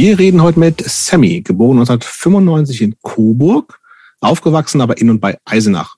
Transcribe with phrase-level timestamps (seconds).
[0.00, 3.80] Wir reden heute mit Sammy, geboren 1995 in Coburg,
[4.20, 5.96] aufgewachsen aber in und bei Eisenach.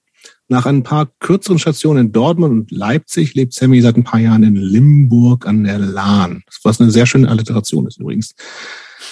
[0.49, 4.43] Nach ein paar kürzeren Stationen in Dortmund und Leipzig lebt Sammy seit ein paar Jahren
[4.43, 6.43] in Limburg an der Lahn.
[6.63, 8.35] Was eine sehr schöne Alliteration ist übrigens.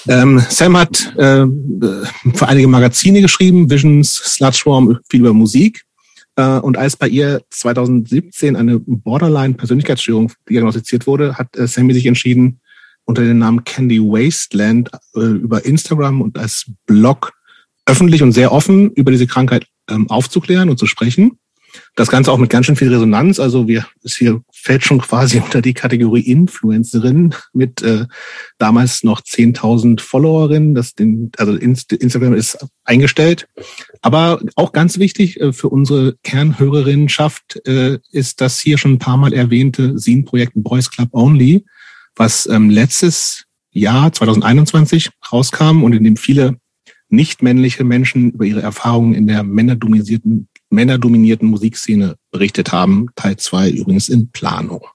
[0.09, 1.45] Ähm, Sam hat äh,
[2.33, 5.83] für einige Magazine geschrieben, Visions, Slutschwarm, viel über Musik.
[6.37, 12.61] Äh, und als bei ihr 2017 eine Borderline-Persönlichkeitsstörung diagnostiziert wurde, hat äh, Sammy sich entschieden,
[13.09, 17.33] unter dem Namen Candy Wasteland äh, über Instagram und als Blog
[17.87, 21.39] öffentlich und sehr offen über diese Krankheit ähm, aufzuklären und zu sprechen.
[21.97, 23.41] Das Ganze auch mit ganz schön viel Resonanz.
[23.41, 28.05] Also wir, es hier fällt schon quasi unter die Kategorie Influencerin mit äh,
[28.59, 30.75] damals noch 10.000 Followerinnen.
[30.75, 33.49] Das den, also Instagram ist eingestellt.
[34.03, 39.17] Aber auch ganz wichtig äh, für unsere Kernhörerinnenschaft äh, ist das hier schon ein paar
[39.17, 41.65] Mal erwähnte Scene-Projekt Boys Club Only,
[42.19, 46.57] was ähm, letztes Jahr 2021 rauskam und in dem viele
[47.09, 53.07] nicht männliche Menschen über ihre Erfahrungen in der männerdominierten, männerdominierten Musikszene berichtet haben.
[53.17, 54.87] Teil zwei übrigens in Planung.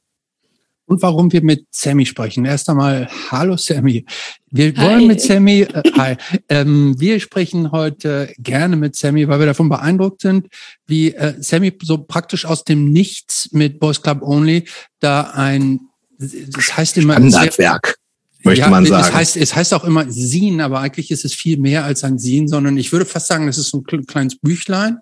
[0.85, 2.45] Und warum wir mit Sammy sprechen.
[2.45, 4.05] Erst einmal, hallo Sammy.
[4.51, 4.77] Wir hi.
[4.77, 6.15] wollen mit Sammy, äh, hi,
[6.49, 10.49] ähm, wir sprechen heute gerne mit Sammy, weil wir davon beeindruckt sind,
[10.85, 14.65] wie äh, Sammy so praktisch aus dem Nichts mit Boys Club Only
[14.99, 15.79] da ein
[16.17, 17.97] das heißt immer Standardwerk,
[18.43, 19.03] möchte ja, man sagen.
[19.03, 22.19] Es heißt, es heißt auch immer Sin, aber eigentlich ist es viel mehr als ein
[22.19, 24.99] Sin, sondern ich würde fast sagen, das ist so ein kleines Büchlein,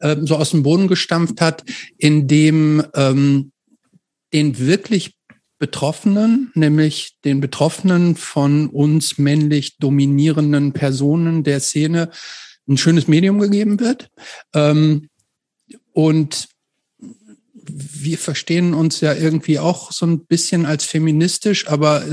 [0.00, 1.64] ähm, so aus dem Boden gestampft hat,
[1.96, 3.52] in dem ähm,
[4.32, 5.14] den wirklich
[5.58, 12.10] Betroffenen, nämlich den Betroffenen von uns männlich dominierenden Personen der Szene,
[12.68, 14.08] ein schönes Medium gegeben wird.
[14.54, 15.08] Ähm,
[15.92, 16.48] und
[17.72, 22.04] wir verstehen uns ja irgendwie auch so ein bisschen als feministisch, aber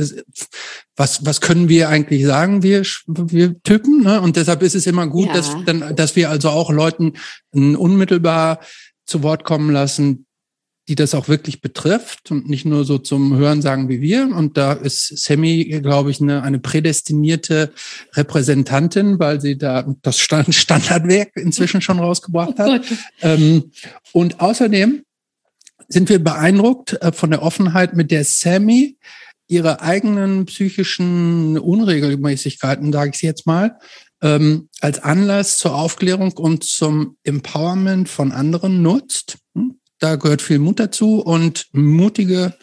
[0.96, 4.04] was, was können wir eigentlich sagen, wir, wir Typen?
[4.04, 4.22] Ne?
[4.22, 5.34] Und deshalb ist es immer gut, ja.
[5.34, 7.14] dass, dann, dass wir also auch Leuten
[7.52, 8.60] unmittelbar
[9.06, 10.26] zu Wort kommen lassen,
[10.88, 14.28] die das auch wirklich betrifft und nicht nur so zum Hören sagen wie wir.
[14.28, 17.72] Und da ist Sammy, glaube ich, eine, eine prädestinierte
[18.14, 22.82] Repräsentantin, weil sie da das Standardwerk inzwischen schon rausgebracht hat.
[22.86, 23.72] Oh ähm,
[24.12, 25.05] und außerdem
[25.88, 28.98] sind wir beeindruckt äh, von der Offenheit, mit der Sammy
[29.48, 33.78] ihre eigenen psychischen Unregelmäßigkeiten, sage ich jetzt mal,
[34.22, 39.38] ähm, als Anlass zur Aufklärung und zum Empowerment von anderen nutzt.
[39.54, 39.80] Hm?
[40.00, 42.54] Da gehört viel Mut dazu und mutige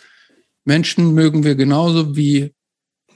[0.65, 2.53] Menschen mögen wir genauso wie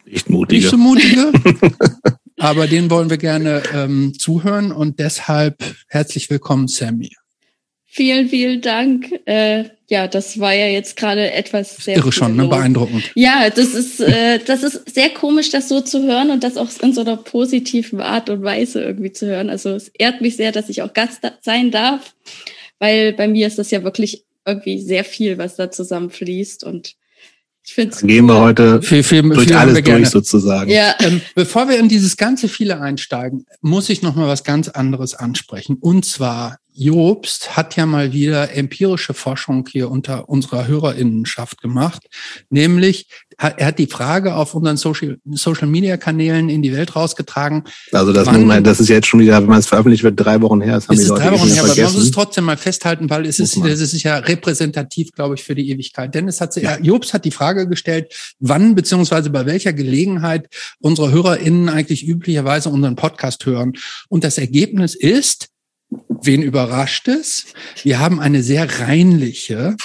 [0.05, 0.61] nicht mutige.
[0.61, 1.33] Nicht so mutige.
[2.39, 7.11] aber denen wollen wir gerne ähm, zuhören und deshalb herzlich willkommen, Sammy.
[7.97, 9.11] Vielen, vielen Dank.
[9.25, 11.97] Äh, ja, das war ja jetzt gerade etwas sehr.
[11.97, 12.47] Irre schon, ne?
[12.47, 13.11] beeindruckend.
[13.15, 16.69] Ja, das ist, äh, das ist sehr komisch, das so zu hören und das auch
[16.83, 19.49] in so einer positiven Art und Weise irgendwie zu hören.
[19.49, 22.15] Also es ehrt mich sehr, dass ich auch Gast sein darf,
[22.79, 26.97] weil bei mir ist das ja wirklich irgendwie sehr viel, was da zusammenfließt und
[27.65, 30.71] ich finde Gehen wir heute viel, viel, durch viel alles durch sozusagen.
[30.71, 30.95] Ja.
[31.01, 35.15] Ähm, bevor wir in dieses ganze viele einsteigen, muss ich noch mal was ganz anderes
[35.15, 35.78] ansprechen.
[35.81, 42.06] Und zwar Jobst hat ja mal wieder empirische Forschung hier unter unserer Hörerinnenschaft gemacht,
[42.50, 47.65] nämlich er hat die Frage auf unseren Social, Social Media Kanälen in die Welt rausgetragen.
[47.92, 50.41] Also das, wann, man, das ist jetzt schon wieder, wenn man es veröffentlicht wird, drei
[50.41, 50.75] Wochen her.
[50.75, 53.10] Das haben ist die Leute drei Wochen her, aber man muss es trotzdem mal festhalten,
[53.10, 56.15] weil es ist, es ist ja repräsentativ, glaube ich, für die Ewigkeit.
[56.15, 56.78] Denn es hat, ja.
[56.78, 60.48] Jobs hat die Frage gestellt, wann beziehungsweise bei welcher Gelegenheit
[60.81, 63.75] unsere HörerInnen eigentlich üblicherweise unseren Podcast hören.
[64.09, 65.48] Und das Ergebnis ist,
[65.88, 67.47] Wen überrascht es?
[67.82, 69.76] Wir haben eine sehr reinliche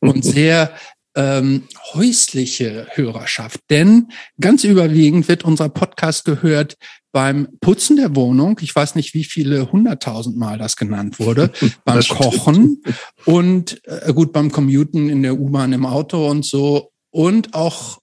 [0.00, 0.74] und sehr
[1.16, 3.60] ähm, häusliche Hörerschaft.
[3.70, 4.08] Denn
[4.38, 6.76] ganz überwiegend wird unser Podcast gehört
[7.10, 8.58] beim Putzen der Wohnung.
[8.60, 11.50] Ich weiß nicht, wie viele hunderttausend Mal das genannt wurde.
[11.84, 12.82] beim Kochen
[13.24, 16.90] und äh, gut beim Commuten in der U-Bahn, im Auto und so.
[17.10, 17.98] Und auch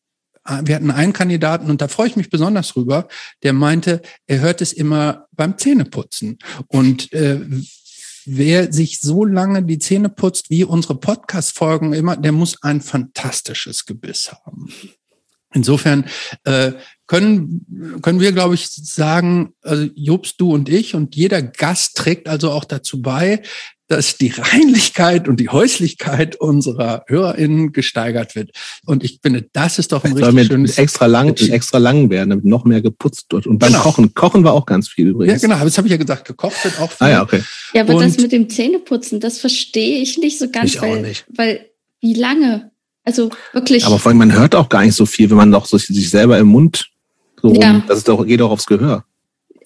[0.45, 3.07] wir hatten einen Kandidaten und da freue ich mich besonders drüber,
[3.43, 6.37] der meinte, er hört es immer beim Zähneputzen.
[6.67, 7.39] Und äh,
[8.25, 13.85] wer sich so lange die Zähne putzt, wie unsere Podcast-Folgen immer, der muss ein fantastisches
[13.85, 14.69] Gebiss haben.
[15.53, 16.05] Insofern
[16.45, 16.73] äh,
[17.05, 22.27] können, können wir, glaube ich, sagen, also Jobst, du und ich und jeder Gast trägt
[22.27, 23.43] also auch dazu bei,
[23.87, 28.51] dass die Reinlichkeit und die Häuslichkeit unserer HörerInnen gesteigert wird.
[28.85, 30.77] Und ich finde, das ist doch ein richtig mit schönes...
[30.77, 33.45] extra lang, extra lang werden, damit noch mehr geputzt wird.
[33.45, 33.83] Und beim genau.
[33.83, 35.41] Kochen, Kochen war auch ganz viel übrigens.
[35.41, 37.07] Ja, genau, das habe ich ja gesagt, gekocht wird auch viel.
[37.07, 37.43] Ah ja, okay.
[37.73, 41.01] Ja, aber und das mit dem Zähneputzen, das verstehe ich nicht so ganz, ich weil,
[41.01, 41.25] nicht.
[41.35, 41.69] weil
[41.99, 42.71] wie lange?
[43.03, 43.85] Also wirklich.
[43.85, 46.09] Aber vor allem, man hört auch gar nicht so viel, wenn man doch so sich
[46.09, 46.89] selber im Mund
[47.41, 47.61] So rum.
[47.61, 47.83] Ja.
[47.87, 49.03] Das ist doch, geht doch aufs Gehör.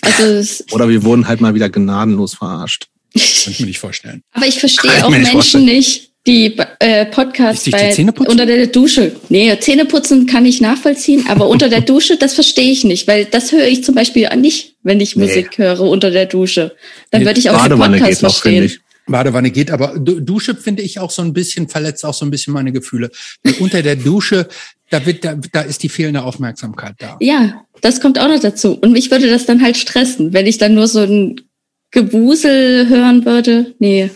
[0.01, 2.87] Also, es, Oder wir wurden halt mal wieder gnadenlos verarscht.
[3.13, 4.21] Kann ich mir nicht vorstellen.
[4.33, 5.65] aber ich verstehe ich auch nicht Menschen vorstellen.
[5.65, 7.95] nicht, die äh, Podcasts die bei,
[8.27, 9.15] unter der Dusche.
[9.29, 13.25] Nee, Zähne putzen kann ich nachvollziehen, aber unter der Dusche, das verstehe ich nicht, weil
[13.25, 15.23] das höre ich zum Beispiel nicht, wenn ich Nee.
[15.25, 16.75] Musik höre unter der Dusche.
[17.11, 18.81] Dann Nee, würde ich auch den Badewanne Podcast geht noch, finde verstehen.
[18.83, 19.09] ich.
[19.09, 22.29] Badewanne geht, aber Du- Dusche finde ich auch so ein bisschen, verletzt auch so ein
[22.29, 23.09] bisschen meine Gefühle.
[23.61, 24.49] Unter der Dusche,
[24.89, 27.15] da wird, da, da ist die fehlende Aufmerksamkeit da.
[27.21, 28.73] Ja, das kommt auch noch dazu.
[28.77, 31.39] Und mich würde das dann halt stressen, wenn ich dann nur so ein
[31.91, 33.73] Gewusel hören würde.
[33.79, 34.09] Nee.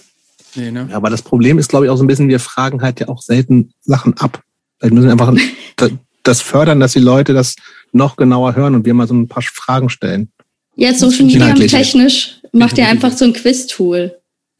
[0.55, 0.87] Nee, ne?
[0.89, 3.07] Ja, aber das Problem ist, glaube ich, auch so ein bisschen, wir fragen halt ja
[3.07, 4.41] auch selten Sachen ab.
[4.79, 5.33] Vielleicht müssen wir einfach
[5.77, 5.89] da-
[6.23, 7.55] das fördern, dass die Leute das
[7.93, 10.29] noch genauer hören und wir mal so ein paar Fragen stellen.
[10.75, 14.15] Ja, Social Media technisch macht ihr einfach so ein Quiz-Tool.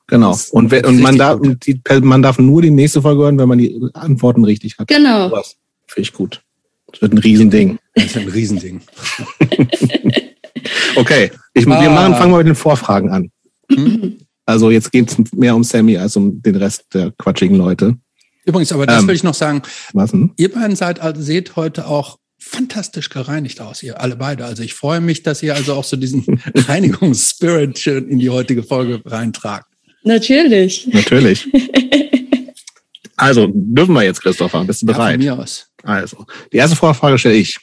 [0.08, 0.38] Genau.
[0.52, 3.58] Und, wer- und man, darf, die, man darf nur die nächste Folge hören, wenn man
[3.60, 4.88] die Antworten richtig hat.
[4.88, 5.30] Genau.
[5.30, 5.56] Sowas.
[5.88, 6.42] Finde ich gut.
[6.92, 7.78] Das wird ein Riesending.
[7.96, 8.82] Das ist ein Riesending.
[10.96, 11.82] Okay, ich, Ah.
[11.82, 13.32] wir machen, fangen wir mit den Vorfragen an.
[13.72, 14.18] Hm?
[14.46, 17.96] Also jetzt geht es mehr um Sammy als um den Rest der quatschigen Leute.
[18.46, 19.08] Übrigens, aber das Ähm.
[19.08, 19.62] will ich noch sagen.
[19.94, 20.32] Was denn?
[20.38, 24.46] Ihr beiden seid, also seht heute auch fantastisch gereinigt aus, ihr alle beide.
[24.46, 26.24] Also ich freue mich, dass ihr also auch so diesen
[26.56, 29.68] Reinigungsspirit schön in die heutige Folge reintragt.
[30.04, 30.88] Natürlich.
[30.92, 31.48] Natürlich.
[33.18, 34.64] Also, dürfen wir jetzt, Christopher?
[34.66, 35.20] Bist du Ja, von bereit?
[35.20, 35.68] mir aus.
[35.84, 37.56] Also, die erste Vorfrage stelle ich.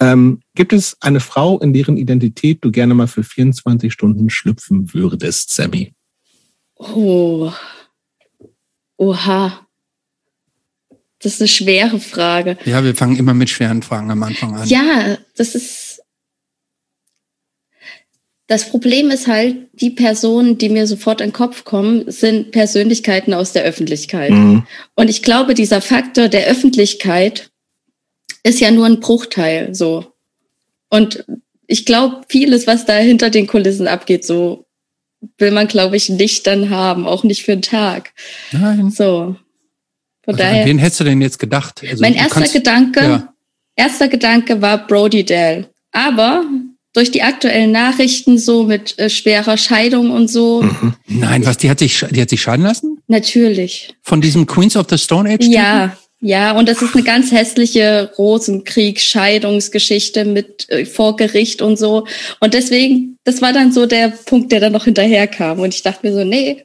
[0.00, 4.94] Ähm, gibt es eine Frau, in deren Identität du gerne mal für 24 Stunden schlüpfen
[4.94, 5.92] würdest, Sammy?
[6.76, 7.52] Oh.
[8.96, 9.66] Oha.
[11.22, 12.56] Das ist eine schwere Frage.
[12.64, 14.66] Ja, wir fangen immer mit schweren Fragen am Anfang an.
[14.66, 16.02] Ja, das ist.
[18.46, 23.32] Das Problem ist halt, die Personen, die mir sofort in den Kopf kommen, sind Persönlichkeiten
[23.32, 24.30] aus der Öffentlichkeit.
[24.30, 24.66] Mhm.
[24.96, 27.49] Und ich glaube, dieser Faktor der Öffentlichkeit
[28.42, 30.12] ist ja nur ein Bruchteil so.
[30.88, 31.24] Und
[31.66, 34.66] ich glaube, vieles, was da hinter den Kulissen abgeht, so
[35.38, 38.12] will man, glaube ich, nicht dann haben, auch nicht für einen Tag.
[38.52, 38.90] Nein.
[38.90, 39.36] So.
[40.24, 40.66] Von Also, an daher.
[40.66, 41.82] wen hättest du denn jetzt gedacht?
[41.88, 43.34] Also, Mein erster kannst- Gedanke, Ja.
[43.76, 45.68] erster Gedanke war Brody Dell.
[45.92, 46.44] Aber
[46.92, 50.94] durch die aktuellen Nachrichten so mit äh, schwerer Scheidung und so, Mhm.
[51.06, 52.98] Nein, was, die hat sich, die hat sich scheiden lassen?
[53.06, 53.94] natürlich.
[54.02, 55.46] Von diesem Queens of the Stone Age?
[55.46, 62.06] Ja, ja, und das ist eine ganz hässliche Rosenkrieg-Scheidungsgeschichte mit äh, vor Gericht und so.
[62.40, 65.60] Und deswegen, das war dann so der Punkt, der dann noch hinterherkam.
[65.60, 66.64] Und ich dachte mir so, nee,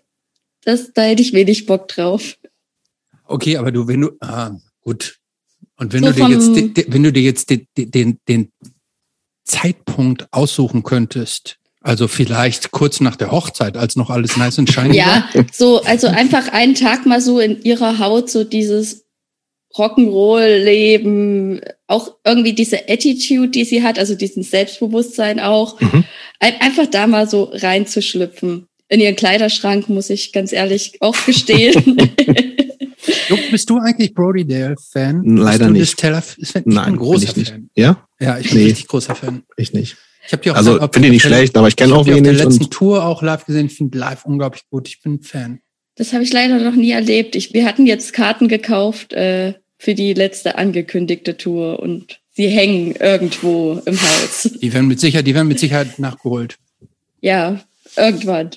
[0.63, 2.38] das, da hätte ich wenig Bock drauf.
[3.28, 5.18] Okay, aber du, wenn du, ah, gut.
[5.78, 8.51] Und wenn So du dir jetzt, de- de- wenn du dir jetzt den, den, den
[9.44, 14.98] Zeitpunkt aussuchen könntest, also vielleicht kurz nach der Hochzeit, als noch alles nice und shiny
[14.98, 19.05] Ja, so, also einfach einen Tag mal so in ihrer Haut, so dieses
[19.77, 26.04] Rock'n'Roll-Leben, auch irgendwie diese Attitude, die sie hat, also diesen Selbstbewusstsein auch, Mhm.
[26.39, 28.68] ein, einfach da mal so reinzuschlüpfen.
[28.88, 31.98] In ihren Kleiderschrank, muss ich ganz ehrlich auch gestehen.
[33.51, 35.24] Bist du eigentlich Brody Dale Fan?
[35.38, 35.98] Leider bist du nicht.
[35.98, 37.50] Teller, ich bin Nein, ein bin großer ich nicht.
[37.51, 37.69] Fan.
[37.75, 38.07] Ja?
[38.19, 38.66] Ja, ich bin Nee.
[38.66, 39.44] richtig großer Fan.
[39.57, 39.95] Ich nicht.
[40.27, 41.94] Ich habe die auch Also, auf finde ich nicht der- schlecht, aber ich kenne ich
[41.96, 42.44] auch hab die auf der wenig.
[42.44, 43.67] letzten Tour auch live gesehen.
[43.67, 44.88] Ich finde live unglaublich gut.
[44.88, 45.60] Ich bin Fan.
[45.96, 47.36] Das habe ich leider noch nie erlebt.
[47.36, 52.96] Ich, wir hatten jetzt Karten gekauft äh, für die letzte angekündigte Tour und sie hängen
[52.96, 54.50] irgendwo im Haus.
[54.62, 56.58] Die werden mit Sicherheit, die werden mit Sicherheit nachgeholt.
[57.22, 57.60] Ja,
[57.96, 58.51] irgendwann.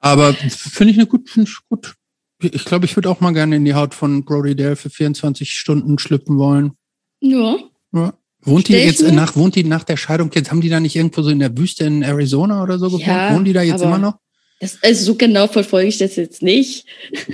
[0.00, 1.94] Aber finde ich eine gut, ich gut.
[2.40, 5.50] Ich glaube, ich würde auch mal gerne in die Haut von Brody Dale für 24
[5.50, 6.72] Stunden schlüpfen wollen.
[7.20, 7.56] Ja.
[7.92, 8.14] Ja.
[8.42, 10.78] Wohnt die Stell ich jetzt nach, wohnt die nach der Scheidung jetzt, haben die da
[10.78, 13.06] nicht irgendwo so in der Wüste in Arizona oder so gewohnt?
[13.06, 14.18] Ja, Wohnen die da jetzt immer noch?
[14.60, 16.86] Das, also so genau verfolge ich das jetzt nicht.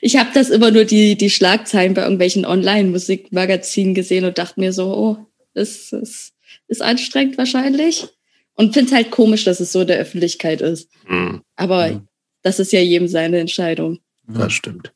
[0.00, 4.72] Ich habe das immer nur die, die Schlagzeilen bei irgendwelchen Online-Musikmagazinen gesehen und dachte mir
[4.72, 6.32] so, oh, das, das
[6.68, 8.06] ist anstrengend wahrscheinlich.
[8.54, 10.88] Und finde es halt komisch, dass es so in der Öffentlichkeit ist.
[11.08, 11.42] Mhm.
[11.56, 12.02] Aber Ja.
[12.42, 13.98] das ist ja jedem seine Entscheidung.
[14.28, 14.92] das stimmt.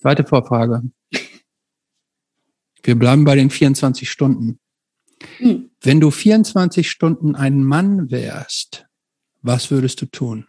[0.00, 0.82] Zweite Vorfrage.
[2.84, 4.60] Wir bleiben bei den 24 Stunden.
[5.38, 5.70] Hm.
[5.80, 8.86] Wenn du 24 Stunden ein Mann wärst,
[9.42, 10.46] was würdest du tun?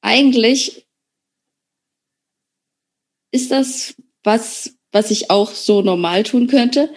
[0.00, 0.86] Eigentlich
[3.32, 6.92] ist das was, was ich auch so normal tun könnte.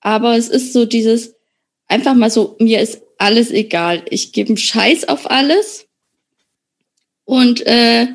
[0.00, 1.34] Aber es ist so dieses,
[1.86, 4.04] einfach mal so, mir ist alles egal.
[4.10, 5.88] Ich gebe einen Scheiß auf alles
[7.24, 8.06] und äh,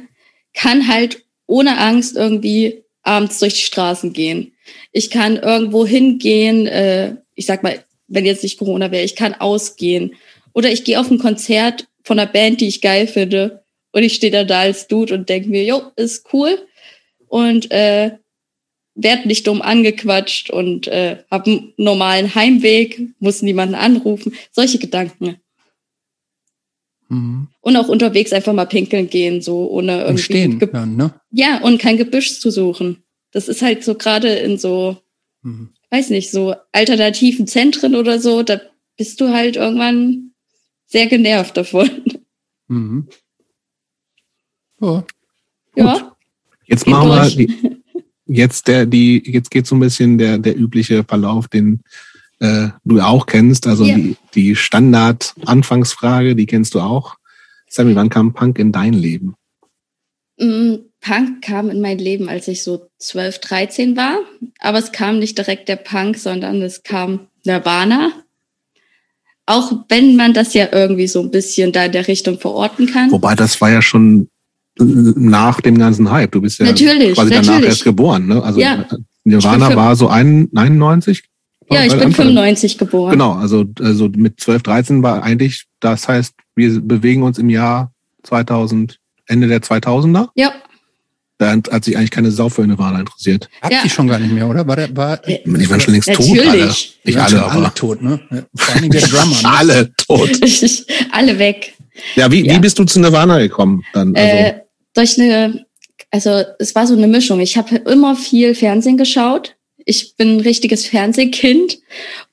[0.53, 4.53] kann halt ohne Angst irgendwie abends durch die Straßen gehen.
[4.91, 9.33] Ich kann irgendwo hingehen, äh, ich sag mal, wenn jetzt nicht Corona wäre, ich kann
[9.33, 10.15] ausgehen.
[10.53, 14.13] Oder ich gehe auf ein Konzert von einer Band, die ich geil finde Und ich
[14.13, 16.57] stehe da da als Dude und denke mir, jo, ist cool.
[17.27, 18.11] Und äh,
[18.95, 24.35] werd nicht dumm angequatscht und äh, habe einen normalen Heimweg, muss niemanden anrufen.
[24.51, 25.37] Solche Gedanken.
[27.13, 27.47] Mhm.
[27.61, 30.11] Und auch unterwegs einfach mal pinkeln gehen, so ohne irgendwie.
[30.11, 31.13] Und stehen dann, ne?
[31.31, 33.03] Ja, und kein Gebüsch zu suchen.
[33.31, 34.97] Das ist halt so gerade in so,
[35.43, 35.69] mhm.
[35.91, 38.59] weiß nicht, so alternativen Zentren oder so, da
[38.97, 40.31] bist du halt irgendwann
[40.87, 41.89] sehr genervt davon.
[42.67, 43.07] Mhm.
[44.79, 45.05] Ja.
[45.75, 46.15] ja.
[46.65, 47.81] Jetzt machen wir die,
[48.25, 51.83] jetzt der, die, jetzt geht so ein bisschen der, der übliche Verlauf, den
[52.43, 53.67] äh, du auch kennst.
[53.67, 53.95] Also ja.
[53.95, 57.15] die, die Standard-Anfangsfrage, die kennst du auch.
[57.69, 59.35] Sammy, wann kam Punk in dein Leben?
[60.37, 64.17] Mm, Punk kam in mein Leben, als ich so 12, 13 war.
[64.59, 68.11] Aber es kam nicht direkt der Punk, sondern es kam Nirvana.
[69.45, 73.11] Auch wenn man das ja irgendwie so ein bisschen da in der Richtung verorten kann.
[73.11, 74.27] Wobei das war ja schon
[74.77, 76.31] nach dem ganzen Hype.
[76.31, 77.47] Du bist ja natürlich, quasi natürlich.
[77.47, 78.27] danach erst geboren.
[78.27, 78.43] Ne?
[78.43, 78.85] Also ja.
[79.23, 81.23] Nirvana war so ein, 91?
[81.69, 83.11] Ja, ich bin 95 geboren.
[83.11, 87.91] Genau, also, also mit 12, 13 war eigentlich, das heißt, wir bewegen uns im Jahr
[88.23, 90.29] 2000, Ende der 2000er.
[90.35, 90.53] Ja.
[91.39, 93.49] Da hat sich eigentlich keine Sau für Nirvana interessiert.
[93.61, 93.81] Hat ja.
[93.83, 94.65] die schon gar nicht mehr, oder?
[94.67, 96.37] War der, war, die waren schon längst Natürlich.
[96.37, 96.75] tot, alle.
[97.03, 97.51] Nicht alle, aber.
[97.53, 98.19] alle tot, ne?
[98.55, 99.41] Vor allem der Drummer.
[99.41, 99.57] Ne?
[99.57, 100.29] alle tot.
[101.11, 101.73] alle weg.
[102.15, 102.53] Ja, wie, ja.
[102.55, 104.15] wie bist du zu Nirvana gekommen dann?
[104.15, 104.53] Also, äh,
[104.93, 105.65] durch eine,
[106.11, 107.39] also es war so eine Mischung.
[107.39, 109.55] Ich habe immer viel Fernsehen geschaut.
[109.85, 111.79] Ich bin ein richtiges Fernsehkind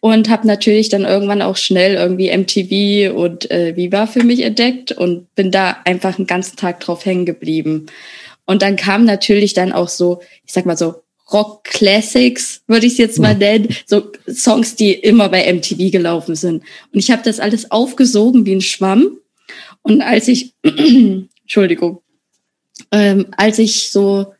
[0.01, 4.93] und habe natürlich dann irgendwann auch schnell irgendwie MTV und äh, Viva für mich entdeckt
[4.93, 7.87] und bin da einfach einen ganzen Tag drauf hängen geblieben.
[8.47, 11.03] Und dann kam natürlich dann auch so, ich sag mal so,
[11.33, 16.35] Rock Classics, würde ich es jetzt mal nennen, so Songs, die immer bei MTV gelaufen
[16.35, 16.65] sind.
[16.93, 19.19] Und ich habe das alles aufgesogen wie ein Schwamm.
[19.83, 22.01] Und als ich, Entschuldigung,
[22.91, 24.33] ähm, als ich so,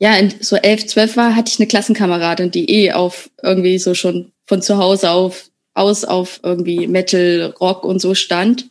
[0.00, 3.94] ja, in so elf, zwölf war, hatte ich eine Klassenkameradin, die eh auf irgendwie so
[3.94, 8.66] schon von zu Hause auf, aus auf irgendwie Metal, Rock und so stand.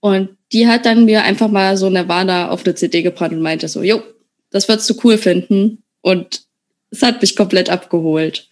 [0.00, 3.40] Und die hat dann mir einfach mal so eine Warner auf eine CD gebrannt und
[3.40, 4.02] meinte so, jo,
[4.50, 5.84] das würdest du cool finden.
[6.00, 6.42] Und
[6.90, 8.48] es hat mich komplett abgeholt.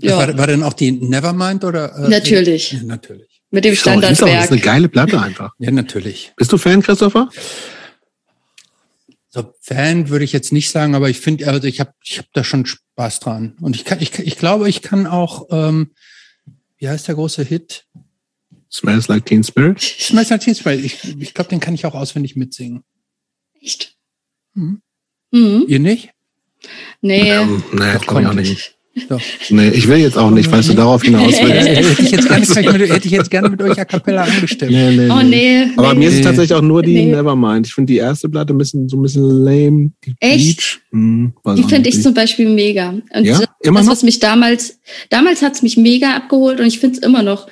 [0.00, 0.18] Ja.
[0.18, 1.96] War, war denn auch die Nevermind oder?
[1.96, 2.72] Äh, natürlich.
[2.72, 3.40] Ja, natürlich.
[3.50, 4.18] Mit dem Standardwerk.
[4.18, 5.52] Das ist eine geile Platte einfach.
[5.58, 6.32] ja, natürlich.
[6.36, 7.30] Bist du Fan, Christopher?
[9.34, 12.32] So Fan würde ich jetzt nicht sagen, aber ich finde, also ich habe ich hab
[12.34, 13.56] da schon Spaß dran.
[13.60, 15.90] Und ich kann, ich, ich glaube, ich kann auch, ähm,
[16.76, 17.84] wie heißt der große Hit?
[18.70, 19.80] Smells Like Teen Spirit?
[19.80, 20.84] Smells Like Teen Spirit.
[20.84, 22.84] Ich, ich glaube, den kann ich auch auswendig mitsingen.
[23.60, 23.96] Echt?
[24.52, 24.82] Mhm.
[25.32, 25.64] Mhm.
[25.66, 26.10] Ihr nicht?
[27.00, 27.32] Nee.
[27.32, 28.78] Ähm, nee, glaube ich auch nicht.
[29.08, 29.20] Doch.
[29.50, 31.68] Nee, ich will jetzt auch nicht, falls du darauf hinaus willst.
[31.68, 34.70] hätte, ich jetzt gerne, hätte ich jetzt gerne mit euch a cappella angestimmt.
[34.70, 35.66] Nee, nee, oh, nee.
[35.76, 36.00] Aber nee.
[36.00, 37.06] mir ist es tatsächlich auch nur die nee.
[37.06, 37.66] Nevermind.
[37.66, 39.90] Ich finde die erste Platte ein bisschen, so ein bisschen lame.
[40.04, 40.80] Die Echt?
[40.92, 42.90] Hm, die finde ich zum Beispiel mega.
[42.90, 43.40] Und ja?
[43.40, 43.90] das, immer noch?
[43.90, 44.78] was mich damals,
[45.10, 47.48] damals hat es mich mega abgeholt und ich finde es immer noch.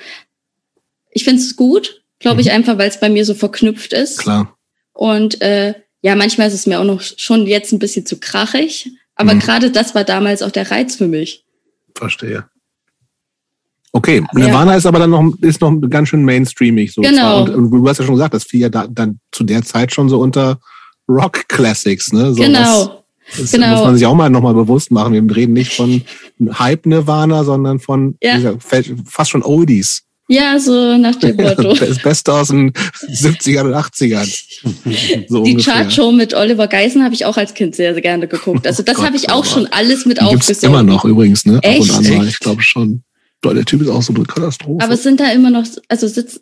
[1.10, 2.40] Ich finde es gut, glaube mhm.
[2.40, 4.18] ich, einfach, weil es bei mir so verknüpft ist.
[4.18, 4.56] Klar.
[4.92, 8.90] Und äh, ja, manchmal ist es mir auch noch schon jetzt ein bisschen zu krachig.
[9.22, 9.38] Aber mhm.
[9.38, 11.44] gerade das war damals auch der Reiz für mich.
[11.94, 12.44] Verstehe.
[13.92, 14.78] Okay, Nirvana ja.
[14.78, 16.92] ist aber dann noch, ist noch ganz schön mainstreamig.
[16.92, 17.42] So genau.
[17.44, 19.92] Und, und, du hast ja schon gesagt, das fiel ja da, dann zu der Zeit
[19.92, 20.58] schon so unter
[21.08, 22.32] Rock Classics, ne?
[22.32, 23.04] So genau.
[23.38, 23.70] Das genau.
[23.70, 25.12] muss man sich auch mal nochmal bewusst machen.
[25.12, 26.02] Wir reden nicht von
[26.58, 28.54] Hype Nirvana, sondern von ja.
[28.58, 30.02] fast schon Oldies.
[30.32, 31.74] Ja, so nach dem Motto.
[31.74, 35.28] Das Beste aus den 70ern und 80ern.
[35.28, 38.66] So die Chartshow mit Oliver Geisen habe ich auch als Kind sehr, sehr gerne geguckt.
[38.66, 40.70] Also das oh habe ich auch schon alles mit aufgesogen.
[40.70, 41.58] immer noch übrigens, ne?
[41.62, 41.90] Echt?
[41.90, 43.02] Ab und an mal, ich glaube schon.
[43.44, 44.82] Der Typ ist auch so eine Katastrophe.
[44.82, 46.40] Aber es sind da immer noch, also sitz,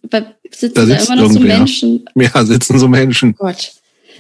[0.50, 2.04] sitzen da, da immer noch so Menschen.
[2.14, 3.34] Ja, sitzen so Menschen.
[3.38, 3.72] Oh Gott.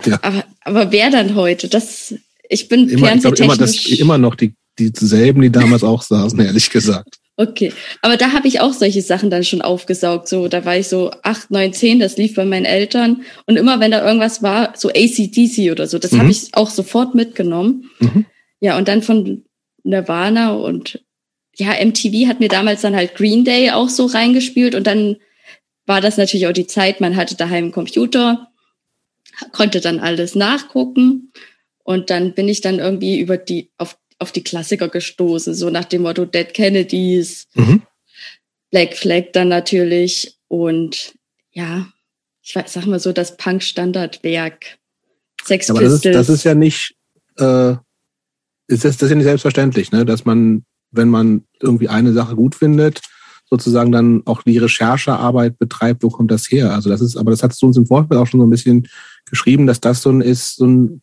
[0.04, 0.18] Ja.
[0.22, 1.68] Aber, aber wer dann heute?
[1.68, 2.14] Das,
[2.48, 6.40] ich bin immer, ich glaub, immer, das, immer noch die, dieselben, die damals auch saßen,
[6.40, 7.19] ehrlich gesagt.
[7.40, 10.28] Okay, aber da habe ich auch solche Sachen dann schon aufgesaugt.
[10.28, 13.22] So, da war ich so acht, neun, zehn, das lief bei meinen Eltern.
[13.46, 16.18] Und immer wenn da irgendwas war, so ACDC oder so, das mhm.
[16.18, 17.88] habe ich auch sofort mitgenommen.
[17.98, 18.26] Mhm.
[18.60, 19.46] Ja, und dann von
[19.84, 21.02] Nirvana und
[21.56, 24.74] ja, MTV hat mir damals dann halt Green Day auch so reingespielt.
[24.74, 25.16] Und dann
[25.86, 28.48] war das natürlich auch die Zeit, man hatte daheim einen Computer,
[29.52, 31.32] konnte dann alles nachgucken.
[31.84, 35.86] Und dann bin ich dann irgendwie über die, auf auf die Klassiker gestoßen, so nach
[35.86, 37.82] dem Motto Dead Kennedys, mhm.
[38.70, 41.14] Black Flag dann natürlich und
[41.52, 41.88] ja,
[42.42, 44.78] ich sag mal so das Punk-Standardwerk.
[45.44, 45.80] Sex Aber.
[45.80, 46.94] Das ist, das ist ja nicht,
[47.38, 47.72] äh,
[48.68, 50.04] ist das, das ist ja nicht selbstverständlich, ne?
[50.04, 53.00] dass man, wenn man irgendwie eine Sache gut findet,
[53.48, 56.72] sozusagen dann auch die Recherchearbeit betreibt, wo kommt das her?
[56.72, 58.86] Also das ist, aber das hast du uns im Vorfeld auch schon so ein bisschen
[59.28, 61.00] geschrieben, dass das so ein ist, so ein,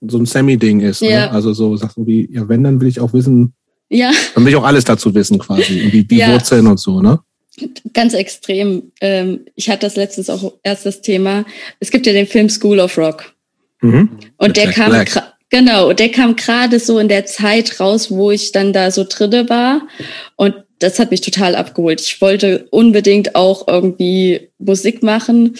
[0.00, 1.02] so ein Semi-Ding ist.
[1.02, 1.10] Ne?
[1.10, 1.26] Ja.
[1.26, 1.32] Ne?
[1.32, 3.52] Also so sagst du wie, ja, wenn, dann will ich auch wissen,
[3.88, 5.82] Ja, dann will ich auch alles dazu wissen quasi.
[5.82, 6.32] Und die, Ja.
[6.32, 7.20] Wurzeln und so, ne?
[7.92, 8.92] ganz extrem.
[9.00, 11.44] Ähm, ich hatte das letztens auch erst das Thema.
[11.78, 13.34] Es gibt ja den Film School of Rock.
[13.80, 14.08] Mhm.
[14.36, 15.34] Und Mit der Jack kam, Black.
[15.50, 19.48] genau, der kam gerade so in der Zeit raus, wo ich dann da so drinne
[19.48, 19.82] war.
[20.36, 22.00] Und das hat mich total abgeholt.
[22.00, 25.56] Ich wollte unbedingt auch irgendwie Musik machen.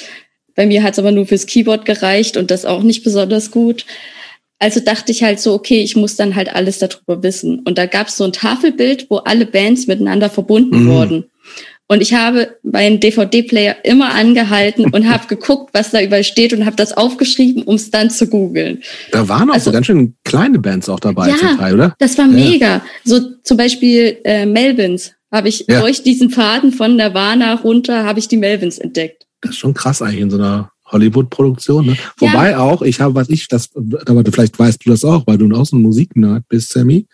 [0.55, 3.85] Bei mir hat es aber nur fürs Keyboard gereicht und das auch nicht besonders gut.
[4.61, 7.61] Also dachte ich halt so, okay, ich muss dann halt alles darüber wissen.
[7.61, 10.89] Und da gab es so ein Tafelbild, wo alle Bands miteinander verbunden Mhm.
[10.89, 11.25] wurden.
[11.89, 16.65] Und ich habe meinen DVD-Player immer angehalten und habe geguckt, was da überall steht und
[16.65, 18.83] habe das aufgeschrieben, um es dann zu googeln.
[19.11, 21.37] Da waren auch Also- so ganz schön kleine Bands auch dabei Ja.
[21.37, 21.95] zum Teil, oder?
[21.99, 22.31] Das war Ja.
[22.33, 22.83] mega.
[23.05, 25.81] So zum Beispiel äh, Melvins habe ich Ja.
[25.81, 29.27] durch diesen Faden von Nirvana runter habe ich die Melvins entdeckt.
[29.41, 31.87] Das ist schon krass eigentlich in so einer Hollywood-Produktion.
[31.87, 31.97] Ne?
[32.19, 33.71] Wobei auch, ich habe, was ich, das,
[34.07, 37.07] aber vielleicht weißt du das auch, weil du auch so ein Musiknerd bist, Sammy.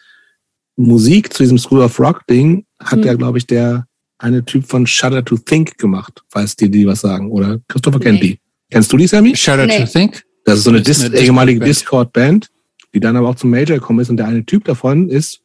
[0.76, 3.04] Musik zu diesem School of Rock-Ding hat Hm.
[3.06, 3.87] ja, glaube ich, der
[4.18, 7.30] eine Typ von Shudder to Think gemacht, falls dir die was sagen.
[7.30, 8.28] Oder Christopher kennt Nee.
[8.28, 8.40] die.
[8.71, 9.37] Kennst du die, Sammy?
[9.37, 9.78] Shudder Nee.
[9.78, 10.23] to Think.
[10.45, 12.45] Das ist so eine, Das ist Dis eine ehemalige Discord-Band.
[12.45, 14.11] Discord-Band, die dann aber auch zum Major gekommen ist.
[14.11, 15.40] Und der eine Typ davon ist,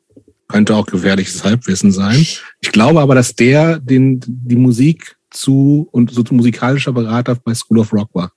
[0.47, 2.17] könnte auch gefährliches Halbwissen sein.
[2.59, 7.79] Ich glaube aber, dass der den, die Musik zu und so musikalischer Berater bei School
[7.79, 8.31] of Rock war.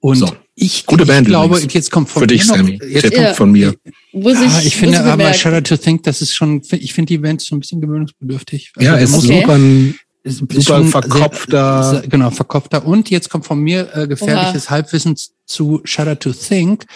[0.00, 0.34] Und So.
[0.54, 1.74] ich, Gute ich Band glaube, übrigens.
[1.74, 2.78] jetzt kommt von Für dich, Sammy.
[2.88, 3.34] Jetzt Ja.
[3.34, 3.74] von mir.
[4.12, 5.38] Muss Ah, ich, ich finde muss aber bemerken.
[5.38, 8.72] Shudder to Think, das ist schon, ich finde die Band so ein bisschen gewöhnungsbedürftig.
[8.78, 9.40] Ja, Also, ist muss- Okay.
[9.42, 12.86] super ein ist, super schon verkopfter- Sehr, sehr, genau, verkopfter.
[12.86, 16.86] Und jetzt kommt von mir äh, gefährliches Halbwissen zu Shudder to Think.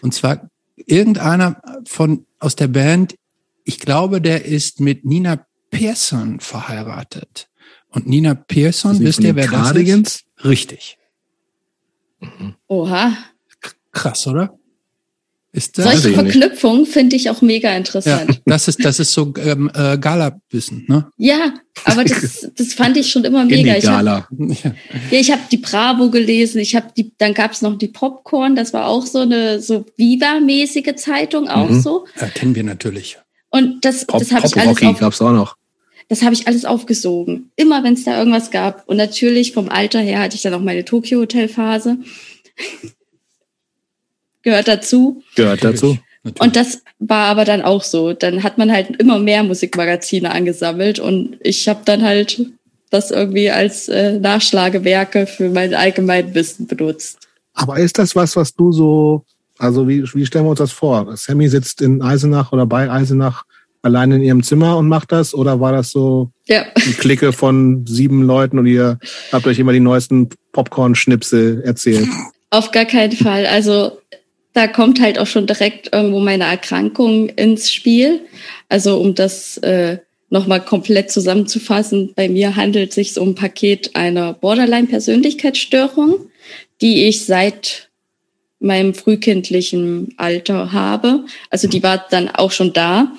[0.00, 3.14] Und zwar irgendeiner von aus der Band,
[3.64, 7.48] ich glaube, der ist mit Nina Pearson verheiratet.
[7.92, 10.08] Und Nina Pearson, wisst ihr, wer das Cardigans?
[10.36, 10.44] ist?
[10.44, 10.98] Richtig.
[12.68, 13.16] Oha.
[13.92, 14.58] Krass, oder?
[15.54, 15.84] Ist das?
[16.00, 16.14] Solche.
[16.14, 18.40] Verknüpfungen finde ich auch mega Ja, interessant.
[18.46, 21.10] das ist, das ist so ähm, äh, Gala-Wissen, ne?
[21.18, 21.52] Ja,
[21.84, 23.76] aber das, das fand ich schon immer mega.
[23.76, 24.28] Ich hab, Indie-Gala.
[24.64, 24.74] Ja.
[25.10, 28.56] ja, ich habe die Bravo gelesen, ich habe die, dann gab es noch die Popcorn,
[28.56, 31.82] das war auch so eine so Viva-mäßige Zeitung auch Mhm.
[31.82, 32.06] so.
[32.18, 33.18] Ja, kennen wir natürlich.
[33.50, 35.56] Und das, Pop, das habe ich Pop alles Rocky auf, gab's auch noch.
[36.08, 37.50] Das habe ich alles aufgesogen.
[37.56, 38.88] Immer wenn es da irgendwas gab.
[38.88, 41.98] Und natürlich vom Alter her hatte ich dann auch meine Tokyo Hotel Phase.
[44.42, 45.22] Gehört dazu.
[45.36, 45.98] Gehört dazu.
[46.24, 46.40] Natürlich.
[46.40, 48.12] Und das war aber dann auch so.
[48.12, 52.46] Dann hat man halt immer mehr Musikmagazine angesammelt und ich habe dann halt
[52.90, 57.18] das irgendwie als äh, Nachschlagewerke für mein Allgemeinwissen benutzt.
[57.54, 59.24] Aber ist das was, was du so,
[59.58, 61.16] also wie, wie stellen wir uns das vor?
[61.16, 63.44] Sammy sitzt in Eisenach oder bei Eisenach
[63.82, 65.34] allein in ihrem Zimmer und macht das?
[65.34, 68.98] Oder war das so Ja, eine Clique von sieben Leuten und ihr
[69.32, 72.08] habt euch immer die neuesten Popcorn-Schnipsel erzählt?
[72.50, 73.46] auf gar keinen Fall.
[73.46, 73.98] Also
[74.52, 78.20] da kommt halt auch schon direkt irgendwo meine Erkrankung ins Spiel.
[78.68, 83.96] Also um das äh, nochmal komplett zusammenzufassen, bei mir handelt es sich um ein Paket
[83.96, 86.16] einer Borderline-Persönlichkeitsstörung,
[86.80, 87.88] die ich seit
[88.60, 91.24] meinem frühkindlichen Alter habe.
[91.50, 93.12] Also die war dann auch schon da.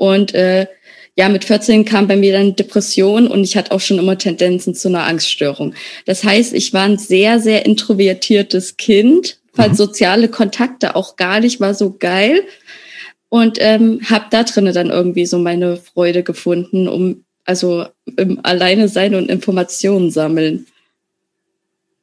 [0.00, 0.66] Und äh,
[1.14, 4.74] ja, mit 14 kam bei mir dann Depression und ich hatte auch schon immer Tendenzen
[4.74, 5.74] zu einer Angststörung.
[6.06, 9.76] Das heißt, ich war ein sehr, sehr introvertiertes Kind, fand Mhm.
[9.76, 12.44] soziale Kontakte auch gar nicht mal so geil
[13.28, 17.84] und ähm, habe da drinnen dann irgendwie so meine Freude gefunden, um also
[18.16, 20.66] im Alleine sein und Informationen sammeln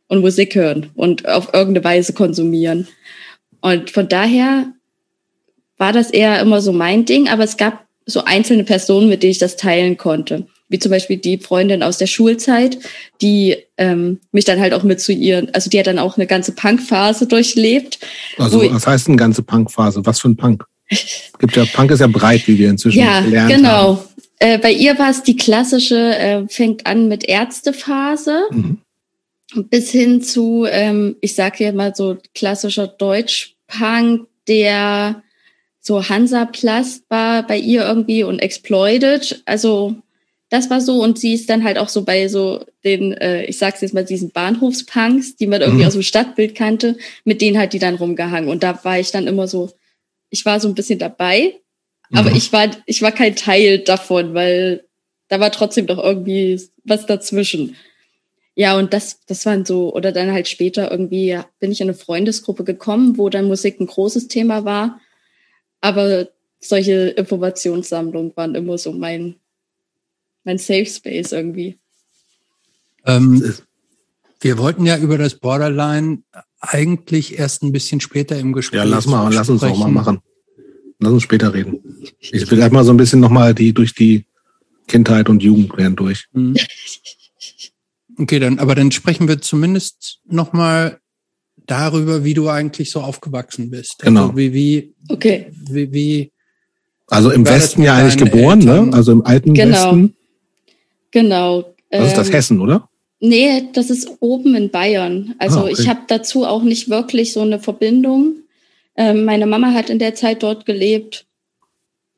[0.07, 2.87] und Musik hören und auf irgendeine Weise konsumieren.
[3.61, 4.67] Und von daher
[5.77, 9.31] war das eher immer so mein Ding, aber es gab so einzelne Personen, mit denen
[9.31, 10.47] ich das teilen konnte.
[10.69, 12.77] Wie zum Beispiel die Freundin aus der Schulzeit,
[13.21, 16.25] die ähm, mich dann halt auch mit zu ihren, also die hat dann auch eine
[16.27, 17.99] ganze Punk-Phase durchlebt.
[18.37, 20.05] Also, was heißt eine ganze Punk-Phase?
[20.05, 20.65] Was für ein Punk?
[21.39, 23.69] Gibt ja, Punk ist ja breit, wie wir inzwischen Ja, gelernt genau.
[23.69, 23.99] haben.
[24.39, 28.77] Äh, bei ihr war es die klassische, äh, fängt an mit Ärztephase Mhm.
[29.69, 35.23] bis hin zu, ähm, ich sage ja mal so klassischer Deutsch-Punk, der
[35.87, 39.41] so Hansaplast war bei ihr irgendwie und Exploited.
[39.45, 39.95] Also
[40.49, 43.57] das war so und sie ist dann halt auch so bei so den, äh, ich
[43.57, 45.87] sag's jetzt mal, diesen Bahnhofspunks, die man irgendwie Mhm.
[45.87, 48.49] aus dem Stadtbild kannte, mit denen hat die dann rumgehangen.
[48.49, 49.71] Und da war ich dann immer so,
[50.29, 51.55] ich war so ein bisschen dabei,
[52.11, 52.35] aber Mhm.
[52.35, 54.83] ich war, ich war kein Teil davon, weil
[55.29, 57.75] da war trotzdem doch irgendwie was dazwischen.
[58.55, 61.93] Ja, und das, das waren so, oder dann halt später irgendwie bin ich in eine
[61.97, 64.99] Freundesgruppe gekommen, wo dann Musik ein großes Thema war.
[65.81, 66.27] Aber
[66.59, 69.35] solche Informationssammlungen waren immer so mein,
[70.43, 71.77] mein Safe Space irgendwie.
[73.05, 73.53] Ähm,
[74.41, 76.23] wir wollten ja über das Borderline
[76.59, 78.79] eigentlich erst ein bisschen später im Gespräch.
[78.79, 80.19] Ja, lass mal, lass uns auch mal machen.
[80.99, 81.79] Lass uns später reden.
[82.19, 84.25] Ich will erstmal so ein bisschen nochmal die durch die
[84.87, 86.27] Kindheit und Jugend werden durch.
[86.33, 86.55] Mhm.
[88.19, 90.99] Okay, dann, aber dann sprechen wir zumindest nochmal
[91.67, 93.97] darüber, wie du eigentlich so aufgewachsen bist.
[93.99, 94.21] Also genau.
[94.23, 95.47] Also wie, wie, okay.
[95.51, 96.31] Wie, wie,
[97.07, 98.71] also im Westen ja eigentlich geboren, ne?
[98.71, 98.89] Eltern?
[98.89, 98.95] ne?
[98.95, 99.91] Also im alten genau.
[99.91, 100.15] Westen.
[101.11, 101.75] Genau.
[101.89, 102.89] Das ist das ähm, Hessen, oder?
[103.19, 105.35] Nee, das ist oben in Bayern.
[105.39, 105.75] Also ah, okay.
[105.77, 108.35] ich habe dazu auch nicht wirklich so eine Verbindung.
[108.95, 111.25] Ähm, meine Mama hat in der Zeit dort gelebt.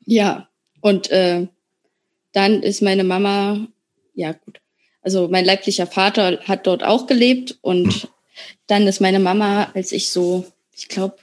[0.04, 0.48] Ja,
[0.80, 1.46] und äh,
[2.32, 3.66] dann ist meine Mama,
[4.14, 4.60] ja gut,
[5.02, 8.08] also mein leiblicher Vater hat dort auch gelebt und hm.
[8.70, 11.16] Dann ist meine Mama, als ich so, ich glaube,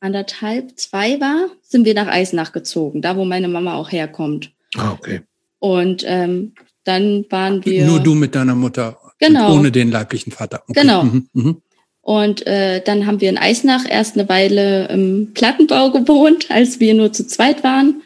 [0.00, 4.52] anderthalb, zwei war, sind wir nach Eisenach gezogen, da wo meine Mama auch herkommt.
[4.76, 5.20] Ah, okay.
[5.58, 7.84] Und ähm, dann waren wir.
[7.84, 8.98] Nur du mit deiner Mutter.
[9.18, 9.54] Genau.
[9.54, 10.62] Ohne den leiblichen Vater.
[10.68, 10.80] Okay.
[10.80, 11.02] Genau.
[11.04, 11.54] Mhm, mh.
[12.00, 16.94] Und äh, dann haben wir in Eisenach erst eine Weile im Plattenbau gewohnt, als wir
[16.94, 18.02] nur zu zweit waren.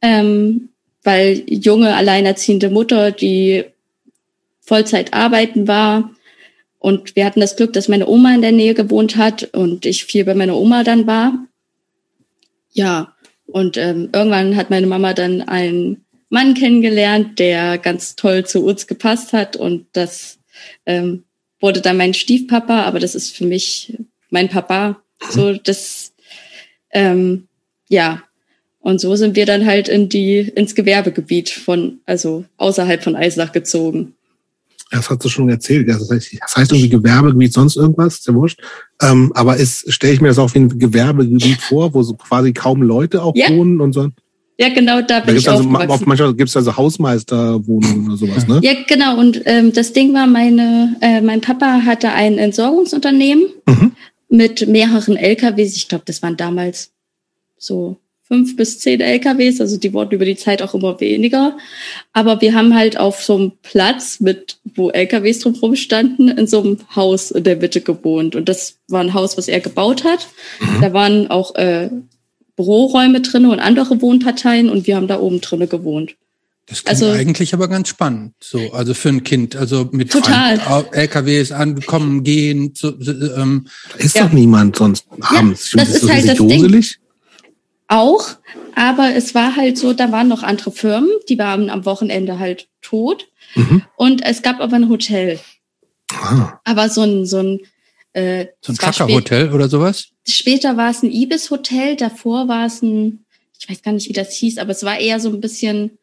[0.00, 0.68] Ähm,
[1.02, 3.64] weil junge, alleinerziehende Mutter, die
[4.60, 6.10] Vollzeit arbeiten war.
[6.78, 10.04] Und wir hatten das Glück, dass meine Oma in der Nähe gewohnt hat und ich
[10.04, 11.46] viel bei meiner Oma dann war.
[12.72, 13.14] Ja,
[13.46, 18.86] und ähm, irgendwann hat meine Mama dann einen Mann kennengelernt, der ganz toll zu uns
[18.86, 20.38] gepasst hat und das
[20.86, 21.24] ähm,
[21.60, 23.96] wurde dann mein Stiefpapa, aber das ist für mich
[24.30, 25.02] mein Papa.
[25.30, 26.12] So, das,
[26.90, 27.48] ähm,
[27.88, 28.22] ja.
[28.80, 33.52] Und so sind wir dann halt in die, ins Gewerbegebiet von, also außerhalb von Eisenach
[33.52, 34.14] gezogen.
[34.90, 35.88] Das hast du schon erzählt.
[35.88, 38.60] Das heißt, das heißt irgendwie Gewerbegebiet, sonst irgendwas, ist ja wurscht.
[39.02, 42.82] Ähm, aber stelle ich mir das auch wie ein Gewerbegebiet vor, wo so quasi kaum
[42.82, 43.50] Leute auch ja.
[43.50, 44.08] wohnen und so?
[44.60, 48.60] Ja, genau, da bin da ich also, Manchmal gibt es also Hausmeisterwohnungen oder sowas, ne?
[48.62, 49.16] Ja, genau.
[49.16, 53.92] Und ähm, das Ding war, meine, äh, mein Papa hatte ein Entsorgungsunternehmen mhm.
[54.28, 55.76] mit mehreren LKWs.
[55.76, 56.90] Ich glaube, das waren damals
[57.56, 57.98] so
[58.28, 59.60] fünf bis zehn LKWs.
[59.60, 61.56] Also die wurden über die Zeit auch immer weniger.
[62.12, 66.60] Aber wir haben halt auf so einem Platz mit, wo LKWs drumherum standen, in so
[66.60, 68.36] einem Haus in der Mitte gewohnt.
[68.36, 70.28] Und das war ein Haus, was er gebaut hat.
[70.60, 70.80] Mhm.
[70.82, 71.90] Da waren auch äh,
[72.56, 76.16] Büroräume drin und andere Wohnparteien und wir haben da oben drinne gewohnt.
[76.66, 80.60] Das klingt also, eigentlich aber ganz spannend, so also für ein Kind, also mit total.
[80.92, 82.74] LKWs ankommen, gehen.
[82.76, 83.68] So, ähm.
[83.96, 84.24] Da ist ja.
[84.24, 85.72] doch niemand sonst abends.
[85.72, 86.84] Ja, das ist, ist halt das Ding.
[87.88, 88.36] Auch,
[88.74, 92.68] aber es war halt so, da waren noch andere Firmen, die waren am Wochenende halt
[92.82, 93.82] tot mhm.
[93.96, 95.40] und es gab aber ein Hotel.
[96.12, 96.60] Ah.
[96.64, 97.60] Aber so ein so ein
[98.12, 100.08] äh, so ein Kackerhotel oder sowas?
[100.26, 103.24] Später war es ein Ibis-Hotel, davor war es ein,
[103.58, 105.98] ich weiß gar nicht, wie das hieß, aber es war eher so ein bisschen,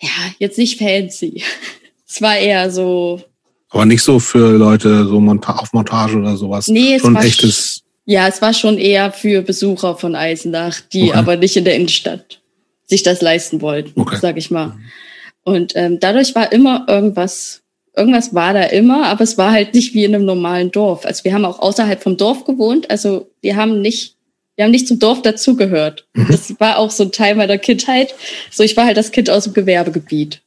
[0.00, 1.42] ja, jetzt nicht fancy.
[2.08, 3.22] es war eher so.
[3.70, 6.68] Aber nicht so für Leute so Monta auf Montage oder sowas.
[6.68, 7.81] Nee, es schon war echtes.
[8.04, 11.12] Ja, es war schon eher für Besucher von Eisenach, die okay.
[11.12, 12.40] aber nicht in der Innenstadt
[12.84, 14.18] sich das leisten wollten, okay.
[14.20, 14.76] sag ich mal.
[15.44, 17.62] Und ähm, dadurch war immer irgendwas
[17.94, 21.04] irgendwas war da immer, aber es war halt nicht wie in einem normalen Dorf.
[21.04, 24.16] Also wir haben auch außerhalb vom Dorf gewohnt, also wir haben nicht,
[24.56, 26.06] wir haben nicht zum Dorf dazugehört.
[26.14, 26.26] Mhm.
[26.30, 28.14] Das war auch so ein Teil meiner Kindheit.
[28.50, 30.40] So, ich war halt das Kind aus dem Gewerbegebiet.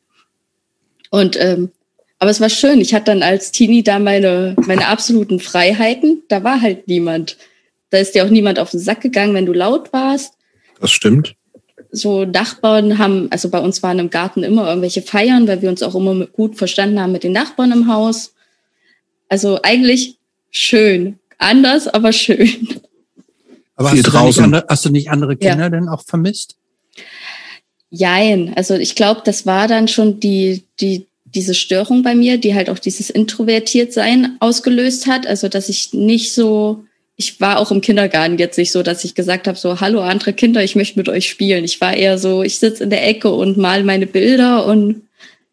[1.11, 1.71] Und ähm,
[2.19, 2.81] aber es war schön.
[2.81, 6.23] Ich hatte dann als Teenie da meine, meine absoluten Freiheiten.
[6.29, 7.37] Da war halt niemand.
[7.89, 10.33] Da ist dir auch niemand auf den Sack gegangen, wenn du laut warst.
[10.79, 11.35] Das stimmt
[11.95, 15.83] so Nachbarn haben, also bei uns waren im Garten immer irgendwelche Feiern, weil wir uns
[15.83, 18.33] auch immer gut verstanden haben mit den Nachbarn im Haus.
[19.29, 20.17] Also eigentlich
[20.51, 21.19] schön.
[21.37, 22.79] Anders, aber schön.
[23.75, 25.69] Aber hast du, nicht andere, hast du nicht andere Kinder ja.
[25.69, 26.55] denn auch vermisst?
[27.89, 28.53] Jein.
[28.55, 32.69] Also ich glaube, das war dann schon die, die, diese Störung bei mir, die halt
[32.69, 35.27] auch dieses Introvertiertsein ausgelöst hat.
[35.27, 36.85] Also dass ich nicht so
[37.17, 40.33] ich war auch im Kindergarten jetzt nicht so, dass ich gesagt habe, so, hallo andere
[40.33, 41.63] Kinder, ich möchte mit euch spielen.
[41.63, 45.03] Ich war eher so, ich sitze in der Ecke und mal meine Bilder und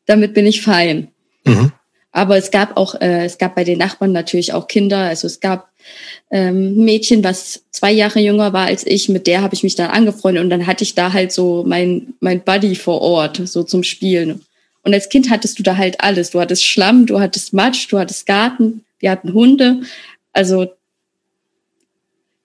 [0.07, 1.09] damit bin ich fein.
[1.45, 1.73] Mhm.
[2.11, 4.99] Aber es gab auch, äh, es gab bei den Nachbarn natürlich auch Kinder.
[4.99, 5.71] Also es gab
[6.31, 9.77] ähm, ein Mädchen, was zwei Jahre jünger war als ich, mit der habe ich mich
[9.77, 13.63] dann angefreundet und dann hatte ich da halt so mein, mein Buddy vor Ort, so
[13.63, 14.43] zum Spielen.
[14.83, 16.31] Und als Kind hattest du da halt alles.
[16.31, 19.83] Du hattest Schlamm, du hattest Matsch, du hattest Garten, wir hatten Hunde.
[20.33, 20.73] Also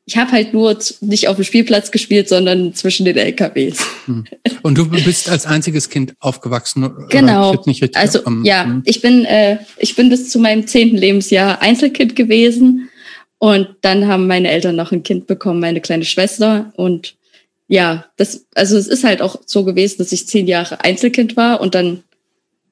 [0.05, 3.79] ich habe halt nur nicht auf dem Spielplatz gespielt, sondern zwischen den LKWs.
[4.05, 4.23] Hm.
[4.61, 6.89] Und du bist als einziges Kind aufgewachsen?
[7.09, 7.61] Genau.
[7.93, 8.83] also um, ja, hm.
[8.85, 12.89] ich bin äh, ich bin bis zu meinem zehnten Lebensjahr Einzelkind gewesen
[13.37, 17.15] und dann haben meine Eltern noch ein Kind bekommen, meine kleine Schwester und
[17.67, 21.59] ja, das, also es ist halt auch so gewesen, dass ich zehn Jahre Einzelkind war
[21.59, 22.03] und dann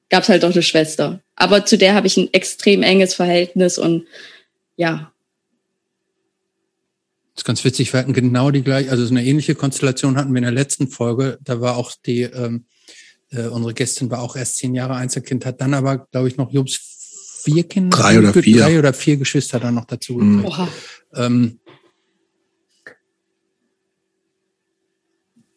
[0.08, 1.20] gab es halt auch eine Schwester.
[1.34, 4.06] Aber zu der habe ich ein extrem enges Verhältnis und
[4.76, 5.12] ja.
[7.34, 10.32] Das ist ganz witzig, wir hatten genau die gleiche, also so eine ähnliche Konstellation hatten
[10.32, 11.38] wir in der letzten Folge.
[11.42, 12.64] Da war auch die, ähm,
[13.30, 16.52] äh, unsere Gästin war auch erst zehn Jahre Einzelkind, hat dann aber, glaube ich, noch
[16.52, 17.96] Jobs vier Kinder.
[17.96, 18.58] Drei oder vier.
[18.58, 20.14] Drei oder vier Geschwister dann noch dazu.
[20.14, 20.44] Mhm.
[20.44, 20.68] Oha.
[21.14, 21.60] Ähm,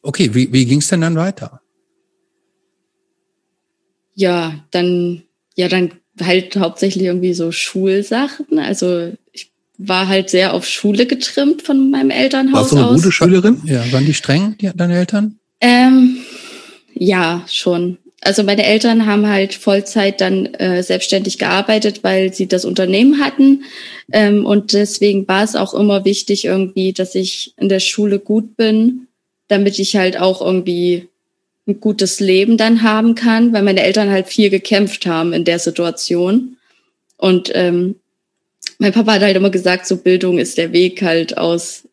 [0.02, 1.62] okay, wie, wie ging es denn dann weiter?
[4.20, 5.22] Ja, dann,
[5.56, 8.60] ja, dann halt hauptsächlich irgendwie so Schulsachen.
[8.60, 12.96] Also ich war halt sehr auf Schule getrimmt von meinem Elternhaus Warst du eine aus.
[12.98, 13.62] gute Schülerin?
[13.64, 15.40] Ja, waren die streng, die, deine Eltern?
[15.62, 16.18] Ähm,
[16.94, 17.98] ja, schon.
[18.20, 23.64] Also meine Eltern haben halt Vollzeit dann äh, selbstständig gearbeitet, weil sie das Unternehmen hatten.
[24.12, 28.58] Ähm, und deswegen war es auch immer wichtig irgendwie, dass ich in der Schule gut
[28.58, 29.08] bin,
[29.48, 31.08] damit ich halt auch irgendwie
[31.70, 35.60] ein gutes Leben dann haben kann, weil meine Eltern halt viel gekämpft haben in der
[35.60, 36.58] Situation.
[37.18, 37.96] Und ähm,
[38.80, 41.88] mein Papa hat halt immer gesagt, so Bildung ist der Weg halt aus,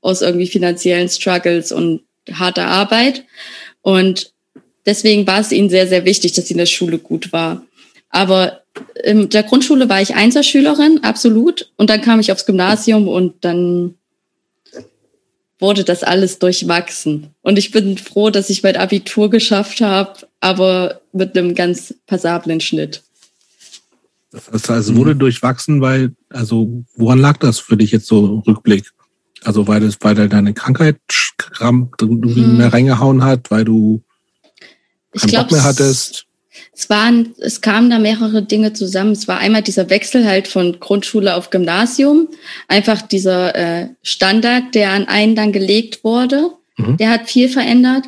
[0.00, 3.24] aus irgendwie finanziellen Struggles und harter Arbeit.
[3.82, 4.32] Und
[4.84, 7.64] deswegen war es ihnen sehr, sehr wichtig, dass sie in der Schule gut war.
[8.10, 8.62] Aber
[9.04, 11.70] in der Grundschule war ich Einserschülerin, absolut.
[11.76, 13.94] Und dann kam ich aufs Gymnasium und dann
[15.58, 17.28] wurde das alles durchwachsen.
[17.42, 22.60] Und ich bin froh, dass ich mein Abitur geschafft habe, aber mit einem ganz passablen
[22.60, 23.02] Schnitt.
[24.32, 28.90] Das heißt, also wurde durchwachsen, weil, also woran lag das für dich jetzt so Rückblick?
[29.44, 30.96] Also weil das, weil da deine Krankheit
[31.60, 32.56] Mhm.
[32.56, 34.02] mehr reingehauen hat, weil du
[35.12, 36.26] Ich keinen Bock mehr hattest.
[36.76, 39.12] Es waren, es kamen da mehrere Dinge zusammen.
[39.12, 42.28] Es war einmal dieser Wechsel halt von Grundschule auf Gymnasium,
[42.68, 46.96] einfach dieser äh, Standard, der an einen dann gelegt wurde, Mhm.
[46.96, 48.04] der hat viel verändert.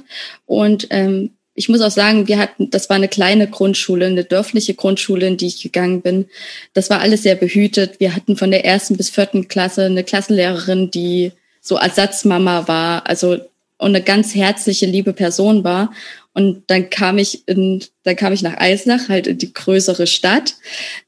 [0.46, 4.74] Und ähm, ich muss auch sagen, wir hatten, das war eine kleine Grundschule, eine dörfliche
[4.74, 6.26] Grundschule, in die ich gegangen bin.
[6.74, 7.98] Das war alles sehr behütet.
[7.98, 13.38] Wir hatten von der ersten bis vierten Klasse eine Klassenlehrerin, die so Ersatzmama war, also
[13.80, 15.92] und eine ganz herzliche, liebe Person war.
[16.38, 20.54] Und dann kam ich in, dann kam ich nach Eisenach, halt in die größere Stadt,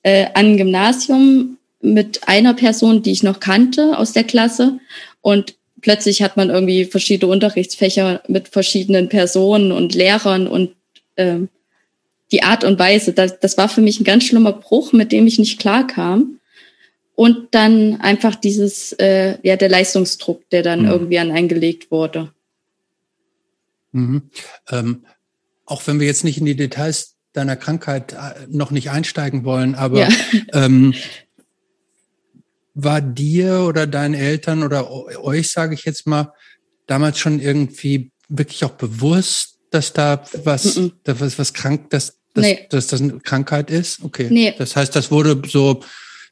[0.03, 4.81] äh, an ein Gymnasium mit einer Person, die ich noch kannte aus der Klasse.
[5.21, 10.73] Und plötzlich hat man irgendwie verschiedene Unterrichtsfächer mit verschiedenen Personen und Lehrern und
[11.17, 11.49] ähm,
[12.33, 15.29] die Art und Weise, das, das war für mich ein ganz schlimmer Bruch, mit dem
[15.29, 16.41] ich nicht klarkam.
[17.15, 20.89] Und dann einfach dieses, äh, ja, der Leistungsdruck, der dann Mhm.
[20.89, 22.33] irgendwie an eingelegt wurde.
[23.93, 24.23] Mhm.
[24.71, 25.05] Ähm,
[25.71, 29.75] auch wenn wir jetzt nicht in die Details deiner Krankheit äh, noch nicht einsteigen wollen,
[29.77, 30.09] aber Ja.
[30.53, 30.95] ähm,
[32.75, 36.33] war dir oder deinen Eltern oder eu- euch, sage ich jetzt mal,
[36.87, 40.93] damals schon irgendwie wirklich auch bewusst, dass da was, Mhm.
[41.05, 42.67] da was, was krank, dass, dass, Nee.
[42.71, 44.03] dass das eine Krankheit ist?
[44.03, 44.29] Okay.
[44.31, 44.55] Nee.
[44.57, 45.83] Das heißt, das wurde so,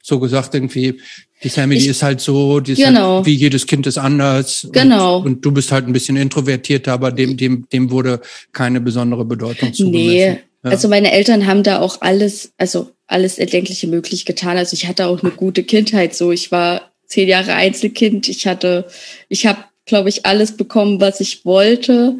[0.01, 1.01] so gesagt irgendwie,
[1.43, 3.17] die die Ich- ist halt so, die ist Genau.
[3.17, 4.67] halt, wie jedes Kind ist anders.
[4.71, 5.17] Genau.
[5.19, 8.19] Und, und du bist halt ein bisschen introvertierter, aber dem, dem, dem wurde
[8.51, 10.07] keine besondere Bedeutung zugemessen.
[10.07, 10.71] Nee, Ja.
[10.71, 14.57] also meine Eltern haben da auch alles, also alles Erdenkliche möglich getan.
[14.57, 16.31] Also ich hatte auch eine gute Kindheit so.
[16.31, 18.27] Ich war zehn Jahre Einzelkind.
[18.27, 18.85] Ich hatte,
[19.29, 22.15] ich habe, glaube ich, alles bekommen, was ich wollte.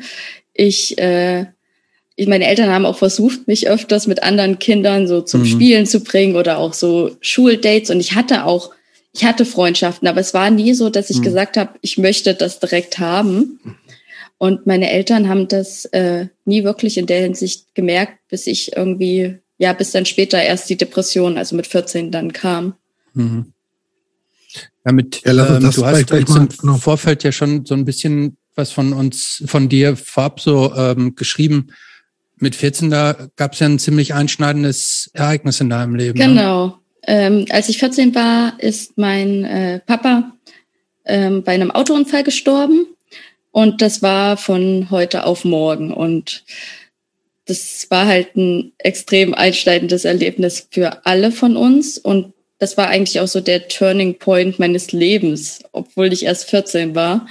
[0.53, 1.45] Ich, äh,
[2.15, 5.45] ich, meine Eltern haben auch versucht, mich öfters mit anderen Kindern so zum Mhm.
[5.45, 7.89] Spielen zu bringen oder auch so Schuldates.
[7.91, 8.71] Und ich hatte auch,
[9.13, 11.23] ich hatte Freundschaften, aber es war nie so, dass ich Mhm.
[11.23, 13.59] gesagt habe, ich möchte das direkt haben.
[14.37, 19.37] Und meine Eltern haben das äh, nie wirklich in der Hinsicht gemerkt, bis ich irgendwie,
[19.57, 22.75] ja, bis dann später erst die Depression, also mit 14 dann kam.
[23.13, 23.51] Mhm.
[24.83, 26.77] Damit, Ja, lass uns ähm, du hast uns mal- im genau.
[26.77, 31.67] Vorfeld ja schon so ein bisschen was von uns, von dir vorab so ähm, geschrieben.
[32.37, 36.17] Mit 14, da gab es ja ein ziemlich einschneidendes Ereignis in deinem Leben.
[36.17, 36.73] Ne?
[37.09, 40.31] Ähm, als ich 14 war, ist mein äh, Papa
[41.05, 42.85] ähm, bei einem Autounfall gestorben.
[43.49, 45.91] Und das war von heute auf morgen.
[45.91, 46.43] Und
[47.45, 51.97] das war halt ein extrem einschneidendes Erlebnis für alle von uns.
[51.97, 56.93] Und das war eigentlich auch so der Turning Point meines Lebens, obwohl ich erst 14
[56.93, 57.25] war.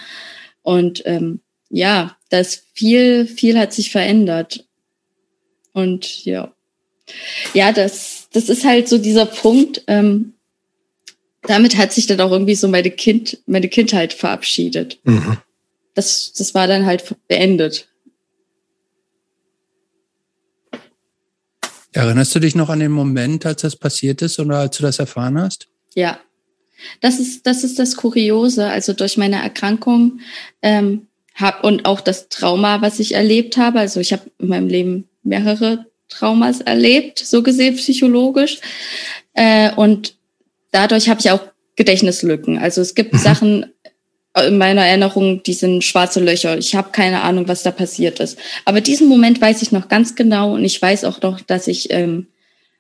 [0.62, 1.38] Und ähm,
[1.70, 4.64] ja, das viel, viel hat sich verändert.
[5.72, 6.52] Und ja.
[7.54, 9.82] Ja, das, das ist halt so dieser Punkt.
[9.86, 10.34] Ähm,
[11.42, 14.98] damit hat sich dann auch irgendwie so meine Kind, meine Kindheit verabschiedet.
[15.04, 15.38] Mhm.
[15.94, 17.88] Das, das war dann halt beendet.
[21.92, 24.98] Erinnerst du dich noch an den Moment, als das passiert ist oder als du das
[24.98, 25.68] erfahren hast?
[25.94, 26.20] Ja.
[27.00, 28.68] Das ist, das ist das Kuriose.
[28.68, 30.20] Also durch meine Erkrankung
[30.62, 33.80] ähm, hab, und auch das Trauma, was ich erlebt habe.
[33.80, 38.60] Also ich habe in meinem Leben mehrere Traumas erlebt, so gesehen psychologisch.
[39.34, 40.14] Äh, und
[40.72, 41.40] dadurch habe ich auch
[41.76, 42.58] Gedächtnislücken.
[42.58, 43.18] Also es gibt mhm.
[43.18, 43.66] Sachen
[44.46, 46.58] in meiner Erinnerung, die sind schwarze Löcher.
[46.58, 48.38] Ich habe keine Ahnung, was da passiert ist.
[48.64, 51.92] Aber diesen Moment weiß ich noch ganz genau und ich weiß auch noch, dass ich
[51.92, 52.26] ähm,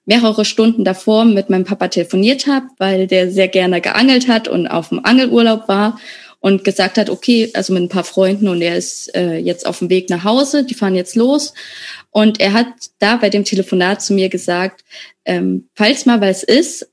[0.04, 4.66] mehrere Stunden davor mit meinem Papa telefoniert habe, weil der sehr gerne geangelt hat und
[4.66, 5.98] auf dem Angelurlaub war
[6.40, 9.80] und gesagt hat, okay, also mit ein paar Freunden und er ist äh, jetzt auf
[9.80, 11.52] dem Weg nach Hause, die fahren jetzt los.
[12.10, 12.66] Und er hat
[12.98, 14.84] da bei dem Telefonat zu mir gesagt,
[15.24, 16.88] ähm, falls mal was ist,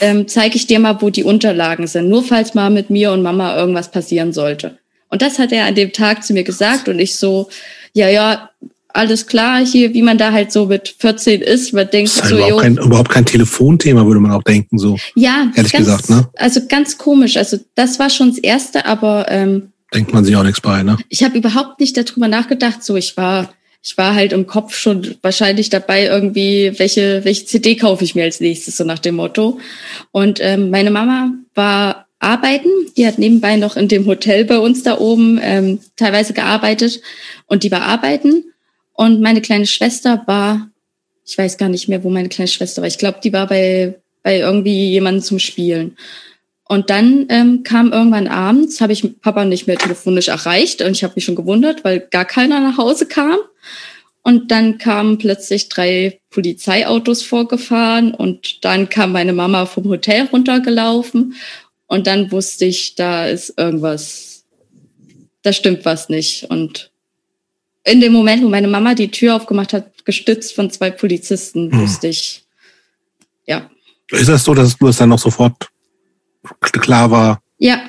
[0.00, 3.22] ähm, zeige ich dir mal, wo die Unterlagen sind, nur falls mal mit mir und
[3.22, 4.78] Mama irgendwas passieren sollte.
[5.08, 7.48] Und das hat er an dem Tag zu mir gesagt und ich so,
[7.92, 8.50] ja, ja,
[8.96, 12.22] alles klar hier, wie man da halt so mit 14 ist, man denkt das ist
[12.22, 14.96] halt so, überhaupt, kein, überhaupt kein Telefonthema, würde man auch denken, so.
[15.14, 16.28] Ja, ehrlich ganz, gesagt, ne?
[16.36, 17.36] Also ganz komisch.
[17.36, 20.96] Also das war schon das Erste, aber ähm, denkt man sich auch nichts bei, ne?
[21.08, 22.82] Ich habe überhaupt nicht darüber nachgedacht.
[22.82, 23.52] So, ich war,
[23.86, 28.24] ich war halt im Kopf schon wahrscheinlich dabei, irgendwie, welche, welche CD kaufe ich mir
[28.24, 29.60] als nächstes, so nach dem Motto.
[30.10, 32.68] Und ähm, meine Mama war arbeiten.
[32.96, 37.00] Die hat nebenbei noch in dem Hotel bei uns da oben ähm, teilweise gearbeitet
[37.46, 38.52] und die war arbeiten.
[38.92, 40.68] Und meine kleine Schwester war,
[41.24, 42.88] ich weiß gar nicht mehr, wo meine kleine Schwester war.
[42.88, 43.94] Ich glaube, die war bei,
[44.24, 45.96] bei irgendwie jemandem zum Spielen.
[46.68, 51.04] Und dann ähm, kam irgendwann abends, habe ich Papa nicht mehr telefonisch erreicht und ich
[51.04, 53.38] habe mich schon gewundert, weil gar keiner nach Hause kam.
[54.26, 61.36] Und dann kamen plötzlich drei Polizeiautos vorgefahren und dann kam meine Mama vom Hotel runtergelaufen
[61.86, 64.44] und dann wusste ich, da ist irgendwas,
[65.42, 66.50] da stimmt was nicht.
[66.50, 66.90] Und
[67.84, 71.82] in dem Moment, wo meine Mama die Tür aufgemacht hat, gestützt von zwei Polizisten, hm.
[71.82, 72.44] wusste ich,
[73.46, 73.70] ja.
[74.10, 75.70] Ist das so, dass du es dann noch sofort
[76.72, 77.40] klar war?
[77.58, 77.80] Ja.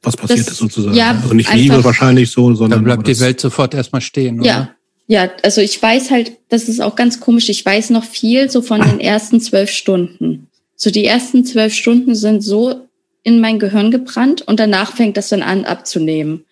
[0.00, 0.96] Was passiert das, ist sozusagen?
[0.96, 2.78] Ja, also nicht Liebe wahrscheinlich so, sondern.
[2.78, 4.74] Dann bleibt die Welt sofort erstmal stehen, oder?
[5.06, 5.30] Ja.
[5.42, 8.80] Also ich weiß halt, das ist auch ganz komisch, ich weiß noch viel so von
[8.80, 10.48] den ersten zwölf Stunden.
[10.76, 12.88] So die ersten zwölf Stunden sind so
[13.22, 16.44] in mein Gehirn gebrannt und danach fängt das dann an abzunehmen.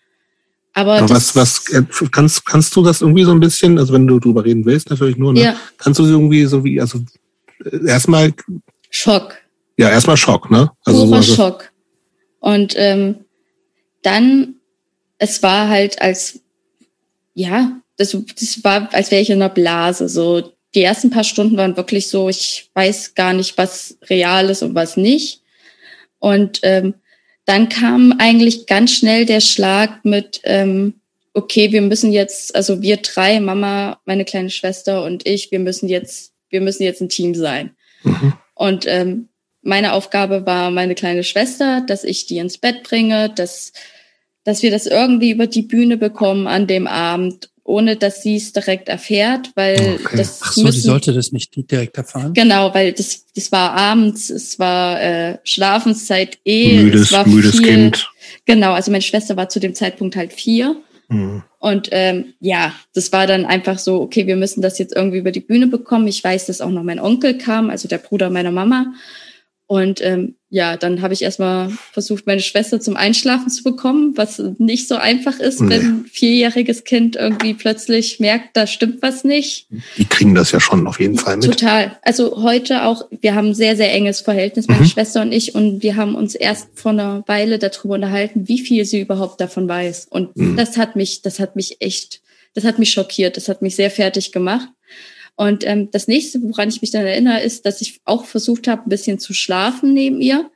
[0.75, 4.07] Aber, Aber was, was äh, kannst, kannst du das irgendwie so ein bisschen, also wenn
[4.07, 5.43] du drüber reden willst, natürlich nur, ne?
[5.43, 5.57] Ja.
[5.77, 7.01] Kannst du irgendwie so wie, also
[7.65, 8.33] äh, erstmal
[8.89, 9.37] Schock.
[9.77, 10.71] Ja, erstmal Schock, ne?
[10.85, 11.73] Also Purer so, also Schock.
[12.41, 13.17] Und ähm,
[14.03, 14.55] dann,
[15.19, 16.41] es war halt als,
[17.35, 20.09] ja, das, das war, als wäre ich in einer Blase.
[20.09, 24.63] So die ersten paar Stunden waren wirklich so, ich weiß gar nicht, was real ist
[24.63, 25.43] und was nicht.
[26.19, 26.95] Und ähm,
[27.45, 30.95] dann kam eigentlich ganz schnell der Schlag mit, ähm,
[31.35, 35.89] okay, wir müssen jetzt, also wir drei, Mama, meine kleine Schwester und ich, wir müssen
[35.89, 37.75] jetzt, wir müssen jetzt ein Team sein.
[38.05, 38.35] Mhm.
[38.55, 39.29] Und ähm,
[39.63, 43.73] meine Aufgabe war meine kleine Schwester, dass ich die ins Bett bringe, dass,
[44.45, 48.53] dass wir das irgendwie über die Bühne bekommen an dem Abend ohne dass sie es
[48.53, 50.17] direkt erfährt, weil okay.
[50.19, 52.35] das Ach so, müssen, sie sollte das nicht direkt erfahren.
[52.35, 57.57] Genau, weil das das war abends, es war äh, Schlafenszeit eh, müdes, es war müdes
[57.57, 58.11] viel, Kind.
[58.45, 60.77] Genau, also meine Schwester war zu dem Zeitpunkt halt vier.
[61.09, 61.43] Mhm.
[61.59, 65.33] Und ähm, ja, das war dann einfach so, okay, wir müssen das jetzt irgendwie über
[65.33, 66.07] die Bühne bekommen.
[66.09, 68.93] Ich weiß, dass auch noch mein Onkel kam, also der Bruder meiner Mama.
[69.73, 74.39] Und ähm, ja, dann habe ich erstmal versucht, meine Schwester zum Einschlafen zu bekommen, was
[74.59, 75.71] nicht so einfach ist, nee.
[75.71, 79.69] wenn ein vierjähriges Kind irgendwie plötzlich merkt, da stimmt was nicht.
[79.97, 81.47] Die kriegen das ja schon auf jeden Fall mit.
[81.47, 81.99] Total.
[82.03, 84.89] Also heute auch, wir haben ein sehr, sehr enges Verhältnis, meine mhm.
[84.89, 88.85] Schwester und ich, und wir haben uns erst vor einer Weile darüber unterhalten, wie viel
[88.85, 90.09] sie überhaupt davon weiß.
[90.11, 90.59] Und mhm.
[90.59, 92.21] das hat mich, das hat mich echt,
[92.53, 94.69] das hat mich schockiert, das hat mich sehr fertig gemacht.
[95.37, 98.83] Und ähm, das nächste, woran ich mich dann erinnere, ist, dass ich auch versucht habe,
[98.83, 100.51] ein bisschen zu schlafen neben ihr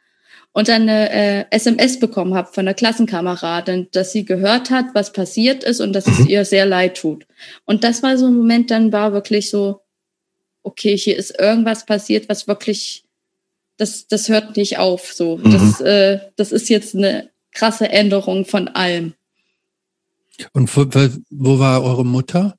[0.53, 5.13] und dann eine äh, SMS bekommen habe von einer Klassenkameradin, dass sie gehört hat, was
[5.13, 6.29] passiert ist und dass es mhm.
[6.29, 7.27] ihr sehr leid tut.
[7.65, 9.83] Und das war so ein Moment, dann war wirklich so,
[10.63, 13.05] okay, hier ist irgendwas passiert, was wirklich,
[13.77, 15.13] das, das hört nicht auf.
[15.13, 15.53] So, mhm.
[15.53, 19.15] das, äh, das ist jetzt eine krasse Änderung von allem.
[20.53, 20.87] Und wo,
[21.31, 22.59] wo war eure Mutter?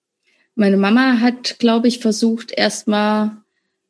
[0.58, 3.38] Meine Mama hat, glaube ich, versucht, erstmal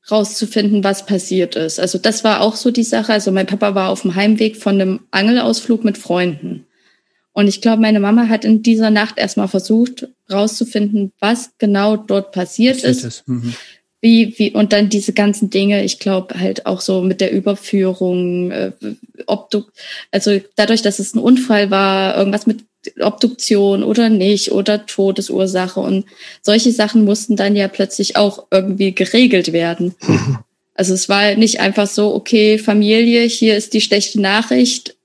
[0.09, 1.79] rauszufinden, was passiert ist.
[1.79, 3.13] Also das war auch so die Sache.
[3.13, 6.65] Also mein Papa war auf dem Heimweg von einem Angelausflug mit Freunden.
[7.33, 12.31] Und ich glaube, meine Mama hat in dieser Nacht erstmal versucht, rauszufinden, was genau dort
[12.31, 13.03] passiert, passiert ist.
[13.03, 13.27] ist.
[13.27, 13.53] Mhm.
[14.01, 18.51] Wie, wie, und dann diese ganzen Dinge, ich glaube halt auch so mit der Überführung,
[18.51, 18.71] äh,
[19.25, 19.63] Obdu
[20.11, 22.63] also dadurch, dass es ein Unfall war, irgendwas mit
[22.99, 26.05] Obduktion oder nicht oder Todesursache und
[26.41, 29.95] solche Sachen mussten dann ja plötzlich auch irgendwie geregelt werden.
[30.79, 34.95] Also es war nicht einfach so, okay, Familie, hier ist die schlechte Nachricht,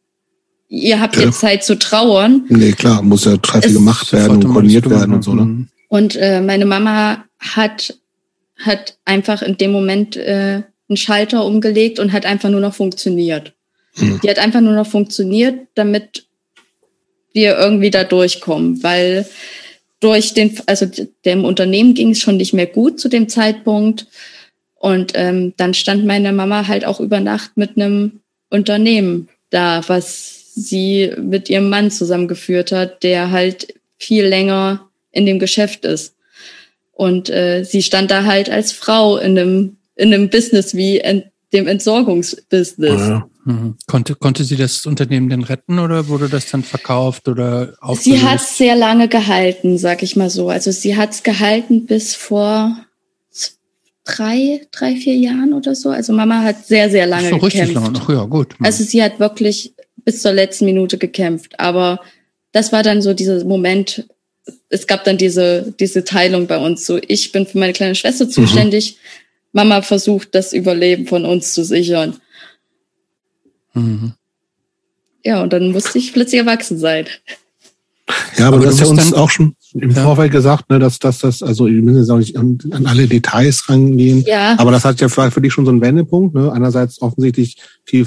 [0.69, 1.23] ihr habt ja.
[1.23, 2.45] jetzt Zeit zu trauern.
[2.51, 5.67] Nee, klar, muss ja drei gemacht werden und koordiniert werden und so, ne?
[5.89, 7.99] Und äh, meine Mama hat,
[8.57, 13.55] hat einfach in dem Moment äh, einen Schalter umgelegt und hat einfach nur noch funktioniert.
[13.97, 14.21] Hm.
[14.23, 16.27] Die hat einfach nur noch funktioniert, damit
[17.35, 19.27] wir irgendwie da durchkommen, weil
[20.01, 20.87] durch den, also
[21.25, 24.07] dem Unternehmen ging es schon nicht mehr gut zu dem Zeitpunkt.
[24.75, 28.21] Und ähm, dann stand meine Mama halt auch über Nacht mit einem
[28.51, 35.39] Unternehmen da, was sie mit ihrem Mann zusammengeführt hat, der halt viel länger in dem
[35.39, 36.15] Geschäft ist.
[36.93, 41.27] Und äh, sie stand da halt als Frau in einem, in einem Business wie ent,
[41.53, 43.01] dem Entsorgungsbusiness.
[43.09, 43.29] Ja.
[43.45, 43.77] Mhm.
[43.87, 48.21] Konnte, konnte sie das Unternehmen denn retten oder wurde das dann verkauft oder aufgelöst?
[48.21, 50.49] Sie hat es sehr lange gehalten, sag ich mal so.
[50.49, 52.77] Also sie hat es gehalten bis vor
[54.05, 55.91] drei, drei, vier Jahren oder so.
[55.91, 57.57] Also Mama hat sehr, sehr lange so, gekämpft.
[57.57, 58.55] Richtig lange noch, ja, gut.
[58.61, 59.75] Also sie hat wirklich
[60.05, 61.59] bis zur letzten Minute gekämpft.
[61.59, 62.01] Aber
[62.53, 64.07] das war dann so dieser Moment,
[64.69, 66.85] es gab dann diese, diese Teilung bei uns.
[66.87, 68.31] So, ich bin für meine kleine Schwester mhm.
[68.31, 68.93] zuständig.
[68.93, 68.99] Mhm.
[69.53, 72.19] Mama versucht, das Überleben von uns zu sichern.
[73.75, 74.13] Mhm.
[75.25, 77.07] Ja, und dann musste ich plötzlich erwachsen sein.
[78.37, 80.03] Ja, aber, aber das ist ja uns auch schon im ja.
[80.03, 83.07] Vorfeld gesagt, ne, dass, dass das, also ich will jetzt auch nicht an, an, alle
[83.07, 84.57] Details rangehen, ja.
[84.59, 86.35] aber das hat ja für, für dich schon so einen Wendepunkt.
[86.35, 86.53] Ne?
[86.53, 88.07] Einerseits offensichtlich viel,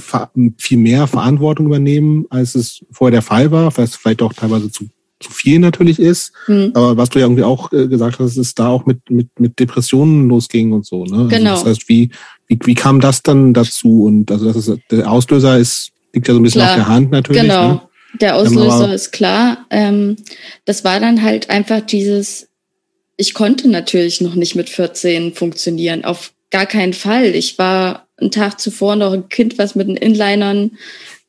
[0.57, 4.85] viel mehr Verantwortung übernehmen, als es vorher der Fall war, was vielleicht auch teilweise zu,
[5.19, 6.33] zu viel natürlich ist.
[6.47, 6.71] Mhm.
[6.73, 9.59] Aber was du ja irgendwie auch äh, gesagt hast, ist da auch mit, mit, mit
[9.59, 11.05] Depressionen losging und so.
[11.05, 11.17] Ne?
[11.17, 11.51] Also genau.
[11.51, 12.11] Also das heißt, wie,
[12.47, 14.05] wie, wie kam das dann dazu?
[14.05, 16.71] Und also das ist, der Auslöser ist, liegt ja so ein bisschen Klar.
[16.71, 17.41] auf der Hand natürlich.
[17.41, 17.67] Genau.
[17.67, 17.81] Ne?
[18.21, 19.65] Der Auslöser ist klar.
[19.69, 20.15] Ähm,
[20.63, 22.47] das war dann halt einfach dieses,
[23.17, 26.05] ich konnte natürlich noch nicht mit 14 funktionieren.
[26.05, 27.35] Auf gar keinen Fall.
[27.35, 30.71] Ich war einen Tag zuvor noch ein Kind, was mit den Inlinern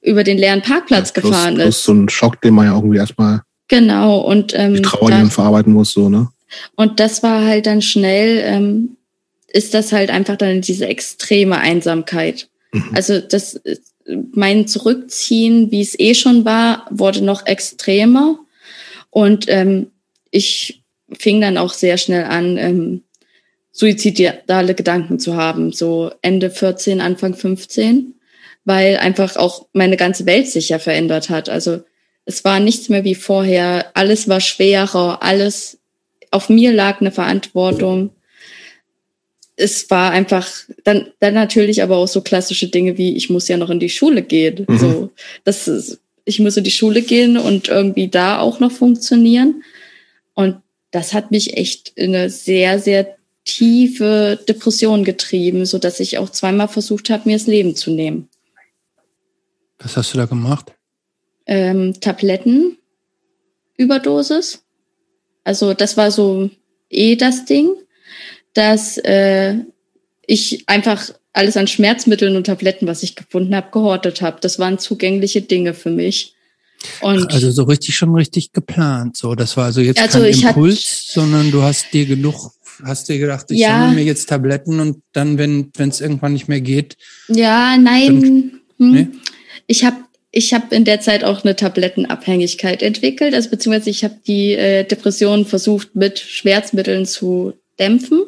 [0.03, 1.85] über den leeren Parkplatz ja, plus, gefahren plus ist.
[1.85, 5.31] so ein Schock, den man ja irgendwie erstmal genau und ähm, die Trauer, die man
[5.31, 6.29] verarbeiten muss, so ne.
[6.77, 8.96] Und das war halt dann schnell, ähm,
[9.49, 12.49] ist das halt einfach dann diese extreme Einsamkeit.
[12.73, 12.91] Mhm.
[12.95, 13.61] Also das
[14.33, 18.39] mein Zurückziehen, wie es eh schon war, wurde noch extremer.
[19.11, 19.91] Und ähm,
[20.31, 20.83] ich
[21.19, 23.03] fing dann auch sehr schnell an, ähm,
[23.73, 28.15] suizidale Gedanken zu haben, so Ende 14, Anfang 15,
[28.65, 31.49] weil einfach auch meine ganze Welt sich ja verändert hat.
[31.49, 31.83] Also
[32.25, 35.79] es war nichts mehr wie vorher, alles war schwerer, alles
[36.31, 38.11] auf mir lag eine Verantwortung
[39.57, 40.49] es war einfach
[40.85, 43.89] dann, dann natürlich aber auch so klassische Dinge wie, ich muss ja noch in die
[43.89, 44.67] Schule gehen.
[44.69, 44.79] Mhm.
[44.79, 45.11] So,
[45.45, 49.63] das ist, ich muss in die Schule gehen und irgendwie da auch noch funktionieren.
[50.35, 50.57] Und
[50.91, 56.31] das hat mich echt in eine sehr, sehr tiefe Depression getrieben, so dass ich auch
[56.31, 58.29] zweimal versucht habe, mir das Leben zu nehmen.
[59.79, 60.73] Was hast du da gemacht?
[61.47, 62.77] Ähm, Tabletten,
[63.77, 64.65] Überdosis.
[65.45, 66.51] Also das war so
[66.91, 67.71] eh das Ding
[68.57, 69.57] dass äh,
[70.27, 74.39] ich einfach alles an Schmerzmitteln und Tabletten, was ich gefunden habe, gehortet habe.
[74.41, 76.35] Das waren zugängliche Dinge für mich.
[77.01, 79.17] Und also so richtig schon richtig geplant.
[79.17, 82.53] So, das war also jetzt also kein Impuls, hat, sondern du hast dir genug,
[82.83, 86.33] hast dir gedacht, ich ja, sammle mir jetzt Tabletten und dann, wenn wenn es irgendwann
[86.33, 86.97] nicht mehr geht.
[87.29, 88.21] Ja, nein.
[88.21, 89.09] Dann, hm, nee?
[89.67, 89.97] Ich habe
[90.31, 94.85] ich habe in der Zeit auch eine Tablettenabhängigkeit entwickelt, also beziehungsweise ich habe die äh,
[94.85, 98.23] Depression versucht mit Schmerzmitteln zu dämpfen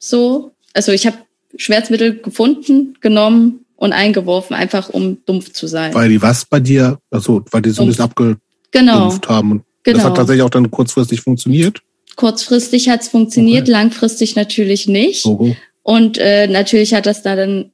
[0.00, 0.50] so.
[0.74, 1.18] Also ich habe
[1.56, 5.94] Schmerzmittel gefunden, genommen und eingeworfen, einfach um dumpf zu sein.
[5.94, 8.40] Weil die was bei dir, also weil die so ein bisschen abgedumpft
[8.72, 9.18] genau.
[9.28, 9.52] haben.
[9.52, 9.98] Und genau.
[9.98, 11.80] das hat tatsächlich auch dann kurzfristig funktioniert.
[12.16, 13.70] Kurzfristig hat es funktioniert, okay.
[13.70, 15.24] langfristig natürlich nicht.
[15.24, 15.54] Oh.
[15.82, 17.72] Und äh, natürlich hat das da dann,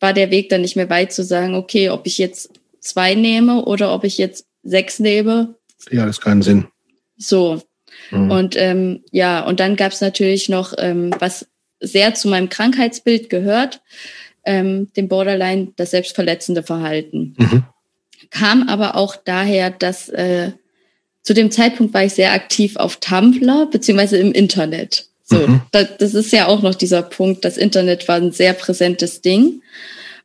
[0.00, 2.50] war der Weg dann nicht mehr weit zu sagen, okay, ob ich jetzt
[2.80, 5.54] zwei nehme oder ob ich jetzt sechs nehme.
[5.90, 6.66] Ja, das keinen Sinn.
[7.16, 7.62] So.
[8.10, 8.30] Mhm.
[8.30, 11.46] Und ähm, ja, und dann gab es natürlich noch, ähm, was
[11.80, 13.80] sehr zu meinem Krankheitsbild gehört,
[14.44, 17.34] ähm, dem Borderline, das selbstverletzende Verhalten.
[17.38, 17.64] Mhm.
[18.30, 20.52] Kam aber auch daher, dass äh,
[21.22, 25.08] zu dem Zeitpunkt war ich sehr aktiv auf Tumblr beziehungsweise im Internet.
[25.24, 25.62] So, mhm.
[25.72, 27.44] da, das ist ja auch noch dieser Punkt.
[27.44, 29.62] Das Internet war ein sehr präsentes Ding.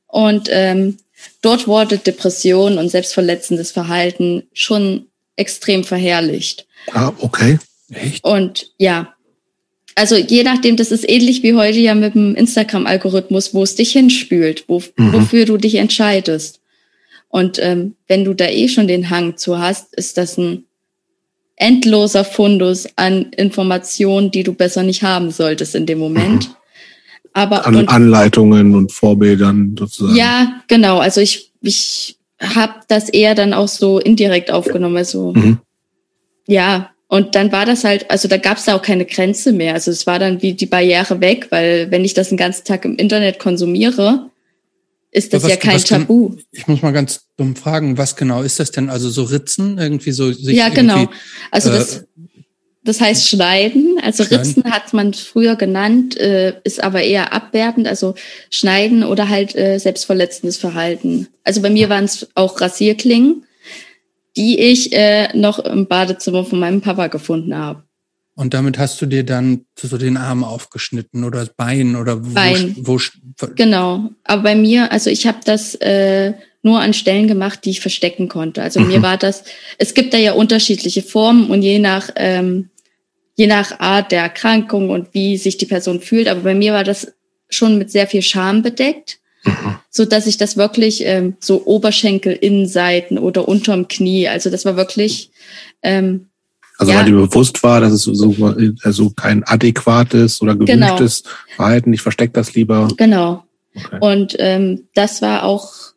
[0.08, 0.98] Und ähm,
[1.42, 6.68] dort wurde Depression und selbstverletzendes Verhalten schon extrem verherrlicht.
[6.92, 7.60] Ah, okay.
[7.94, 8.24] Echt?
[8.26, 9.14] Und ja,
[10.00, 13.92] also je nachdem, das ist ähnlich wie heute ja mit dem Instagram-Algorithmus, wo es dich
[13.92, 15.12] hinspült, wo, mhm.
[15.12, 16.62] wofür du dich entscheidest.
[17.28, 20.64] Und ähm, wenn du da eh schon den Hang zu hast, ist das ein
[21.58, 26.48] endloser Fundus an Informationen, die du besser nicht haben solltest in dem Moment.
[26.48, 26.56] Mhm.
[27.34, 30.16] Aber an und, Anleitungen und Vorbildern sozusagen.
[30.16, 31.00] Ja, genau.
[31.00, 34.96] Also ich, ich habe das eher dann auch so indirekt aufgenommen.
[34.96, 35.58] Also Mhm.
[36.48, 39.74] ja, und dann war das halt, also da gab es da auch keine Grenze mehr.
[39.74, 42.86] Also es war dann wie die Barriere weg, weil wenn ich das den ganzen Tag
[42.86, 44.30] im Internet konsumiere,
[45.12, 46.36] ist das Aber ja was- kein was Tabu.
[46.52, 48.92] Ich muss mal ganz dumm fragen, was genau ist das denn?
[48.92, 51.08] Also so Ritzen, irgendwie so sich Ja, genau.
[51.50, 52.06] Also äh, das,
[52.84, 53.98] das heißt Schneiden.
[54.04, 54.46] Also Schneiden.
[54.46, 57.88] Ritzen hat man früher genannt, äh, ist aber eher abwertend.
[57.88, 58.14] Also
[58.52, 61.28] Schneiden oder halt äh, selbstverletzendes Verhalten.
[61.44, 63.46] Also bei mir waren es auch Rasierklingen,
[64.40, 67.84] die ich äh, noch im Badezimmer von meinem Papa gefunden habe.
[68.36, 72.34] Und damit hast du dir dann so den Arm aufgeschnitten oder das Bein oder wo,
[72.34, 72.74] Bein.
[72.78, 72.98] wo,
[73.56, 74.12] Genau.
[74.24, 76.32] Aber bei mir, also ich habe das äh,
[76.64, 78.64] nur an Stellen gemacht, die ich verstecken konnte.
[78.64, 79.04] Also mir Mhm.
[79.04, 79.44] war das,
[79.78, 82.70] es gibt da ja unterschiedliche Formen und je nach, ähm,
[83.36, 86.30] je nach Art der Erkrankung und wie sich die Person fühlt.
[86.30, 87.12] Aber bei mir war das
[87.50, 89.20] schon mit sehr viel Scham bedeckt.
[89.90, 94.28] So dass ich das wirklich ähm, so Oberschenkel, Innenseiten oder unterm Knie.
[94.28, 95.32] Also das war wirklich
[95.82, 96.28] ähm,
[96.78, 97.00] Also Ja.
[97.00, 100.66] weil dir bewusst war, dass es so also kein adäquates oder Genau.
[100.96, 101.24] gewünschtes
[101.56, 102.88] Verhalten, ich versteck das lieber.
[102.98, 103.44] genau.
[103.76, 103.98] Okay.
[104.02, 105.94] Und ähm, das war auch,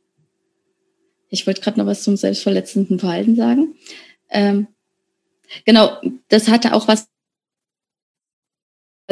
[1.30, 3.74] ich wollte gerade noch was zum selbstverletzenden Verhalten sagen.
[4.30, 4.66] Ähm,
[5.64, 7.08] genau, das hatte auch was,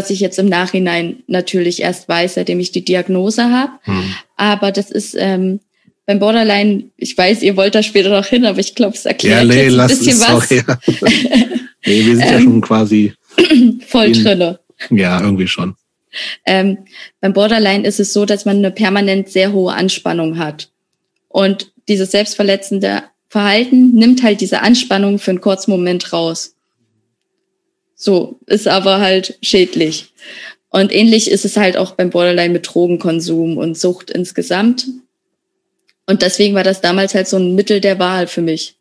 [0.00, 3.72] was ich jetzt im Nachhinein natürlich erst weiß, seitdem ich die Diagnose habe.
[3.82, 4.14] Hm.
[4.36, 5.60] Aber das ist ähm,
[6.06, 9.10] beim Borderline, ich weiß, ihr wollt da später noch hin, aber ich glaube, es Ja,
[9.10, 10.62] erklärt nee, jetzt ein lass bisschen es was sorry.
[11.86, 12.42] nee, wir sind ja Ähm.
[12.42, 13.12] schon quasi,
[13.86, 14.58] voll in- drinne.
[14.90, 15.76] ja, irgendwie schon.
[16.44, 16.78] Ähm,
[17.20, 20.70] beim Borderline ist es so, dass man eine permanent sehr hohe Anspannung hat.
[21.28, 26.54] Und dieses selbstverletzende Verhalten nimmt halt diese Anspannung für einen kurzen Moment raus.
[28.02, 30.14] So, ist aber halt schädlich.
[30.70, 34.86] Und ähnlich ist es halt auch beim Borderline mit Drogenkonsum und Sucht insgesamt.
[36.06, 38.78] Und deswegen war das damals halt so ein Mittel der Wahl für mich.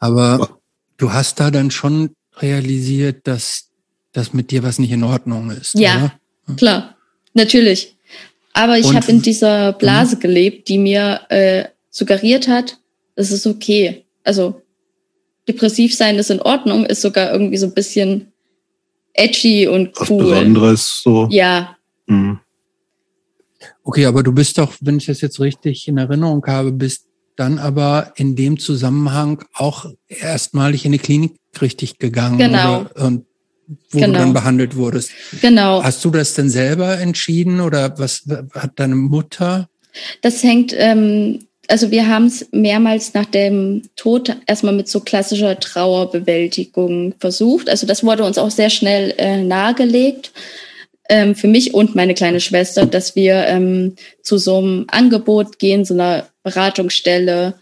[0.00, 0.58] aber
[0.96, 3.68] du hast da dann schon realisiert, dass
[4.12, 5.78] das mit dir was nicht in Ordnung ist.
[5.78, 6.18] Ja.
[6.48, 6.56] Oder?
[6.56, 6.96] Klar,
[7.32, 7.96] natürlich.
[8.54, 12.78] Aber ich habe in dieser Blase gelebt, die mir äh, suggeriert hat,
[13.14, 14.04] es ist okay.
[14.24, 14.62] Also
[15.48, 18.32] depressiv sein ist in Ordnung, ist sogar irgendwie so ein bisschen
[19.14, 20.24] edgy und Was cool.
[20.24, 21.26] Besonderes, so.
[21.30, 21.76] Ja,
[22.08, 22.38] Hm.
[23.82, 27.58] Okay, aber du bist doch, wenn ich das jetzt richtig in Erinnerung habe, bist dann
[27.58, 32.38] aber in dem Zusammenhang auch erstmalig in die Klinik richtig gegangen.
[32.38, 32.80] Genau.
[32.82, 33.24] Oder, und
[33.90, 34.12] wo Genau.
[34.12, 35.10] du dann behandelt wurdest.
[35.40, 35.82] genau.
[35.82, 38.24] Hast du das denn selber entschieden oder was
[38.54, 39.68] hat deine Mutter?
[40.22, 45.60] Das hängt, ähm, also wir haben es mehrmals nach dem Tod erstmal mit so klassischer
[45.60, 47.68] Trauerbewältigung versucht.
[47.68, 50.32] Also das wurde uns auch sehr schnell äh, nahegelegt.
[51.10, 55.84] Ähm, für mich und meine kleine Schwester, dass wir ähm, zu so einem Angebot gehen,
[55.84, 57.54] so einer Beratungsstelle,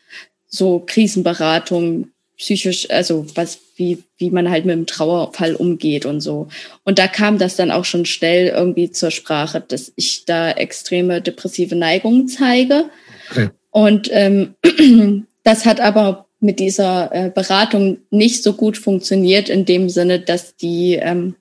[0.47, 6.49] so Krisenberatung, psychisch, also was, wie, wie man halt mit dem Trauerfall umgeht und so.
[6.85, 11.21] Und da kam das dann auch schon schnell irgendwie zur Sprache, dass ich da extreme
[11.23, 12.85] depressive Neigungen zeige.
[13.31, 13.51] Okay.
[13.77, 14.55] Und ähm,
[15.45, 20.57] das hat aber mit dieser äh, Beratung nicht so gut funktioniert, in dem Sinne, dass
[20.57, 21.37] die ähm,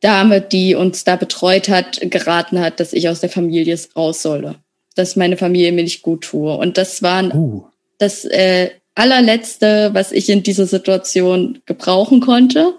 [0.00, 4.56] Dame, die uns da betreut hat, geraten hat, dass ich aus der Familie raus solle.
[4.96, 6.54] Dass meine Familie mir nicht gut tue.
[6.54, 7.64] Und das war Uh,
[7.96, 12.74] das äh, allerletzte, was ich in dieser Situation gebrauchen konnte.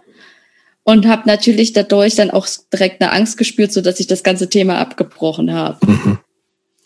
[0.83, 4.49] Und habe natürlich dadurch dann auch direkt eine Angst gespürt, so dass ich das ganze
[4.49, 5.83] Thema abgebrochen habe.
[5.83, 6.19] Mhm.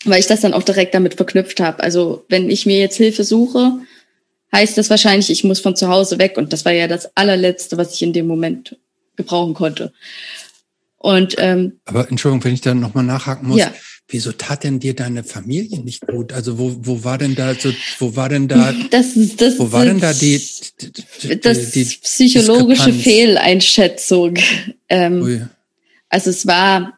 [0.06, 1.82] Weil ich das dann auch direkt damit verknüpft habe.
[1.82, 3.78] Also wenn ich mir jetzt Hilfe suche,
[4.52, 6.36] heißt das wahrscheinlich, ich muss von zu Hause weg.
[6.36, 8.76] Und das war ja das allerletzte, was ich in dem Moment
[9.16, 9.92] gebrauchen konnte.
[10.98, 13.58] Und ähm, aber Entschuldigung, wenn ich da nochmal nachhaken muss.
[13.58, 13.72] ja,
[14.08, 16.32] Wieso tat denn dir deine Familie nicht gut?
[16.32, 19.58] Also wo, wo war denn da so, wo war denn da, das das.
[19.58, 20.40] wo war denn da die,
[21.22, 23.02] die, das die psychologische Diskrepanz?
[23.02, 24.34] Fehleinschätzung?
[24.88, 25.46] Ähm, Ui.
[26.08, 26.95] Also es war,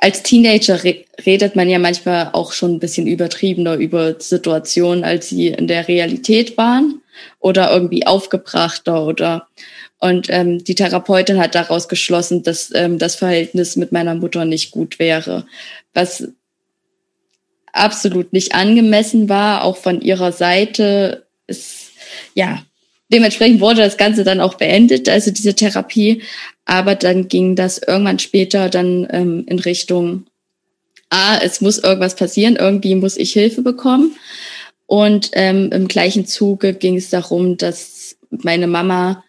[0.00, 5.28] als Teenager re redet man ja manchmal auch schon ein bisschen übertriebener über Situationen, als
[5.28, 7.02] sie in der Realität waren
[7.38, 9.48] oder irgendwie aufgebrachter oder
[9.98, 14.70] und ähm, die Therapeutin hat daraus geschlossen, dass ähm, das Verhältnis mit meiner Mutter nicht
[14.70, 15.44] gut wäre,
[15.92, 16.26] was
[17.72, 21.26] absolut nicht angemessen war, auch von ihrer Seite.
[21.46, 21.90] Ist,
[22.34, 22.62] ja,
[23.12, 26.22] dementsprechend wurde das Ganze dann auch beendet, also diese Therapie.
[26.70, 30.26] Aber dann ging das irgendwann später dann ähm, in Richtung,
[31.08, 34.14] ah, es muss irgendwas passieren, irgendwie muss ich Hilfe bekommen.
[34.86, 39.24] Und ähm, im gleichen Zuge ging es darum, dass meine Mama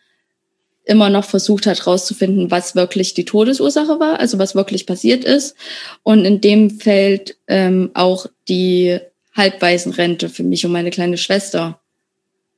[0.86, 5.56] immer noch versucht hat, herauszufinden, was wirklich die Todesursache war, also was wirklich passiert ist.
[6.04, 9.00] Und in dem Feld ähm, auch die
[9.36, 11.82] Halbwaisenrente für mich und meine kleine Schwester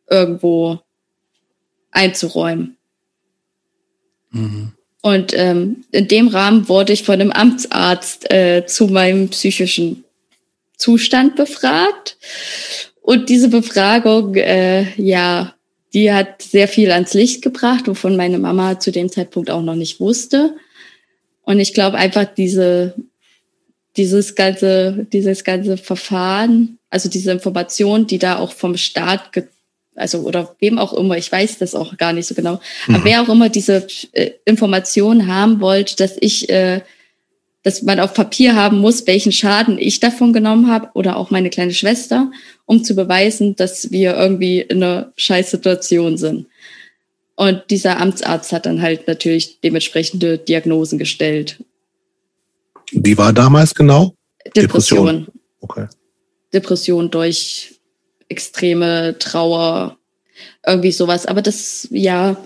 [0.10, 0.80] irgendwo
[1.92, 2.76] einzuräumen.
[4.34, 4.74] Mhm.
[5.02, 10.04] Und ähm, in dem Rahmen wurde ich von einem Amtsarzt äh, zu meinem psychischen
[10.78, 12.18] Zustand befragt.
[13.02, 15.54] Und diese Befragung, äh, ja,
[15.94, 19.76] die hat sehr viel ans Licht gebracht, wovon meine Mama zu dem Zeitpunkt auch noch
[19.76, 20.56] nicht wusste.
[21.44, 22.96] Und ich glaube einfach diese,
[23.98, 29.32] dieses ganze, dieses ganze Verfahren, also diese Information, die da auch vom Staat,
[29.96, 32.96] also oder wem auch immer, ich weiß das auch gar nicht so genau, mhm.
[32.96, 36.82] aber wer auch immer diese äh, Information haben wollte, dass ich, äh,
[37.64, 41.50] dass man auf Papier haben muss, welchen Schaden ich davon genommen habe oder auch meine
[41.50, 42.32] kleine Schwester,
[42.66, 46.48] um zu beweisen, dass wir irgendwie in einer Scheißsituation sind.
[47.36, 51.64] Und dieser Amtsarzt hat dann halt natürlich dementsprechende Diagnosen gestellt.
[52.92, 54.14] Wie war damals genau?
[54.56, 55.06] Depression.
[55.06, 55.28] Depression.
[55.62, 55.88] Okay.
[56.54, 57.73] Depression durch
[58.30, 59.98] extreme Trauer,
[60.66, 61.26] irgendwie sowas.
[61.26, 62.38] Aber das, ja,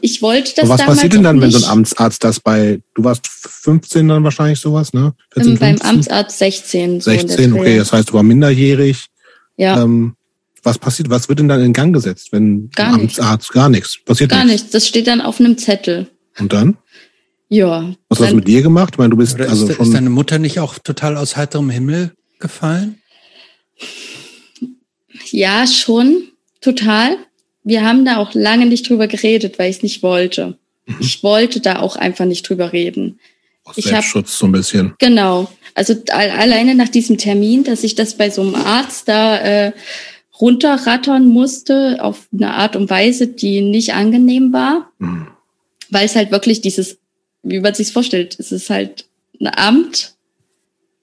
[0.00, 0.64] ich wollte das.
[0.64, 4.24] Und was passiert denn dann, wenn so ein Amtsarzt das bei, du warst 15 dann
[4.24, 5.14] wahrscheinlich sowas, ne?
[5.34, 7.00] 14, beim Amtsarzt 16.
[7.00, 9.06] 16, so okay, das heißt, du war minderjährig.
[9.56, 9.82] Ja.
[9.82, 10.14] Ähm,
[10.62, 14.30] was passiert, was wird denn dann in Gang gesetzt, wenn gar Amtsarzt gar nichts passiert?
[14.30, 14.62] Gar nichts.
[14.62, 14.72] nichts.
[14.72, 16.08] Das steht dann auf einem Zettel.
[16.38, 16.78] Und dann?
[17.48, 17.94] Ja.
[18.08, 18.94] Was hast du mit dir gemacht?
[18.94, 21.36] Ich meine, du bist Oder also ist, schon ist deine Mutter nicht auch total aus
[21.36, 22.98] heiterem Himmel gefallen?
[25.30, 26.28] Ja, schon,
[26.60, 27.16] total.
[27.62, 30.58] Wir haben da auch lange nicht drüber geredet, weil ich es nicht wollte.
[30.86, 30.96] Mhm.
[31.00, 33.18] Ich wollte da auch einfach nicht drüber reden.
[33.64, 34.94] Aus ich Selbstschutz hab, so ein bisschen.
[34.98, 35.50] Genau.
[35.74, 39.72] Also alleine nach diesem Termin, dass ich das bei so einem Arzt da äh,
[40.40, 45.28] runterrattern musste auf eine Art und Weise, die nicht angenehm war, mhm.
[45.90, 46.98] weil es halt wirklich dieses,
[47.42, 49.06] wie man sich vorstellt, es ist halt
[49.40, 50.13] ein Amt,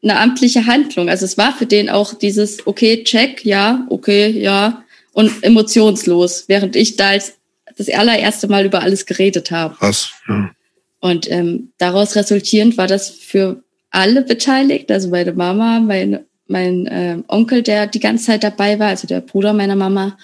[0.04, 1.10] eine amtliche Handlung.
[1.10, 4.84] Also es war für den auch dieses, okay, check, ja, okay, ja,
[5.14, 7.34] und emotionslos, während ich da als
[7.78, 9.76] das allererste Mal über alles geredet habe.
[9.80, 10.12] Was?
[10.28, 10.52] Ja.
[10.99, 17.18] Und ähm, daraus resultierend war das für alle beteiligt, also meine Mama, meine, mein äh,
[17.28, 20.18] Onkel, der die ganze Zeit dabei war, also der Bruder meiner Mama,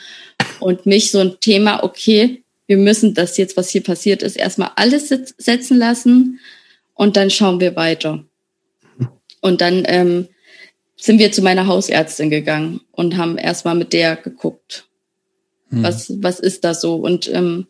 [0.59, 4.71] und mich so ein Thema, okay, wir müssen das jetzt, was hier passiert ist, erstmal
[4.75, 6.39] alles setzen lassen
[6.93, 8.23] und dann schauen wir weiter.
[9.41, 10.27] Und dann ähm,
[10.97, 14.87] sind wir zu meiner Hausärztin gegangen und haben erstmal mit der geguckt,
[15.69, 15.83] hm.
[15.83, 16.95] was, was ist da so.
[16.95, 17.67] Und ähm,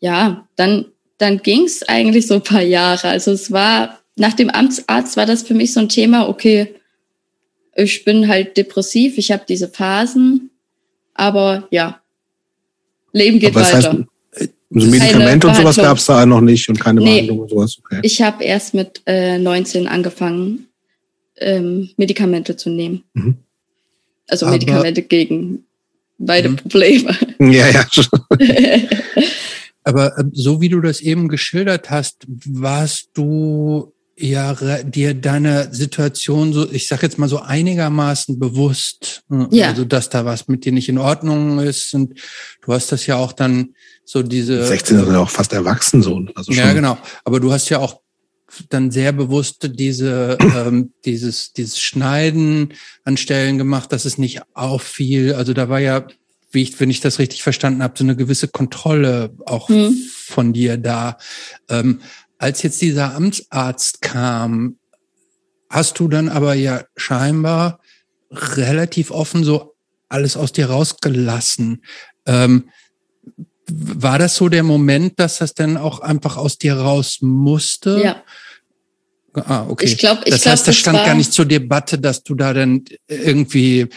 [0.00, 0.86] ja, dann,
[1.18, 3.08] dann ging es eigentlich so ein paar Jahre.
[3.08, 6.74] Also es war, nach dem Amtsarzt war das für mich so ein Thema, okay,
[7.74, 10.50] ich bin halt depressiv, ich habe diese Phasen,
[11.14, 12.00] aber ja,
[13.12, 13.76] Leben geht weiter.
[13.76, 14.04] Heißt, also
[14.68, 17.78] Medikamente und sowas gab es da noch nicht und keine nee, Behandlung und sowas.
[17.78, 18.00] Okay.
[18.02, 20.68] Ich habe erst mit äh, 19 angefangen
[21.42, 23.04] ähm, Medikamente zu nehmen.
[23.14, 23.36] Mhm.
[24.28, 25.64] Also Aber Medikamente gegen
[26.18, 26.56] beide mhm.
[26.56, 27.16] Probleme.
[27.38, 27.84] Ja, ja.
[29.84, 36.52] Aber äh, so wie du das eben geschildert hast, warst du ja dir deiner Situation
[36.52, 39.48] so, ich sag jetzt mal so einigermaßen bewusst, ne?
[39.50, 39.68] ja.
[39.68, 42.20] also dass da was mit dir nicht in Ordnung ist und
[42.64, 43.74] du hast das ja auch dann
[44.04, 46.62] so diese 16 sind ja auch fast erwachsen so, also schon.
[46.62, 48.01] ja genau, aber du hast ja auch
[48.68, 52.74] dann sehr bewusst diese, ähm, dieses, dieses Schneiden
[53.04, 55.34] an Stellen gemacht, dass es nicht auffiel.
[55.34, 56.06] Also da war ja,
[56.50, 59.96] wie ich, wenn ich das richtig verstanden habe, so eine gewisse Kontrolle auch mhm.
[60.26, 61.16] von dir da.
[61.68, 62.00] Ähm,
[62.38, 64.76] als jetzt dieser Amtsarzt kam,
[65.70, 67.80] hast du dann aber ja scheinbar
[68.30, 69.74] relativ offen so
[70.08, 71.82] alles aus dir rausgelassen.
[72.26, 72.68] Ähm,
[73.68, 78.00] war das so der Moment, dass das dann auch einfach aus dir raus musste?
[78.02, 78.22] Ja.
[79.34, 79.86] Ah, okay.
[79.86, 82.52] Ich glaube, ich das glaub, heißt, das stand gar nicht zur Debatte, dass du da
[82.52, 83.88] dann irgendwie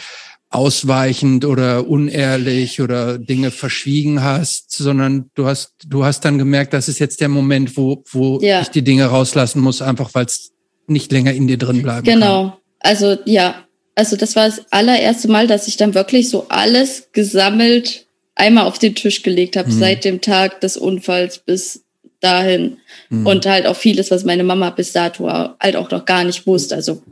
[0.50, 6.88] ausweichend oder unehrlich oder Dinge verschwiegen hast, sondern du hast, du hast dann gemerkt, das
[6.88, 8.62] ist jetzt der Moment, wo, wo ja.
[8.62, 10.54] ich die Dinge rauslassen muss, einfach weil es
[10.88, 12.44] nicht länger in dir drin bleiben Genau.
[12.50, 12.54] Kann.
[12.80, 13.56] Also, ja.
[13.96, 18.78] Also, das war das allererste Mal, dass ich dann wirklich so alles gesammelt einmal auf
[18.78, 19.80] den Tisch gelegt habe, mhm.
[19.80, 21.85] seit dem Tag des Unfalls bis
[22.26, 22.78] dahin.
[23.10, 23.28] Mhm.
[23.28, 26.76] Und halt auch vieles, was meine Mama bis dato halt auch noch gar nicht wusste.
[26.76, 27.04] Also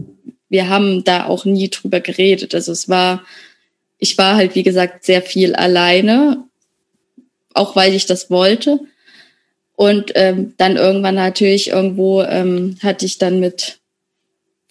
[0.49, 2.55] wir haben da auch nie drüber geredet.
[2.55, 3.23] Also es war,
[3.99, 6.43] ich war halt, wie gesagt, sehr viel alleine,
[7.53, 8.79] auch weil ich das wollte.
[9.75, 13.79] Und ähm, dann irgendwann natürlich irgendwo ähm, hatte ich dann mit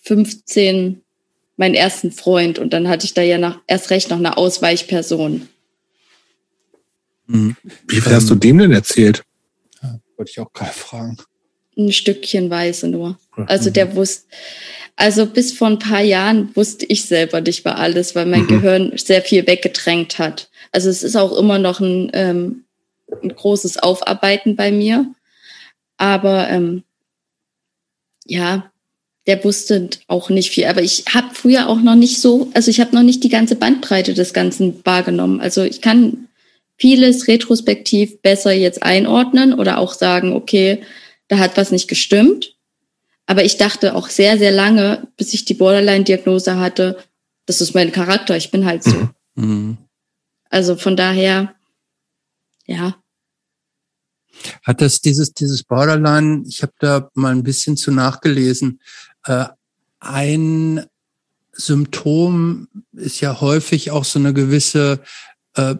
[0.02, 1.00] 15
[1.56, 5.48] meinen ersten Freund und dann hatte ich da ja nach, erst recht noch eine Ausweichperson.
[7.26, 7.56] Mhm.
[7.88, 9.22] Wie viel hast du dem denn erzählt?
[10.16, 11.16] Wollte ich auch gerade fragen.
[11.76, 13.18] Ein Stückchen Weiße nur.
[13.46, 14.26] Also der wusste,
[14.96, 18.48] Also bis vor ein paar Jahren wusste ich selber nicht mal alles, weil mein mhm.
[18.48, 20.50] Gehirn sehr viel weggedrängt hat.
[20.70, 22.64] Also es ist auch immer noch ein, ähm,
[23.22, 25.06] ein großes Aufarbeiten bei mir.
[25.96, 26.84] Aber ähm,
[28.26, 28.70] ja,
[29.26, 30.66] der wusste auch nicht viel.
[30.66, 33.56] Aber ich habe früher auch noch nicht so, also ich habe noch nicht die ganze
[33.56, 35.40] Bandbreite des Ganzen wahrgenommen.
[35.40, 36.28] Also ich kann
[36.78, 40.82] vieles retrospektiv besser jetzt einordnen oder auch sagen, okay,
[41.28, 42.56] da hat was nicht gestimmt.
[43.26, 46.98] Aber ich dachte auch sehr, sehr lange, bis ich die Borderline-Diagnose hatte,
[47.46, 49.08] das ist mein Charakter, ich bin halt so.
[49.34, 49.78] Mhm.
[50.50, 51.54] Also von daher,
[52.66, 52.96] ja.
[54.62, 58.80] Hat das dieses, dieses Borderline, ich habe da mal ein bisschen zu nachgelesen,
[59.24, 59.46] äh,
[60.00, 60.84] ein
[61.52, 65.00] Symptom ist ja häufig auch so eine gewisse
[65.54, 65.76] äh,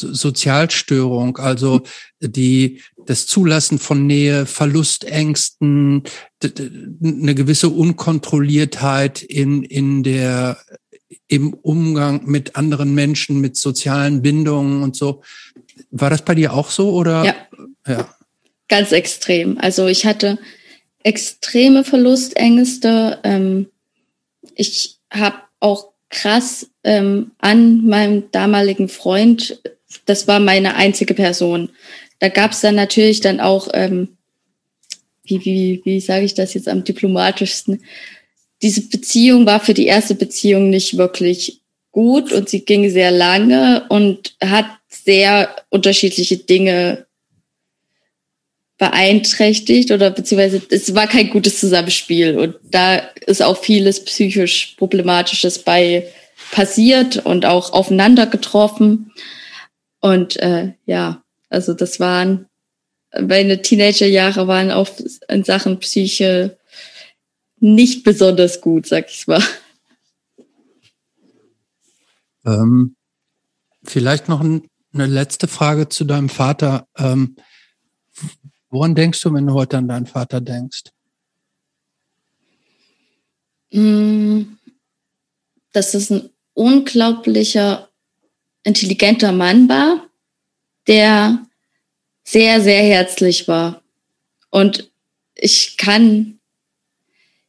[0.00, 1.82] Sozialstörung, also
[2.20, 6.04] die das Zulassen von Nähe, Verlustängsten,
[6.42, 10.58] eine gewisse Unkontrolliertheit in in der
[11.28, 15.22] im Umgang mit anderen Menschen, mit sozialen Bindungen und so.
[15.90, 17.24] War das bei dir auch so oder?
[17.24, 17.34] Ja.
[17.86, 18.14] ja.
[18.68, 19.58] Ganz extrem.
[19.58, 20.38] Also ich hatte
[21.02, 23.20] extreme Verlustängste.
[23.22, 23.68] Ähm,
[24.54, 29.60] ich habe auch krass ähm, an meinem damaligen Freund,
[30.06, 31.70] das war meine einzige Person.
[32.18, 34.16] Da gab es dann natürlich dann auch, ähm,
[35.24, 37.82] wie, wie, wie sage ich das jetzt am diplomatischsten,
[38.62, 41.60] diese Beziehung war für die erste Beziehung nicht wirklich
[41.92, 47.06] gut und sie ging sehr lange und hat sehr unterschiedliche Dinge
[48.78, 55.60] beeinträchtigt oder beziehungsweise es war kein gutes Zusammenspiel und da ist auch vieles psychisch problematisches
[55.60, 56.08] bei
[56.50, 59.12] passiert und auch aufeinander getroffen
[60.04, 62.46] und äh, ja also das waren
[63.20, 64.88] meine Teenagerjahre waren auch
[65.28, 66.58] in Sachen Psyche
[67.58, 69.42] nicht besonders gut sag ich mal
[72.44, 72.96] ähm,
[73.82, 77.36] vielleicht noch ein, eine letzte Frage zu deinem Vater ähm,
[78.74, 80.82] Woran denkst du, wenn du heute an deinen Vater denkst?
[83.70, 84.56] Mm,
[85.70, 87.88] dass es ein unglaublicher,
[88.64, 90.08] intelligenter Mann war,
[90.86, 91.46] der
[92.24, 93.82] sehr, sehr herzlich war.
[94.50, 94.90] Und
[95.34, 96.38] ich kann,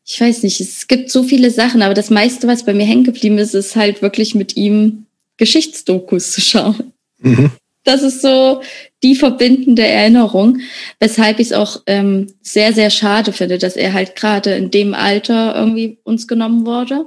[0.05, 3.03] ich weiß nicht, es gibt so viele Sachen, aber das meiste, was bei mir hängen
[3.03, 5.05] geblieben ist, ist halt wirklich mit ihm
[5.37, 6.93] Geschichtsdokus zu schauen.
[7.19, 7.51] Mhm.
[7.83, 8.61] Das ist so
[9.03, 10.59] die verbindende Erinnerung,
[10.99, 14.95] weshalb ich es auch ähm, sehr, sehr schade finde, dass er halt gerade in dem
[14.95, 17.05] Alter irgendwie uns genommen wurde,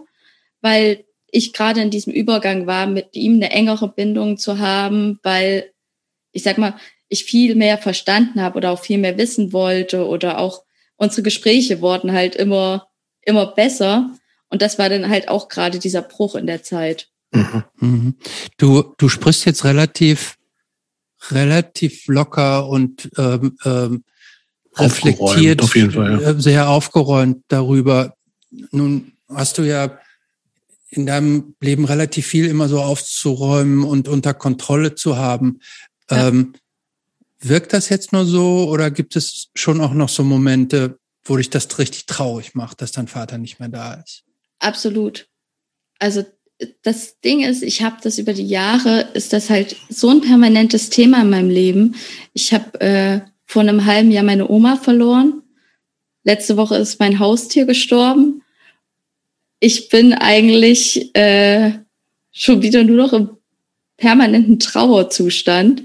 [0.61, 5.71] weil ich gerade in diesem Übergang war, mit ihm eine engere Bindung zu haben, weil
[6.33, 6.75] ich sag mal,
[7.09, 10.63] ich viel mehr verstanden habe oder auch viel mehr wissen wollte oder auch
[10.97, 12.89] unsere Gespräche wurden halt immer,
[13.23, 14.11] immer besser.
[14.49, 17.09] Und das war dann halt auch gerade dieser Bruch in der Zeit.
[17.33, 17.65] Mhm.
[17.79, 18.15] mhm.
[18.57, 20.39] Du, du sprichst jetzt relativ
[21.31, 24.05] relativ locker und ähm, ähm,
[24.77, 26.31] reflektiert, auf jeden Fall, ja.
[26.31, 28.15] Äh, sehr aufgeräumt darüber.
[28.71, 29.99] Nun hast du ja
[30.91, 35.61] in deinem Leben relativ viel immer so aufzuräumen und unter Kontrolle zu haben.
[36.11, 36.29] Ja.
[36.29, 36.55] Ähm,
[37.41, 41.51] wirkt das jetzt nur so oder gibt es schon auch noch so Momente, wo dich
[41.51, 44.25] das richtig traurig macht, dass dein Vater nicht mehr da ist?
[44.59, 45.29] Absolut.
[45.99, 46.25] Also
[46.83, 50.91] das Ding ist, ich habe das über die Jahre, ist das halt so ein permanentes
[50.91, 51.95] Thema in meinem Leben.
[52.33, 55.43] Ich habe äh, vor einem halben Jahr meine Oma verloren.
[56.25, 58.43] Letzte Woche ist mein Haustier gestorben.
[59.61, 61.73] Ich bin eigentlich äh,
[62.33, 63.31] schon wieder nur noch im
[63.97, 65.83] permanenten Trauerzustand.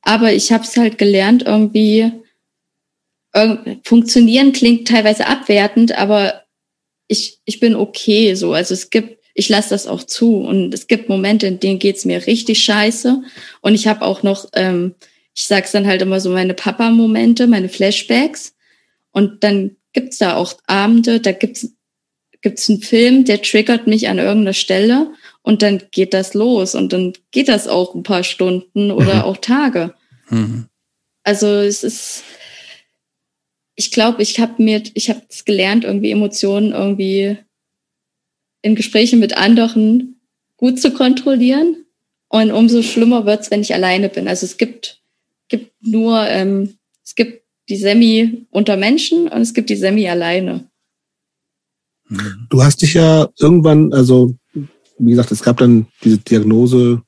[0.00, 2.12] Aber ich habe es halt gelernt, irgendwie
[3.82, 6.42] funktionieren klingt teilweise abwertend, aber
[7.08, 8.52] ich, ich bin okay so.
[8.52, 10.36] Also es gibt ich lasse das auch zu.
[10.38, 13.22] Und es gibt Momente, in denen geht's mir richtig scheiße.
[13.60, 14.94] Und ich habe auch noch, ähm,
[15.34, 18.54] ich sag's dann halt immer so, meine Papa-Momente, meine Flashbacks.
[19.12, 21.68] Und dann gibt's da auch Abende, da gibt's
[22.42, 25.12] gibt's einen Film, der triggert mich an irgendeiner Stelle
[25.42, 29.22] und dann geht das los und dann geht das auch ein paar Stunden oder mhm.
[29.22, 29.94] auch Tage.
[30.28, 30.66] Mhm.
[31.24, 32.24] Also es ist,
[33.76, 37.38] ich glaube, ich habe mir, ich habe es gelernt, irgendwie Emotionen irgendwie
[38.62, 40.20] in Gesprächen mit anderen
[40.56, 41.84] gut zu kontrollieren.
[42.28, 44.26] Und umso schlimmer wird's, wenn ich alleine bin.
[44.26, 45.02] Also es gibt,
[45.48, 50.68] gibt nur, ähm, es gibt die Semi unter Menschen und es gibt die Semi alleine.
[52.50, 54.34] Du hast dich ja irgendwann, also
[54.98, 57.02] wie gesagt, es gab dann diese Diagnose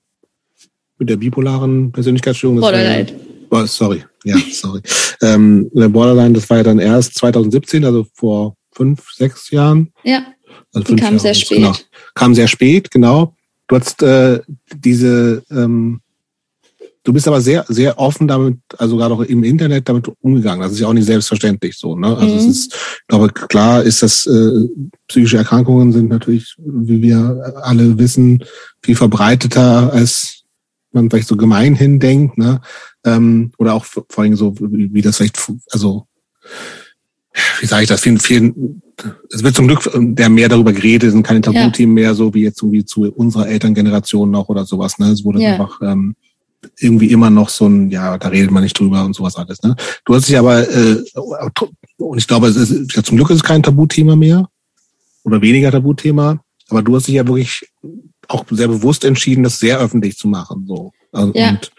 [0.99, 2.61] mit der bipolaren Persönlichkeitsstörung.
[2.61, 3.11] Borderline.
[3.11, 3.17] Ja,
[3.51, 4.81] oh, sorry, ja, sorry.
[5.23, 9.93] ähm, der Borderline, das war ja dann erst 2017, also vor fünf, sechs Jahren.
[10.03, 10.27] Ja.
[10.73, 11.59] Also fünf kam Jahre, sehr spät.
[11.59, 11.75] Genau.
[12.15, 13.35] Kam sehr spät, genau.
[13.69, 14.41] Du hast äh,
[14.75, 16.01] diese, ähm,
[17.05, 20.63] du bist aber sehr, sehr offen damit, also gerade auch im Internet damit umgegangen.
[20.63, 21.97] Das ist ja auch nicht selbstverständlich so.
[21.97, 22.09] Ne?
[22.17, 22.41] Also mhm.
[22.41, 24.69] es ist, ich glaube, klar ist das, äh,
[25.07, 28.43] psychische Erkrankungen sind natürlich, wie wir alle wissen,
[28.83, 30.45] viel verbreiteter als
[30.95, 32.61] man vielleicht so gemeinhin denkt, ne?
[33.05, 35.39] Ähm, oder auch vor allem so, wie, wie das vielleicht,
[35.73, 36.07] also
[37.61, 38.83] wie sage ich das, vielen, vielen,
[39.31, 42.05] es wird zum Glück ähm, der mehr darüber geredet, sind keine Tabuthemen ja.
[42.05, 45.09] mehr, so wie jetzt so wie zu unserer Elterngeneration noch oder sowas, ne?
[45.11, 45.55] Es wurde ja.
[45.55, 46.15] einfach ähm,
[46.79, 49.77] irgendwie immer noch so ein, ja, da redet man nicht drüber und sowas alles, ne?
[50.05, 51.05] Du hast dich aber, äh,
[51.97, 54.49] und ich glaube, es ist, ja, zum Glück ist es kein Tabuthema mehr
[55.25, 57.67] oder weniger Tabuthema, aber du hast dich ja wirklich
[58.29, 60.93] auch sehr bewusst entschieden, das sehr öffentlich zu machen, so.
[61.13, 61.51] Also, ja.
[61.51, 61.71] Und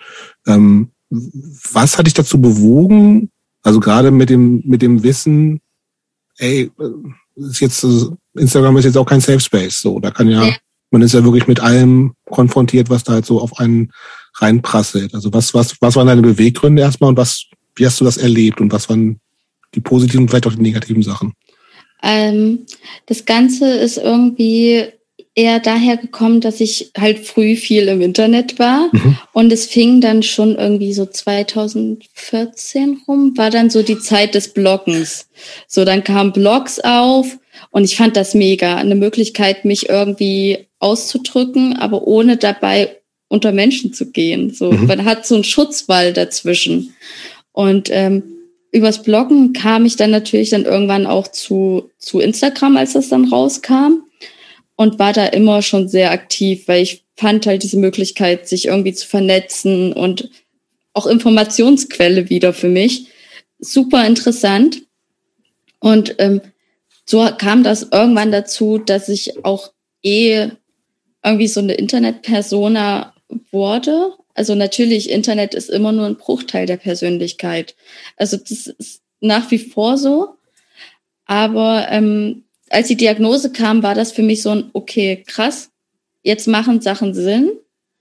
[0.48, 3.30] ähm, was hat dich dazu bewogen,
[3.62, 5.62] also gerade mit dem, mit dem Wissen,
[6.38, 6.72] ey,
[7.36, 7.86] ist jetzt,
[8.36, 9.82] Instagram ist jetzt auch kein Safe Space.
[9.82, 10.56] So, da kann ja, ja,
[10.92, 13.92] man ist ja wirklich mit allem konfrontiert, was da halt so auf einen
[14.36, 15.14] reinprasselt.
[15.14, 18.62] Also was, was, was waren deine Beweggründe erstmal und was, wie hast du das erlebt
[18.62, 19.20] und was waren
[19.74, 21.34] die positiven, vielleicht auch die negativen Sachen?
[22.04, 22.66] Ähm,
[23.08, 24.86] das Ganze ist irgendwie
[25.34, 29.18] eher daher gekommen, dass ich halt früh viel im Internet war mhm.
[29.34, 34.54] und es fing dann schon irgendwie so 2014 rum, war dann so die Zeit des
[34.54, 35.28] Bloggens.
[35.68, 37.38] So, dann kamen Blogs auf
[37.72, 42.96] und ich fand das mega, eine Möglichkeit, mich irgendwie auszudrücken, aber ohne dabei
[43.28, 44.54] unter Menschen zu gehen.
[44.54, 44.88] So, mhm.
[44.88, 46.94] man hat so einen Schutzwall dazwischen.
[47.52, 48.24] Und ähm,
[48.72, 53.26] übers Bloggen kam ich dann natürlich dann irgendwann auch zu, zu Instagram, als das dann
[53.26, 54.04] rauskam
[54.76, 58.94] und war da immer schon sehr aktiv, weil ich fand halt diese Möglichkeit, sich irgendwie
[58.94, 60.30] zu vernetzen und
[60.94, 63.08] auch Informationsquelle wieder für mich.
[63.60, 64.84] Super interessant.
[65.80, 66.42] Und ähm,
[67.06, 69.72] so kam das irgendwann dazu, dass ich auch
[70.04, 70.50] eh
[71.24, 73.15] irgendwie so eine Internet-Persona
[73.52, 74.14] wurde.
[74.34, 77.76] Also natürlich, Internet ist immer nur ein Bruchteil der Persönlichkeit.
[78.18, 80.36] Also das ist nach wie vor so.
[81.26, 85.72] Aber ähm, als die Diagnose kam, war das für mich so ein, okay, krass,
[86.24, 87.52] jetzt machen Sachen Sinn.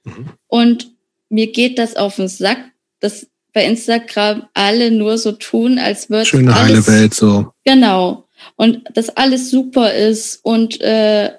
[0.05, 0.31] Mhm.
[0.49, 0.93] Und
[1.29, 2.59] mir geht das auf den Sack,
[3.01, 7.53] dass bei Instagram alle nur so tun, als würde Schöne alles, heile Welt so.
[7.64, 8.29] Genau.
[8.57, 11.31] Und dass alles super ist und äh,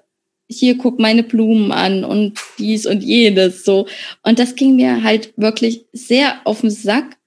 [0.48, 3.88] hier guck meine Blumen an und dies und jenes so.
[4.24, 7.18] Und das ging mir halt wirklich sehr auf den Sack.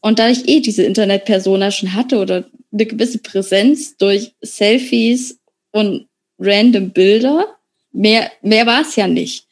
[0.00, 5.38] Und da ich eh diese Internet-Persona schon hatte oder eine gewisse Präsenz durch Selfies
[5.72, 6.06] und
[6.38, 7.56] random Bilder.
[7.92, 9.46] Mehr, mehr war es ja nicht.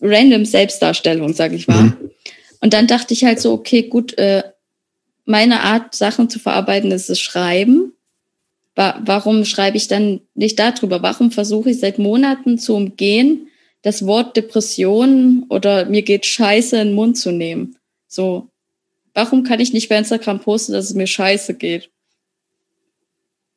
[0.00, 1.84] Random Selbstdarstellung, sag ich mal.
[1.84, 2.10] Mhm.
[2.60, 4.42] Und dann dachte ich halt so, okay, gut, äh,
[5.24, 7.92] meine Art, Sachen zu verarbeiten, ist das Schreiben.
[8.76, 11.02] Wa warum schreibe ich dann nicht darüber?
[11.02, 13.48] Warum versuche ich seit Monaten zu umgehen,
[13.82, 17.76] das Wort Depression oder mir geht scheiße in den Mund zu nehmen?
[18.06, 18.48] So,
[19.14, 21.90] warum kann ich nicht bei Instagram posten, dass es mir scheiße geht?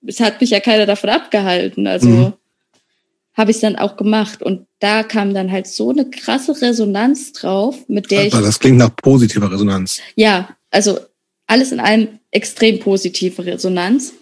[0.05, 1.87] es hat mich ja keiner davon abgehalten.
[1.87, 2.33] Also mhm.
[3.33, 4.41] habe ich es dann auch gemacht.
[4.41, 8.33] Und da kam dann halt so eine krasse Resonanz drauf, mit der Aber ich.
[8.33, 9.99] Das klingt nach positiver Resonanz.
[10.15, 10.99] Ja, also
[11.47, 14.13] alles in allem extrem positive Resonanz.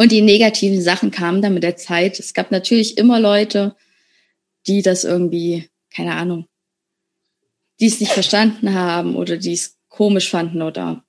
[0.00, 2.18] Und die negativen Sachen kamen dann mit der Zeit.
[2.18, 3.76] Es gab natürlich immer Leute,
[4.66, 6.46] die das irgendwie, keine Ahnung,
[7.80, 11.04] die es nicht verstanden haben oder die es komisch fanden oder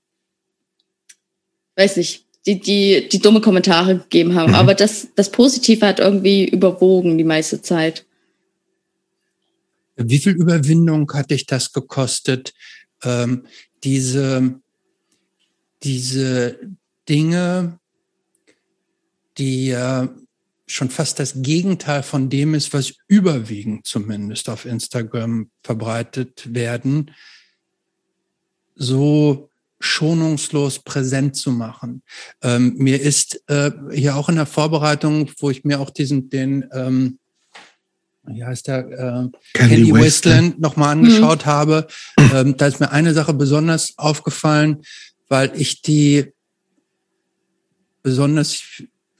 [1.77, 4.49] weiß nicht, die, die, die dumme Kommentare gegeben haben.
[4.49, 4.55] Mhm.
[4.55, 8.05] Aber das, das Positive hat irgendwie überwogen die meiste Zeit.
[9.95, 12.53] Wie viel Überwindung hat dich das gekostet,
[13.05, 13.47] ähm,
[13.85, 14.59] diese,
[15.81, 16.59] diese
[17.07, 17.79] Dinge,
[19.37, 20.09] die ja
[20.67, 27.11] schon fast das Gegenteil von dem ist, was überwiegend zumindest auf Instagram verbreitet werden,
[28.75, 29.49] so
[29.81, 32.03] schonungslos präsent zu machen.
[32.41, 36.69] Ähm, mir ist äh, hier auch in der Vorbereitung, wo ich mir auch diesen, den,
[36.71, 37.19] ähm,
[38.23, 41.05] wie heißt der, äh, Candy, Westland nochmal mhm.
[41.05, 41.49] angeschaut mhm.
[41.49, 41.87] habe,
[42.33, 44.83] ähm, da ist mir eine Sache besonders aufgefallen,
[45.27, 46.31] weil ich die
[48.03, 48.61] besonders,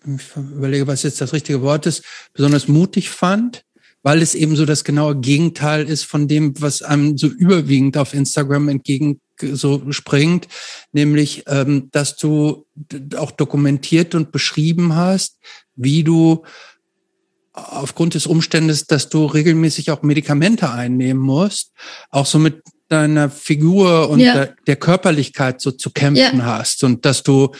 [0.06, 3.64] ich überlege, was jetzt das richtige Wort ist, besonders mutig fand,
[4.04, 8.14] weil es eben so das genaue Gegenteil ist von dem, was einem so überwiegend auf
[8.14, 9.20] Instagram entgegen
[9.54, 10.48] so springt,
[10.92, 12.66] nämlich, ähm, dass du
[13.18, 15.38] auch dokumentiert und beschrieben hast,
[15.76, 16.44] wie du
[17.54, 21.72] aufgrund des Umstandes, dass du regelmäßig auch Medikamente einnehmen musst,
[22.10, 24.34] auch so mit deiner Figur und ja.
[24.34, 26.46] der, der, Körperlichkeit so zu kämpfen ja.
[26.46, 27.52] hast und dass du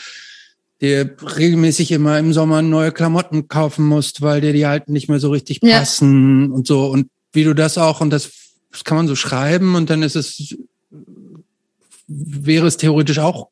[0.82, 5.20] dir regelmäßig immer im Sommer neue Klamotten kaufen musst, weil dir die alten nicht mehr
[5.20, 5.78] so richtig Ja.
[5.78, 6.86] passen und so.
[6.86, 8.30] Und wie du das auch, und das,
[8.70, 10.56] das kann man so schreiben und dann ist es,
[12.08, 13.48] wäre es theoretisch auch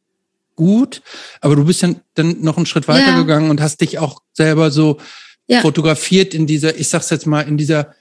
[0.56, 1.02] gut,
[1.40, 3.18] aber du bist dann, dann noch einen Schritt weiter Ja.
[3.20, 4.98] gegangen und hast dich auch selber so
[5.46, 5.60] Ja.
[5.62, 7.94] fotografiert in dieser, ich sag's jetzt mal, in dieser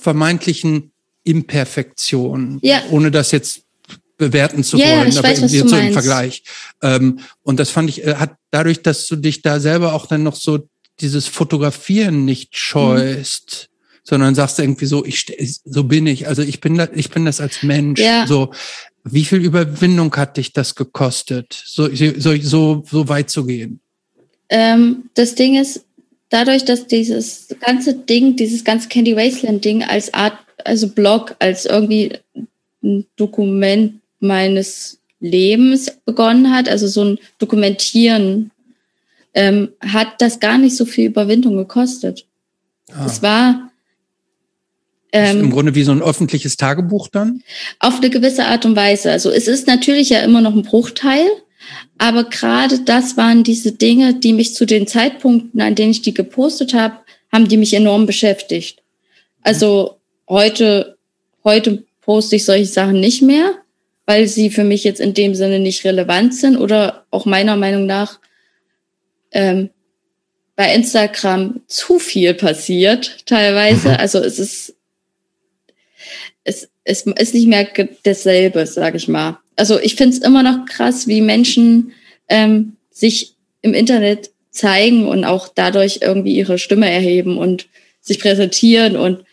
[0.00, 0.90] vermeintlichen
[1.22, 2.82] Imperfektion, Ja.
[2.90, 3.62] ohne das jetzt
[4.18, 5.92] bewerten zu wollen, aber weiß, in, du so im.
[5.92, 6.44] Vergleich.
[6.82, 10.22] Ähm, und das fand ich, äh, hat dadurch, dass du dich da selber auch dann
[10.22, 10.68] noch so
[11.00, 13.68] dieses Fotografieren nicht scheust,
[14.04, 15.26] sondern sagst irgendwie so, ich
[15.64, 18.00] so bin ich, also ich bin da, ich bin das als Mensch.
[18.00, 18.26] Ja.
[18.28, 18.52] So,
[19.02, 23.80] wie viel Überwindung hat dich das gekostet, so so so, so weit zu gehen?
[24.50, 25.84] Ähm, das Ding ist,
[26.28, 31.64] dadurch, dass dieses ganze Ding, dieses ganze Candy Wasteland Ding als Art, also Blog, als
[31.64, 32.12] irgendwie
[32.84, 38.50] ein Dokument meines Lebens begonnen hat, also so ein Dokumentieren,
[39.32, 42.26] ähm, hat das gar nicht so viel Überwindung gekostet.
[42.92, 43.06] Ah.
[43.06, 43.70] Es war
[45.10, 47.42] Ist Im ähm, Grunde wie so ein öffentliches Tagebuch dann?
[47.80, 49.10] auf eine gewisse Art und Weise.
[49.10, 51.28] Also es ist natürlich ja immer noch ein Bruchteil,
[51.98, 56.14] aber gerade das waren diese Dinge, die mich zu den Zeitpunkten, an denen ich die
[56.14, 56.96] gepostet habe,
[57.32, 58.82] haben die mich enorm beschäftigt.
[59.42, 59.98] Also
[60.28, 60.96] heute,
[61.42, 63.54] heute poste ich solche Sachen nicht mehr,
[64.06, 67.86] weil sie für mich jetzt in dem Sinne nicht relevant sind oder auch meiner Meinung
[67.86, 68.20] nach
[69.32, 69.70] ähm,
[70.56, 73.98] bei Instagram zu viel passiert teilweise.
[73.98, 74.76] Also es ist
[76.44, 77.66] es, es ist nicht mehr
[78.02, 79.38] dasselbe, sage ich mal.
[79.56, 81.92] Also ich finde es immer noch krass, wie Menschen
[82.28, 87.66] ähm, sich im Internet zeigen und auch dadurch irgendwie ihre Stimme erheben und
[88.00, 89.24] sich präsentieren und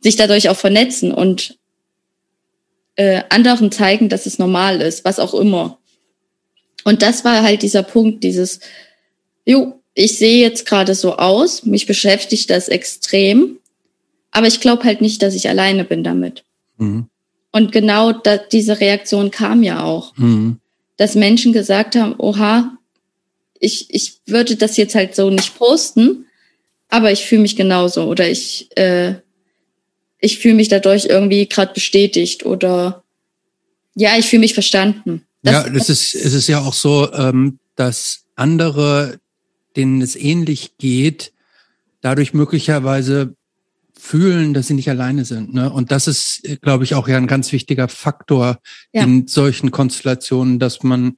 [0.00, 1.58] sich dadurch auch vernetzen und
[2.96, 5.78] äh, anderen zeigen, dass es normal ist, was auch immer.
[6.84, 8.60] Und das war halt dieser Punkt, dieses,
[9.44, 13.58] jo, ich sehe jetzt gerade so aus, mich beschäftigt das extrem,
[14.30, 16.44] aber ich glaube halt nicht, dass ich alleine bin damit.
[16.78, 17.06] Mhm.
[17.52, 20.58] Und genau da, diese Reaktion kam ja auch, Mhm.
[20.96, 22.76] dass Menschen gesagt haben, oha,
[23.60, 26.26] ich, ich würde das jetzt halt so nicht posten,
[26.88, 29.14] aber ich fühle mich genauso oder ich, äh,
[30.24, 33.04] ich fühle mich dadurch irgendwie gerade bestätigt oder
[33.94, 35.22] ja, ich fühle mich verstanden.
[35.42, 39.20] ja, das ist, es ist ja auch so, ähm, dass andere,
[39.76, 41.32] denen es ähnlich geht,
[42.00, 43.34] dadurch möglicherweise
[43.98, 45.54] fühlen, dass sie nicht alleine sind.
[45.54, 45.70] Ne?
[45.70, 48.58] Und das ist, glaube ich, auch ja ein ganz wichtiger Faktor
[48.92, 49.02] Ja.
[49.04, 51.16] in solchen Konstellationen, dass man,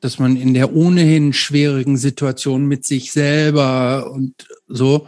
[0.00, 5.06] dass man in der ohnehin schwierigen Situation mit sich selber und so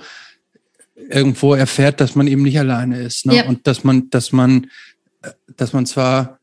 [0.97, 3.27] irgendwo erfährt, dass man eben nicht alleine ist.
[3.27, 3.37] Ne?
[3.37, 3.47] Ja.
[3.47, 4.71] Und dass man, dass man,
[5.23, 6.41] äh, dass man zwar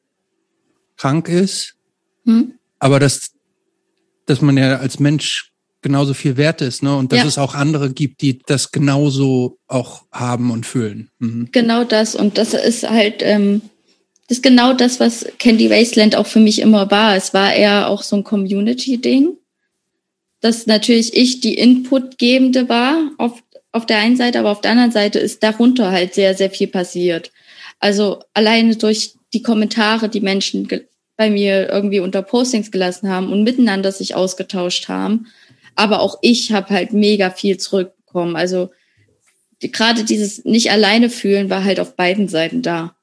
[0.97, 1.75] krank ist,
[2.25, 2.53] Hm?
[2.79, 3.31] aber dass,
[4.25, 5.51] dass man ja als Mensch
[5.81, 6.95] genauso viel wert ist, ne?
[6.95, 7.25] Und dass Ja.
[7.25, 11.09] es auch andere gibt, die das genauso auch haben und fühlen.
[11.19, 11.49] Mhm.
[11.51, 12.15] Genau das.
[12.15, 13.61] Und das ist halt, ähm,
[14.29, 17.17] das ist genau das, was Candy Wasteland auch für mich immer war.
[17.17, 19.35] Es war eher auch so ein Community-Ding.
[20.39, 23.43] Dass natürlich ich die Inputgebende war auf,
[23.74, 26.67] auf der einen Seite, aber auf der anderen Seite ist darunter halt sehr, sehr viel
[26.67, 27.32] passiert.
[27.80, 30.69] Also alleine durch die Kommentare, die Menschen
[31.17, 35.28] bei mir irgendwie unter Postings gelassen haben und miteinander sich ausgetauscht haben.
[35.76, 38.36] Aber auch ich habe halt mega viel zurückbekommen.
[38.36, 38.71] Also
[39.61, 42.95] die, gerade dieses nicht alleine fühlen war halt auf beiden Seiten da.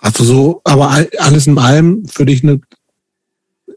[0.00, 2.60] Also so, aber all- alles in allem für dich eine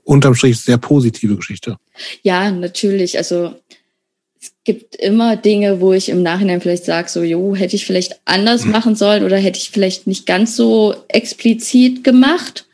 [0.03, 1.77] unterm Strich sehr positive Geschichte.
[2.23, 3.17] Ja, natürlich.
[3.17, 3.55] Also
[4.69, 8.65] gibt immer Dinge, wo ich im Nachhinein vielleicht sage, so, jo, hätte ich vielleicht anders
[8.65, 12.67] machen sollen oder hätte ich vielleicht nicht ganz so explizit gemacht.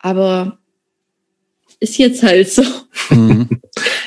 [0.00, 0.58] Aber
[1.78, 2.64] ist jetzt halt so.
[3.10, 3.48] Mhm.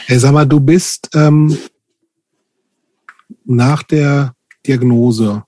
[0.05, 1.57] Hey, sag mal, du bist ähm,
[3.45, 4.35] nach der
[4.67, 5.43] Diagnose,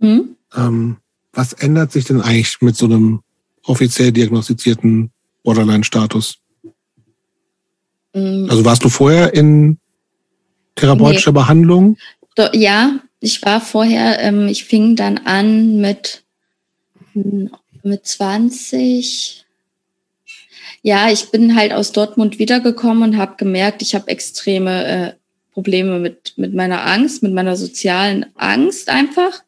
[0.00, 0.36] Hm?
[0.56, 0.98] ähm,
[1.32, 3.22] was ändert sich denn eigentlich mit so einem
[3.64, 5.10] offiziell diagnostizierten
[5.42, 6.38] Borderline-Status?
[8.14, 9.78] Mm, Also warst du vorher in
[10.78, 11.96] therapeutischer Behandlung?
[12.34, 16.22] Do, ja, ich war vorher, ähm, ich fing dann an mit,
[17.12, 17.50] hm,
[17.82, 19.44] mit 20.
[20.82, 25.12] Ja, ich bin halt aus Dortmund wiedergekommen und habe gemerkt, ich habe extreme äh,
[25.52, 29.42] Probleme mit, mit meiner Angst, mit meiner sozialen Angst einfach.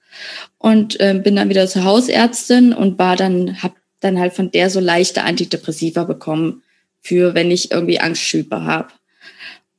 [0.59, 4.70] Und ähm, bin dann wieder zur Hausärztin und war dann, habe dann halt von der
[4.70, 6.62] so leichte Antidepressiva bekommen,
[7.01, 8.89] für wenn ich irgendwie Angstschübe habe.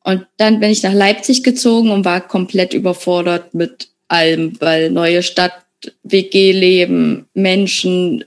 [0.03, 5.23] Und dann bin ich nach Leipzig gezogen und war komplett überfordert mit allem, weil neue
[5.23, 5.53] Stadt,
[6.03, 8.23] WG-Leben, Menschen,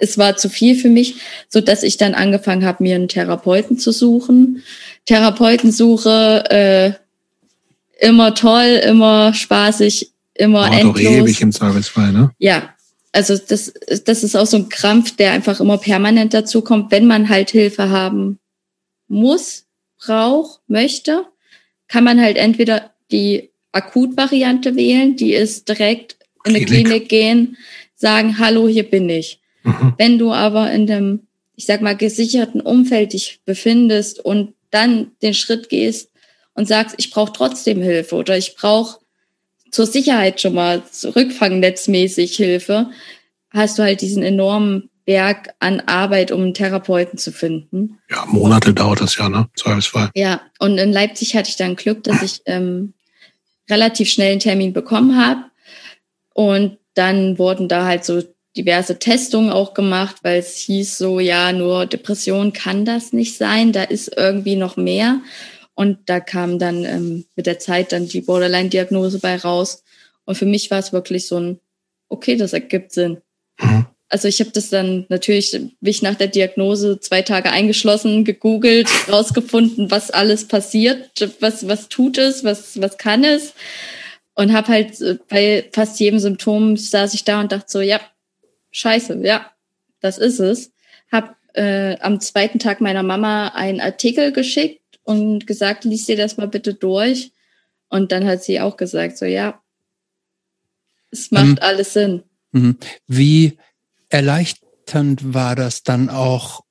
[0.00, 1.16] es war zu viel für mich,
[1.48, 4.62] so dass ich dann angefangen habe, mir einen Therapeuten zu suchen.
[5.06, 6.92] Therapeutensuche, äh,
[8.06, 11.12] immer toll, immer spaßig, immer Dauert doch endlos.
[11.12, 12.30] ewig im Zweifelsfall, ne?
[12.38, 12.74] Ja,
[13.12, 13.72] also das,
[14.04, 17.50] das ist auch so ein Krampf, der einfach immer permanent dazu kommt, wenn man halt
[17.50, 18.38] Hilfe haben
[19.08, 19.64] muss,
[20.04, 21.26] braucht, möchte,
[21.88, 26.86] kann man halt entweder die Akutvariante wählen, die ist direkt in eine Klinik.
[26.86, 27.56] Klinik gehen,
[27.94, 29.40] sagen, hallo, hier bin ich.
[29.62, 29.94] Mhm.
[29.96, 31.26] Wenn du aber in dem,
[31.56, 36.10] ich sag mal, gesicherten Umfeld dich befindest und dann den Schritt gehst
[36.54, 38.98] und sagst, ich brauche trotzdem Hilfe oder ich brauche
[39.70, 42.90] zur Sicherheit schon mal rückfangnetzmäßig Hilfe,
[43.50, 47.98] hast du halt diesen enormen Berg an Arbeit, um einen Therapeuten zu finden.
[48.10, 49.48] Ja, Monate dauert das ja, ne?
[49.56, 50.10] Zweifelsfall.
[50.14, 52.94] Ja, und in Leipzig hatte ich dann Glück, dass ich ähm,
[53.70, 55.44] relativ schnell einen Termin bekommen habe.
[56.34, 58.22] Und dann wurden da halt so
[58.56, 63.72] diverse Testungen auch gemacht, weil es hieß so, ja, nur Depression kann das nicht sein,
[63.72, 65.20] da ist irgendwie noch mehr.
[65.74, 69.82] Und da kam dann ähm, mit der Zeit dann die Borderline-Diagnose bei raus.
[70.26, 71.60] Und für mich war es wirklich so ein,
[72.08, 73.22] okay, das ergibt Sinn.
[73.58, 73.86] Mhm.
[74.12, 78.86] Also ich habe das dann natürlich, wie ich nach der Diagnose zwei Tage eingeschlossen, gegoogelt,
[79.10, 81.08] rausgefunden, was alles passiert,
[81.40, 83.54] was, was tut es, was, was kann es.
[84.34, 84.98] Und habe halt
[85.30, 88.02] bei fast jedem Symptom saß ich da und dachte so, ja,
[88.70, 89.50] scheiße, ja,
[90.00, 90.72] das ist es.
[91.10, 96.36] Hab äh, am zweiten Tag meiner Mama einen Artikel geschickt und gesagt, lies dir das
[96.36, 97.32] mal bitte durch.
[97.88, 99.62] Und dann hat sie auch gesagt, so ja,
[101.10, 102.24] es macht Ähm, alles Sinn.
[102.50, 102.76] Mhm.
[103.06, 103.56] Wie
[104.12, 106.64] erleichternd war das dann auch,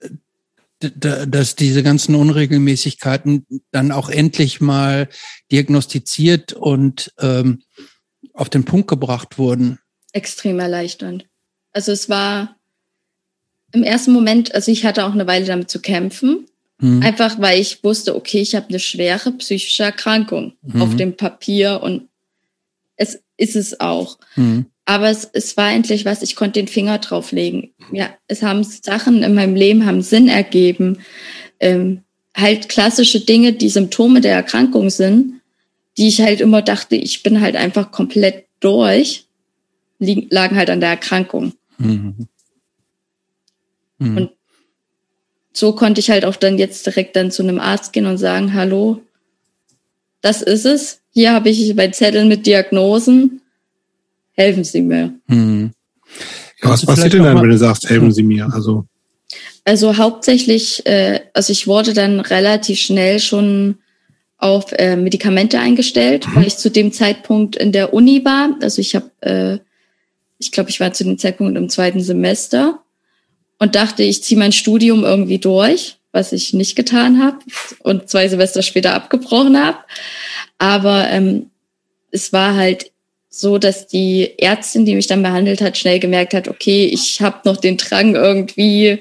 [0.00, 0.08] äh,
[0.90, 5.08] dass diese ganzen Unregelmäßigkeiten dann auch endlich mal
[5.50, 7.62] diagnostiziert und ähm,
[8.34, 9.78] auf den Punkt gebracht wurden?
[10.12, 11.26] extrem erleichternd.
[11.72, 12.56] Also es war
[13.72, 16.46] im ersten Moment, also ich hatte auch eine Weile damit zu kämpfen,
[16.78, 17.02] Mhm.
[17.02, 20.82] einfach weil ich wusste, okay, ich habe eine schwere psychische Erkrankung Mhm.
[20.82, 22.08] auf dem Papier und
[22.96, 24.18] es ist es auch.
[24.36, 24.66] Mhm.
[24.84, 27.72] Aber es, es war endlich was, ich konnte den Finger drauflegen.
[27.90, 30.98] Ja, es haben Sachen in meinem Leben haben Sinn ergeben.
[31.58, 32.02] Ähm,
[32.36, 35.40] halt klassische Dinge, die Symptome der Erkrankung sind,
[35.96, 39.26] die ich halt immer dachte, ich bin halt einfach komplett durch,
[39.98, 41.54] liegen, lagen halt an der Erkrankung.
[41.78, 42.28] Mhm.
[43.98, 44.16] Mhm.
[44.16, 44.30] Und
[45.52, 48.54] so konnte ich halt auch dann jetzt direkt dann zu einem Arzt gehen und sagen,
[48.54, 49.00] hallo,
[50.24, 51.00] das ist es.
[51.10, 53.42] Hier habe ich meinen Zettel mit Diagnosen.
[54.32, 55.12] Helfen Sie mir.
[55.26, 55.72] Mhm.
[56.62, 58.48] Ja, was du passiert denn dann, wenn du sagst, helfen Sie mir?
[58.50, 58.86] Also,
[59.64, 63.76] Also hauptsächlich, äh, also ich wurde dann relativ schnell schon
[64.38, 68.56] auf äh, Medikamente eingestellt, weil ich zu dem Zeitpunkt in der Uni war.
[68.62, 69.58] Also ich habe, äh,
[70.38, 72.82] ich glaube, ich war zu dem Zeitpunkt im zweiten Semester
[73.58, 77.38] und dachte, ich ziehe mein Studium irgendwie durch, was ich nicht getan habe
[77.80, 79.78] und zwei Semester später abgebrochen habe.
[80.58, 81.50] Aber ähm,
[82.12, 82.92] es war halt
[83.28, 87.40] so, dass die Ärztin, die mich dann behandelt hat, schnell gemerkt hat, okay, ich habe
[87.44, 89.00] noch den Drang irgendwie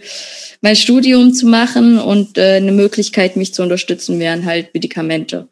[0.62, 5.48] mein Studium zu machen und äh, eine Möglichkeit, mich zu unterstützen, wären halt Medikamente.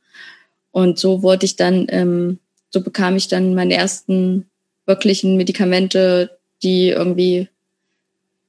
[0.71, 2.39] Und so wurde ich dann, ähm,
[2.71, 4.49] so bekam ich dann meine ersten
[4.87, 7.49] wirklichen Medikamente, die irgendwie,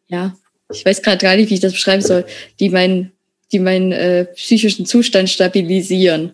[0.09, 0.35] ja,
[0.73, 2.25] ich weiß gerade gar nicht, wie ich das beschreiben soll,
[2.61, 3.13] die meinen,
[3.53, 6.33] die meinen äh, psychischen Zustand stabilisieren.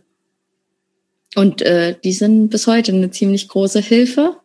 [1.35, 4.36] Und äh, die sind bis heute eine ziemlich große Hilfe.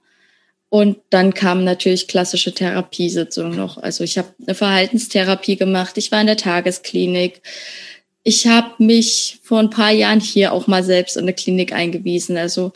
[0.69, 3.77] Und dann kamen natürlich klassische Therapiesitzungen noch.
[3.77, 7.41] Also ich habe eine Verhaltenstherapie gemacht, ich war in der Tagesklinik.
[8.23, 12.37] Ich habe mich vor ein paar Jahren hier auch mal selbst in eine Klinik eingewiesen.
[12.37, 12.71] Also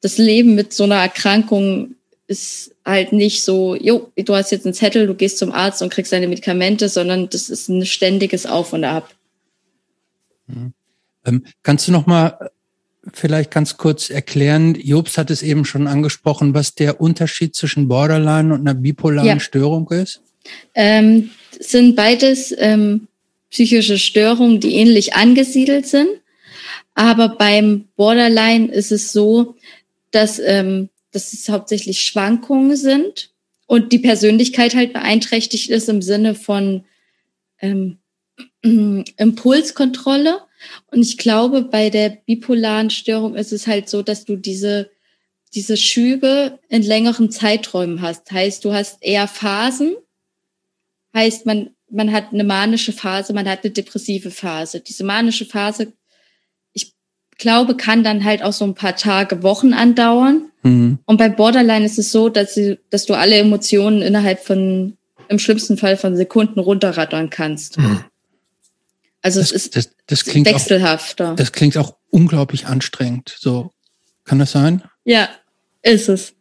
[0.00, 1.96] das Leben mit so einer Erkrankung
[2.34, 5.90] ist halt nicht so, jo, du hast jetzt einen Zettel, du gehst zum Arzt und
[5.90, 9.14] kriegst deine Medikamente, sondern das ist ein ständiges Auf und Ab.
[11.24, 12.50] Ähm, kannst du noch mal
[13.12, 18.52] vielleicht ganz kurz erklären, Jobs hat es eben schon angesprochen, was der Unterschied zwischen Borderline
[18.52, 19.40] und einer bipolaren Ja.
[19.40, 20.20] Störung ist?
[20.74, 21.30] Ähm,
[21.60, 23.06] sind beides ähm,
[23.50, 26.08] psychische Störungen, die ähnlich angesiedelt sind.
[26.94, 29.54] Aber beim Borderline ist es so,
[30.10, 33.30] dass, ähm, dass es hauptsächlich Schwankungen sind
[33.66, 36.84] und die Persönlichkeit halt beeinträchtigt ist im Sinne von
[37.60, 37.98] ähm,
[39.16, 40.40] Impulskontrolle.
[40.90, 44.90] Und ich glaube, bei der bipolaren Störung ist es halt so, dass du diese,
[45.54, 48.30] diese Schübe in längeren Zeiträumen hast.
[48.30, 49.94] Heißt, du hast eher Phasen.
[51.14, 54.80] Heißt, man, man hat eine manische Phase, man hat eine depressive Phase.
[54.80, 55.92] Diese manische Phase,
[56.72, 56.92] ich
[57.38, 60.50] glaube, kann dann halt auch so ein paar Tage, Wochen andauern.
[60.64, 60.98] Mhm.
[61.04, 64.96] Und bei Borderline ist es so, dass, sie, dass du alle Emotionen innerhalb von
[65.28, 67.78] im schlimmsten Fall von Sekunden runterrattern kannst.
[67.78, 68.04] Mhm.
[69.22, 71.32] Also das, es ist das, das klingt wechselhafter.
[71.32, 73.34] Auch, das klingt auch unglaublich anstrengend.
[73.38, 73.70] So,
[74.24, 74.82] kann das sein?
[75.04, 75.28] Ja,
[75.82, 76.34] ist es.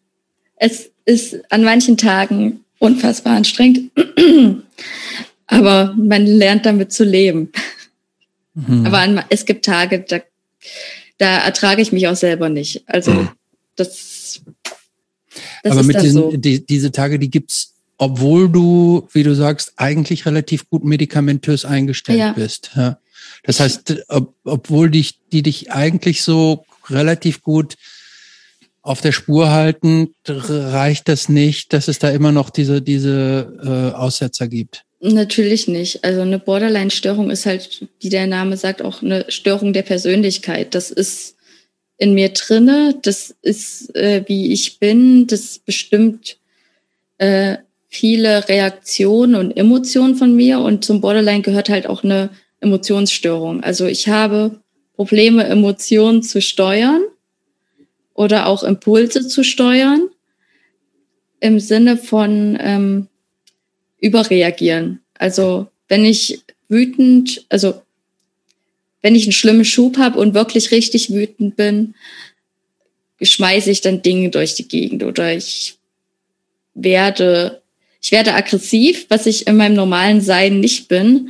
[0.56, 3.92] Es ist an manchen Tagen unfassbar anstrengend,
[5.48, 7.52] aber man lernt damit zu leben.
[8.54, 8.86] Mhm.
[8.86, 10.20] Aber an, es gibt Tage, da,
[11.18, 12.84] da ertrage ich mich auch selber nicht.
[12.88, 13.30] Also mhm.
[13.76, 14.13] das,
[15.64, 16.38] das aber mit diesen, so.
[16.38, 22.20] die, diese Tage, die gibt's obwohl du, wie du sagst, eigentlich relativ gut medikamentös eingestellt
[22.20, 22.34] ja.
[22.34, 22.72] bist.
[22.76, 23.00] Ja.
[23.44, 27.76] Das heißt, ob, obwohl dich, die dich eigentlich so relativ gut
[28.82, 33.96] auf der Spur halten, reicht das nicht, dass es da immer noch diese, diese äh,
[33.96, 34.84] Aussetzer gibt.
[35.00, 36.04] Natürlich nicht.
[36.04, 40.76] Also eine Borderline-Störung ist halt, wie der Name sagt, auch eine Störung der Persönlichkeit.
[40.76, 41.36] Das ist
[41.98, 46.38] in mir drinne, das ist, äh, wie ich bin, das bestimmt
[47.18, 47.58] äh,
[47.88, 53.64] viele Reaktionen und Emotionen von mir und zum Borderline gehört halt auch eine Emotionsstörung.
[53.64, 54.60] Also ich habe
[54.96, 57.04] Probleme, Emotionen zu steuern
[58.14, 60.10] oder auch Impulse zu steuern
[61.40, 63.08] im Sinne von ähm,
[64.00, 65.02] überreagieren.
[65.20, 67.83] Also wenn ich wütend, also
[69.04, 71.94] wenn ich einen schlimmen Schub habe und wirklich richtig wütend bin,
[73.22, 75.78] schmeiße ich dann Dinge durch die Gegend oder ich
[76.74, 77.62] werde
[78.02, 81.30] ich werde aggressiv, was ich in meinem normalen Sein nicht bin.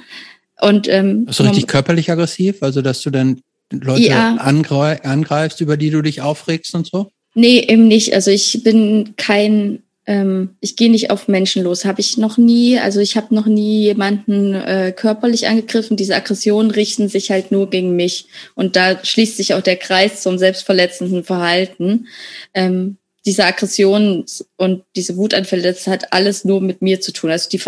[0.60, 2.64] Und ähm, du richtig körperlich aggressiv?
[2.64, 3.42] Also dass du dann
[3.72, 4.36] Leute ja.
[4.36, 7.12] angreifst, über die du dich aufregst und so?
[7.36, 8.14] Nee, eben nicht.
[8.14, 11.86] Also ich bin kein, ähm, ich gehe nicht auf Menschen los.
[11.86, 12.78] Habe ich noch nie.
[12.78, 15.96] Also ich habe noch nie jemanden äh, körperlich angegriffen.
[15.96, 18.26] Diese Aggressionen richten sich halt nur gegen mich.
[18.56, 22.08] Und da schließt sich auch der Kreis zum selbstverletzenden Verhalten.
[22.54, 24.26] Ähm, diese Aggression
[24.58, 27.32] und diese Wutanfälle, das hat alles nur mit mir zu tun.
[27.32, 27.62] Also die,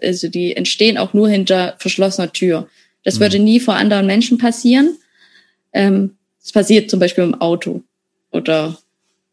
[0.00, 2.68] also die entstehen auch nur hinter verschlossener Tür.
[3.02, 3.20] Das mhm.
[3.20, 4.96] würde nie vor anderen Menschen passieren.
[5.72, 7.82] Ähm, das passiert zum Beispiel im Auto.
[8.30, 8.78] Oder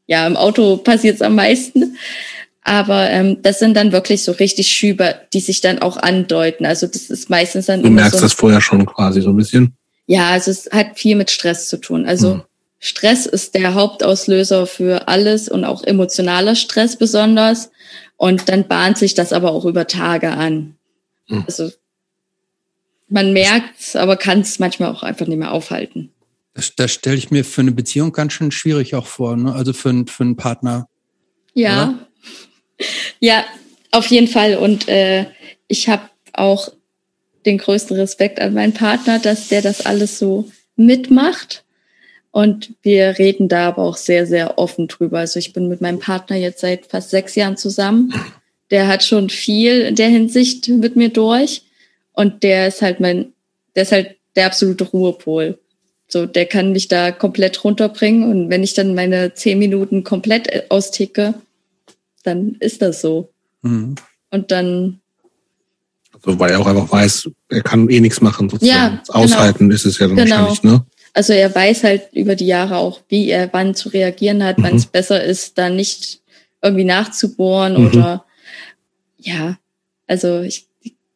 [0.07, 1.97] ja, im Auto passiert es am meisten.
[2.63, 6.65] Aber ähm, das sind dann wirklich so richtig Schüber, die sich dann auch andeuten.
[6.65, 7.81] Also das ist meistens dann.
[7.81, 9.77] Du merkst so das vorher schon quasi so ein bisschen.
[10.05, 12.05] Ja, also es hat viel mit Stress zu tun.
[12.05, 12.43] Also mhm.
[12.79, 17.71] Stress ist der Hauptauslöser für alles und auch emotionaler Stress besonders.
[18.17, 20.75] Und dann bahnt sich das aber auch über Tage an.
[21.27, 21.43] Mhm.
[21.47, 21.71] Also
[23.07, 26.11] man merkt es, aber kann es manchmal auch einfach nicht mehr aufhalten.
[26.57, 29.53] Das, das stelle ich mir für eine Beziehung ganz schön schwierig auch vor, ne?
[29.53, 30.89] also für, für einen Partner.
[31.53, 32.87] Ja, oder?
[33.19, 33.45] ja,
[33.91, 34.55] auf jeden Fall.
[34.57, 35.27] Und äh,
[35.67, 36.69] ich habe auch
[37.45, 41.63] den größten Respekt an meinen Partner, dass der das alles so mitmacht
[42.31, 45.19] und wir reden da aber auch sehr, sehr offen drüber.
[45.19, 48.13] Also ich bin mit meinem Partner jetzt seit fast sechs Jahren zusammen.
[48.69, 51.63] Der hat schon viel in der Hinsicht mit mir durch.
[52.13, 53.33] Und der ist halt mein,
[53.75, 55.57] der ist halt der absolute Ruhepol.
[56.07, 58.29] So, der kann mich da komplett runterbringen.
[58.29, 61.33] Und wenn ich dann meine zehn Minuten komplett austicke,
[62.23, 63.29] dann ist das so.
[63.61, 63.95] Mhm.
[64.31, 64.99] Und dann.
[66.13, 69.01] Also, weil er auch einfach weiß, er kann eh nichts machen, sozusagen.
[69.07, 69.75] Ja, Aushalten genau.
[69.75, 70.35] ist es ja dann genau.
[70.35, 70.85] wahrscheinlich, ne?
[71.13, 74.63] Also er weiß halt über die Jahre auch, wie er wann zu reagieren hat, mhm.
[74.63, 76.21] wann es besser ist, da nicht
[76.61, 77.87] irgendwie nachzubohren mhm.
[77.87, 78.25] oder
[79.17, 79.57] ja,
[80.05, 80.66] also ich,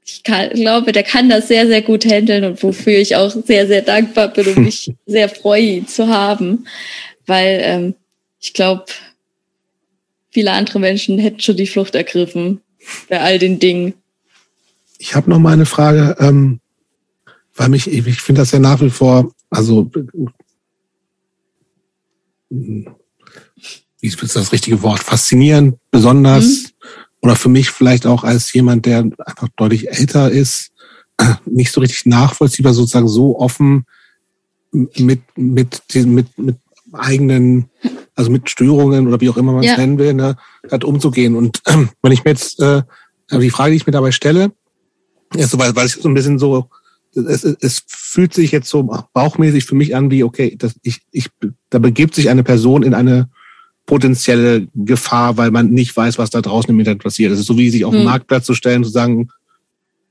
[0.05, 3.67] ich kann, glaube, der kann das sehr, sehr gut handeln und wofür ich auch sehr,
[3.67, 6.65] sehr dankbar bin und mich sehr freue, ihn zu haben.
[7.25, 7.95] Weil ähm,
[8.39, 8.85] ich glaube,
[10.31, 12.61] viele andere Menschen hätten schon die Flucht ergriffen
[13.09, 13.93] bei all den Dingen.
[14.97, 16.59] Ich habe noch mal eine Frage, ähm,
[17.55, 19.91] weil mich, ich finde das ja nach wie vor also,
[22.49, 22.87] wie
[24.01, 25.03] ist das richtige Wort?
[25.03, 26.70] Faszinierend, besonders mhm.
[27.21, 30.71] Oder für mich vielleicht auch als jemand, der einfach deutlich älter ist,
[31.45, 33.85] nicht so richtig nachvollziehbar, sozusagen so offen
[34.71, 36.57] mit, mit, mit, mit
[36.93, 37.69] eigenen,
[38.15, 39.77] also mit Störungen oder wie auch immer man es ja.
[39.77, 40.35] nennen will, ne,
[40.69, 41.35] halt umzugehen.
[41.35, 42.83] Und äh, wenn ich mir jetzt, äh,
[43.31, 44.51] die Frage, die ich mir dabei stelle,
[45.35, 46.69] ist so, weil, weil ich so ein bisschen so
[47.15, 48.83] es, es fühlt sich jetzt so
[49.13, 51.29] bauchmäßig für mich an wie, okay, das, ich, ich,
[51.69, 53.29] da begibt sich eine Person in eine
[53.85, 57.31] potenzielle Gefahr, weil man nicht weiß, was da draußen im Internet passiert.
[57.31, 58.05] Es ist so wie sich auf den hm.
[58.05, 59.29] Marktplatz zu stellen, zu sagen,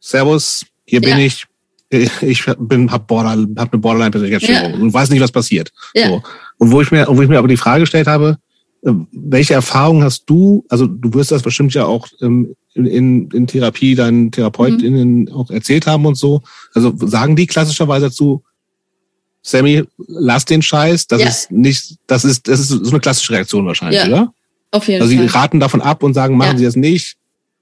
[0.00, 1.18] Servus, hier bin ja.
[1.18, 1.44] ich,
[2.22, 4.78] ich bin, hab Border, hab eine Borderline-Persönlichkeitsstörung ja.
[4.78, 5.70] und weiß nicht, was passiert.
[5.94, 6.08] Ja.
[6.08, 6.22] So.
[6.58, 8.38] Und wo ich mir, wo ich mir aber die Frage gestellt habe,
[8.82, 13.30] äh, welche Erfahrungen hast du, also du wirst das bestimmt ja auch ähm, in, in,
[13.30, 15.32] in Therapie deinen TherapeutInnen mhm.
[15.32, 16.42] auch erzählt haben und so.
[16.74, 18.42] Also sagen die klassischerweise dazu,
[19.42, 21.28] Sammy, lass den Scheiß, das ja.
[21.28, 24.06] ist nicht, das ist, das ist so eine klassische Reaktion wahrscheinlich, ja.
[24.06, 24.34] oder?
[24.70, 25.22] Auf jeden also Fall.
[25.22, 26.58] Also sie raten davon ab und sagen, machen ja.
[26.58, 27.16] Sie das nicht.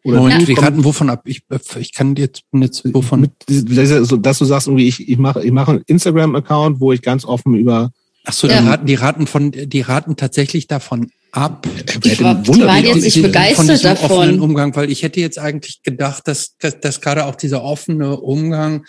[0.04, 1.22] Oder Moment, wir raten wovon ab?
[1.24, 1.42] Ich,
[1.78, 3.20] ich kann jetzt, bin jetzt wovon.
[3.20, 7.24] mit, dass du sagst, irgendwie, ich, ich mache ich mache einen Instagram-Account, wo ich ganz
[7.24, 7.90] offen über
[8.24, 11.66] Ach so, die raten, die raten von, die raten tatsächlich davon ab.
[12.04, 14.40] Die, war, die waren jetzt nicht Von begeistert diesem offenen davon.
[14.40, 18.84] Umgang, weil ich hätte jetzt eigentlich gedacht, dass, dass, dass gerade auch dieser offene Umgang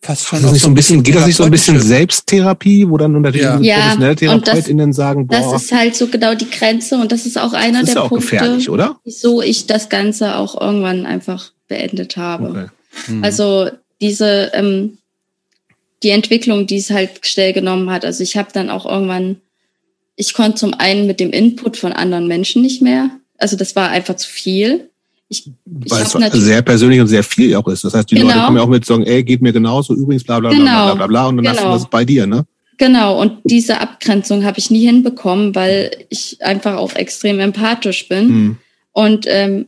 [0.00, 2.88] fast schon Ist das nicht so ein bisschen, geht das nicht so ein bisschen Selbsttherapie,
[2.88, 3.58] wo dann natürlich Ja.
[3.60, 7.10] Ja, professionelle und das- TherapeutInnen sagen, Das boah, ist halt so genau die Grenze und
[7.12, 8.98] das ist auch einer das ist der auch Punkte, gefährlich, oder?
[9.04, 12.48] wieso ich das Ganze auch irgendwann einfach beendet habe.
[12.50, 12.66] Okay.
[13.12, 13.24] Mhm.
[13.24, 13.70] Also
[14.00, 14.98] diese ähm,
[16.04, 18.04] die Entwicklung, die es halt schnell genommen hat.
[18.04, 19.38] Also ich habe dann auch irgendwann,
[20.14, 23.10] ich konnte zum einen mit dem Input von anderen Menschen nicht mehr.
[23.36, 24.90] Also das war einfach zu viel.
[25.30, 27.84] Ich, ich Weil es sehr persönlich und sehr viel auch ist.
[27.84, 28.28] Das heißt, die Genau.
[28.28, 30.84] Leute kommen ja auch mit sagen, ey, geht mir genauso, übrigens bla bla bla Genau.
[30.86, 31.74] bla bla bla und dann hast du Genau.
[31.74, 32.46] das bei dir, ne?
[32.78, 38.28] Genau, und diese Abgrenzung habe ich nie hinbekommen, weil ich einfach auch extrem empathisch bin.
[38.28, 38.56] Hm.
[38.92, 39.66] Und ähm,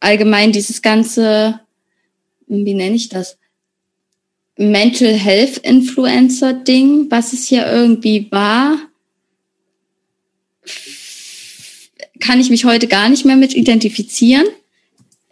[0.00, 1.60] allgemein dieses ganze,
[2.48, 3.36] wie nenne ich das?
[4.56, 8.78] Mental Health Influencer Ding, was es hier irgendwie war,
[12.20, 14.46] kann ich mich heute gar nicht mehr mit identifizieren.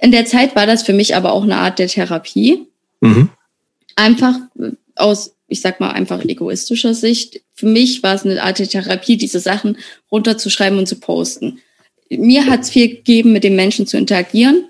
[0.03, 2.67] In der Zeit war das für mich aber auch eine Art der Therapie.
[3.01, 3.31] Mhm.
[3.95, 4.35] Einfach
[4.97, 7.41] aus, ich sag mal, einfach egoistischer Sicht.
[7.55, 9.79] Für mich war es eine Art der Therapie, diese Sachen
[10.11, 11.61] runterzuschreiben und zu posten.
[12.11, 14.65] Mir hat es viel gegeben, mit den Menschen zu interagieren.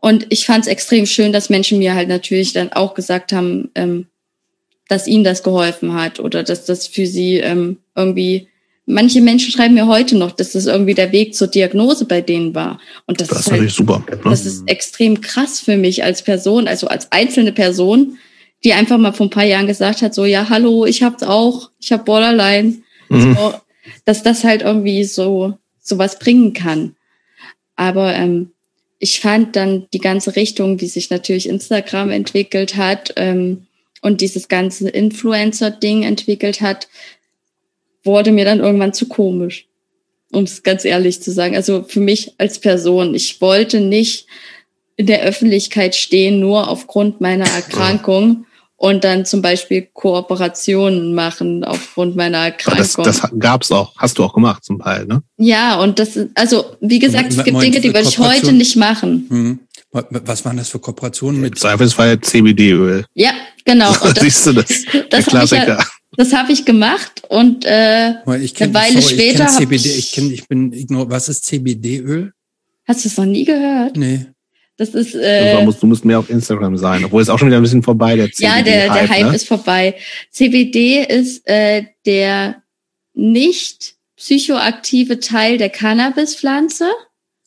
[0.00, 3.70] Und ich fand es extrem schön, dass Menschen mir halt natürlich dann auch gesagt haben,
[3.74, 4.08] ähm,
[4.88, 8.48] dass ihnen das geholfen hat oder dass das für sie ähm, irgendwie.
[8.86, 12.54] Manche Menschen schreiben mir heute noch, dass das irgendwie der Weg zur Diagnose bei denen
[12.54, 12.80] war.
[13.06, 14.04] Und das, Das ist halt super.
[14.08, 14.18] Ne?
[14.24, 18.18] das ist extrem krass für mich als Person, also als einzelne Person,
[18.62, 21.70] die einfach mal vor ein paar Jahren gesagt hat, so ja, hallo, ich hab's auch,
[21.80, 22.76] ich hab Borderline,
[23.08, 23.34] Mhm.
[23.36, 23.54] so,
[24.04, 26.96] dass das halt irgendwie so sowas bringen kann.
[27.76, 28.50] Aber ähm,
[28.98, 33.66] ich fand dann die ganze Richtung, wie sich natürlich Instagram entwickelt hat ähm,
[34.02, 36.88] und dieses ganze Influencer-Ding entwickelt hat,
[38.06, 39.66] wurde mir dann irgendwann zu komisch
[40.32, 41.56] um es ganz ehrlich zu sagen.
[41.56, 44.26] Also für mich als Person, ich wollte nicht
[44.96, 48.46] in der Öffentlichkeit stehen, nur aufgrund meiner Erkrankung
[48.76, 53.04] und dann zum Beispiel Kooperationen machen aufgrund meiner Aber das, Erkrankung.
[53.04, 55.22] das gab's auch, hast du auch gemacht zum Teil, ne?
[55.38, 58.76] ja, und das ist, also wie gesagt, es gibt Dinge, die würde ich heute nicht
[58.76, 59.26] machen.
[59.28, 59.58] Mhm.
[59.92, 61.58] Was waren das für Kooperationen mit?
[61.58, 63.06] Zweifelsfall CBD-Öl.
[63.14, 63.30] Ja,
[63.64, 63.88] genau.
[64.02, 64.84] Und das, Siehst du das?
[64.92, 65.78] Der das ich, Klassiker.
[65.78, 65.84] ja,
[66.16, 68.10] das hab ich gemacht und äh,
[68.40, 71.10] Ich kenn, Eine Weile sorry, später ich CBD, ich- ich, kenn, ich bin ignor.
[71.10, 72.32] Was ist CBD-Öl?
[72.88, 73.96] hast du es noch nie gehört?
[73.96, 74.26] Nee.
[74.76, 77.48] Das ist Du äh, musst, du musst mehr auf Instagram sein, obwohl es auch schon
[77.48, 79.34] wieder ein bisschen vorbei, der Ja, der, der Hype ne?
[79.34, 79.96] ist vorbei.
[80.30, 82.62] CBD ist äh, der
[83.14, 86.88] nicht psychoaktive Teil der Cannabispflanze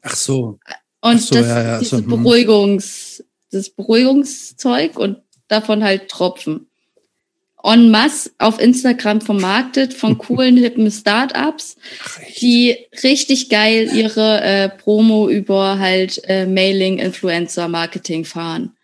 [0.02, 0.42] Ach so.
[0.46, 0.60] und
[1.02, 2.08] Ach so, das ja, ja, diese so, hm.
[2.10, 5.18] Beruhigungs, das Beruhigungszeug und
[5.48, 6.69] davon halt Tropfen.
[7.62, 11.76] En masse auf Instagram vermarktet von coolen, hippen Startups,
[12.42, 18.78] die richtig geil ihre äh, Promo über halt äh, Mailing, Influencer, Marketing fahren.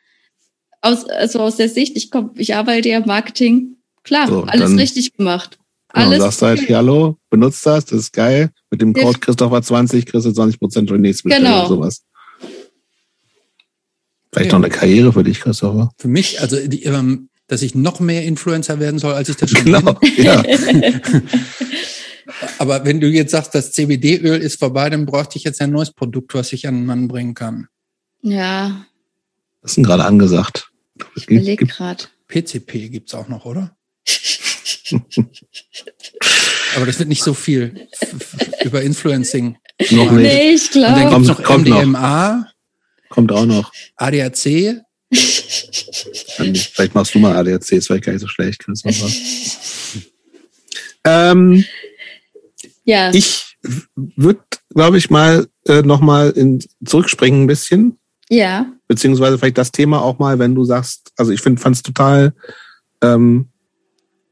[0.82, 4.70] Aus, also aus der Sicht, ich komm, ich arbeite ja im Marketing, klar, So, alles
[4.72, 5.58] dann- richtig gemacht.
[5.94, 8.50] Genau, Alles sagst halt, hier, hallo, benutzt das, das ist geil.
[8.70, 9.22] Mit dem Code Hilft.
[9.22, 11.62] Christopher 20 kriegst du 20 Prozent für die nächste Bestellung Genau.
[11.64, 12.04] und sowas.
[14.34, 14.60] Vielleicht Ja.
[14.60, 15.92] noch eine Karriere für dich, Christopher.
[15.98, 19.50] Für mich, also die, ähm, dass ich noch mehr Influencer werden soll, als ich das
[19.52, 20.12] schon Genau, bin.
[20.24, 20.44] ja.
[22.58, 25.92] Aber wenn du jetzt sagst, das CBD-Öl ist vorbei, dann bräuchte ich jetzt ein neues
[25.92, 27.68] Produkt, was ich an den Mann bringen kann.
[28.22, 28.86] ja,
[29.62, 30.72] Das ist denn gerade angesagt.
[30.98, 32.06] Es ich gibt, überlege gerade.
[32.28, 33.76] PCP gibt's auch noch, oder?
[36.76, 37.88] Aber das wird nicht so viel
[38.64, 39.58] über Influencing.
[39.92, 40.24] noch nicht.
[40.24, 41.26] Nee, ich dann glaube.
[41.26, 41.82] Noch kommt noch.
[41.82, 42.48] MDMA,
[43.10, 43.72] Kommt auch noch.
[43.96, 44.82] ADAC.
[45.14, 49.08] Vielleicht machst du mal ADAC, ist vielleicht gar nicht so schlecht, Christopher.
[51.06, 51.66] ähm,
[52.84, 53.58] Ja, ich
[53.96, 56.34] würde, glaube ich, mal äh, nochmal
[56.84, 57.98] zurückspringen ein bisschen.
[58.30, 61.84] ja, beziehungsweise vielleicht das Thema auch mal, wenn du sagst, also ich finde, fand es
[61.84, 62.34] total
[63.02, 63.50] ähm,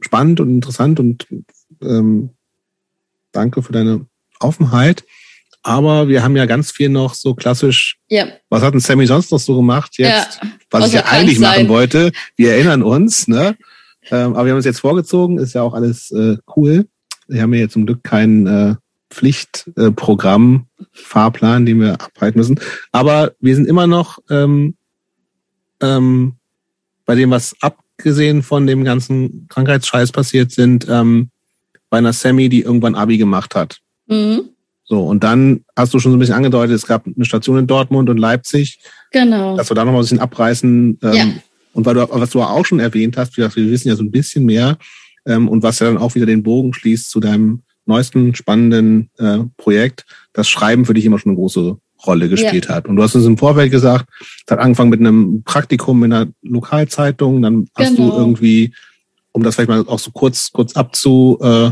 [0.02, 1.28] spannend und interessant und
[1.82, 2.32] ähm,
[3.32, 4.06] danke für deine
[4.40, 5.04] Offenheit.
[5.64, 9.32] Aber wir haben ja ganz viel noch so klassisch, ja, was hat denn Sammy sonst
[9.32, 10.50] noch so gemacht jetzt, ja.
[10.70, 11.50] was ich ja eigentlich sein.
[11.50, 12.12] machen wollte.
[12.36, 13.56] Wir erinnern uns, ne?
[14.12, 16.86] Ähm, aber wir haben es jetzt vorgezogen, ist ja auch alles äh, cool.
[17.28, 18.76] Wir haben ja jetzt zum Glück keinen äh,
[19.10, 22.60] Pflichtprogramm, äh, Fahrplan, den wir abhalten müssen.
[22.92, 24.76] Aber wir sind immer noch ähm,
[25.82, 26.36] ähm,
[27.06, 31.30] bei dem, was abgesehen von dem ganzen Krankheitsscheiß passiert sind, ähm,
[31.90, 33.80] bei einer Sammy, die irgendwann Abi gemacht hat.
[34.08, 34.50] Mhm.
[34.94, 37.66] So, und dann hast du schon so ein bisschen angedeutet, es gab eine Station in
[37.66, 38.78] Dortmund und Leipzig.
[39.12, 39.58] Genau.
[39.58, 41.00] Dass wir da nochmal ein bisschen abreißen.
[41.02, 41.26] Ähm, ja.
[41.74, 44.46] Und weil du, was du auch schon erwähnt hast, wir wissen ja so ein bisschen
[44.46, 44.78] mehr,
[45.26, 49.40] ähm, und was ja dann auch wieder den Bogen schließt zu deinem neuesten spannenden äh,
[49.58, 51.76] Projekt, das Schreiben für dich immer schon eine große
[52.06, 52.76] Rolle gespielt ja.
[52.76, 52.88] hat.
[52.88, 54.08] Und du hast uns im Vorfeld gesagt,
[54.46, 58.12] es hat angefangen mit einem Praktikum in einer Lokalzeitung, dann hast genau.
[58.12, 58.76] du irgendwie,
[59.32, 61.72] um das vielleicht mal auch so kurz, kurz abzu, äh,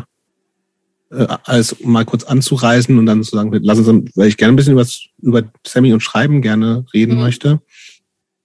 [1.11, 4.55] äh, als mal kurz anzureisen und dann zu sagen, lass uns, weil ich gerne ein
[4.55, 4.85] bisschen über,
[5.21, 7.21] über Sammy und Schreiben gerne reden mhm.
[7.21, 7.61] möchte.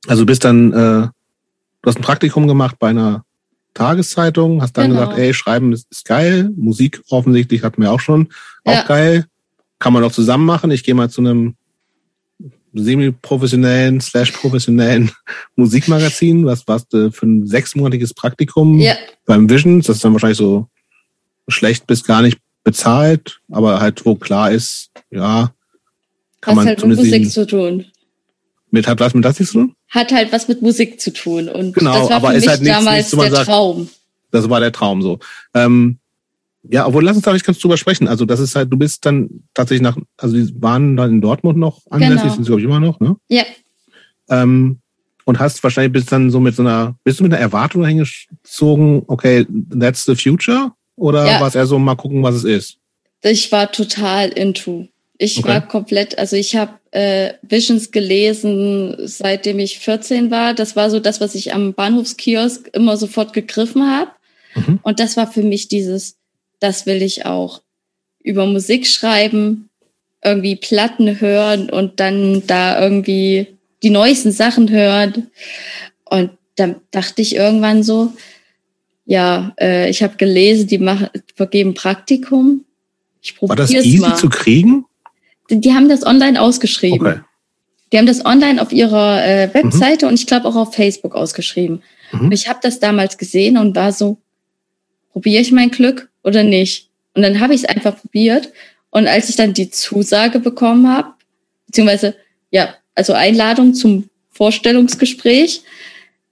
[0.07, 3.25] Also du bist dann, äh, du hast ein Praktikum gemacht bei einer
[3.75, 5.03] Tageszeitung, hast dann genau.
[5.03, 8.29] gesagt, ey, Schreiben ist, ist, geil, Musik offensichtlich hatten wir auch schon,
[8.65, 8.83] auch ja.
[8.83, 9.27] geil,
[9.79, 10.71] kann man doch zusammen machen.
[10.71, 11.55] Ich gehe mal zu einem
[12.73, 15.11] semi-professionellen slash professionellen
[15.57, 16.47] Musikmagazin.
[16.47, 18.95] Was warst du für ein sechsmonatiges Praktikum ja.
[19.25, 19.87] beim Visions?
[19.87, 20.69] Das ist dann wahrscheinlich so
[21.49, 25.53] schlecht bis gar nicht bezahlt, aber halt wo klar ist, ja,
[26.41, 27.87] kann Hast man halt mit Musik zu tun.
[28.73, 29.77] Mit hat was mit das zu tun?
[29.89, 32.49] Hat halt was mit Musik zu tun und genau, das war aber für ist mich
[32.51, 33.89] halt nichts, damals nichts, der sagt, Traum.
[34.33, 35.21] Das war der Traum so.
[35.55, 35.99] Ähm,
[36.69, 38.09] ja, obwohl lass uns da nicht ganz drüber sprechen.
[38.09, 41.59] Also das ist halt, du bist dann tatsächlich nach, also die waren dann in Dortmund
[41.59, 42.35] noch ansässig, genau.
[42.35, 43.15] sind sie glaube ich immer noch, ne?
[43.29, 43.45] Ja.
[44.29, 44.81] Ähm,
[45.25, 49.05] und hast wahrscheinlich bist dann so mit so einer, bist du mit einer Erwartung hingezogen,
[49.07, 50.73] okay, that's the future?
[50.97, 51.41] Oder ja.
[51.41, 52.79] war es eher so, mal gucken, was es ist?
[53.23, 54.89] Ich war total into.
[55.19, 55.49] Ich okay.
[55.49, 60.55] war komplett, also ich habe äh, Visions gelesen, seitdem ich 14 war.
[60.55, 64.11] Das war so das, was ich am Bahnhofskiosk immer sofort gegriffen habe.
[64.55, 64.81] Mhm.
[64.83, 66.17] Und das war für mich dieses,
[66.61, 67.63] das will ich auch.
[68.23, 69.69] Über Musik schreiben,
[70.23, 73.47] irgendwie Platten hören und dann da irgendwie
[73.83, 75.31] die neuesten Sachen hören.
[76.05, 78.13] Und dann dachte ich irgendwann so,
[79.07, 82.65] ja, äh, ich habe gelesen, die machen, vergeben Praktikum.
[83.23, 84.17] Ich War das easy mal.
[84.17, 84.85] zu kriegen?
[85.49, 87.07] Die, die, haben das online ausgeschrieben.
[87.07, 87.21] Okay.
[87.93, 90.11] Die haben das online auf ihrer äh, Webseite mhm.
[90.11, 91.83] und ich glaube auch auf Facebook ausgeschrieben.
[92.11, 92.21] Mhm.
[92.21, 94.19] Und ich habe das damals gesehen und war so,
[95.13, 96.91] probiere ich mein Glück oder nicht?
[97.15, 98.53] Und dann habe ich es einfach probiert.
[98.91, 101.15] Und als ich dann die Zusage bekommen habe,
[101.67, 102.17] beziehungsweise
[102.51, 105.63] ja, also Einladung zum Vorstellungsgespräch,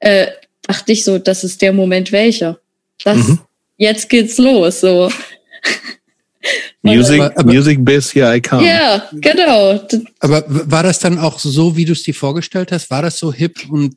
[0.01, 0.27] äh,
[0.63, 2.59] dachte ich so, das ist der Moment welcher
[3.03, 3.39] das, mhm.
[3.77, 5.11] jetzt geht's los, so.
[6.83, 8.67] Music, aber, Music Biz, here I come.
[8.67, 9.81] Ja, genau.
[10.21, 12.91] Aber war das dann auch so, wie du es dir vorgestellt hast?
[12.91, 13.97] War das so hip und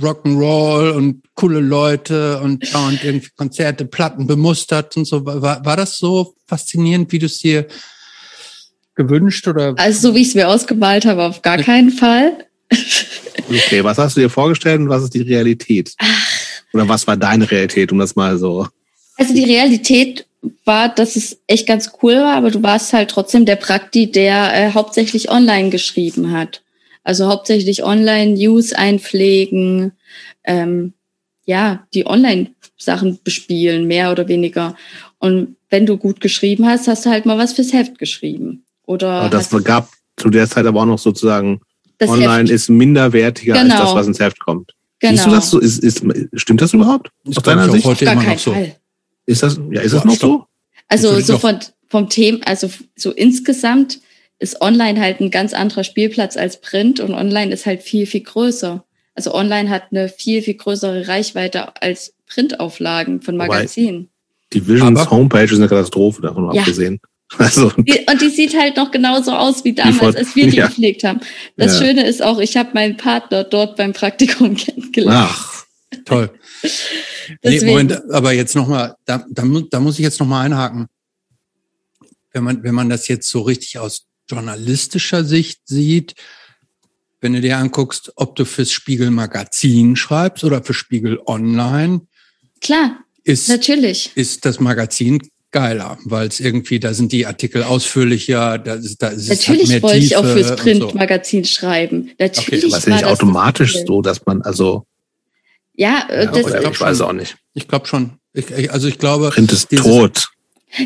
[0.00, 5.24] Rock'n'Roll und coole Leute und, und irgendwie Konzerte, Platten bemustert und so?
[5.24, 7.66] War, war das so faszinierend, wie du es dir
[8.94, 9.74] gewünscht oder?
[9.78, 12.46] Also so wie ich es mir ausgemalt habe, auf gar keinen Fall.
[13.48, 15.94] Okay, was hast du dir vorgestellt und was ist die Realität?
[15.98, 16.45] Ach,
[16.76, 18.66] oder was war deine Realität, um das mal so?
[19.16, 20.26] Also die Realität
[20.64, 24.52] war, dass es echt ganz cool war, aber du warst halt trotzdem der Prakti, der
[24.54, 26.62] äh, hauptsächlich online geschrieben hat.
[27.02, 29.92] Also hauptsächlich online News einpflegen,
[30.44, 30.92] ähm,
[31.44, 34.76] ja, die Online-Sachen bespielen, mehr oder weniger.
[35.18, 38.64] Und wenn du gut geschrieben hast, hast du halt mal was fürs Heft geschrieben.
[38.86, 41.60] Oder aber das gab zu der Zeit aber auch noch sozusagen,
[42.02, 42.50] online Heft.
[42.50, 43.74] ist minderwertiger genau.
[43.74, 44.72] als das, was ins Heft kommt.
[45.00, 45.12] Genau.
[45.12, 45.58] Siehst du das so?
[45.58, 46.04] Ist, ist,
[46.34, 47.10] stimmt das überhaupt?
[47.26, 47.86] Aus deiner Sicht?
[47.86, 48.52] Auf gar keinen so.
[48.52, 48.76] Fall.
[49.26, 50.46] Ist das, ja, ist das noch so?
[50.88, 51.58] Also so von,
[51.88, 54.00] vom Thema, also so insgesamt
[54.38, 58.20] ist online halt ein ganz anderer Spielplatz als Print und online ist halt viel, viel
[58.20, 58.84] größer.
[59.14, 64.10] Also online hat eine viel, viel größere Reichweite als Printauflagen von Magazinen.
[64.52, 66.60] Die Visions Aber Homepage ist eine Katastrophe, davon ja.
[66.60, 67.00] abgesehen.
[67.38, 70.58] Also, die, und die sieht halt noch genauso aus wie damals, vor, als wir die
[70.58, 70.66] ja.
[70.68, 71.20] gepflegt haben.
[71.56, 71.86] Das ja.
[71.86, 75.28] Schöne ist auch, ich habe meinen Partner dort beim Praktikum kennengelernt.
[75.28, 75.64] Ach,
[76.04, 76.30] toll.
[77.42, 80.86] nee, Moment, aber jetzt nochmal, da, da, da muss ich jetzt nochmal einhaken.
[82.32, 86.14] Wenn man, wenn man das jetzt so richtig aus journalistischer Sicht sieht,
[87.20, 92.02] wenn du dir anguckst, ob du fürs Spiegel Magazin schreibst oder für Spiegel Online.
[92.60, 94.12] Klar, ist, natürlich.
[94.14, 95.20] Ist das Magazin
[95.50, 99.82] geiler, weil es irgendwie, da sind die Artikel ausführlicher, da, ist, da ist Natürlich halt
[99.82, 101.50] wollte ich auch fürs Printmagazin so.
[101.50, 102.10] schreiben.
[102.18, 104.86] Natürlich okay, aber ist ja nicht automatisch so, dass man also
[105.76, 107.36] ja, äh, ja das, ich, ich weiß auch nicht.
[107.54, 108.12] Ich glaube schon.
[108.32, 109.30] Ich, also ich glaube.
[109.30, 110.28] Print ist dieses, tot.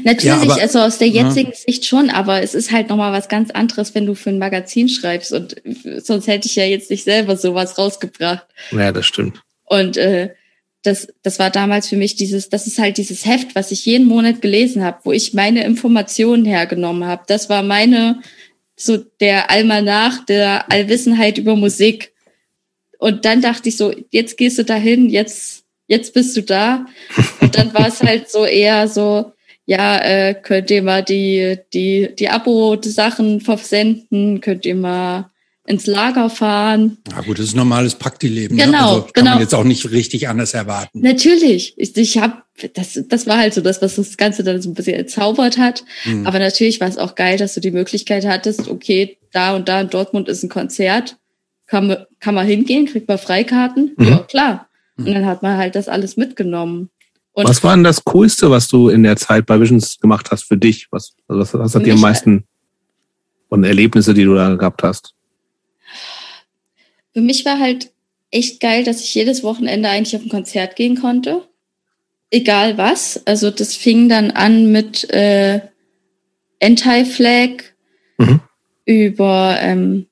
[0.05, 1.57] Natürlich, ja, aber, also aus der jetzigen ja.
[1.57, 4.89] Sicht schon, aber es ist halt nochmal was ganz anderes, wenn du für ein Magazin
[4.89, 5.57] schreibst und
[6.03, 8.47] sonst hätte ich ja jetzt nicht selber sowas rausgebracht.
[8.70, 9.43] Ja, das stimmt.
[9.65, 10.31] Und äh,
[10.82, 14.07] das, das war damals für mich dieses, das ist halt dieses Heft, was ich jeden
[14.07, 17.23] Monat gelesen habe, wo ich meine Informationen hergenommen habe.
[17.27, 18.20] Das war meine,
[18.77, 22.12] so der Almanach der Allwissenheit über Musik.
[22.98, 26.86] Und dann dachte ich so, jetzt gehst du dahin, jetzt, jetzt bist du da.
[27.40, 29.32] Und dann war es halt so eher so,
[29.66, 35.31] ja, äh, könnt ihr mal die, die, die Abo-Sachen versenden, könnt ihr mal
[35.70, 36.98] ins Lager fahren.
[37.10, 38.56] Na gut, das ist normales Praktileben.
[38.56, 38.78] Genau, ne?
[38.78, 39.30] also kann genau.
[39.32, 41.01] man jetzt auch nicht richtig anders erwarten.
[41.01, 42.42] Natürlich, ich, ich habe
[42.74, 45.84] das, das war halt so das, was das Ganze dann so ein bisschen entzaubert hat.
[46.05, 46.26] Mhm.
[46.26, 49.80] Aber natürlich war es auch geil, dass du die Möglichkeit hattest, okay, da und da
[49.80, 51.16] in Dortmund ist ein Konzert,
[51.66, 53.92] kann, man- kann man hingehen, kriegt man Freikarten?
[53.97, 54.05] Mhm.
[54.09, 54.68] Ja, klar.
[54.97, 55.06] Mhm.
[55.06, 56.90] Und dann hat man halt das alles mitgenommen.
[57.32, 60.42] Und Was war denn das Coolste, was du in der Zeit bei Visions gemacht hast
[60.42, 60.88] für dich?
[60.90, 62.44] Was, also was, was hat dir am meisten
[63.48, 65.14] und Erlebnisse, die du da gehabt hast?
[67.15, 67.91] Für mich war halt
[68.31, 71.43] echt geil, dass ich jedes Wochenende eigentlich auf ein Konzert gehen konnte.
[72.31, 73.27] Egal was.
[73.27, 75.61] Also das fing dann an mit äh,
[76.62, 77.65] Anti-Flag
[78.19, 78.41] Mhm.
[78.85, 80.07] über ähm,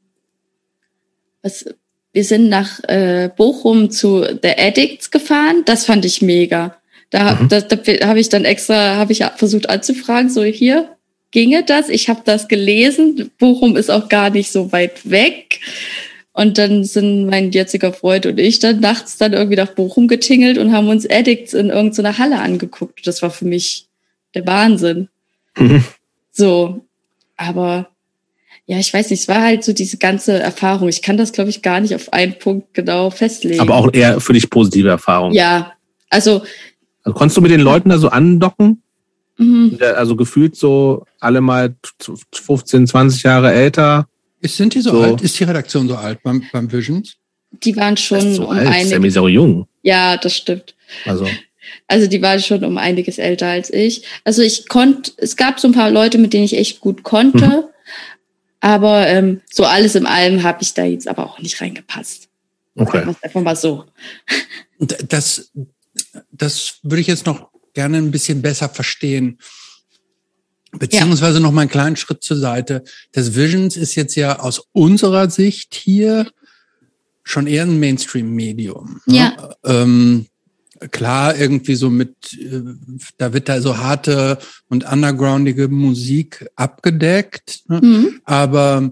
[1.43, 1.67] was
[2.15, 5.63] wir sind nach äh, Bochum zu The Addicts gefahren.
[5.67, 6.77] Das fand ich mega.
[7.11, 7.49] Da, Mhm.
[7.49, 10.97] da, da habe ich dann extra, habe ich versucht anzufragen, so hier
[11.31, 11.91] ginge das.
[11.91, 13.31] Ich habe das gelesen.
[13.39, 15.61] Bochum ist auch gar nicht so weit weg.
[16.39, 20.57] Und dann sind mein jetziger Freund und ich dann nachts dann irgendwie nach Bochum getingelt
[20.57, 23.05] und haben uns Addicts in irgendeiner Halle angeguckt.
[23.09, 23.89] Das war für mich
[24.37, 25.09] der Wahnsinn.
[25.57, 25.83] Mhm.
[26.31, 26.85] So,
[27.37, 27.89] aber
[28.67, 30.89] ja, ich weiß nicht, es war halt so diese ganze Erfahrung.
[30.89, 33.59] Ich kann das, glaube ich, gar nicht auf einen Punkt genau festlegen.
[33.59, 35.35] Aber auch eher für dich positive Erfahrungen.
[35.35, 35.73] Ja,
[36.09, 36.43] also,
[37.03, 38.85] Also konntest du mit den Leuten da so andocken?
[39.39, 39.77] mhm.
[39.97, 41.75] Also gefühlt so alle mal
[42.33, 44.07] 15, 20 Jahre älter.
[44.41, 45.01] Ist, sind die so, So.
[45.03, 45.21] alt?
[45.23, 47.15] Ist die Redaktion so alt beim, beim Visions?
[47.51, 48.67] die waren Das schon ist so um alt.
[48.67, 49.15] Sammy einiges.
[49.15, 49.67] ist auch jung.
[49.83, 50.75] Ja, das stimmt.
[51.07, 51.27] Also
[51.87, 54.03] Also die waren schon um einiges älter als ich.
[54.25, 57.47] Also ich konnte, es gab so ein paar Leute, mit denen ich echt gut konnte.
[57.47, 57.65] Mhm.
[58.61, 62.29] Aber ähm, so alles im allem habe ich da jetzt aber auch nicht reingepasst.
[62.77, 63.07] okay.
[63.07, 63.85] Wir's Einfach mal so.
[64.79, 65.51] Und Das,
[66.33, 69.39] das würde ich jetzt noch gerne ein bisschen besser verstehen.
[70.79, 72.85] Beziehungsweise noch mal einen kleinen Schritt zur Seite.
[73.13, 76.31] Das Visions ist jetzt ja aus unserer Sicht hier
[77.23, 79.01] schon eher ein Mainstream-Medium.
[79.07, 79.17] ne?
[79.17, 79.55] Ja.
[79.65, 80.27] Ähm,
[80.91, 82.63] klar, irgendwie so mit, äh,
[83.17, 84.39] da wird da so harte
[84.69, 87.63] und undergroundige Musik abgedeckt.
[87.69, 87.81] Ne?
[87.83, 88.21] Mhm.
[88.25, 88.91] aber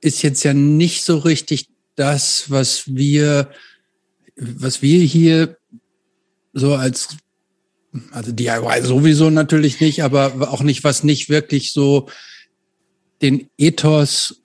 [0.00, 3.48] ist jetzt ja nicht so richtig das, was wir,
[4.36, 5.56] was wir hier
[6.52, 7.16] so als,
[8.12, 12.08] also DIY sowieso natürlich nicht, aber auch nicht, was nicht wirklich so
[13.22, 14.40] den Ethos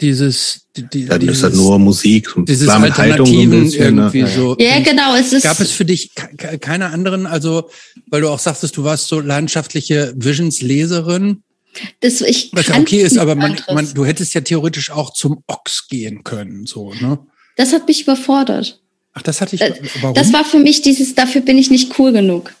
[0.00, 3.94] dieses, die, Dann dieses, ist das nur Musik und dieses Haltung so Alternativen bisschen.
[3.94, 4.00] ne?
[4.02, 4.34] irgendwie Ja, ja.
[4.34, 4.56] so.
[4.58, 5.14] Ja, genau.
[5.14, 7.70] Es ist Gab es für dich ke- ke- keine anderen, also,
[8.08, 11.42] weil du auch sagtest, du warst so leidenschaftliche Visions-Leserin,
[12.00, 15.42] das, ich was ja okay ist, aber man, man, du hättest ja theoretisch auch zum
[15.48, 17.18] Ochs gehen können, so, ne?
[17.56, 18.80] das hat mich überfordert.
[19.12, 20.14] Ach, das hatte ich, Äh, warum?
[20.14, 22.52] Das war für mich dieses, dafür bin ich nicht cool genug.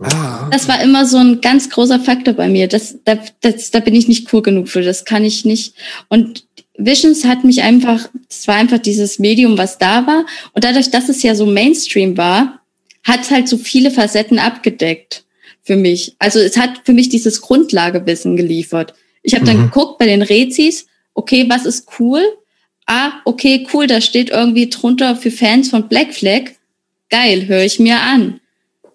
[0.00, 2.68] Ah, Das war immer so ein ganz großer Faktor bei mir.
[2.68, 4.82] Das, da, das, da bin ich nicht cool genug für.
[4.82, 5.74] Das kann ich nicht.
[6.08, 6.44] Und
[6.76, 10.24] Visions hat mich einfach, es war einfach dieses Medium, was da war.
[10.52, 12.60] Und dadurch, dass es ja so Mainstream war,
[13.04, 15.24] hat es halt so viele Facetten abgedeckt
[15.62, 16.16] für mich.
[16.18, 18.94] Also es hat für mich dieses Grundlagewissen geliefert.
[19.22, 19.62] Ich habe dann Mhm.
[19.64, 22.22] geguckt bei den Rezis, okay, was ist cool?
[22.86, 26.50] Ah, okay, cool, da steht irgendwie drunter für Fans von Black Flag.
[27.10, 28.40] Geil, höre ich mir an.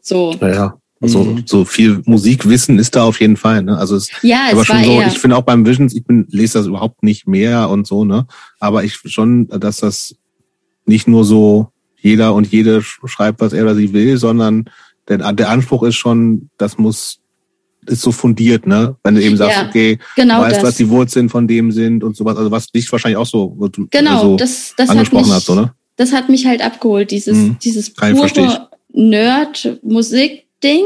[0.02, 0.34] So.
[0.42, 1.44] Naja, also Mhm.
[1.46, 3.62] so viel Musikwissen ist da auf jeden Fall.
[3.64, 3.78] Ne?
[3.78, 6.26] Also es Ja, aber es schon war so, ich finde auch beim Visions, ich bin,
[6.30, 8.26] lese das überhaupt nicht mehr und so, ne?
[8.60, 10.16] Aber ich schon, dass das
[10.86, 11.70] nicht nur so
[12.00, 14.66] jeder und jede sch- schreibt, was er oder sie will, sondern
[15.08, 17.20] der, der Anspruch ist schon, das muss,
[17.86, 18.96] ist so fundiert, ne?
[19.04, 20.64] Wenn du eben sagst, Ja, okay, genau weißt, das.
[20.64, 23.56] was die Wurzeln von dem sind und sowas, also was dich wahrscheinlich auch so,
[23.92, 25.74] genau, so das, das hat angesprochen mich, hast, so, ne?
[25.96, 27.58] das hat mich halt abgeholt, dieses, Mhm.
[27.64, 28.58] dieses Kann ich,
[30.64, 30.86] Nerd-Musik-Ding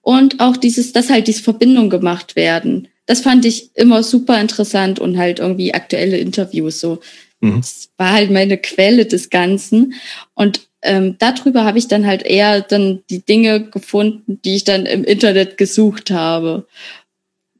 [0.00, 2.88] und auch dieses, dass halt diese Verbindung gemacht werden.
[3.06, 7.00] Das fand ich immer super interessant und halt irgendwie aktuelle Interviews so.
[7.40, 7.56] Mhm.
[7.58, 9.94] Das war halt meine Quelle des Ganzen
[10.34, 14.86] und ähm, darüber habe ich dann halt eher dann die Dinge gefunden, die ich dann
[14.86, 16.66] im Internet gesucht habe.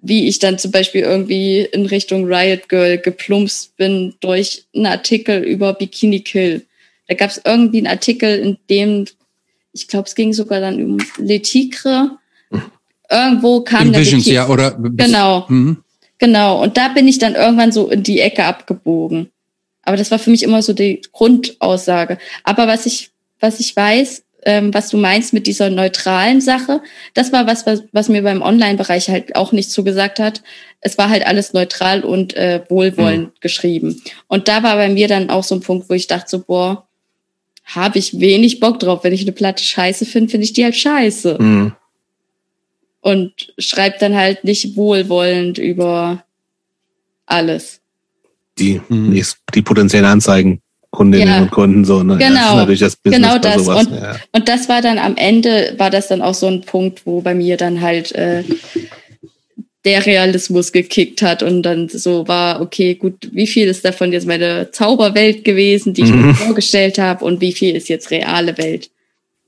[0.04, 5.40] Wie ich dann zum Beispiel irgendwie in Richtung Riot Girl geplumpst bin durch einen Artikel
[5.44, 6.66] über Bikini Kill.
[7.06, 9.04] Da gab es irgendwie einen Artikel, in dem,
[9.72, 12.18] ich glaube, es ging sogar dann um Le Tigre.
[13.10, 14.72] Irgendwo kam in der Visions, ja, oder?
[14.72, 15.46] Genau.
[15.48, 15.78] Mhm.
[16.18, 19.30] Genau, und da bin ich dann irgendwann so in die Ecke abgebogen.
[19.82, 22.16] Aber das war für mich immer so die Grundaussage.
[22.44, 26.80] Aber was ich, was ich weiß, ähm, was du meinst mit dieser neutralen Sache,
[27.14, 30.42] das war was, was, was mir beim Online-Bereich halt auch nicht zugesagt hat.
[30.80, 34.00] Es war halt alles neutral und äh, wohlwollend geschrieben.
[34.28, 36.86] Und da war bei mir dann auch so ein Punkt, wo ich dachte so, boah,
[37.64, 39.04] habe ich wenig Bock drauf.
[39.04, 41.38] Wenn ich eine Platte scheiße finde, finde ich die halt scheiße.
[41.40, 41.72] Mhm.
[43.02, 46.24] und schreibt dann halt nicht wohlwollend über
[47.26, 47.80] alles.
[48.58, 49.20] Die, hm.
[49.54, 50.62] die potenziellen Anzeigen.
[50.90, 51.38] Kundinnen ja.
[51.40, 52.02] und Kunden so.
[52.02, 52.18] Ne?
[52.18, 53.66] Genau, ja, das genau das.
[53.66, 54.14] Und, ja.
[54.32, 57.34] und das war dann am Ende, war das dann auch so ein Punkt, wo bei
[57.34, 58.44] mir dann halt äh,
[59.84, 64.26] der Realismus gekickt hat und dann so war, okay, gut, wie viel ist davon jetzt
[64.26, 66.26] meine Zauberwelt gewesen, die ich mhm.
[66.26, 68.90] mir vorgestellt habe und wie viel ist jetzt reale Welt?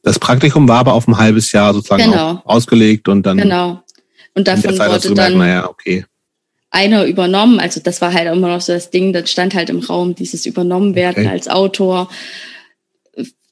[0.02, 2.43] Das Praktikum war aber auf ein halbes Jahr sozusagen genau.
[2.44, 3.39] ausgelegt und dann.
[3.39, 3.82] Genau.
[4.35, 5.39] Und davon wurde dann.
[5.39, 6.05] Naja, okay
[6.74, 7.61] einer übernommen.
[7.61, 10.44] Also das war halt immer noch so das Ding, das stand halt im Raum, dieses
[10.44, 11.32] übernommen werden okay.
[11.32, 12.11] als Autor.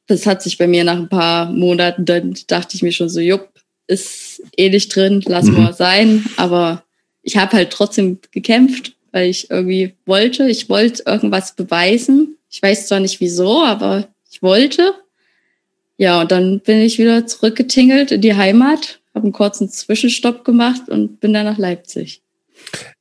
[0.09, 3.21] Das hat sich bei mir nach ein paar Monaten, dann dachte ich mir schon so,
[3.21, 3.49] jupp,
[3.93, 5.55] ist eh nicht drin, lass mhm.
[5.55, 6.25] mal sein.
[6.37, 6.85] Aber
[7.23, 10.49] ich habe halt trotzdem gekämpft, weil ich irgendwie wollte.
[10.49, 12.37] Ich wollte irgendwas beweisen.
[12.51, 14.95] Ich weiß zwar nicht wieso, aber ich wollte.
[15.99, 20.89] Ja, und dann bin ich wieder zurückgetingelt in die Heimat, habe einen kurzen Zwischenstopp gemacht
[20.89, 22.23] und bin dann nach Leipzig.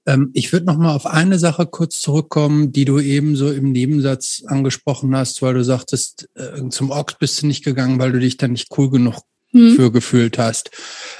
[0.05, 3.71] Ähm, ich würde noch mal auf eine Sache kurz zurückkommen, die du eben so im
[3.71, 8.19] Nebensatz angesprochen hast, weil du sagtest, äh, zum Ochs bist du nicht gegangen, weil du
[8.19, 9.21] dich da nicht cool genug
[9.51, 9.75] hm.
[9.75, 10.71] für gefühlt hast.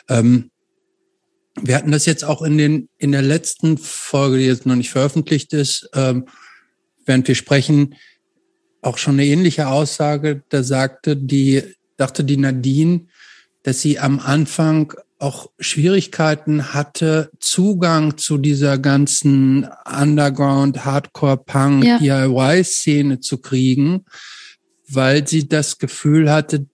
[0.09, 0.51] Ähm,
[1.59, 4.89] wir hatten das jetzt auch in den in der letzten Folge, die jetzt noch nicht
[4.89, 6.25] veröffentlicht ist, ähm,
[7.05, 7.95] während wir sprechen,
[8.81, 10.43] auch schon eine ähnliche Aussage.
[10.49, 11.63] Da sagte die,
[11.97, 13.07] dachte die Nadine,
[13.63, 21.99] dass sie am Anfang auch Schwierigkeiten hatte, Zugang zu dieser ganzen Underground, Hardcore, Punk, ja.
[21.99, 24.05] DIY-Szene zu kriegen,
[24.87, 26.65] weil sie das Gefühl hatte,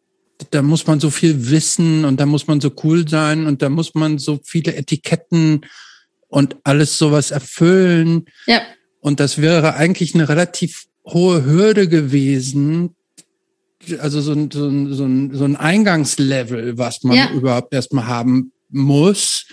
[0.52, 3.70] da muss man so viel wissen und da muss man so cool sein und da
[3.70, 5.62] muss man so viele Etiketten
[6.28, 8.26] und alles sowas erfüllen.
[8.46, 8.62] Ja.
[9.00, 12.96] Und das wäre eigentlich eine relativ hohe Hürde gewesen,
[14.00, 17.32] also so ein, so ein, so ein, so ein Eingangslevel, was man ja.
[17.32, 19.46] überhaupt erstmal haben muss,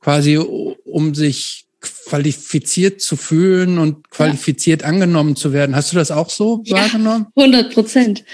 [0.00, 4.88] quasi um sich qualifiziert zu fühlen und qualifiziert ja.
[4.88, 5.76] angenommen zu werden.
[5.76, 7.26] Hast du das auch so ja, wahrgenommen?
[7.36, 8.24] 100 Prozent.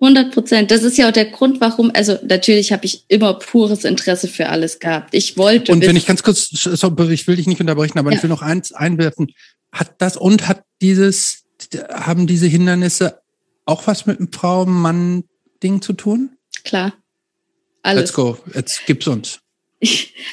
[0.00, 0.70] 100 Prozent.
[0.70, 4.48] Das ist ja auch der Grund, warum, also natürlich habe ich immer pures Interesse für
[4.48, 5.14] alles gehabt.
[5.14, 5.72] Ich wollte.
[5.72, 8.16] Und wenn ich ganz kurz, ich will dich nicht unterbrechen, aber ja.
[8.16, 9.32] ich will noch eins einwerfen.
[9.72, 11.44] Hat das und hat dieses,
[11.90, 13.20] haben diese Hindernisse
[13.66, 16.30] auch was mit einem Frau-Mann-Ding zu tun?
[16.64, 16.94] Klar.
[17.82, 18.00] Alles.
[18.00, 18.38] Let's go.
[18.54, 19.40] Jetzt gib's uns.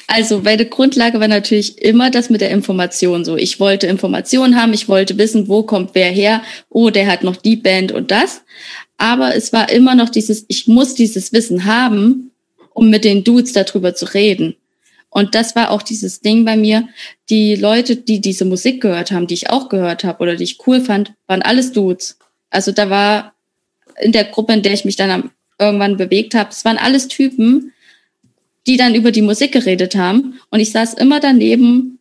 [0.06, 3.36] Also, meine Grundlage war natürlich immer das mit der Information so.
[3.36, 7.36] Ich wollte Informationen haben, ich wollte wissen, wo kommt wer her, oh, der hat noch
[7.36, 8.42] die Band und das.
[8.98, 12.32] Aber es war immer noch dieses, ich muss dieses Wissen haben,
[12.74, 14.56] um mit den Dudes darüber zu reden.
[15.10, 16.88] Und das war auch dieses Ding bei mir.
[17.30, 20.58] Die Leute, die diese Musik gehört haben, die ich auch gehört habe oder die ich
[20.66, 22.18] cool fand, waren alles Dudes.
[22.50, 23.34] Also da war
[24.00, 27.72] in der Gruppe, in der ich mich dann irgendwann bewegt habe, es waren alles Typen,
[28.66, 30.40] die dann über die Musik geredet haben.
[30.50, 31.97] Und ich saß immer daneben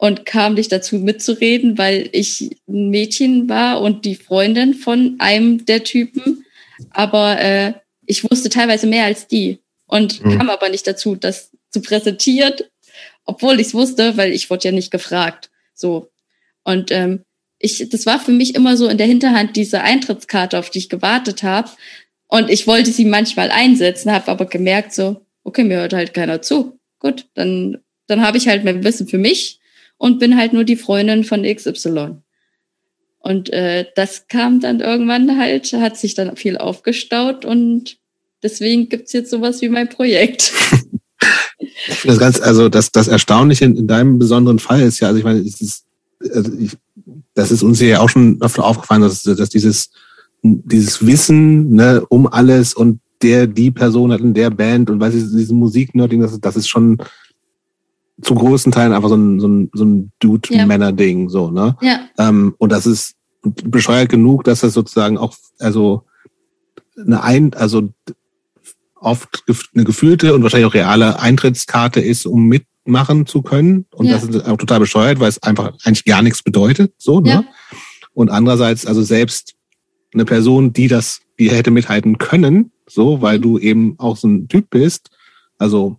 [0.00, 5.66] und kam nicht dazu mitzureden, weil ich ein Mädchen war und die Freundin von einem
[5.66, 6.46] der Typen.
[6.88, 7.74] Aber äh,
[8.06, 10.38] ich wusste teilweise mehr als die und mhm.
[10.38, 12.54] kam aber nicht dazu, das zu präsentieren,
[13.26, 15.50] obwohl ich es wusste, weil ich wurde ja nicht gefragt.
[15.74, 16.08] So.
[16.64, 17.20] Und ähm,
[17.58, 20.88] ich, das war für mich immer so in der Hinterhand diese Eintrittskarte, auf die ich
[20.88, 21.68] gewartet habe.
[22.26, 26.40] Und ich wollte sie manchmal einsetzen, habe aber gemerkt, so, okay, mir hört halt keiner
[26.40, 26.78] zu.
[27.00, 29.59] Gut, dann, dann habe ich halt mein Wissen für mich
[30.00, 32.22] und bin halt nur die Freundin von XY.
[33.18, 37.98] Und äh, das kam dann irgendwann halt, hat sich dann viel aufgestaut und
[38.42, 40.54] deswegen gibt's jetzt sowas wie mein Projekt.
[41.86, 45.18] Ich das ganz, also das, das Erstaunliche in, in deinem besonderen Fall ist ja, also
[45.18, 45.84] ich meine, es ist,
[46.32, 46.72] also ich,
[47.34, 49.90] das ist uns ja auch schon öfter aufgefallen, dass, dass dieses,
[50.42, 55.14] dieses Wissen ne, um alles und der, die Person hat in der Band und weiß
[55.14, 56.96] ich, diese Musiknerding, das, das ist schon
[58.22, 61.76] zu großen Teilen einfach so ein, so ein, so ein Dude-Männer-Ding, so, ne?
[61.80, 62.00] Ja.
[62.18, 66.04] Ähm, und das ist bescheuert genug, dass das sozusagen auch, also,
[66.96, 67.88] eine ein, also,
[68.96, 69.44] oft
[69.74, 73.86] eine gefühlte und wahrscheinlich auch reale Eintrittskarte ist, um mitmachen zu können.
[73.94, 74.12] Und ja.
[74.12, 77.30] das ist auch total bescheuert, weil es einfach eigentlich gar nichts bedeutet, so, ne?
[77.30, 77.44] Ja.
[78.12, 79.54] Und andererseits, also selbst
[80.12, 83.42] eine Person, die das, die hätte mithalten können, so, weil mhm.
[83.42, 85.10] du eben auch so ein Typ bist.
[85.58, 85.98] Also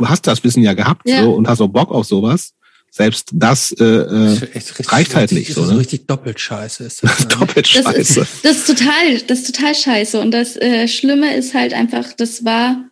[0.00, 1.22] du hast das Wissen ja gehabt ja.
[1.22, 2.54] so und hast auch Bock auf sowas.
[2.92, 5.54] Selbst das äh, äh, richtig, reicht halt nicht.
[5.54, 5.78] So, ne?
[5.78, 7.20] richtig doppelt scheiße ist das.
[7.20, 7.26] Ne?
[7.26, 7.92] doppelt scheiße.
[7.92, 10.20] Das ist, das ist total, das ist total scheiße.
[10.20, 12.84] Und das äh, Schlimme ist halt einfach, das war,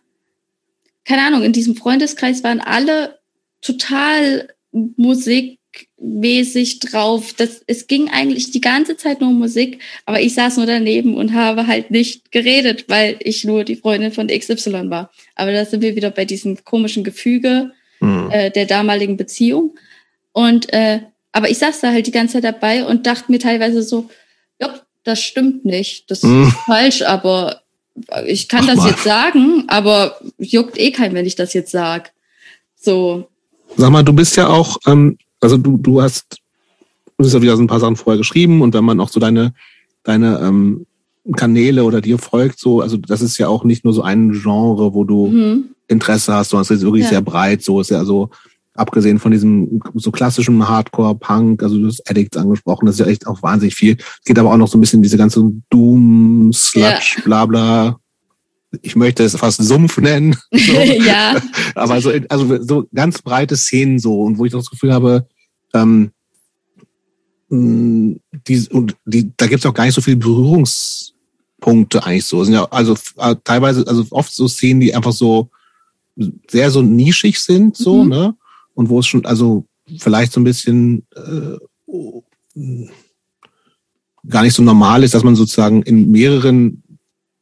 [1.03, 3.19] keine Ahnung, in diesem Freundeskreis waren alle
[3.61, 5.58] total Musik
[6.01, 7.33] mäßig drauf.
[7.35, 11.15] Das, es ging eigentlich die ganze Zeit nur um Musik, aber ich saß nur daneben
[11.15, 15.11] und habe halt nicht geredet, weil ich nur die Freundin von XY war.
[15.35, 18.29] Aber da sind wir wieder bei diesem komischen Gefüge mhm.
[18.31, 19.77] äh, der damaligen Beziehung.
[20.31, 21.01] Und äh,
[21.31, 24.09] aber ich saß da halt die ganze Zeit dabei und dachte mir teilweise so,
[24.59, 26.47] ja, das stimmt nicht, das mhm.
[26.47, 27.61] ist falsch, aber
[28.25, 28.89] ich kann Ach das mal.
[28.89, 32.11] jetzt sagen, aber juckt eh kein, wenn ich das jetzt sag.
[32.75, 33.27] So.
[33.75, 36.37] Sag mal, du bist ja auch, ähm, also du, du hast,
[37.17, 39.19] du hast ja wieder so ein paar Sachen vorher geschrieben und wenn man auch so
[39.19, 39.53] deine,
[40.03, 40.85] deine ähm,
[41.35, 44.93] Kanäle oder dir folgt, so, also das ist ja auch nicht nur so ein Genre,
[44.93, 45.65] wo du mhm.
[45.87, 47.09] Interesse hast, sondern es ist wirklich ja.
[47.09, 48.29] sehr breit, so ist ja so,
[48.79, 53.27] abgesehen von diesem so klassischen Hardcore-Punk, also du hast Addicts angesprochen, das ist ja echt
[53.27, 53.97] auch wahnsinnig viel.
[53.97, 57.23] Es geht aber auch noch so ein bisschen diese ganze Doom, Sludge, ja.
[57.23, 57.99] bla bla.
[58.81, 60.35] Ich möchte es fast Sumpf nennen.
[60.51, 60.73] So.
[60.73, 61.41] ja.
[61.75, 65.27] Aber so, also so ganz breite Szenen so und wo ich das Gefühl habe,
[65.73, 66.11] ähm,
[67.51, 72.41] die, und die, da gibt es auch gar nicht so viele Berührungspunkte eigentlich so.
[72.41, 75.49] Es sind ja also äh, teilweise, also oft so Szenen, die einfach so
[76.47, 78.09] sehr so nischig sind, so, mhm.
[78.09, 78.35] ne?
[78.75, 79.65] und wo es schon, also
[79.97, 81.57] vielleicht so ein bisschen äh,
[84.27, 86.83] gar nicht so normal ist, dass man sozusagen in mehreren,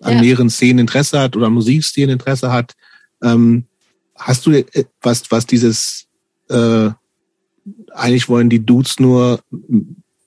[0.01, 0.21] an ja.
[0.21, 2.73] mehreren Szenen Interesse hat oder an Musikstilen Interesse hat.
[3.23, 3.65] Ähm,
[4.15, 6.07] hast du äh, was, was dieses
[6.49, 6.89] äh,
[7.93, 9.41] eigentlich wollen die Dudes nur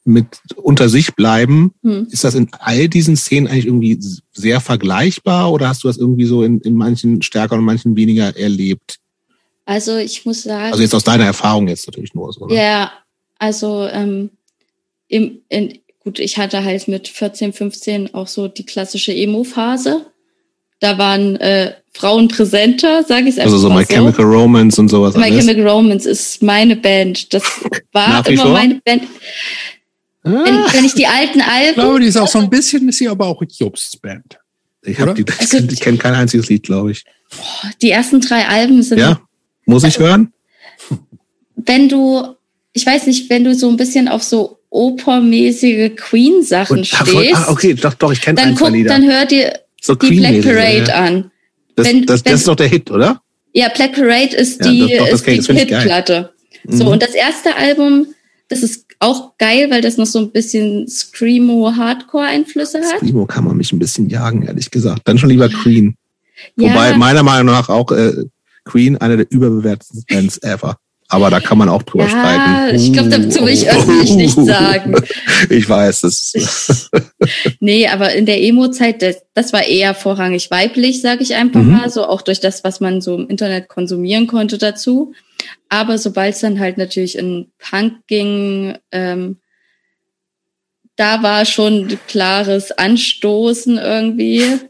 [0.05, 0.27] mit
[0.57, 1.73] unter sich bleiben.
[1.83, 2.09] Hm.
[2.11, 3.99] Ist das in all diesen Szenen eigentlich irgendwie
[4.33, 8.37] sehr vergleichbar oder hast du das irgendwie so in, in manchen stärker und manchen weniger
[8.37, 8.99] erlebt?
[9.67, 10.73] Also ich muss sagen.
[10.73, 12.43] Also jetzt aus deiner Erfahrung jetzt natürlich nur so.
[12.43, 12.55] Oder?
[12.55, 12.93] Ja,
[13.39, 14.31] also ähm,
[15.09, 20.07] im, in, gut, ich hatte halt mit 14, 15 auch so die klassische Emo-Phase.
[20.81, 23.95] Da waren äh, Frauen präsenter, sage ich es einfach Also so My so.
[23.95, 25.15] Chemical Romance und sowas.
[25.15, 25.45] My alles.
[25.45, 27.33] Chemical Romance ist meine Band.
[27.35, 27.43] Das
[27.93, 28.53] war immer vor?
[28.53, 29.03] meine Band.
[30.23, 30.31] Ah.
[30.45, 31.69] Wenn, wenn, ich die alten Alben.
[31.71, 34.39] Ich glaube, die ist auch so ein bisschen, ist sie aber auch Jobs Band.
[34.83, 37.05] Ich, hab die, also, ich kenne kein einziges Lied, glaube ich.
[37.83, 39.21] Die ersten drei Alben sind ja?
[39.67, 40.33] Muss ich hören?
[41.57, 42.37] Wenn du,
[42.73, 47.35] ich weiß nicht, wenn du so ein bisschen auf so opermäßige Queen-Sachen stehst.
[47.35, 48.91] Ah, okay, doch, doch, ich kenne ein guck, Lieder.
[48.91, 50.95] Dann hör dir so die Black Parade ja.
[50.95, 51.31] an.
[51.75, 53.21] Das, wenn, das, wenn, das ist doch der Hit, oder?
[53.53, 56.33] Ja, Black Parade ist ja, die, doch, ist die Hitplatte.
[56.69, 56.91] So, mhm.
[56.91, 58.07] und das erste Album,
[58.49, 62.99] das ist auch geil, weil das noch so ein bisschen Screamo-Hardcore-Einflüsse hat.
[62.99, 65.03] Screamo kann man mich ein bisschen jagen, ehrlich gesagt.
[65.07, 65.97] Dann schon lieber Queen.
[66.57, 66.71] Ja.
[66.71, 68.13] Wobei meiner Meinung nach auch äh,
[68.65, 70.77] Queen eine der überbewertesten Bands ever.
[71.13, 72.77] Aber da kann man auch drüber ja, streiten.
[72.77, 74.95] Ich glaube, dazu will ich uh, öffentlich uh, nicht sagen.
[75.49, 76.91] Ich weiß es.
[77.61, 81.73] nee, aber in der Emo-Zeit, das, das, war eher vorrangig weiblich, sage ich einfach mhm.
[81.73, 85.13] mal, so auch durch das, was man so im Internet konsumieren konnte dazu.
[85.69, 89.39] Aber sobald es dann halt natürlich in Punk ging, ähm,
[90.97, 94.61] da war schon klares Anstoßen irgendwie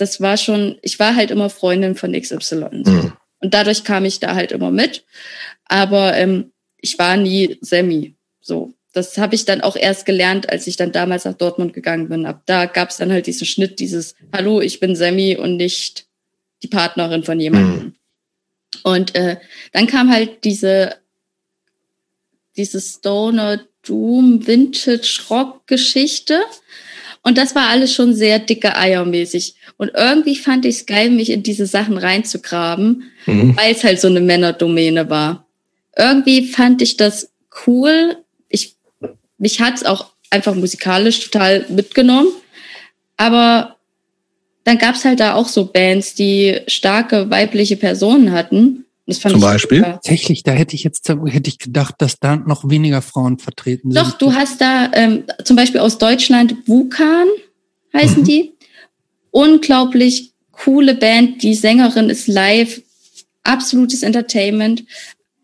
[0.00, 2.82] das war schon, ich war halt immer Freundin von XY.
[2.84, 3.12] Mhm.
[3.40, 5.04] Und dadurch kam ich da halt immer mit.
[5.64, 8.14] Aber ähm, ich war nie Semi.
[8.40, 8.74] So.
[8.92, 12.26] Das habe ich dann auch erst gelernt, als ich dann damals nach Dortmund gegangen bin.
[12.26, 16.06] Ab da gab es dann halt diesen Schnitt, dieses Hallo, ich bin Semi und nicht
[16.62, 17.84] die Partnerin von jemandem.
[17.84, 17.94] Mhm.
[18.82, 19.36] Und äh,
[19.72, 20.96] dann kam halt diese,
[22.56, 26.42] diese Stoner Doom Vintage Rock Geschichte.
[27.22, 29.54] Und das war alles schon sehr dicke Eiermäßig.
[29.80, 33.56] Und irgendwie fand ich es geil, mich in diese Sachen reinzugraben, mhm.
[33.56, 35.46] weil es halt so eine Männerdomäne war.
[35.96, 37.30] Irgendwie fand ich das
[37.66, 38.18] cool.
[38.50, 38.76] Ich,
[39.38, 42.28] mich hat's auch einfach musikalisch total mitgenommen.
[43.16, 43.76] Aber
[44.64, 48.84] dann gab's halt da auch so Bands, die starke weibliche Personen hatten.
[49.06, 49.78] Das fand Zum Beispiel?
[49.78, 49.92] Super.
[49.92, 54.06] Tatsächlich, da hätte ich jetzt hätte ich gedacht, dass da noch weniger Frauen vertreten sind.
[54.06, 57.28] Doch, du hast da ähm, zum Beispiel aus Deutschland Wukan
[57.94, 58.24] heißen mhm.
[58.26, 58.49] die.
[59.30, 61.42] Unglaublich coole Band.
[61.42, 62.82] Die Sängerin ist live.
[63.42, 64.84] Absolutes Entertainment.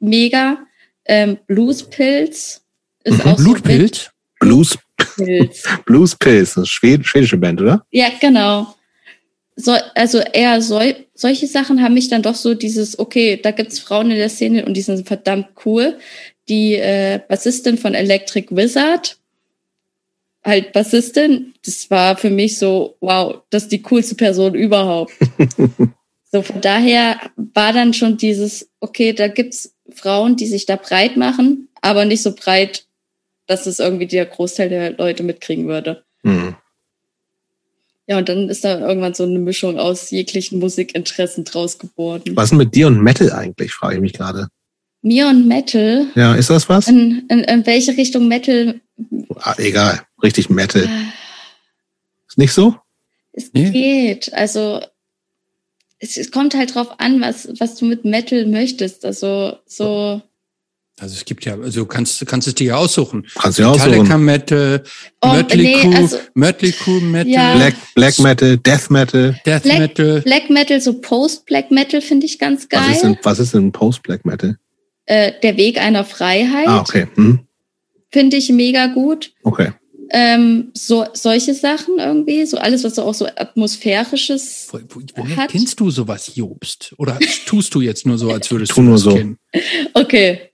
[0.01, 0.59] Mega.
[1.05, 2.63] Ähm, Blues Pills
[3.05, 3.31] ist mhm.
[3.31, 4.05] auch Blutpilz?
[4.05, 4.11] So
[4.41, 5.63] Blues Pills.
[5.87, 7.87] Blues Pills, das ist schwedische Band, oder?
[7.91, 8.77] Ja, genau
[9.57, 10.81] so, also eher so,
[11.15, 14.67] solche Sachen haben mich dann doch so dieses, okay, da gibt's Frauen in der Szene
[14.67, 15.99] und die sind verdammt cool.
[16.49, 19.17] Die äh, Bassistin von Electric Wizard,
[20.47, 25.13] halt Bassistin, das war für mich so, wow, das ist die coolste Person überhaupt.
[26.33, 31.17] so, von daher war dann schon dieses, okay, da gibt's Frauen, die sich da breit
[31.17, 32.87] machen, aber nicht so breit,
[33.47, 36.05] dass es irgendwie der Großteil der Leute mitkriegen würde.
[36.23, 36.57] Mhm.
[38.09, 42.37] Ja, und dann ist da irgendwann so eine Mischung aus jeglichen Musikinteressen draus geworden.
[42.37, 44.49] Was ist denn mit dir und Metal eigentlich, frage ich mich gerade.
[45.03, 46.07] Mir und Metal.
[46.15, 46.89] Ja, ist das was?
[46.89, 48.81] In, in, in welche Richtung Metal?
[49.37, 50.89] Ah, egal, richtig Metal.
[52.29, 52.77] Ist nicht so?
[53.33, 53.71] Es Nee.
[53.71, 54.33] geht.
[54.33, 54.81] Also
[55.99, 59.05] es, es kommt halt drauf an, was, was du mit Metal möchtest.
[59.05, 60.23] Also so.
[60.99, 63.27] Also es gibt ja, also du kannst, du kannst es dir ja aussuchen.
[63.35, 64.25] Kannst du ja Metallica aussuchen.
[64.25, 64.83] Metal,
[65.21, 67.55] Oh, Mötley nee, Crüe, also- Mötley Crüe Metal, Ja.
[67.57, 69.39] Black, Black Metal, Death Metal.
[69.45, 70.21] Death Black- Metal.
[70.23, 73.13] Black Metal, so Post-Black Metal finde ich ganz Was ist geil.
[73.13, 74.59] denn, was ist denn Post-Black Metal?
[75.05, 77.07] Äh, der Weg einer Freiheit Ah, okay.
[77.15, 77.46] Hm.
[78.13, 79.33] Finde ich mega gut.
[79.43, 79.73] Okay.
[80.11, 84.69] Ähm, so solche Sachen irgendwie, so alles, was so auch so atmosphärisches.
[84.71, 86.95] Wo, wo, woher Hat- kennst du sowas, Jobst?
[86.99, 89.15] Oder tust du jetzt nur so, als würdest Tu du nur das so.
[89.15, 89.39] kennen?
[89.95, 90.51] Okay,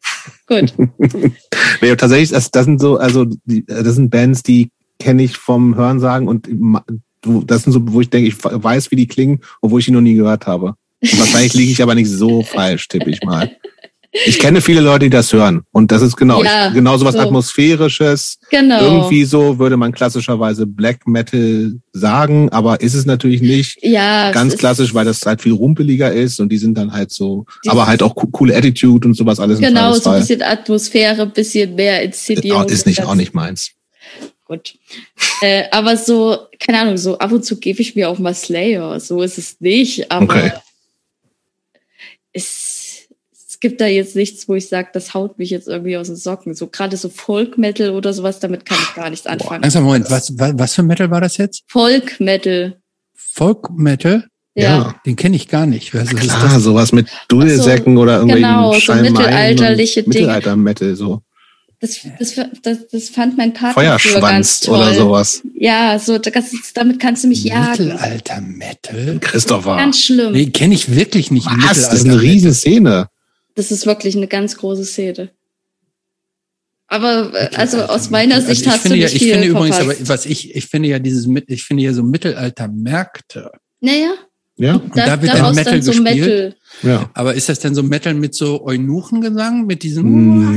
[0.46, 0.72] gut.
[1.80, 5.74] Nee, tatsächlich, das, das sind so, also die, das sind Bands, die kenne ich vom
[5.74, 6.48] Hörensagen und
[7.46, 10.00] das sind so, wo ich denke, ich weiß, wie die klingen, obwohl ich die noch
[10.00, 10.74] nie gehört habe.
[11.02, 13.50] Und wahrscheinlich liege ich aber nicht so falsch, tippe ich mal.
[14.26, 15.62] Ich kenne viele Leute, die das hören.
[15.72, 17.16] Und das ist genau, Ja, ich, genau so was.
[17.16, 18.38] Atmosphärisches.
[18.50, 18.80] Genau.
[18.82, 23.78] Irgendwie so würde man klassischerweise Black Metal sagen, aber ist es natürlich nicht.
[23.82, 27.46] ja, Ganz klassisch, weil das halt viel rumpeliger ist und die sind dann halt so,
[27.66, 29.60] aber halt auch co- coole Attitude und sowas alles.
[29.60, 32.66] Genau, so ein bisschen Atmosphäre, bisschen mehr Inszenierung.
[32.68, 33.70] Ist nicht auch nicht meins.
[34.44, 34.74] Gut.
[35.40, 39.00] Äh, aber so, keine Ahnung, so ab und zu gebe ich mir auch mal Slayer.
[39.00, 40.52] So ist es nicht, aber Okay.
[42.32, 42.71] es
[43.62, 46.54] gibt da jetzt nichts, wo ich sage, das haut mich jetzt irgendwie aus den Socken.
[46.54, 49.62] So gerade so Folk Metal oder sowas, damit kann ich gar nichts anfangen.
[49.62, 51.62] Langsam, Moment, was, was, was für Metal war das jetzt?
[51.68, 52.76] Folk Metal.
[53.14, 54.24] Folk Metal?
[54.54, 54.96] Ja.
[55.06, 55.94] Den kenne ich gar nicht.
[55.94, 56.62] Was ist Klar, das?
[56.62, 60.14] sowas mit Dudelsäcken oder irgendwelchen genau, so mittelalterliche Dinge.
[60.14, 61.22] Mittelalter-Metal, so
[61.80, 64.76] Das, das, das, das fand mein Partner Feuerschwanz toll.
[64.78, 65.42] oder sowas.
[65.54, 66.34] Ja, so das,
[66.74, 67.86] damit kannst du mich jagen.
[67.86, 69.18] Mittelalter Metal?
[69.20, 69.76] Christopher.
[69.76, 70.32] Ganz schlimm.
[70.32, 71.46] Nee, kenne ich wirklich nicht.
[71.46, 71.88] Was?
[71.88, 73.08] Das ist eine riesen Szene.
[73.54, 75.30] Das ist wirklich eine ganz große Szene.
[76.86, 79.32] Aber äh, also aus meiner Sicht Also ich hast du finde ja, nicht ich viel
[79.34, 80.00] finde übrigens, verpasst.
[80.00, 83.50] aber was ich, ich finde ja dieses, ich finde ja so Mittelalter-Märkte.
[83.80, 84.14] naja,
[84.56, 86.04] Ja, da, da wird dann Metal dann so gespielt?
[86.18, 86.56] Metal.
[86.82, 87.10] ja.
[87.14, 90.54] Aber ist das denn so Metal mit so Eunuchengesang, mit diesem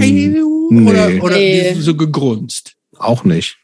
[0.70, 1.20] Mm, oder, nee.
[1.22, 1.76] oder Nee.
[1.80, 2.74] so gegrunzt?
[2.98, 3.58] Auch nicht.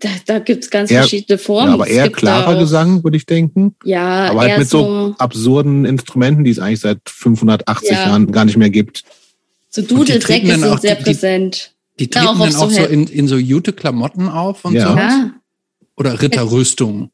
[0.00, 1.68] Da, da gibt's ganz Eher- verschiedene Formen.
[1.68, 3.74] Ja, aber Es eher gibt klarer auch- Gesang, würde ich denken.
[3.84, 8.06] Ja, Aber halt eher mit so absurden Instrumenten, die es eigentlich seit 580 Ja.
[8.06, 9.04] Jahren gar nicht mehr gibt.
[9.70, 11.72] so die Dudelsäcke dann auch sind sehr die- die- präsent.
[11.98, 14.90] Die Ja, treten auch dann auch so so in, in so Jute-Klamotten auf und Ja.
[14.92, 14.96] so?
[14.98, 15.30] Ja.
[15.96, 17.10] Oder Ritterrüstung?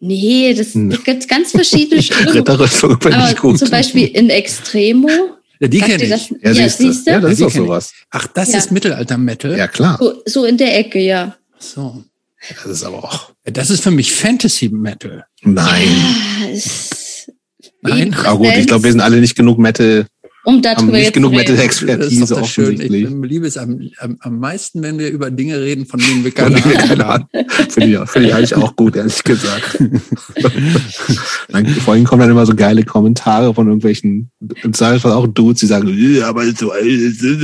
[0.00, 0.90] Nee, das, Hm.
[0.90, 2.38] das gibt ganz verschiedene Stimmungen.
[2.38, 3.58] Ritterrüstung finde ich Aber gut.
[3.58, 5.08] zum Beispiel in Extremo.
[5.60, 6.08] Ja, die kenne ihr ich.
[6.10, 6.28] das?
[6.30, 6.84] ja, Ja, siehst du.
[6.92, 7.10] siehst du?
[7.12, 7.92] Ja, das ist Die doch sowas.
[8.10, 8.58] Ach, das Ja.
[8.58, 9.56] ist Mittelalter-Metal?
[9.56, 9.96] Ja, klar.
[10.00, 11.36] So, so in der Ecke, ja.
[11.58, 12.02] So.
[12.48, 13.32] Das ist aber auch.
[13.44, 15.24] Das ist für mich Fantasy-Metal.
[15.42, 15.88] Nein.
[15.88, 17.30] Ah, es-
[17.82, 18.12] Nein.
[18.12, 20.06] wie Aber gut, ich glaube, wir sind alle nicht genug Metal,
[20.44, 21.32] um haben darüber nicht genug.
[21.32, 22.70] Das Metal-Expertise das Schöne.
[22.72, 23.30] Ich offensichtlich.
[23.30, 26.56] liebe es am, am, am meisten, wenn wir über Dinge reden, von denen wir keine
[26.56, 27.26] Ahnung Keine haben.
[27.32, 27.46] Ahnung.
[27.70, 29.78] Finde ich, finde ich eigentlich auch gut, ehrlich gesagt.
[31.48, 34.30] dann, vorhin kommen dann immer so geile Kommentare von irgendwelchen,
[34.62, 36.72] im Zweifelsfall auch Dudes, die sagen, "Äh, aber so,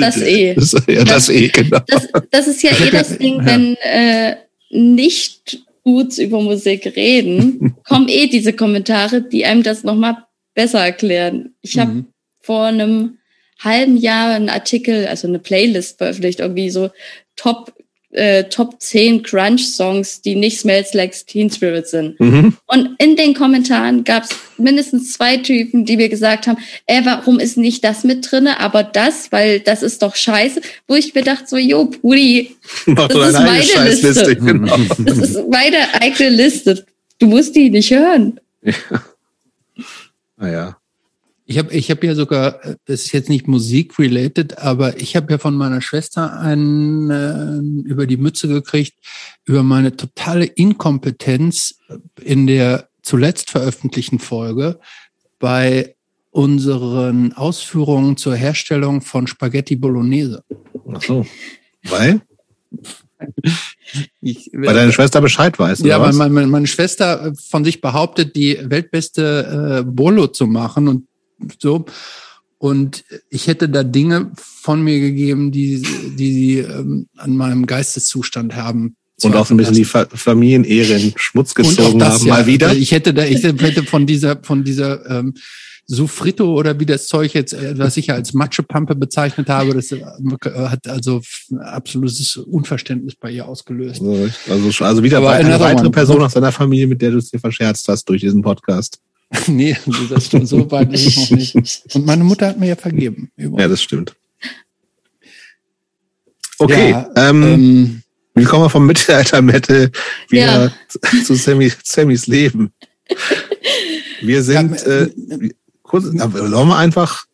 [0.01, 0.55] Das eh.
[0.57, 1.79] Das, ja, das, eh, genau.
[1.87, 3.47] Das, das ist ja eh das Ding, ja.
[3.47, 4.37] wenn äh,
[4.70, 10.16] nicht Dudes über Musik reden, kommen eh diese Kommentare, die einem das nochmal
[10.55, 11.55] besser erklären.
[11.62, 12.07] Ich habe Mhm.
[12.40, 13.19] vor einem
[13.61, 16.90] halben Jahr einen Artikel, also eine Playlist veröffentlicht, irgendwie so
[17.36, 17.73] Top,
[18.10, 22.18] äh, Top 10 Crunch-Songs, die nicht Smells Like Teen Spirit sind.
[22.18, 22.56] Mhm.
[22.66, 27.39] Und in den Kommentaren gab es mindestens zwei Typen, die mir gesagt haben, ey, warum
[27.39, 30.60] ist nicht das mit drinne, aber das, weil das ist doch scheiße.
[30.86, 32.56] Wo ich mir dachte, so, jo, Brudi,
[32.86, 33.90] Das ist meine.
[33.90, 34.36] Liste.
[34.48, 34.76] Genau.
[34.98, 36.86] das ist meine eigene Liste.
[37.18, 38.40] Du musst die nicht hören.
[40.36, 40.78] Naja.
[41.51, 45.33] Ich habe ich hab ja sogar, äh, das ist jetzt nicht Musik-related, aber ich habe
[45.33, 48.99] ja von meiner Schwester einen äh, über die Mütze gekriegt,
[49.47, 51.79] über meine totale Inkompetenz
[52.23, 54.79] in der zuletzt veröffentlichten Folge
[55.39, 55.95] bei
[56.31, 60.45] unseren Ausführungen zur Herstellung von Spaghetti Bolognese.
[60.93, 61.27] Ach so.
[61.85, 62.20] Weil?
[64.20, 68.59] Ich, Weil deine Schwester Bescheid weiß, ja, weil meine, meine Schwester von sich behauptet, die
[68.62, 71.07] weltbeste äh, Bolo zu machen und
[71.59, 71.86] so.
[72.59, 75.81] Und ich hätte da Dinge von mir gegeben, die,
[76.16, 78.97] die sie ähm, an meinem Geisteszustand haben.
[79.23, 82.27] Und auch so ein bisschen die Familienehre in Schmutz gezogen das, haben.
[82.27, 82.35] ja.
[82.35, 82.74] Mal wieder.
[82.74, 85.35] Ich hätte da, ich hätte von dieser, von dieser ähm,
[85.90, 89.90] Sufrito oder wie das Zeug jetzt, äh, was ich ja als Matschepampe bezeichnet habe, das
[89.90, 90.02] äh,
[90.55, 91.23] hat also
[91.60, 94.02] absolutes Unverständnis bei ihr ausgelöst.
[94.48, 95.90] Also, also, wieder Aber eine weitere.
[95.90, 99.01] Person aus deiner Familie, mit der du es dir verscherzt hast durch diesen Podcast.
[99.47, 99.77] nee,
[100.09, 101.55] das stimmt, so weit ist es noch nicht.
[101.95, 103.31] Und meine Mutter hat mir ja vergeben.
[103.37, 103.61] übrigens.
[103.61, 104.15] Ja, das stimmt.
[106.59, 108.03] Okay, Ja, ähm, Ähm,
[108.35, 109.91] wie kommen wir vom Mittelalter-Metal
[110.29, 110.73] wieder Ja.
[110.89, 112.73] zu, zu Sammy, Sammys Leben?
[114.21, 115.51] Wir sind, Ja, äh,
[115.83, 117.25] kurz, na, wollen wir einfach,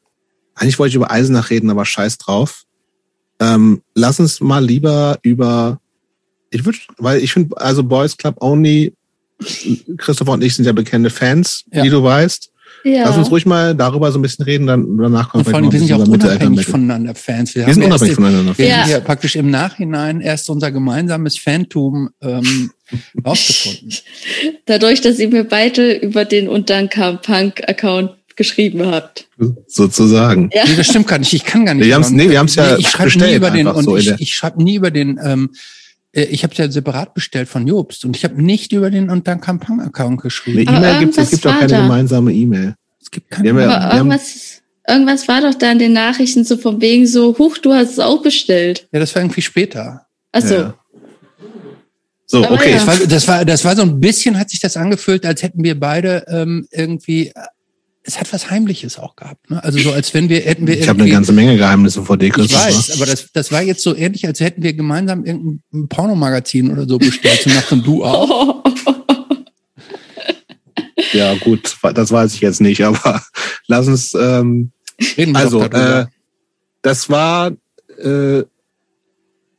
[0.55, 2.65] eigentlich wollte ich über Eisenach reden, aber scheiß drauf.
[3.41, 5.81] Ähm, lass uns mal lieber über,
[6.51, 8.95] ich würde, weil ich finde, also Boys Club Only,
[9.99, 11.83] Christopher und ich sind ja bekannte Fans, Ja.
[11.85, 12.51] wie du weißt.
[12.87, 13.05] Ja.
[13.07, 15.73] Lass uns ruhig mal darüber so ein bisschen reden, dann danach kommen und vor allem,
[15.73, 17.55] wir sind ja auch unabhängig voneinander Fans.
[17.55, 18.59] Wir sind haben unabhängig erst- voneinander.
[18.59, 18.77] Wir Ja.
[18.79, 22.73] haben hier praktisch im Nachhinein erst unser gemeinsames Fantum ähm,
[23.25, 23.91] rausgefunden.
[24.67, 29.29] Dadurch, dass ihr mir beide über den Unternkam Punk-Account geschrieben habt.
[29.67, 30.51] Sozusagen.
[30.53, 30.65] Ja.
[30.67, 31.33] Nee, das stimmt gar nicht.
[31.33, 31.87] Ich kann gar nicht.
[31.87, 34.35] Wir haben's- nee, wir haben's ja ich schreibe nie über den und so ich, ich
[34.35, 35.19] schreibe nie über den.
[35.25, 35.57] Ähm, äh,
[36.23, 39.33] ich habe es ja separat bestellt von Jobst und ich habe nicht über den unter
[39.33, 40.69] Account geschrieben.
[40.69, 41.83] Eine E-Mail gibt es, gibt auch keine da.
[41.83, 42.75] gemeinsame E-Mail.
[43.01, 43.51] Es gibt keine.
[43.51, 47.59] Aber haben- irgendwas, irgendwas war doch da in den Nachrichten so von wegen so, huch,
[47.59, 48.87] du hast es auch bestellt.
[48.93, 50.07] ja, das war irgendwie später.
[50.33, 50.55] Achso.
[50.55, 50.75] Ja.
[52.27, 52.73] So, okay.
[52.75, 55.63] Das war, das war, das war so ein bisschen, hat sich das angefühlt, als hätten
[55.63, 57.33] wir beide ähm, irgendwie.
[58.07, 59.51] Es hat was Heimliches auch gehabt.
[59.51, 59.65] Ne?
[59.65, 62.27] Also so, als wenn wir hätten wir Ich habe eine ganze Menge Geheimnisse vor dir,
[62.27, 62.67] Ich Christopher.
[62.67, 66.87] weiß, aber das, das war jetzt so ähnlich, als hätten wir gemeinsam irgendein Pornomagazin oder
[66.87, 67.41] so bestellt.
[67.43, 68.63] So nach dem Du auch.
[71.13, 73.23] Ja, gut, das weiß ich jetzt nicht, aber
[73.69, 74.73] lass uns, ähm,
[75.17, 76.07] Reden wir also, äh,
[76.83, 77.53] das war,
[78.03, 78.43] äh,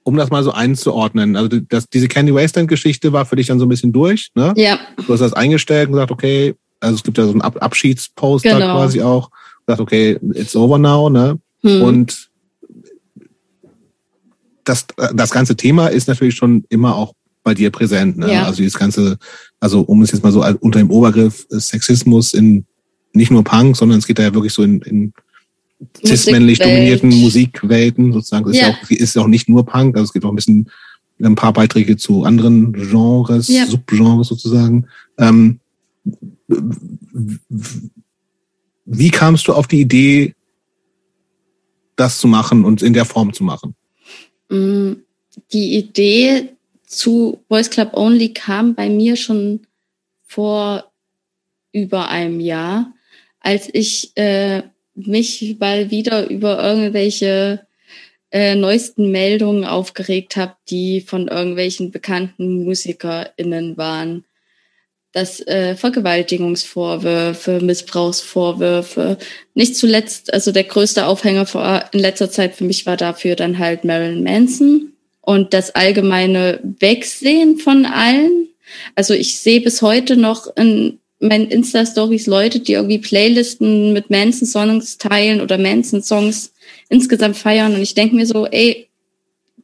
[0.04, 3.66] um das mal so einzuordnen, also das, diese Candy Wasteland-Geschichte war für dich dann so
[3.66, 4.54] ein bisschen durch, ne?
[4.56, 6.56] ja, Du hast das eingestellt und gesagt, okay,
[6.86, 8.76] also es gibt ja so einen Ab Abschiedsposter Genau.
[8.76, 9.30] quasi auch,
[9.66, 11.40] gesagt, okay, it's over now, ne?
[11.62, 11.82] hm.
[11.82, 12.30] Und
[14.64, 17.14] das, das ganze Thema ist natürlich schon immer auch
[17.44, 18.18] bei dir präsent.
[18.18, 18.34] Ne?
[18.34, 18.44] Ja.
[18.46, 19.18] Also dieses ganze,
[19.60, 22.66] also um es jetzt mal so unter dem Obergriff äh, Sexismus in
[23.14, 25.14] nicht nur Punk, sondern es geht da ja wirklich so in, in
[26.06, 28.50] cis-männlich dominierten Musikwelten sozusagen.
[28.50, 28.70] Es ist, Ja.
[28.70, 30.70] ja auch, ist ja auch nicht nur Punk, also es gibt auch ein bisschen
[31.24, 33.66] ein paar Beiträge zu anderen Genres, Ja.
[33.68, 34.88] Subgenres sozusagen.
[35.18, 35.60] Ähm,
[38.86, 40.36] wie kamst du auf die Idee,
[41.96, 43.76] das zu machen und in der Form zu machen?
[44.50, 44.94] Mm,
[45.52, 46.50] Die Idee
[46.86, 49.68] zu Boys Club Only kam bei mir schon
[50.24, 50.92] vor
[51.72, 52.94] über einem Jahr,
[53.40, 54.64] als ich äh,
[54.96, 57.68] mich mal wieder über irgendwelche
[58.32, 64.26] äh, neuesten Meldungen aufgeregt habe, die von irgendwelchen bekannten MusikerInnen waren.
[65.16, 69.18] Dass äh, Vergewaltigungsvorwürfe, Missbrauchsvorwürfe,
[69.54, 73.58] nicht zuletzt, also der größte Aufhänger vor, in letzter Zeit für mich war dafür dann
[73.58, 78.50] halt Marilyn Manson und das allgemeine Wegsehen von allen.
[78.96, 84.98] Also ich sehe bis heute noch in meinen Insta-Stories Leute, die irgendwie Playlisten mit Manson-Songs
[84.98, 86.52] teilen oder Manson-Songs
[86.90, 88.90] insgesamt feiern und ich denke mir so, ey,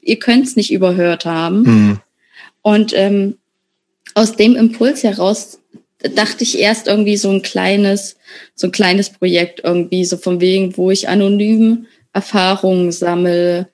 [0.02, 1.66] ihr könnt's nicht überhört haben.
[1.66, 2.00] Hm.
[2.62, 3.36] Und ähm,
[4.16, 5.60] aus dem Impuls heraus
[6.16, 8.16] dachte ich erst irgendwie so ein kleines,
[8.56, 13.70] so ein kleines Projekt irgendwie, so von wegen, wo ich anonym Erfahrungen sammle.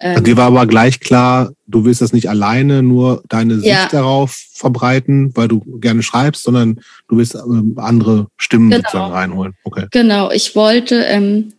[0.00, 3.88] Ähm, Dir war aber gleich klar, du willst das nicht alleine nur deine Sicht Ja.
[3.90, 8.82] darauf verbreiten, weil du gerne schreibst, sondern du willst ähm, andere Stimmen Genau.
[8.82, 9.54] sozusagen reinholen.
[9.62, 9.86] Okay.
[9.90, 11.52] Genau, ich wollte, ähm,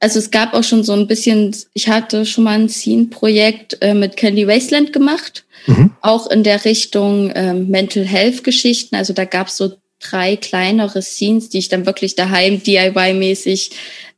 [0.00, 3.94] also es gab auch schon so ein bisschen, ich hatte schon mal ein Scene-Projekt äh,
[3.94, 5.90] mit Candy Wasteland gemacht, Mhm.
[6.00, 8.94] auch in der Richtung ähm, Mental Health-Geschichten.
[8.94, 13.70] Also da gab es so drei kleinere Scenes, die ich dann wirklich daheim DIY-mäßig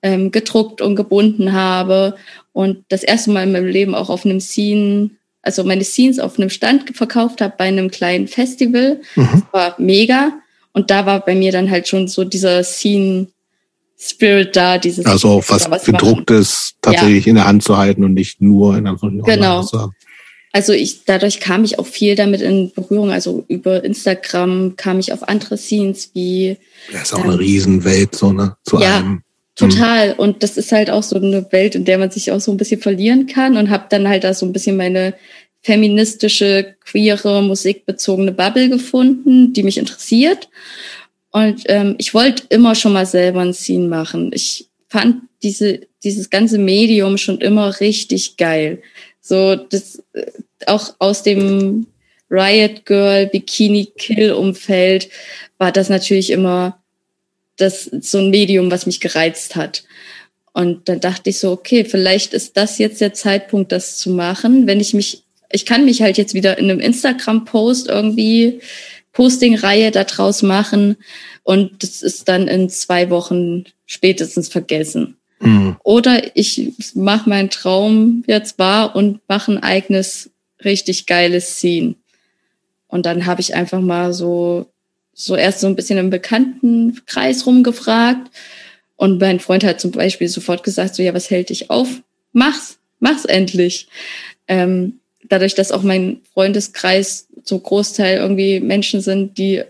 [0.02, 2.16] ähm, gedruckt und gebunden habe.
[2.52, 5.10] Und das erste Mal in meinem Leben auch auf einem Scene,
[5.40, 9.00] also meine Scenes auf einem Stand verkauft habe bei einem kleinen Festival.
[9.14, 9.42] Mhm.
[9.52, 10.32] War mega.
[10.72, 13.28] Und da war bei mir dann halt schon so dieser Scene
[14.00, 15.80] Spirit da, dieses Also auch was machen.
[15.92, 19.62] gedrucktes tatsächlich in der Hand zu halten und nicht nur in Anführungszeichen Genau.
[19.62, 19.92] zu haben.
[20.52, 23.10] Also ich, dadurch kam ich auch viel damit in Berührung.
[23.10, 26.56] Also über Instagram kam ich auf andere Scenes wie
[26.92, 28.56] Ja, ist auch eine Riesenwelt, so, ne?
[28.64, 28.96] Zu Ja.
[28.98, 29.22] einem.
[29.56, 30.12] total.
[30.16, 32.56] Und das ist halt auch so eine Welt, in der man sich auch so ein
[32.56, 35.14] bisschen verlieren kann und habe dann halt da so ein bisschen meine
[35.62, 40.48] feministische, queere, musikbezogene Bubble gefunden, die mich interessiert.
[41.30, 44.30] Und ähm, ich wollte immer schon mal selber ein Scene machen.
[44.32, 48.82] Ich fand diese, dieses ganze Medium schon immer richtig geil.
[49.20, 50.26] So, das äh,
[50.66, 51.86] auch aus dem
[52.30, 55.09] Riot Girl, Bikini Kill Umfeld
[55.59, 56.82] war das natürlich immer
[57.56, 59.84] das so ein Medium, was mich gereizt hat.
[60.52, 64.66] Und dann dachte ich so, okay, vielleicht ist das jetzt der Zeitpunkt, das zu machen.
[64.66, 68.60] Wenn ich mich, ich kann mich halt jetzt wieder in einem Instagram-Post irgendwie
[69.19, 70.97] Posting-Reihe daraus machen
[71.43, 75.16] und das ist dann in zwei Wochen spätestens vergessen.
[75.40, 75.77] Mhm.
[75.82, 80.31] Oder ich mache meinen Traum jetzt wahr und mache ein eigenes,
[80.65, 81.97] richtig geiles Scene.
[82.86, 84.66] Und dann habe ich einfach mal so,
[85.15, 88.31] so erst so ein bisschen im Bekanntenkreis rumgefragt.
[88.95, 91.89] Und mein Freund hat zum Beispiel sofort gesagt, so, ja, was hält dich auf?
[92.32, 93.89] Mach's, mach's endlich.
[94.47, 99.62] Ähm, dadurch, dass auch mein Freundeskreis so Großteil irgendwie Menschen sind, die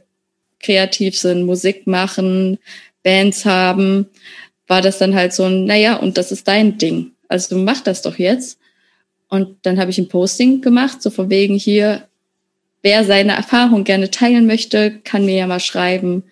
[0.60, 2.58] kreativ sind, Musik machen,
[3.02, 4.08] Bands haben,
[4.66, 7.12] war das dann halt so ein, naja, und das ist dein Ding.
[7.28, 8.58] Also mach das doch jetzt.
[9.28, 12.08] Und dann habe ich ein Posting gemacht, so von wegen hier,
[12.82, 16.24] wer seine Erfahrung gerne teilen möchte, kann mir ja mal schreiben.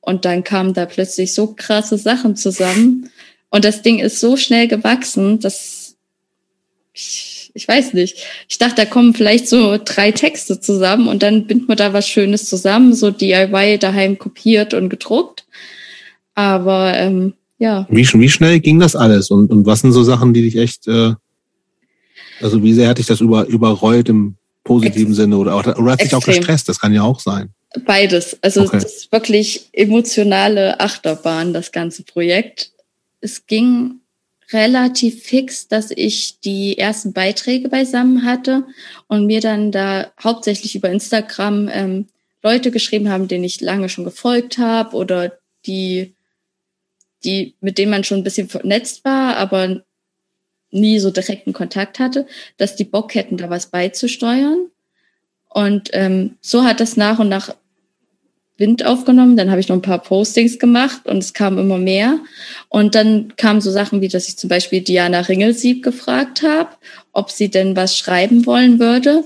[0.00, 3.10] Und dann kamen da plötzlich so krasse Sachen zusammen.
[3.50, 5.96] Und das Ding ist so schnell gewachsen, dass
[6.92, 8.18] ich, ich weiß nicht.
[8.48, 12.08] Ich dachte, da kommen vielleicht so drei Texte zusammen und dann bindet man da was
[12.08, 15.44] Schönes zusammen, so DIY daheim kopiert und gedruckt.
[16.34, 17.86] Aber ähm, ja.
[17.90, 19.30] Wie, wie schnell ging das alles?
[19.30, 21.12] Und, und was sind so Sachen, die dich echt, äh,
[22.40, 25.92] also wie sehr hat dich das über, überrollt im positiven Ex Sinne oder, oder, oder
[25.92, 26.68] hat dich auch gestresst?
[26.68, 27.50] Das kann ja auch sein.
[27.84, 28.36] Beides.
[28.42, 28.78] Also okay.
[28.80, 32.72] das ist wirklich emotionale Achterbahn, das ganze Projekt.
[33.20, 33.99] Es ging
[34.52, 38.64] relativ fix, dass ich die ersten Beiträge beisammen hatte
[39.06, 42.06] und mir dann da hauptsächlich über Instagram ähm,
[42.42, 46.14] Leute geschrieben haben, denen ich lange schon gefolgt habe oder die
[47.24, 49.82] die, mit denen man schon ein bisschen vernetzt war, aber
[50.70, 54.70] nie so direkten Kontakt hatte, dass die Bock hätten, da was beizusteuern.
[55.48, 57.54] Und ähm, so hat das nach und nach
[58.60, 59.36] Wind aufgenommen.
[59.36, 62.18] Dann habe ich noch ein paar Postings gemacht und es kam immer mehr.
[62.68, 66.70] Und dann kamen so Sachen wie, dass ich zum Beispiel Diana Ringelsieb gefragt habe,
[67.12, 69.24] ob sie denn was schreiben wollen würde.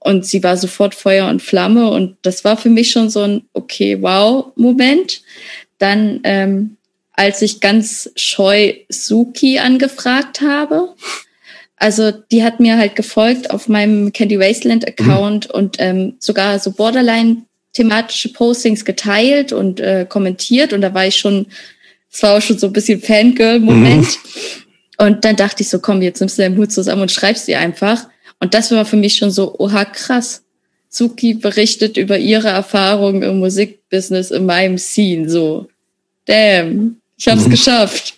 [0.00, 1.90] Und sie war sofort Feuer und Flamme.
[1.90, 5.22] Und das war für mich schon so ein okay, wow Moment.
[5.78, 6.76] Dann ähm,
[7.12, 10.94] als ich ganz scheu Suki angefragt habe.
[11.76, 15.54] Also die hat mir halt gefolgt auf meinem Candy Wasteland Account mhm.
[15.54, 17.42] und ähm, sogar so Borderline
[17.72, 21.46] thematische Postings geteilt und äh, kommentiert und da war ich schon,
[22.10, 24.06] es war auch schon so ein bisschen Fangirl-Moment.
[24.06, 24.40] Mhm.
[24.98, 27.56] Und dann dachte ich so, komm, jetzt nimmst du deinen Hut zusammen und schreibst sie
[27.56, 28.06] einfach.
[28.38, 30.42] Und das war für mich schon so, oha, krass.
[30.88, 35.68] Suki berichtet über ihre Erfahrungen im Musikbusiness in meinem Scene, so.
[36.26, 37.50] Damn ich habe es mhm.
[37.52, 38.14] geschafft.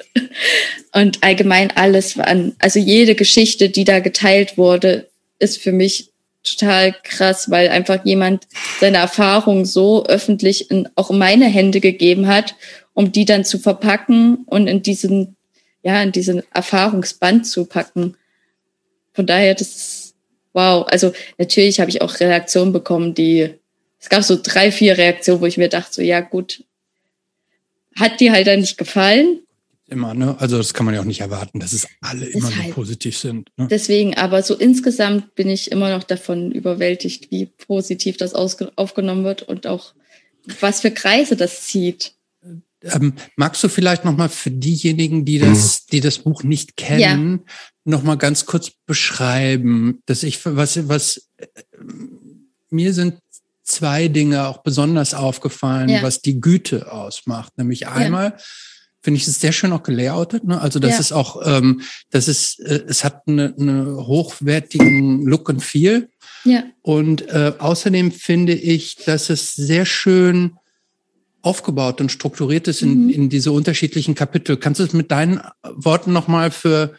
[0.93, 5.09] Und allgemein alles an, also jede Geschichte, die da geteilt wurde,
[5.39, 6.11] ist für mich
[6.45, 8.47] total krass, weil einfach jemand
[8.81, 12.55] seine Erfahrung so öffentlich in, auch in meine Hände gegeben hat,
[12.93, 15.37] um die dann zu verpacken und in diesen,
[15.83, 18.17] ja, in diesen Erfahrungsband zu packen.
[19.13, 20.15] Von daher, das ist
[20.53, 20.87] wow.
[20.89, 23.55] Also natürlich habe ich auch Reaktionen bekommen, die,
[23.99, 26.63] es gab so drei, vier Reaktionen, wo ich mir dachte, so ja gut,
[27.99, 29.41] hat dir halt dann nicht gefallen.
[29.95, 30.35] Immer, ne?
[30.41, 33.17] Also das kann man ja auch nicht erwarten, dass es alle immer nur halt positiv
[33.17, 33.49] sind.
[33.57, 33.69] Ne?
[33.71, 39.43] Deswegen, aber so insgesamt bin ich immer noch davon überwältigt, wie positiv das aufgenommen wird
[39.43, 39.95] und auch
[40.59, 42.15] was für Kreise das zieht.
[42.83, 47.43] Ähm, magst du vielleicht noch mal für diejenigen, die das, die das Buch nicht kennen,
[47.47, 47.53] ja.
[47.85, 51.47] noch mal ganz kurz beschreiben, dass ich was was äh,
[52.71, 53.15] mir sind
[53.63, 56.03] zwei Dinge auch besonders aufgefallen, ja.
[56.03, 57.57] was die Güte ausmacht.
[57.57, 58.45] Nämlich einmal ja.
[59.05, 60.45] Finde ich es sehr schön auch gelayoutet.
[60.45, 60.59] Ne?
[60.61, 60.99] Also das ja.
[60.99, 66.09] ist auch, ähm, das ist, äh, es hat eine, eine hochwertigen Look and Feel.
[66.45, 66.65] Ja.
[66.81, 70.57] Und äh, außerdem finde ich, dass es sehr schön
[71.43, 73.11] aufgebaut und strukturiert ist in, mhm.
[73.11, 74.57] in diese unterschiedlichen Kapitel.
[74.57, 76.95] Kannst du es mit deinen Worten nochmal für,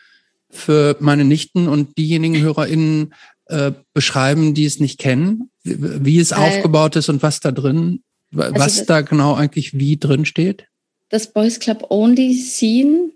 [0.51, 3.15] für meine Nichten und diejenigen HörerInnen
[3.47, 5.49] äh, beschreiben, die es nicht kennen?
[5.65, 8.03] wie es Weil, aufgebaut ist und was da drin,
[8.35, 10.67] also was das, da genau eigentlich wie drin steht?
[11.09, 13.11] Das Boys Club Only Scene,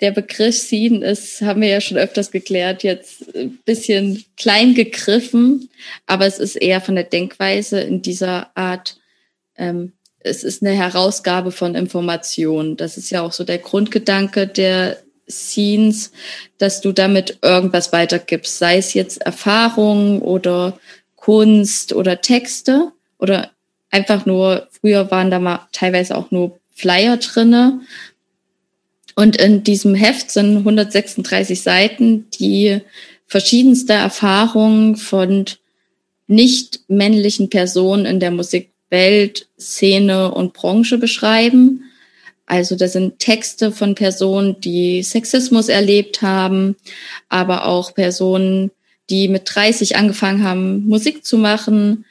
[0.00, 5.70] der Begriff Scene ist, haben wir ja schon öfters geklärt, jetzt ein bisschen klein gegriffen,
[6.06, 8.98] aber es ist eher von der Denkweise in dieser Art,
[9.56, 12.76] ähm, es ist eine Herausgabe von Informationen.
[12.76, 14.98] Das ist ja auch so der Grundgedanke der
[15.28, 16.12] Scenes,
[16.58, 20.78] dass du damit irgendwas weitergibst, sei es jetzt Erfahrungen oder
[21.16, 23.50] Kunst oder Texte oder
[23.90, 27.80] einfach nur, früher waren da mal teilweise auch nur Flyer drinne.
[29.14, 32.80] Und in diesem Heft sind 136 Seiten, die
[33.26, 35.46] verschiedenste Erfahrungen von
[36.26, 41.84] nicht männlichen Personen in der Musikwelt, Szene und Branche beschreiben.
[42.44, 46.76] Also da sind Texte von Personen, die Sexismus erlebt haben,
[47.28, 48.70] aber auch Personen,
[49.08, 52.04] die mit 30 angefangen haben, Musik zu machen.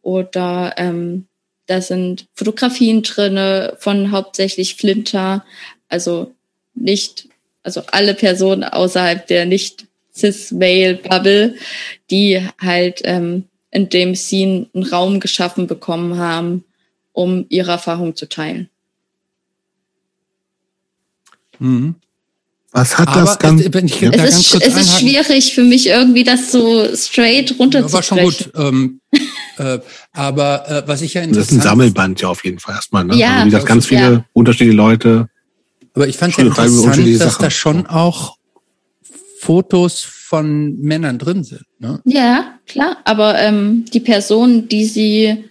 [0.00, 1.26] Oder ähm,
[1.72, 5.42] da sind Fotografien drinne von hauptsächlich Flinter.
[5.88, 6.34] Also
[6.74, 7.28] nicht,
[7.62, 11.54] also alle Personen außerhalb der nicht cis-male-Bubble,
[12.10, 16.64] die halt ähm, in dem Scene einen Raum geschaffen bekommen haben,
[17.12, 18.68] um ihre Erfahrung zu teilen.
[21.58, 21.94] Mhm.
[22.70, 23.64] Was hat aber das Ganze?
[23.64, 24.10] Ja.
[24.10, 28.18] Es, ist, es ist schwierig für mich irgendwie, das so straight runterzubrechen.
[28.18, 28.50] Ja, war schon gut.
[28.56, 29.00] Ähm,
[29.58, 29.78] äh,
[30.12, 31.50] aber äh, was ich ja interessant...
[31.50, 33.04] Das ist ein Sammelband ja auf jeden Fall erstmal.
[33.04, 33.16] Ne?
[33.16, 33.36] Ja.
[33.36, 34.24] Also, wie das ganz viele ja.
[34.32, 35.28] unterschiedliche Leute...
[35.94, 38.36] Aber ich fand es ja interessant, dass da schon auch
[39.40, 41.66] Fotos von Männern drin sind.
[41.78, 42.00] Ne?
[42.04, 42.96] Ja, klar.
[43.04, 45.44] Aber ähm, die Person, die sie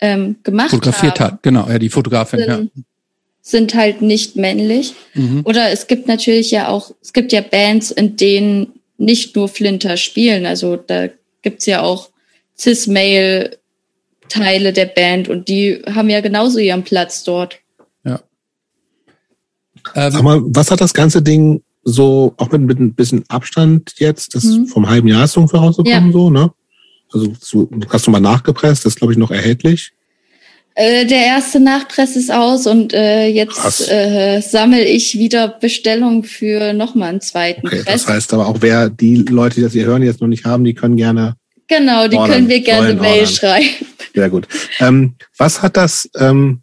[0.00, 1.68] ähm, gemacht Fotografiert haben, hat, genau.
[1.68, 2.82] Ja, die Fotografin, sind, ja
[3.42, 4.94] sind halt nicht männlich.
[5.14, 5.42] Mhm.
[5.44, 9.96] Oder es gibt natürlich ja auch, es gibt ja Bands, in denen nicht nur Flinter
[9.96, 10.46] spielen.
[10.46, 11.06] Also da
[11.42, 12.10] gibt's ja auch
[12.58, 17.58] Cis-Male-Teile der Band und die haben ja genauso ihren Platz dort.
[18.04, 18.20] Ja.
[19.94, 23.94] Ähm, Sag mal, was hat das ganze Ding so, auch mit, mit ein bisschen Abstand
[23.98, 24.66] jetzt, das mhm.
[24.66, 26.12] vom halben Jahr ist ungefähr rausgekommen, ja.
[26.12, 26.52] so, ne?
[27.12, 29.92] Also so, hast du mal nachgepresst, das ist, glaube ich, noch erhältlich.
[30.74, 36.74] Äh, der erste Nachpress ist aus und äh, jetzt äh, sammle ich wieder Bestellungen für
[36.74, 38.04] nochmal einen zweiten okay, Press.
[38.04, 40.64] Das heißt aber auch, wer die Leute, die das hier hören, jetzt noch nicht haben,
[40.64, 41.36] die können gerne.
[41.68, 43.68] Genau, die ordern, können wir gerne Mail schreiben.
[44.14, 44.46] Sehr gut.
[44.80, 46.62] Ähm, was hat das ähm,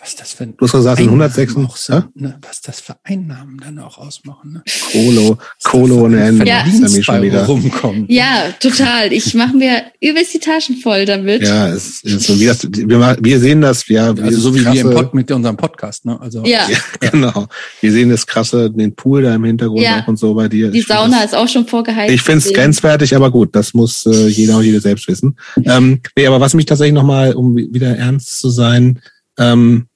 [0.00, 1.54] was das für du hast gesagt, 106.
[1.74, 4.52] So, ne, was das für Einnahmen dann auch ausmachen.
[4.52, 4.62] Ne?
[4.92, 6.46] Kolo, Kolo ohne Ende.
[6.46, 6.64] Ja.
[7.02, 7.46] schon wieder.
[7.46, 8.08] Rumkommt.
[8.08, 9.12] ja, total.
[9.12, 11.42] Ich mache mir übelst die Taschen voll damit.
[11.42, 14.84] Ja, es ist so wie das, wir, wir sehen das, ja, also so wie krasse,
[14.84, 16.18] wir im Pod, mit unserem Podcast, ne?
[16.20, 16.60] Also ja.
[16.68, 16.78] ja.
[17.10, 17.46] genau.
[17.80, 20.00] Wir sehen das krasse, den Pool da im Hintergrund ja.
[20.02, 20.70] auch und so bei dir.
[20.70, 22.14] Die Sauna ist auch schon vorgeheizt.
[22.14, 25.36] Ich finde es grenzwertig, aber gut, das muss äh, jeder und jede selbst wissen.
[25.64, 29.00] Ähm, nee, aber was mich tatsächlich nochmal, um wieder ernst zu sein,
[29.38, 29.86] ähm,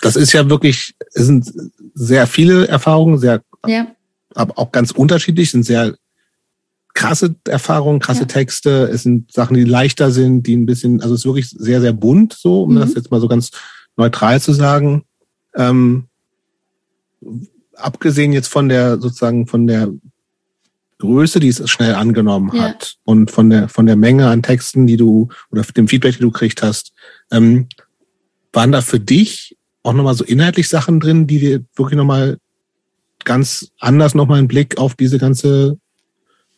[0.00, 1.52] das ist ja wirklich, es sind
[1.94, 3.86] sehr viele Erfahrungen, sehr, ja.
[4.34, 5.96] aber auch ganz unterschiedlich, sind sehr
[6.94, 8.26] krasse Erfahrungen, krasse ja.
[8.26, 8.88] Texte.
[8.92, 11.92] Es sind Sachen, die leichter sind, die ein bisschen, also es ist wirklich sehr, sehr
[11.92, 12.80] bunt, so, um mhm.
[12.80, 13.50] das jetzt mal so ganz
[13.96, 15.04] neutral zu sagen.
[15.54, 16.04] Ähm,
[17.74, 19.90] abgesehen jetzt von der, sozusagen von der
[20.98, 22.62] Größe, die es schnell angenommen ja.
[22.62, 26.22] hat und von der, von der Menge an Texten, die du, oder dem Feedback, die
[26.22, 26.92] du kriegt hast,
[27.30, 27.68] ähm,
[28.52, 32.38] waren da für dich auch nochmal so inhaltlich Sachen drin, die dir wirklich nochmal
[33.24, 35.78] ganz anders nochmal einen Blick auf diese ganze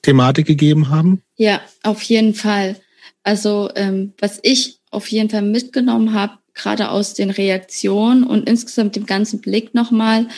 [0.03, 1.23] Thematik gegeben haben?
[1.37, 2.77] Ja, auf jeden Fall.
[3.25, 8.97] Also ähm, was ich auf jeden Fall mitgenommen habe, gerade aus den Reaktionen und insgesamt
[8.97, 10.29] dem ganzen Blick nochmal,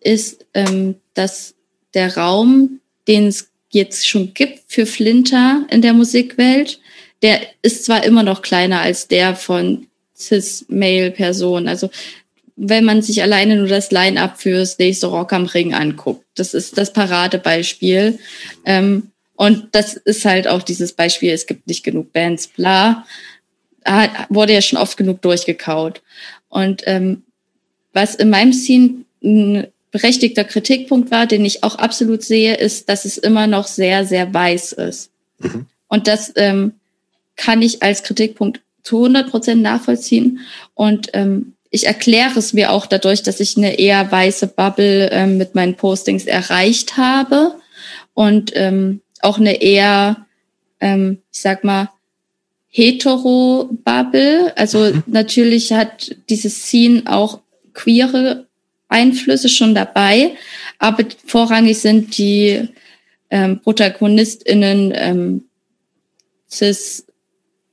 [0.00, 1.54] ist, ähm, dass
[1.94, 6.80] der Raum, den es jetzt schon gibt für Flinter in der Musikwelt,
[7.22, 11.68] der ist zwar immer noch kleiner als der von cis-male-Personen.
[11.68, 11.90] Also
[12.56, 16.24] wenn man sich alleine nur das Line-up fürs nächste Rock am Ring anguckt.
[16.34, 18.18] Das ist das Paradebeispiel.
[18.64, 23.06] Ähm, und das ist halt auch dieses Beispiel, es gibt nicht genug Bands, bla.
[23.84, 26.02] Hat, wurde ja schon oft genug durchgekaut.
[26.48, 27.22] Und ähm,
[27.92, 29.04] was in meinem Scene
[29.92, 34.34] berechtigter Kritikpunkt war, den ich auch absolut sehe, ist, dass es immer noch sehr, sehr
[34.34, 35.10] weiß ist.
[35.38, 35.66] Mhm.
[35.86, 36.72] Und das ähm,
[37.36, 40.40] kann ich als Kritikpunkt zu 100 Prozent nachvollziehen.
[40.74, 45.36] Und ähm, ich erkläre es mir auch dadurch, dass ich eine eher weiße Bubble ähm,
[45.36, 47.54] mit meinen Postings erreicht habe
[48.14, 50.26] und ähm, auch eine eher,
[50.80, 51.90] ähm, ich sag mal,
[52.68, 54.54] hetero-Bubble.
[54.56, 55.02] Also mhm.
[55.06, 57.40] natürlich hat dieses Scene auch
[57.74, 58.46] queere
[58.92, 60.32] Einflüsse schon dabei,
[60.78, 62.68] aber vorrangig sind die
[63.30, 65.44] ähm, ProtagonistInnen ähm,
[66.50, 67.06] cis,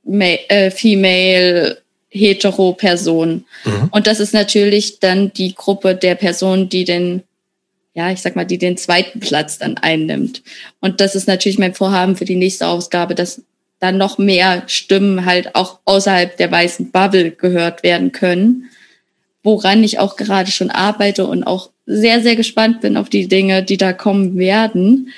[0.08, 3.44] äh, female, hetero Person.
[3.64, 3.88] Mhm.
[3.92, 7.22] Und das ist natürlich dann die Gruppe der Personen, die den,
[7.94, 10.42] ja, ich sag mal, die den zweiten Platz dann einnimmt.
[10.80, 13.42] Und das ist natürlich mein Vorhaben für die nächste Ausgabe, dass
[13.78, 18.70] dann noch mehr Stimmen halt auch außerhalb der weißen Bubble gehört werden können,
[19.42, 23.62] woran ich auch gerade schon arbeite und auch sehr, sehr gespannt bin auf die Dinge,
[23.62, 25.10] die da kommen werden.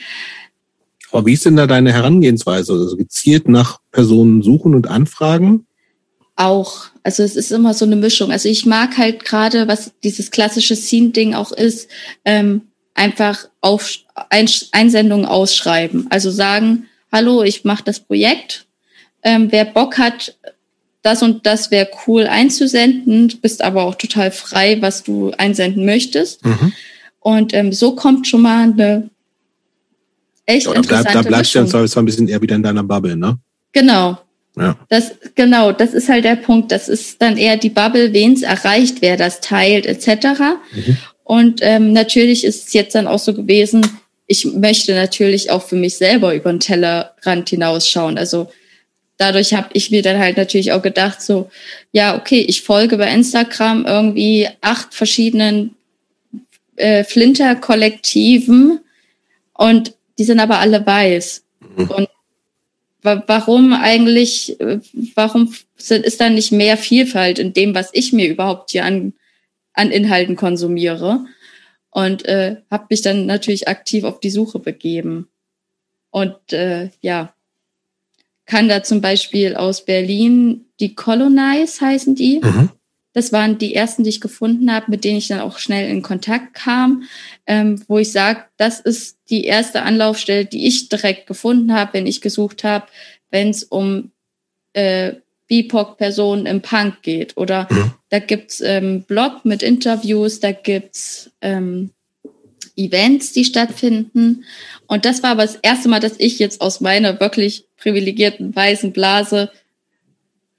[1.11, 2.73] Aber wie ist denn da deine Herangehensweise?
[2.73, 5.67] Also gezielt nach Personen suchen und anfragen?
[6.37, 6.87] auch.
[7.03, 8.31] Also es ist immer so eine Mischung.
[8.31, 11.89] Also ich mag halt gerade, was dieses klassische Scene-Ding auch ist,
[12.25, 12.63] ähm,
[12.95, 16.07] einfach auf Einsendungen ausschreiben.
[16.11, 18.67] Also sagen, hallo, ich mache das Projekt.
[19.23, 20.37] Ähm, wer Bock hat,
[21.03, 23.29] das und das wäre cool einzusenden.
[23.29, 26.45] Du bist aber auch total frei, was du einsenden möchtest.
[26.45, 26.73] Mhm.
[27.21, 29.11] Und ähm, so kommt schon mal eine
[30.47, 33.17] echt ja, interessante Da, da bleibst du ja ein bisschen eher wieder in deiner Bubble,
[33.17, 33.39] ne?
[33.73, 34.19] Genau,
[34.57, 34.77] Ja.
[34.89, 36.71] Das, genau, das ist halt der Punkt.
[36.73, 40.27] Das ist dann eher die Bubble, wen es erreicht, wer das teilt, etc.
[40.73, 40.97] Mhm.
[41.25, 43.87] Und ähm, natürlich ist es jetzt dann auch so gewesen,
[44.27, 48.19] ich möchte natürlich auch für mich selber über den Tellerrand hinausschauen.
[48.19, 48.51] Also
[49.17, 51.51] dadurch habe ich mir dann halt natürlich auch gedacht, so,
[51.93, 55.75] ja, okay, ich folge bei Instagram irgendwie acht verschiedenen
[56.77, 58.81] äh, Flinter-Kollektiven
[59.55, 61.45] und die sind aber alle weiß.
[61.77, 61.91] Mhm.
[61.91, 62.09] Und
[63.03, 64.81] warum eigentlich, äh,
[65.15, 69.13] warum ist da nicht mehr Vielfalt in dem, was ich mir überhaupt hier an,
[69.75, 71.25] an Inhalten konsumiere?
[71.91, 75.29] Und äh, habe mich dann natürlich aktiv auf die Suche begeben.
[76.11, 77.35] Und äh, ja,
[78.53, 82.39] kann da zum Beispiel aus Berlin die Colonize heißen die.
[82.45, 82.69] Mhm.
[83.15, 86.03] Das waren die ersten, die ich gefunden habe, mit denen ich dann auch schnell in
[86.03, 87.05] Kontakt kam,
[87.47, 92.07] ähm, wo ich sage, das ist die erste Anlaufstelle, die ich direkt gefunden habe, wenn
[92.07, 92.89] ich gesucht habe,
[93.31, 94.13] wenn es um
[94.75, 95.15] äh,
[95.49, 97.39] BIPOC-Personen im Punk geht.
[97.39, 97.95] Oder mhm.
[98.11, 101.93] da gibt's ähm, Blog mit Interviews, da gibt's ähm,
[102.77, 104.45] Events, die stattfinden.
[104.87, 108.93] Und das war aber das erste Mal, dass ich jetzt aus meiner wirklich privilegierten weißen
[108.93, 109.51] Blase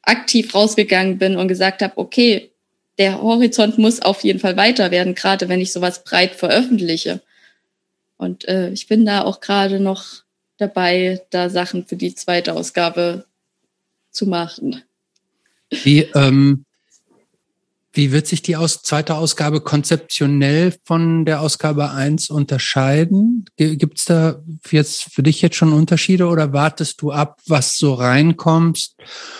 [0.01, 2.51] aktiv rausgegangen bin und gesagt habe, okay,
[2.97, 7.21] der Horizont muss auf jeden Fall weiter werden, gerade wenn ich sowas breit veröffentliche.
[8.17, 10.23] Und äh, ich bin da auch gerade noch
[10.57, 13.25] dabei, da Sachen für die zweite Ausgabe
[14.11, 14.83] zu machen.
[15.69, 16.65] Wie, ähm,
[17.93, 23.45] wie wird sich die aus, zweite Ausgabe konzeptionell von der Ausgabe 1 unterscheiden?
[23.55, 27.93] Gibt es da jetzt für dich jetzt schon Unterschiede oder wartest du ab, was so
[27.93, 28.95] reinkommst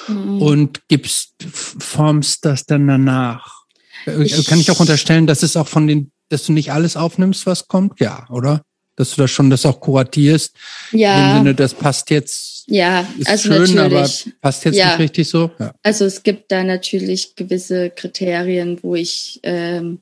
[0.08, 0.42] mhm.
[0.42, 3.64] und gibst, formst das dann danach?
[4.06, 7.48] Ich, Kann ich auch unterstellen, dass es auch von den, dass du nicht alles aufnimmst,
[7.48, 8.00] was kommt?
[8.00, 8.62] Ja, oder?
[8.96, 10.54] Dass du das schon das auch kuratierst.
[10.92, 11.32] Ja.
[11.32, 14.26] Im Sinne, das passt jetzt ja, ist also schön, natürlich.
[14.26, 14.88] aber passt jetzt ja.
[14.88, 15.52] nicht richtig so.
[15.60, 15.74] Ja.
[15.84, 20.00] Also es gibt da natürlich gewisse Kriterien, wo ich ähm,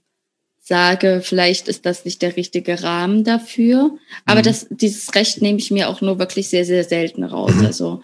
[0.59, 3.97] sage, vielleicht ist das nicht der richtige Rahmen dafür.
[4.25, 4.45] Aber mhm.
[4.45, 7.55] das, dieses Recht nehme ich mir auch nur wirklich sehr, sehr selten raus.
[7.55, 7.65] Mhm.
[7.65, 8.03] Also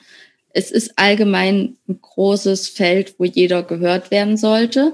[0.54, 4.94] es ist allgemein ein großes Feld, wo jeder gehört werden sollte.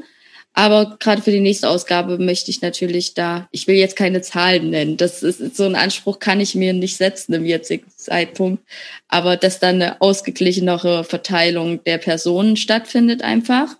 [0.55, 4.69] Aber gerade für die nächste Ausgabe möchte ich natürlich da, ich will jetzt keine Zahlen
[4.69, 4.97] nennen.
[4.97, 8.63] Das ist so ein Anspruch kann ich mir nicht setzen im jetzigen Zeitpunkt.
[9.07, 13.75] Aber dass dann eine ausgeglichenere Verteilung der Personen stattfindet einfach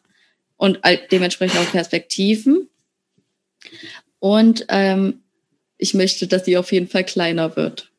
[0.57, 0.79] und
[1.11, 2.69] dementsprechend auch Perspektiven.
[4.17, 5.21] Und ähm,
[5.77, 7.91] ich möchte, dass sie auf jeden Fall kleiner wird.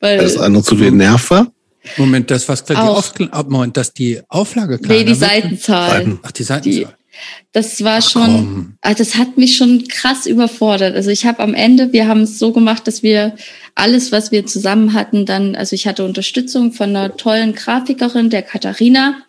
[0.00, 1.50] Weil das andere zu viel Nerv war?
[1.96, 3.14] Moment, das was die Auf
[3.48, 6.18] Moment, dass die Auflage kleiner Nee, die Seitenzahl.
[6.22, 6.72] Ach, die Seitenzahl.
[6.72, 7.03] Die,
[7.52, 10.94] das war schon, also das hat mich schon krass überfordert.
[10.94, 13.36] Also ich habe am Ende, wir haben es so gemacht, dass wir
[13.74, 18.42] alles, was wir zusammen hatten, dann, also ich hatte Unterstützung von einer tollen Grafikerin, der
[18.42, 19.22] Katharina,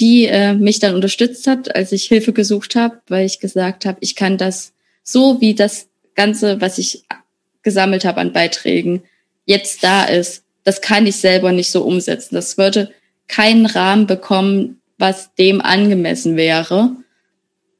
[0.00, 3.98] die äh, mich dann unterstützt hat, als ich Hilfe gesucht habe, weil ich gesagt habe,
[4.00, 4.72] ich kann das
[5.02, 7.04] so, wie das Ganze, was ich
[7.62, 9.02] gesammelt habe an Beiträgen,
[9.44, 12.34] jetzt da ist, das kann ich selber nicht so umsetzen.
[12.34, 12.90] Das würde
[13.26, 16.90] keinen Rahmen bekommen, was dem angemessen wäre.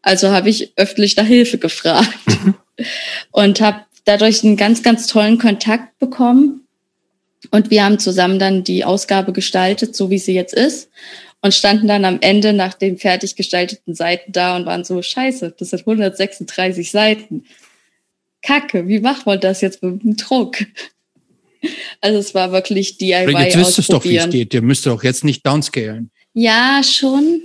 [0.09, 2.55] Also habe ich öffentlich nach Hilfe gefragt mhm.
[3.31, 6.67] und habe dadurch einen ganz, ganz tollen Kontakt bekommen.
[7.51, 10.89] Und wir haben zusammen dann die Ausgabe gestaltet, so wie sie jetzt ist.
[11.43, 15.55] Und standen dann am Ende nach den fertig gestalteten Seiten da und waren so, scheiße,
[15.59, 17.45] das sind 136 Seiten.
[18.41, 20.57] Kacke, wie macht man das jetzt mit dem Druck?
[22.01, 24.55] Also es war wirklich DIY Jetzt wüsstest doch, wie es geht.
[24.55, 26.11] Ihr müsst doch jetzt nicht downscalen.
[26.33, 27.43] Ja, schon.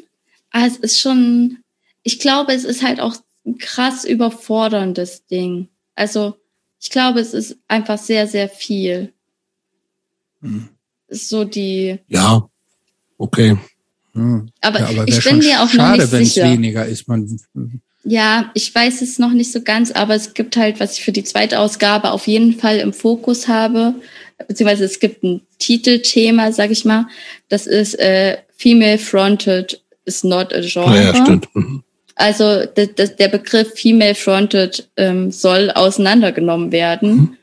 [0.52, 1.63] Aber es ist schon
[2.04, 3.16] ich glaube, es ist halt auch
[3.46, 5.70] ein krass überforderndes Ding.
[5.96, 6.36] Also
[6.80, 9.14] ich glaube, es ist einfach sehr, sehr viel.
[10.42, 10.70] Hm.
[11.10, 12.00] So die.
[12.08, 12.48] Ja,
[13.18, 13.58] okay.
[14.14, 14.50] Hm.
[14.62, 16.46] Aber, ja, aber ich bin mir auch schade, noch nicht wenn sicher.
[16.46, 17.08] es weniger ist.
[17.08, 17.40] Man
[18.06, 21.14] ja, ich weiß es noch nicht so ganz, aber es gibt halt, was ich für
[21.14, 23.96] die zweite Ausgabe auf jeden Fall im Fokus habe,
[24.46, 27.08] beziehungsweise es gibt ein Titelthema, sag ich mal.
[27.48, 30.96] Das ist äh, Female Fronted is not a genre.
[30.96, 31.48] Ja, ja stimmt.
[31.56, 31.84] Mhm.
[32.16, 37.10] Also der Begriff Female Fronted ähm, soll auseinandergenommen werden.
[37.10, 37.38] Mhm.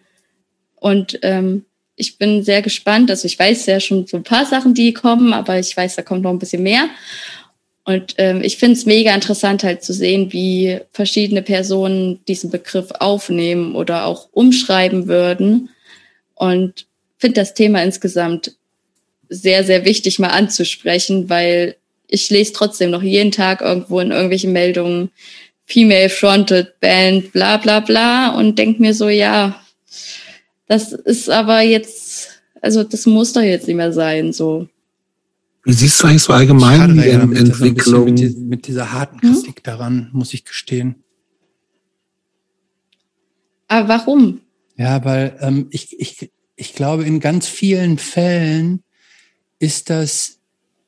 [0.76, 1.64] Und ähm,
[1.97, 3.10] ich bin sehr gespannt.
[3.10, 6.02] Also ich weiß ja schon so ein paar Sachen, die kommen, aber ich weiß, da
[6.02, 6.88] kommt noch ein bisschen mehr.
[7.84, 12.90] Und ähm, ich finde es mega interessant halt zu sehen, wie verschiedene Personen diesen Begriff
[12.98, 15.70] aufnehmen oder auch umschreiben würden.
[16.34, 16.86] Und
[17.18, 18.56] finde das Thema insgesamt
[19.28, 21.76] sehr, sehr wichtig mal anzusprechen, weil
[22.11, 25.11] ich lese trotzdem noch jeden Tag irgendwo in irgendwelchen Meldungen
[25.65, 29.61] Female Fronted Band, bla bla bla und denk mir so, ja,
[30.66, 34.69] das ist aber jetzt, also das muss doch jetzt nicht mehr sein, so.
[35.65, 38.15] Wie siehst du eigentlich so allgemein die Ent Entwicklung?
[38.15, 39.35] Mit, mit, dieser harten hm?
[39.35, 39.62] Kritik hm?
[39.62, 41.05] daran, muss ich gestehen.
[43.69, 44.41] Aber warum?
[44.77, 48.82] Ja, weil ähm, ich, ich, ich glaube, in ganz vielen Fällen
[49.61, 50.40] ist das,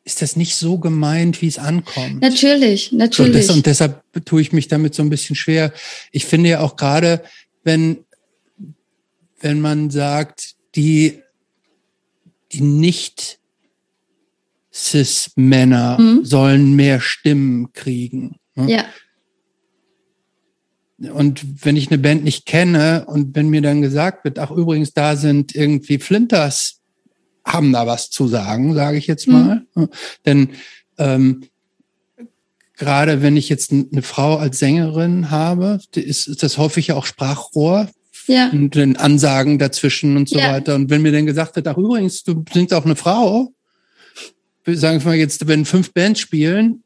[0.05, 2.21] ist das nicht so gemeint, wie es ankommt.
[2.21, 3.47] Natürlich, natürlich.
[3.47, 5.73] So, das, und deshalb tue ich mich damit so ein bisschen schwer.
[6.11, 7.23] Ich finde ja auch gerade,
[7.63, 8.05] wenn,
[9.41, 11.21] wenn man sagt, die,
[12.53, 13.39] die nicht
[14.73, 16.25] Cis-Männer mhm.
[16.25, 18.37] sollen mehr Stimmen kriegen.
[18.55, 18.73] Ne?
[18.73, 18.85] Ja.
[21.13, 24.93] Und wenn ich eine Band nicht kenne und wenn mir dann gesagt wird, ach übrigens,
[24.93, 26.82] da sind irgendwie Flinters,
[27.45, 29.65] haben da was zu sagen, sage ich jetzt mal.
[29.75, 29.89] Mhm.
[30.25, 30.49] Denn
[30.99, 31.43] ähm,
[32.77, 37.89] gerade wenn ich jetzt eine Frau als Sängerin habe, ist, das häufig auch Sprachrohr
[38.27, 38.51] ja.
[38.51, 40.53] und den Ansagen dazwischen und so ja.
[40.53, 40.75] weiter.
[40.75, 43.53] Und wenn mir dann gesagt wird, ach übrigens, du singst auch eine Frau,
[44.67, 46.83] sagen wir mal jetzt, wenn fünf Bands spielen,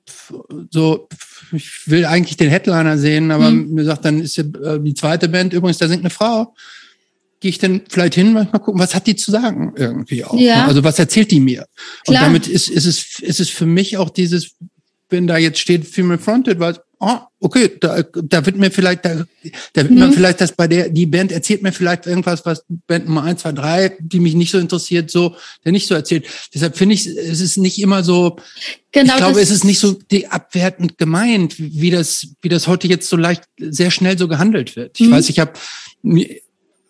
[0.71, 1.09] so,
[1.53, 3.75] ich will eigentlich den Headliner sehen, aber mhm.
[3.75, 6.55] mir sagt, dann ist ja äh, die zweite Band übrigens, da singt eine Frau.
[7.41, 10.39] Gehe ich dann vielleicht hin, mal gucken, was hat die zu sagen irgendwie auch.
[10.39, 10.63] Ja.
[10.63, 10.65] Ne?
[10.69, 11.67] Also was erzählt die mir?
[12.05, 12.07] Klar.
[12.07, 14.53] Und damit ist, ist, es, ist es für mich auch dieses,
[15.11, 19.25] wenn da jetzt steht Female Fronted, weil oh, okay, da, da wird mir vielleicht, da,
[19.73, 19.99] da wird mhm.
[19.99, 23.43] mir vielleicht das bei der, die Band erzählt mir vielleicht irgendwas, was Band Nummer eins,
[23.43, 26.27] zwei, drei, die mich nicht so interessiert, so, der nicht so erzählt.
[26.55, 28.37] Deshalb finde ich, es ist nicht immer so,
[28.93, 29.99] genau, ich glaube, es ist nicht so
[30.31, 34.99] abwertend gemeint, wie das, wie das heute jetzt so leicht, sehr schnell so gehandelt wird.
[34.99, 35.13] Ich mhm.
[35.13, 35.53] weiß, ich habe,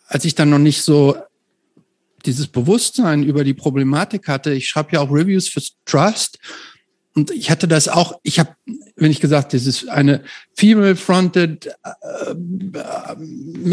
[0.07, 1.17] als ich dann noch nicht so
[2.25, 6.39] dieses Bewusstsein über die Problematik hatte, ich schreibe ja auch Reviews fürs Trust
[7.17, 8.51] und ich hatte das auch, ich habe,
[8.97, 10.23] wenn ich gesagt, das ist eine
[10.55, 12.79] female-fronted, äh,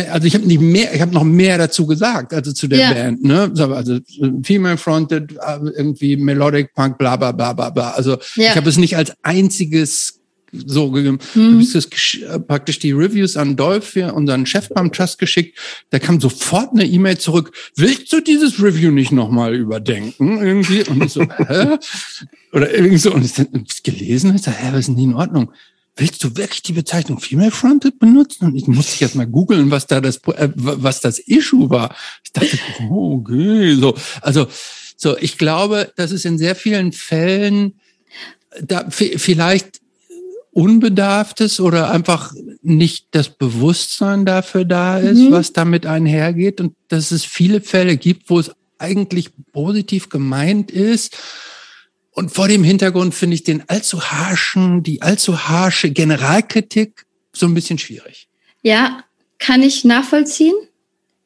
[0.09, 2.93] also ich habe nicht mehr, ich habe noch mehr dazu gesagt, also zu der ja.
[2.93, 3.51] Band, ne?
[3.57, 3.99] Also
[4.43, 7.91] female-fronted, äh, irgendwie melodic punk, bla bla bla bla bla.
[7.91, 8.51] Also ja.
[8.51, 10.21] ich habe es nicht als einziges
[10.53, 11.19] so gegeben.
[11.33, 11.51] Mhm.
[11.51, 15.57] Du bist äh, praktisch die Reviews an Dolph, unseren Chef beim Trust geschickt.
[15.89, 17.51] Da kam sofort eine E-Mail zurück.
[17.75, 20.37] Willst du dieses Review nicht nochmal überdenken?
[20.37, 20.83] Irgendwie.
[20.83, 21.77] Und ich so, hä?
[22.51, 23.13] Oder irgendwie so.
[23.13, 25.51] Und ich dann gelesen, ich sag, hä, was ist denn in Ordnung?
[25.95, 28.45] Willst du wirklich die Bezeichnung Female Fronted benutzen?
[28.45, 31.95] Und ich musste jetzt mal googeln, was da das, äh, was das Issue war.
[32.23, 32.57] Ich dachte,
[32.89, 33.95] oh, okay, so.
[34.21, 34.47] Also,
[34.97, 37.73] so, ich glaube, dass es in sehr vielen Fällen
[38.61, 39.82] da vielleicht
[40.53, 45.31] Unbedarftes oder einfach nicht das Bewusstsein dafür da ist, mhm.
[45.31, 51.17] was damit einhergeht und dass es viele Fälle gibt, wo es eigentlich positiv gemeint ist.
[52.11, 57.05] Und vor dem Hintergrund finde ich den allzu harschen, die allzu harsche Generalkritik
[57.35, 58.27] so ein bisschen schwierig.
[58.61, 59.03] Ja,
[59.39, 60.53] kann ich nachvollziehen.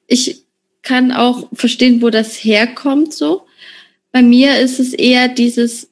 [0.08, 0.45] Ich
[0.82, 3.45] kann auch verstehen, wo das herkommt so.
[4.14, 5.90] Bei mir ist es eher dieses,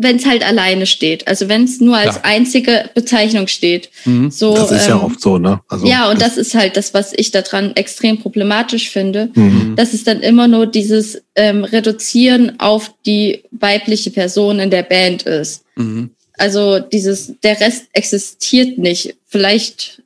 [0.00, 1.26] wenn es halt alleine steht.
[1.26, 2.24] Also wenn es nur als Klar.
[2.24, 3.90] einzige Bezeichnung steht.
[4.04, 4.30] Mhm.
[4.30, 5.60] So, das ist ähm, ja oft so, ne?
[5.68, 9.30] Also ja, und das, das, ist halt das, was ich daran extrem problematisch finde.
[9.34, 9.74] Mhm.
[9.76, 15.24] Das ist dann immer nur dieses ähm, Reduzieren auf die weibliche Person in der Band
[15.24, 15.64] ist.
[15.74, 16.10] Mhm.
[16.38, 19.16] Also dieses, der Rest existiert nicht.
[19.26, 20.00] Vielleicht,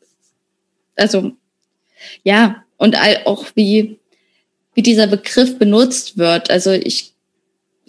[0.96, 1.32] also
[2.24, 2.96] ja, und
[3.26, 3.98] auch wie,
[4.74, 6.50] wie dieser Begriff benutzt wird.
[6.50, 7.11] Also ich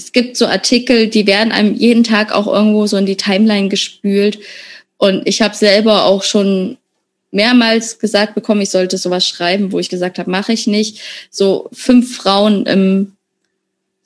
[0.04, 3.70] es gibt so Artikel, die werden einem jeden Tag auch irgendwo so in die Timeline
[3.70, 4.38] gespült.
[4.98, 6.78] Und ich habe selber auch schon
[7.32, 11.00] mehrmals gesagt bekommen, ich sollte sowas schreiben, wo ich gesagt habe, mache ich nicht.
[11.32, 13.14] So fünf Frauen im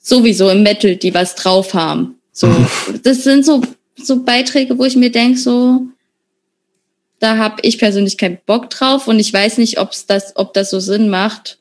[0.00, 2.18] sowieso im Metal, die was drauf haben.
[2.32, 2.48] So,
[3.02, 3.60] das sind so
[3.96, 5.82] so Beiträge, wo ich mir denke, so
[7.18, 10.70] da habe ich persönlich keinen Bock drauf und ich weiß nicht, ob's das, ob das
[10.70, 11.57] so Sinn macht,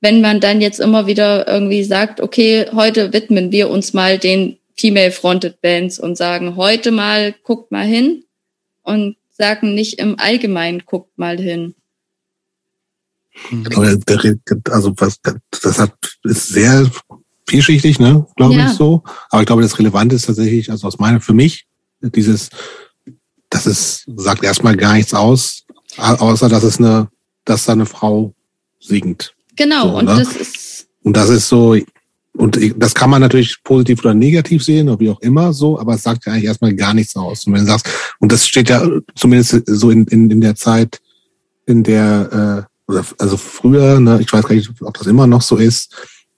[0.00, 4.58] wenn man dann jetzt immer wieder irgendwie sagt, okay, heute widmen wir uns mal den
[4.76, 8.24] Female-Fronted Bands und sagen, heute mal guckt mal hin
[8.82, 11.74] und sagen nicht im Allgemeinen guckt mal hin.
[14.70, 15.20] Also was,
[15.62, 15.94] das hat,
[16.24, 16.90] ist sehr
[17.46, 18.70] vielschichtig, ne, glaube ja.
[18.70, 19.02] ich so.
[19.30, 21.66] Aber ich glaube, das Relevante ist tatsächlich, also aus meiner, für mich,
[22.00, 22.50] dieses,
[23.50, 25.64] das ist, sagt erstmal gar nichts aus,
[25.96, 27.08] außer dass es eine,
[27.44, 28.34] dass da eine Frau
[28.78, 29.34] singt.
[29.60, 30.16] Genau, so, und ne?
[30.16, 30.88] das ist.
[31.02, 31.76] Und das ist so,
[32.32, 35.94] und das kann man natürlich positiv oder negativ sehen oder wie auch immer so, aber
[35.94, 37.46] es sagt ja eigentlich erstmal gar nichts aus.
[37.46, 37.86] Und wenn du sagst,
[38.20, 41.02] und das steht ja zumindest so in, in, in der Zeit,
[41.66, 45.42] in der, äh, oder also früher, ne, ich weiß gar nicht, ob das immer noch
[45.42, 45.94] so ist.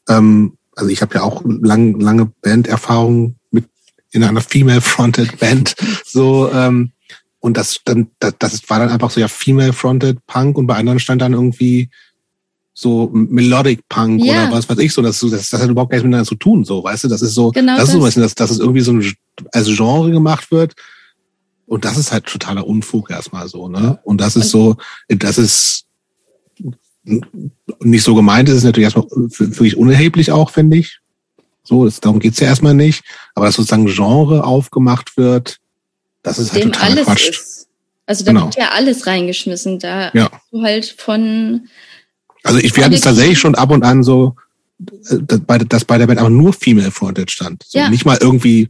[0.08, 3.66] Ähm, also ich habe ja auch lang, lange Banderfahrung mit
[4.10, 5.76] in einer Female-Fronted Band.
[6.04, 6.90] So, ähm,
[7.38, 10.98] und das dann, das, das war dann einfach so ja Female-Fronted Punk und bei anderen
[10.98, 11.88] stand dann irgendwie
[12.82, 14.48] so Melodic Punk Ja.
[14.48, 16.64] oder was weiß ich so, das, das, das hat überhaupt gar nichts miteinander zu tun,
[16.64, 18.09] so, weißt du, das ist so, Genau das ist so ein das.
[18.09, 19.12] bisschen, dass, dass es irgendwie so ein,
[19.52, 20.74] als Genre gemacht wird.
[21.66, 23.98] Und das ist halt totaler Unfug erstmal so, ne?
[24.04, 24.76] Und das ist so,
[25.09, 25.86] das ist
[27.80, 30.98] nicht so gemeint, das ist natürlich erstmal wirklich unerheblich auch, finde ich.
[31.64, 33.04] So, das, darum geht's ja erstmal nicht.
[33.34, 35.59] Aber dass sozusagen Genre aufgemacht wird,
[36.22, 37.30] das ist halt alles Quatsch.
[37.30, 37.68] ist.
[38.06, 38.44] Also da Genau.
[38.46, 39.78] wird ja alles reingeschmissen.
[39.78, 40.30] Da Ja.
[40.50, 41.68] du halt von
[42.43, 44.36] Also ich, wir hatten es tatsächlich schon ab und an so,
[45.09, 47.64] äh, dass bei, dass bei der Band aber nur Female Fronted stand.
[47.66, 47.89] So Ja.
[47.89, 48.69] Nicht mal irgendwie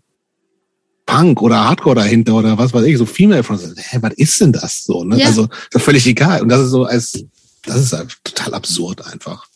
[1.06, 3.76] Punk oder Hardcore dahinter oder was weiß ich, so Female Fronted.
[3.76, 5.04] Hä, was ist denn das so?
[5.04, 5.18] Ne?
[5.18, 5.26] Ja.
[5.26, 6.42] Also das völlig egal.
[6.42, 7.24] Und das ist so als,
[7.64, 9.46] das ist halt total absurd einfach.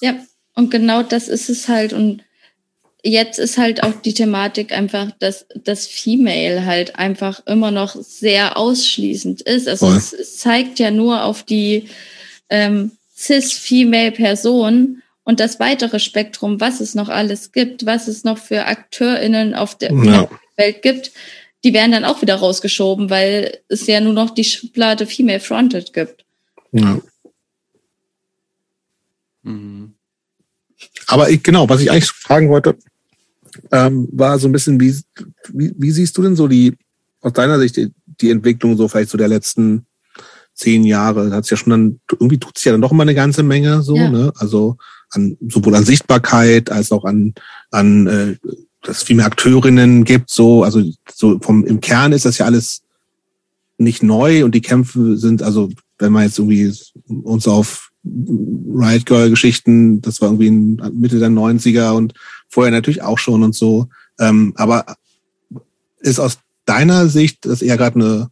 [0.00, 0.14] Ja,
[0.54, 1.92] und genau das ist es halt.
[1.92, 2.22] Und
[3.02, 8.56] jetzt ist halt auch die Thematik einfach, dass das Female halt einfach immer noch sehr
[8.56, 9.68] ausschließend ist.
[9.68, 11.88] Also es, es zeigt ja nur auf die
[12.48, 18.66] ähm, cis-female-Person und das weitere Spektrum, was es noch alles gibt, was es noch für
[18.66, 20.28] AkteurInnen auf der Ja.
[20.56, 21.12] Welt gibt,
[21.64, 25.92] die werden dann auch wieder rausgeschoben, weil es ja nur noch die Schublade Female Fronted
[25.92, 26.24] gibt.
[26.72, 27.00] Ja.
[29.42, 29.94] Mhm.
[31.06, 32.76] Aber ich, genau, was ich eigentlich fragen wollte,
[33.70, 34.96] ähm, war so ein bisschen, wie,
[35.52, 36.76] wie, wie siehst du denn so die,
[37.20, 39.86] aus deiner Sicht, die, die Entwicklung so vielleicht so der letzten
[40.54, 41.30] zehn Jahre?
[41.30, 43.82] Da hat's ja schon dann, irgendwie tut es ja dann doch immer eine ganze Menge
[43.82, 44.10] so, Ja.
[44.10, 44.32] ne?
[44.36, 44.76] Also
[45.10, 47.34] an, sowohl an Sichtbarkeit als auch an,
[47.70, 48.36] an äh,
[48.82, 52.46] dass es viel mehr Akteurinnen gibt, so, also so vom im Kern ist das ja
[52.46, 52.82] alles
[53.78, 56.72] nicht neu und die Kämpfe sind, also wenn man jetzt irgendwie
[57.06, 62.14] uns auf Riot Girl Geschichten, das war irgendwie in Mitte der 90er und
[62.48, 63.88] vorher natürlich auch schon und so.
[64.18, 64.96] Ähm, aber
[66.00, 68.30] ist aus deiner Sicht das eher gerade eine,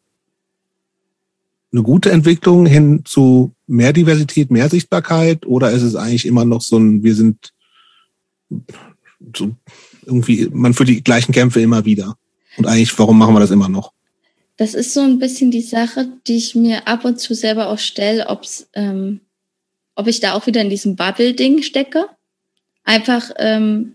[1.72, 6.62] eine gute Entwicklung hin zu mehr Diversität, mehr Sichtbarkeit oder ist es eigentlich immer noch
[6.62, 7.52] so ein, wir sind
[9.36, 9.54] so
[10.04, 12.16] irgendwie, man führt die gleichen Kämpfe immer wieder?
[12.56, 13.92] Und eigentlich, warum machen wir das immer noch?
[14.56, 17.78] Das ist so ein bisschen die Sache, die ich mir ab und zu selber auch
[17.78, 18.26] stelle,
[18.74, 19.20] ähm,
[19.94, 22.06] ob ich da auch wieder in diesem Bubble-Ding stecke.
[22.84, 23.94] Einfach, ähm,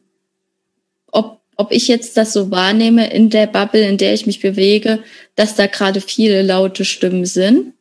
[1.11, 5.03] ob, ob ich jetzt das so wahrnehme in der Bubble, in der ich mich bewege,
[5.35, 7.73] dass da gerade viele laute Stimmen sind.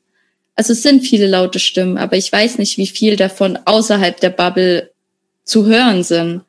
[0.57, 4.31] Also es sind viele laute Stimmen, aber ich weiß nicht, wie viel davon außerhalb der
[4.31, 4.91] Bubble
[5.45, 6.43] zu hören sind.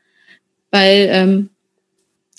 [0.72, 1.50] Weil ähm,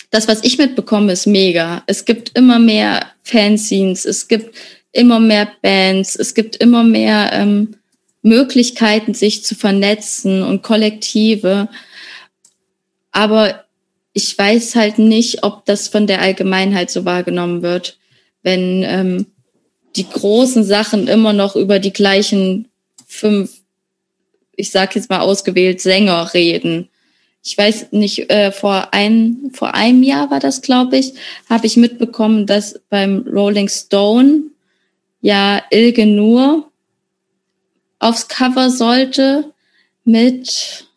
[0.09, 1.83] das, was ich mitbekomme, ist mega.
[1.87, 4.55] Es gibt immer mehr Fanzines, es gibt
[4.93, 7.75] immer mehr Bands, es gibt immer mehr ähm,
[8.21, 11.67] Möglichkeiten, sich zu vernetzen und Kollektive.
[13.11, 13.65] Aber
[14.17, 17.99] ich weiß halt nicht, ob das von der Allgemeinheit so wahrgenommen wird,
[18.41, 19.27] wenn ähm,
[19.95, 22.67] die großen Sachen immer noch über die gleichen
[23.05, 23.51] fünf,
[24.55, 26.89] ich sag jetzt mal ausgewählt, Sänger reden
[27.47, 31.13] ich weiß nicht, äh, vor, ein, vor einem Jahr war das, glaube ich,
[31.49, 34.51] habe ich mitbekommen, dass beim Rolling Stone
[35.21, 36.69] ja Ilge Nur
[37.99, 39.53] aufs Cover sollte
[40.03, 40.87] mit,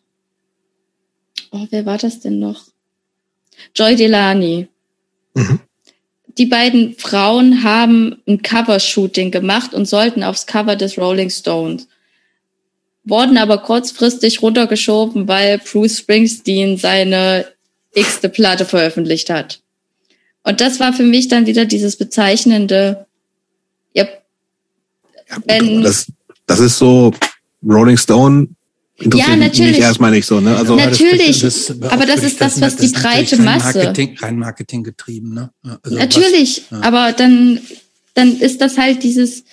[1.51, 2.70] oh, wer war das denn noch?
[3.75, 4.67] Joy Delany.
[5.33, 5.59] Mhm.
[6.37, 11.87] Die beiden Frauen haben ein Covershooting gemacht und sollten aufs Cover des Rolling Stones
[13.03, 17.47] wurden aber kurzfristig runtergeschoben, weil Bruce Springsteen seine
[17.93, 19.61] x-te Platte veröffentlicht hat.
[20.43, 23.05] Und das war für mich dann wieder dieses bezeichnende,
[23.93, 24.05] ja,
[25.29, 26.07] Ja, gut, Wenn- das,
[26.45, 27.11] das ist so
[27.63, 28.49] Rolling Stone
[29.03, 29.79] Ja, mich natürlich.
[29.79, 30.55] erstmal nicht so, ne?
[30.55, 33.37] Also Nat- Natürlich, aber aber auch das würde ist ich das, was die ist breite
[33.41, 35.51] Masse- Marketing, rein Marketing getrieben, ne?
[35.83, 36.87] Also natürlich, Was, ja.
[36.87, 37.59] aber dann,
[38.13, 39.43] dann ist das halt dieses,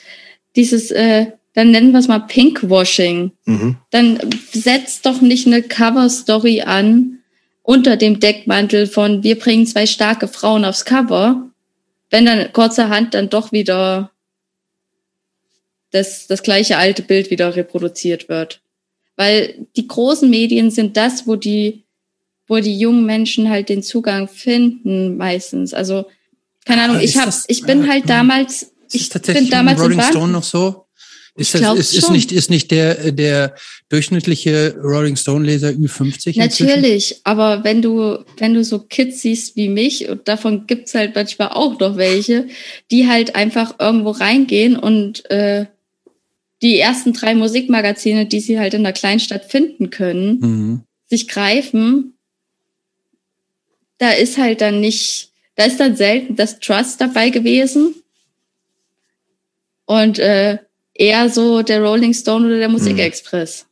[0.56, 3.32] dieses, äh, dann nennen wir es mal Pinkwashing.
[3.46, 3.76] mhm.
[3.90, 4.18] dann
[4.52, 7.18] setzt doch nicht eine Cover-Story an
[7.62, 11.50] unter dem Deckmantel von wir bringen zwei starke Frauen aufs Cover,
[12.10, 14.10] wenn dann kurzerhand dann doch wieder
[15.90, 18.60] das, das gleiche alte Bild wieder reproduziert wird.
[19.18, 21.84] Weil die großen Medien sind das, wo die,
[22.46, 25.74] wo die jungen Menschen halt den Zugang finden meistens.
[25.74, 26.06] Also,
[26.64, 29.80] keine Ahnung, Ah, ich ist hab, das- ich bin ah, halt damals, ich bin damals
[29.82, 30.84] Rolling in Stone noch so?
[31.34, 33.54] Ist, Ich das, ist, ist nicht, ist nicht der, der
[33.90, 36.36] durchschnittliche Rolling Stone-Leser Ü50?
[36.36, 36.66] inzwischen?
[36.66, 41.14] Natürlich, aber wenn du, wenn du so Kids siehst wie mich, und davon gibt's halt
[41.14, 42.46] manchmal auch noch welche,
[42.90, 45.66] die halt einfach irgendwo reingehen und äh,
[46.62, 50.82] die ersten drei Musikmagazine, die sie halt in der Kleinstadt finden können, mhm.
[51.06, 52.14] sich greifen,
[53.98, 57.94] da ist halt dann nicht, da ist dann selten das Trust dabei gewesen.
[59.86, 60.58] Und äh,
[60.94, 63.66] eher so der Rolling Stone oder der Musikexpress.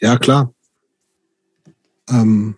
[0.00, 0.54] Ja, klar.
[2.08, 2.56] Ähm,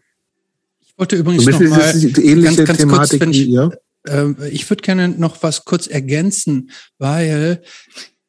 [0.81, 3.71] ich wollte übrigens noch mal ganz, ganz kurz, wenn ich, ja?
[4.09, 7.63] Äh, ich würde gerne noch was kurz ergänzen, weil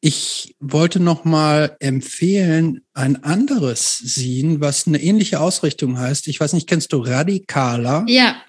[0.00, 6.26] ich wollte noch mal empfehlen ein anderes Scene, was eine ähnliche Ausrichtung heißt.
[6.28, 8.04] Ich weiß nicht, kennst du Radikaler?
[8.08, 8.42] Ja,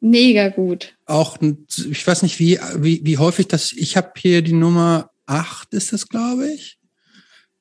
[0.00, 0.94] mega gut.
[1.06, 5.72] Auch, ich weiß nicht, wie, wie, wie häufig das, ich habe hier die Nummer acht,
[5.72, 6.78] ist das, glaube ich.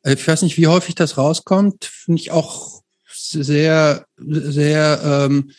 [0.04, 1.86] Äh, ich weiß nicht, wie häufig das rauskommt.
[1.86, 5.52] Finde ich auch sehr, sehr, ähm,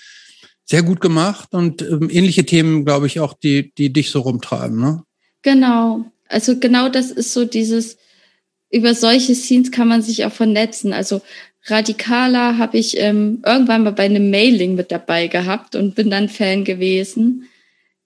[0.66, 4.78] sehr gut gemacht und ähm, ähnliche Themen, glaube ich, auch, die, die dich so rumtreiben,
[4.78, 5.02] ne?
[5.42, 6.04] Genau.
[6.28, 7.96] Also genau das ist so dieses,
[8.70, 10.92] über solche Scenes kann man sich auch vernetzen.
[10.92, 11.22] Also
[11.66, 16.28] radikaler habe ich ähm, irgendwann mal bei einem Mailing mit dabei gehabt und bin dann
[16.28, 17.48] Fan gewesen.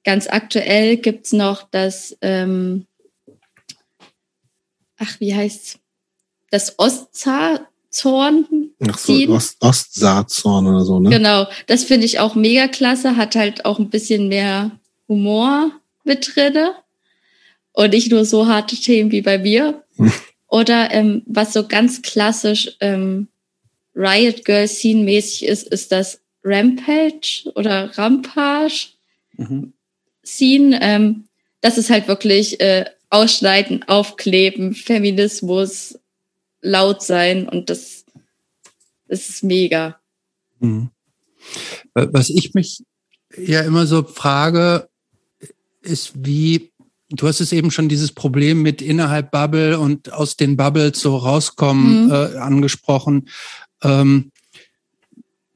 [0.04, 2.86] Ganz aktuell gibt's noch das, ähm,
[4.98, 5.78] ach, wie heißt's?
[6.50, 6.78] Das
[7.90, 11.10] Ostzahn Ach so, Ost, Ostsaarzorn oder so, ne?
[11.10, 14.70] Genau, das finde ich auch mega klasse, hat halt auch ein bisschen mehr
[15.08, 15.72] Humor
[16.04, 16.74] mit drinne
[17.72, 19.82] und nicht nur so harte Themen wie bei mir.
[20.48, 23.28] Oder ähm, was so ganz klassisch ähm,
[23.94, 28.88] Riot Girl Scene mäßig ist, ist das Rampage oder Rampage
[29.36, 29.72] mhm.
[30.24, 30.76] Scene.
[30.82, 31.24] Ähm,
[31.60, 36.00] das ist halt wirklich äh, Ausschneiden, Aufkleben, Feminismus,
[36.60, 38.04] laut sein und das,
[39.08, 39.98] das ist mega.
[40.58, 40.90] Mhm.
[41.94, 42.82] Was ich mich
[43.36, 44.88] ja immer so frage,
[45.82, 46.70] ist wie
[47.12, 51.16] Du hast es eben schon dieses Problem mit innerhalb Bubble und aus den Bubbles so
[51.16, 52.12] rauskommen mhm.
[52.12, 53.28] äh, angesprochen.
[53.82, 54.30] Ähm,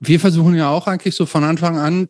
[0.01, 2.09] wir versuchen ja auch eigentlich so von Anfang an,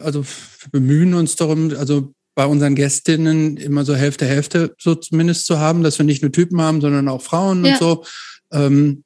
[0.00, 5.46] also wir bemühen uns darum, also bei unseren Gästinnen immer so Hälfte, Hälfte so zumindest
[5.46, 7.72] zu haben, dass wir nicht nur Typen haben, sondern auch Frauen ja.
[7.72, 8.04] und so.
[8.52, 9.02] Ähm,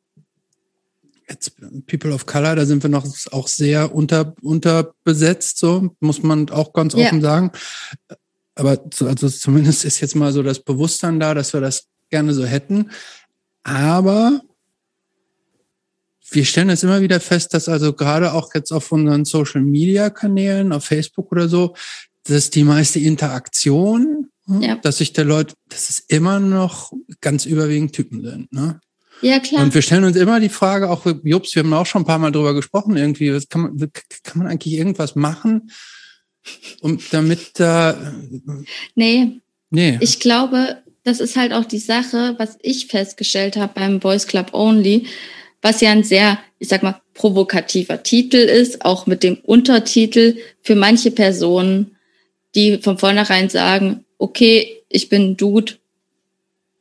[1.27, 1.53] jetzt
[1.87, 6.75] People of Color, da sind wir noch auch sehr unter, unterbesetzt, so muss man auch
[6.75, 7.23] ganz offen ja.
[7.23, 7.53] sagen
[8.61, 12.45] aber also zumindest ist jetzt mal so das Bewusstsein da, dass wir das gerne so
[12.45, 12.91] hätten.
[13.63, 14.43] Aber
[16.31, 20.11] wir stellen es immer wieder fest, dass also gerade auch jetzt auf unseren Social Media
[20.11, 21.75] Kanälen, auf Facebook oder so,
[22.25, 24.77] dass die meiste Interaktion, hm, ja.
[24.77, 28.53] dass sich der Leute, dass es immer noch ganz überwiegend Typen sind.
[28.53, 28.81] Ne?
[29.23, 29.63] Ja, klar.
[29.63, 32.19] Und wir stellen uns immer die Frage, auch Jobs, wir haben auch schon ein paar
[32.19, 33.91] Mal drüber gesprochen, irgendwie, kann man,
[34.23, 35.71] kann man eigentlich irgendwas machen,
[36.81, 38.15] und damit da.
[38.95, 39.41] nee.
[39.71, 39.99] Nee.
[40.01, 44.53] Ich glaube, das ist halt auch die Sache, was ich festgestellt habe beim Boys Club
[44.53, 45.07] Only,
[45.63, 50.75] was ja ein sehr, ich sag mal, provokativer Titel ist, auch mit dem Untertitel für
[50.75, 51.97] manche Personen,
[52.55, 55.75] die von vornherein sagen, okay, ich bin Dude,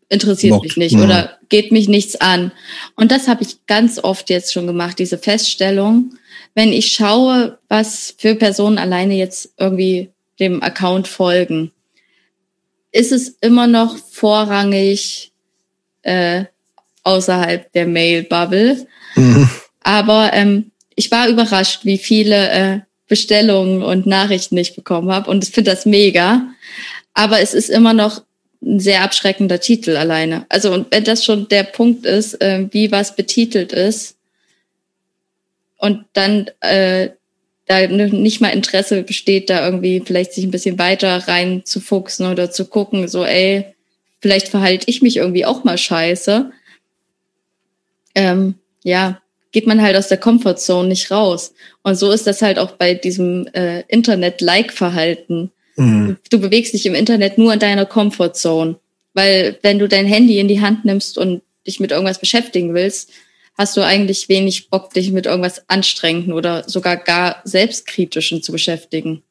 [0.09, 0.63] interessiert Bock.
[0.63, 1.03] mich nicht ja.
[1.03, 2.51] oder geht mich nichts an.
[2.95, 6.15] Und das habe ich ganz oft jetzt schon gemacht, diese Feststellung,
[6.55, 11.71] wenn ich schaue, was für Personen alleine jetzt irgendwie dem Account folgen,
[12.91, 15.31] ist es immer noch vorrangig
[16.01, 16.45] äh,
[17.03, 18.87] außerhalb der Mail-Bubble.
[19.15, 19.49] Mhm.
[19.81, 22.79] Aber ähm, ich war überrascht, wie viele äh,
[23.09, 26.47] Bestellungen und Nachrichten ich bekommen habe und ich finde das mega.
[27.13, 28.21] Aber es ist immer noch
[28.61, 30.45] ein sehr abschreckender Titel alleine.
[30.47, 34.15] Also und wenn das schon der Punkt ist, äh, wie was betitelt ist,
[35.79, 37.09] und dann äh,
[37.65, 42.65] da nicht mal Interesse besteht, da irgendwie vielleicht sich ein bisschen weiter reinzufuchsen oder zu
[42.65, 43.65] gucken, so, ey,
[44.19, 46.51] vielleicht verhalte ich mich irgendwie auch mal scheiße.
[48.15, 49.21] Ähm, ja,
[49.51, 51.53] geht man halt aus der Comfortzone nicht raus.
[51.83, 55.51] Und so ist das halt auch bei diesem äh, Internet-Like-Verhalten.
[55.75, 56.17] Mhm.
[56.29, 58.79] Du bewegst dich im Internet nur in deiner Comfortzone.
[59.13, 63.11] Weil wenn du dein Handy in die Hand nimmst und dich mit irgendwas beschäftigen willst,
[63.57, 69.23] hast du eigentlich wenig Bock, dich mit irgendwas Anstrengenden oder sogar gar Selbstkritischen zu beschäftigen.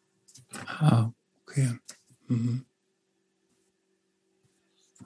[0.67, 1.11] Ah,
[1.47, 1.71] okay.
[2.27, 2.65] Mhm.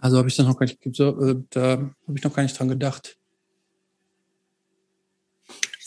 [0.00, 2.68] Also habe ich das noch gar nicht, äh, da habe ich noch gar nicht dran
[2.68, 3.16] gedacht.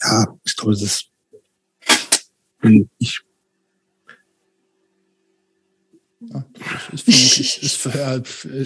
[0.06, 1.12] Ja, ich glaube, das ist
[2.98, 3.22] ich
[6.22, 6.44] ja,
[6.92, 7.86] ist, vermutlich, ist,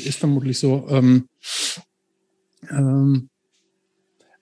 [0.06, 0.88] ist, vermutlich so.
[0.90, 1.28] Ähm,
[2.70, 3.30] ähm,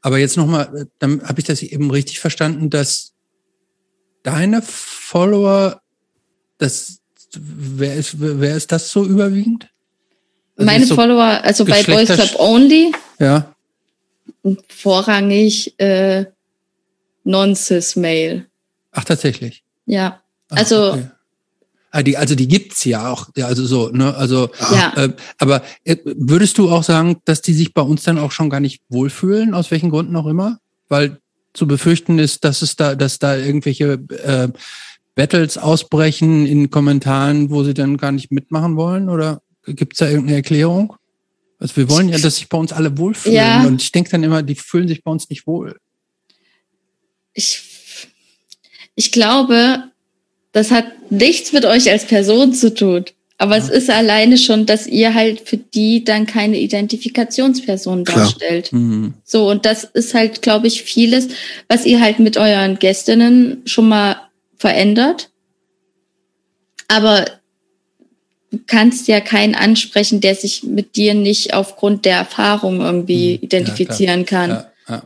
[0.02, 3.14] aber jetzt nochmal, äh, dann habe ich das eben richtig verstanden, dass
[4.24, 5.82] deine Follower,
[6.58, 7.00] das,
[7.34, 9.70] wer ist, wer ist das so überwiegend?
[10.56, 12.92] Also Meine so Follower, also bei Boys Club Only.
[13.20, 13.56] Ja.
[14.70, 16.26] Vorrangig äh,
[17.28, 18.48] Non-Cis-Mail.
[18.92, 19.64] Ach, tatsächlich.
[19.86, 20.22] Ja.
[20.50, 21.08] Also okay.
[21.92, 24.94] Ah, die, also die gibt's ja auch, ja, also so, ne, also, ja.
[24.98, 28.50] äh, aber äh, würdest du auch sagen, dass die sich bei uns dann auch schon
[28.50, 30.60] gar nicht wohlfühlen, aus welchen Gründen auch immer?
[30.90, 31.20] weil
[31.54, 34.50] zu befürchten ist, dass es da, dass da irgendwelche äh,
[35.16, 39.10] Battles ausbrechen in Kommentaren, wo sie dann gar nicht mitmachen wollen?
[39.10, 40.96] Oder gibt es da irgendeine Erklärung?
[41.60, 43.36] Also wir wollen ja, dass sich bei uns alle wohlfühlen.
[43.36, 43.66] Ja.
[43.66, 45.78] Und ich denke dann immer, die fühlen sich bei uns nicht wohl.
[47.38, 47.62] Ich,
[48.96, 49.84] ich glaube,
[50.54, 53.06] das hat nichts mit euch als Person zu tun.
[53.38, 58.22] Aber es ist alleine schon, dass ihr halt für die dann keine Identifikationsperson Klar.
[58.22, 58.74] darstellt.
[58.74, 59.14] Mhm.
[59.24, 61.28] So, und das ist halt, glaube ich, vieles,
[61.68, 64.16] was ihr halt mit euren Gästinnen schon mal
[64.58, 65.30] verändert.
[66.88, 67.26] Aber
[68.50, 73.34] du kannst ja keinen ansprechen, der sich mit dir nicht aufgrund der Erfahrung irgendwie Mhm.
[73.34, 74.50] Ja, identifizieren kann.
[74.50, 75.04] Ja, ja.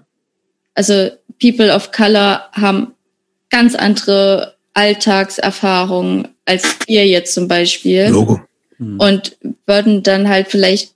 [0.74, 1.12] Also
[1.42, 2.94] People of Color haben
[3.50, 8.42] ganz andere Alltagserfahrungen als wir jetzt zum Beispiel Logo.
[8.78, 9.00] Mhm.
[9.00, 10.94] und würden dann halt vielleicht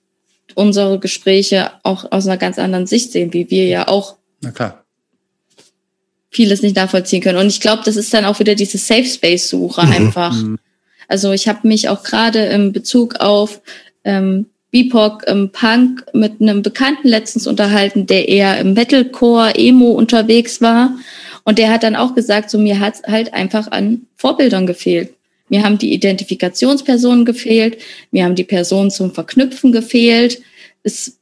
[0.55, 4.83] unsere Gespräche auch aus einer ganz anderen Sicht sehen, wie wir ja auch Na klar.
[6.31, 7.37] vieles nicht nachvollziehen können.
[7.37, 9.91] Und ich glaube, das ist dann auch wieder diese Safe Space Suche Mhm.
[9.91, 10.33] einfach.
[10.33, 10.59] Mhm.
[11.07, 13.61] Also ich habe mich auch gerade im Bezug auf
[14.03, 20.59] ähm, BIPOC im Punk mit einem Bekannten letztens unterhalten, der eher im Metalcore, Emo unterwegs
[20.59, 20.97] war.
[21.45, 25.13] Und der hat dann auch gesagt, so mir hat halt einfach an Vorbildern gefehlt.
[25.47, 27.77] Mir haben die Identifikationspersonen gefehlt,
[28.11, 30.41] mir haben die Personen zum Verknüpfen gefehlt.
[30.83, 31.19] Es,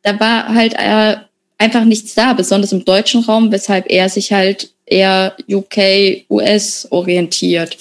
[0.00, 1.16] da war halt äh,
[1.58, 7.76] einfach nichts da, besonders im deutschen Raum, weshalb er sich halt eher UK, US orientiert.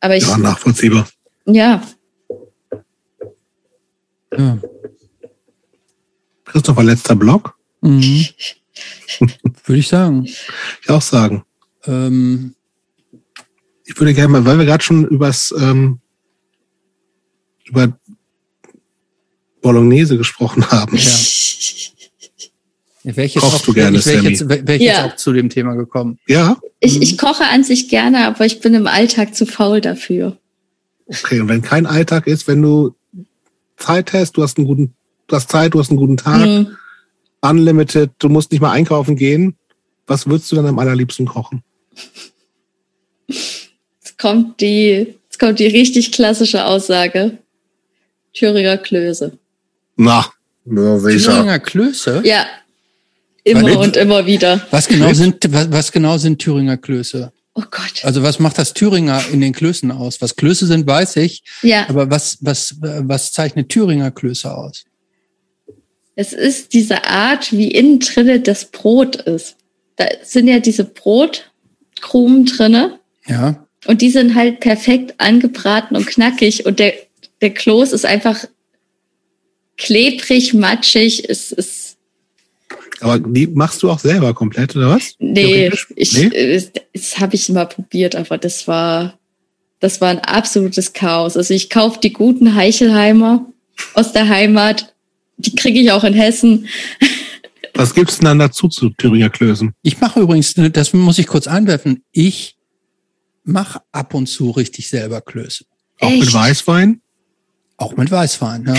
[0.00, 1.06] Aber ich, Ja, nachvollziehbar.
[1.44, 1.82] ja,
[4.38, 4.58] Ja.
[6.44, 7.56] Christopher, letzter Block.
[7.80, 8.26] Mhm.
[9.64, 10.24] Würde ich sagen.
[10.24, 11.44] Ich auch sagen.
[11.86, 12.54] Ähm,
[13.84, 16.00] Ich würde gerne mal, weil wir gerade schon übers, ähm,
[17.66, 17.96] über
[19.62, 20.96] Bolognese gesprochen haben.
[20.96, 21.02] Ja.
[23.16, 24.54] wäre ich jetzt, Kochst auch, du gerne, ich, wär ich Sammy?
[24.56, 25.04] jetzt, wär ich Ja.
[25.04, 26.18] jetzt auch zu dem Thema gekommen.
[26.26, 30.36] Ja, ich, ich koche an sich gerne, aber ich bin im Alltag zu faul dafür.
[31.06, 31.40] okay.
[31.40, 32.94] Und wenn kein Alltag ist, wenn du
[33.76, 34.94] Zeit hast, du hast einen guten,
[35.26, 36.76] du hast Zeit, du hast einen guten Tag, Hm.
[37.42, 39.56] unlimited, du musst nicht mal einkaufen gehen,
[40.06, 41.62] was würdest du dann am allerliebsten kochen?
[43.28, 47.38] Jetzt kommt die, jetzt kommt die richtig klassische Aussage.
[48.32, 49.36] Thüringer Klöße.
[49.96, 50.26] Na,
[50.64, 51.32] sicher.
[51.32, 52.22] Thüringer Klöße?
[52.24, 52.46] Ja.
[53.44, 54.60] Immer und immer wieder.
[54.70, 57.32] Was genau sind, was, was genau sind Thüringer Klöße?
[57.58, 58.04] Oh Gott.
[58.04, 60.20] Also was macht das Thüringer in den Klößen aus?
[60.20, 61.42] Was Klöße sind, weiß ich.
[61.62, 64.84] Ja, Aber was, was, was zeichnet Thüringer Klöße aus?
[66.18, 69.56] es ist diese Art, wie innen drinne das Brot ist.
[69.96, 73.66] Da sind ja diese Brotkrumen drinne Ja.
[73.86, 76.94] und die sind halt perfekt angebraten und knackig und der,
[77.42, 78.46] der Kloß ist einfach
[79.76, 81.28] klebrig, matschig.
[81.28, 81.75] Es ist,
[83.00, 85.14] Aber die machst du auch selber komplett, oder was?
[85.18, 86.54] nee, ich, Nee?
[86.54, 89.18] das, das habe ich mal probiert, aber das war,
[89.80, 91.36] das war ein absolutes Chaos.
[91.36, 93.46] Also ich kaufe die guten Heichelheimer
[93.94, 94.94] aus der Heimat.
[95.36, 96.68] Die kriege ich auch in Hessen.
[97.74, 99.74] Was gibt's denn dann dazu zu Thüringer Klößen?
[99.82, 102.56] Ich mache übrigens, das muss ich kurz einwerfen, ich
[103.44, 105.64] mache ab und zu richtig selber Klöße.
[106.00, 106.34] Auch mit Echt?
[106.34, 107.02] Weißwein?
[107.76, 108.74] Auch mit Weißwein, ja.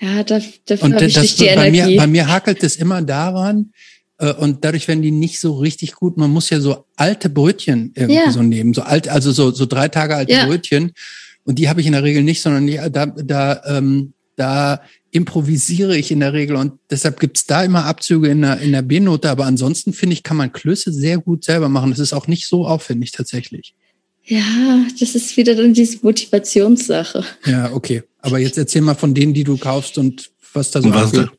[0.00, 1.92] Ja, da, dafür Und habe ich das, nicht die bei, Energie.
[1.94, 3.72] mir, bei mir hakelt es immer daran,
[4.18, 6.16] äh, und dadurch werden die nicht so richtig gut.
[6.16, 8.30] Man muss ja so alte Brötchen irgendwie Ja.
[8.30, 10.46] so nehmen, so alt, also so, so drei Tage alte Ja.
[10.46, 10.92] Brötchen.
[11.44, 15.96] Und die habe ich in der Regel nicht, sondern die, da, da, ähm, da improvisiere
[15.96, 16.56] ich in der Regel.
[16.56, 19.30] Und deshalb gibt's da immer Abzüge in der, in der B-Note.
[19.30, 21.90] Aber ansonsten finde ich, kann man Klöße sehr gut selber machen.
[21.90, 23.74] Das ist auch nicht so aufwendig tatsächlich.
[24.26, 27.24] Ja, das ist wieder dann diese Motivationssache.
[27.46, 28.02] Ja, okay.
[28.20, 31.14] Aber jetzt erzähl mal von denen, die du kaufst und was da so Und was
[31.14, 31.30] abgeht.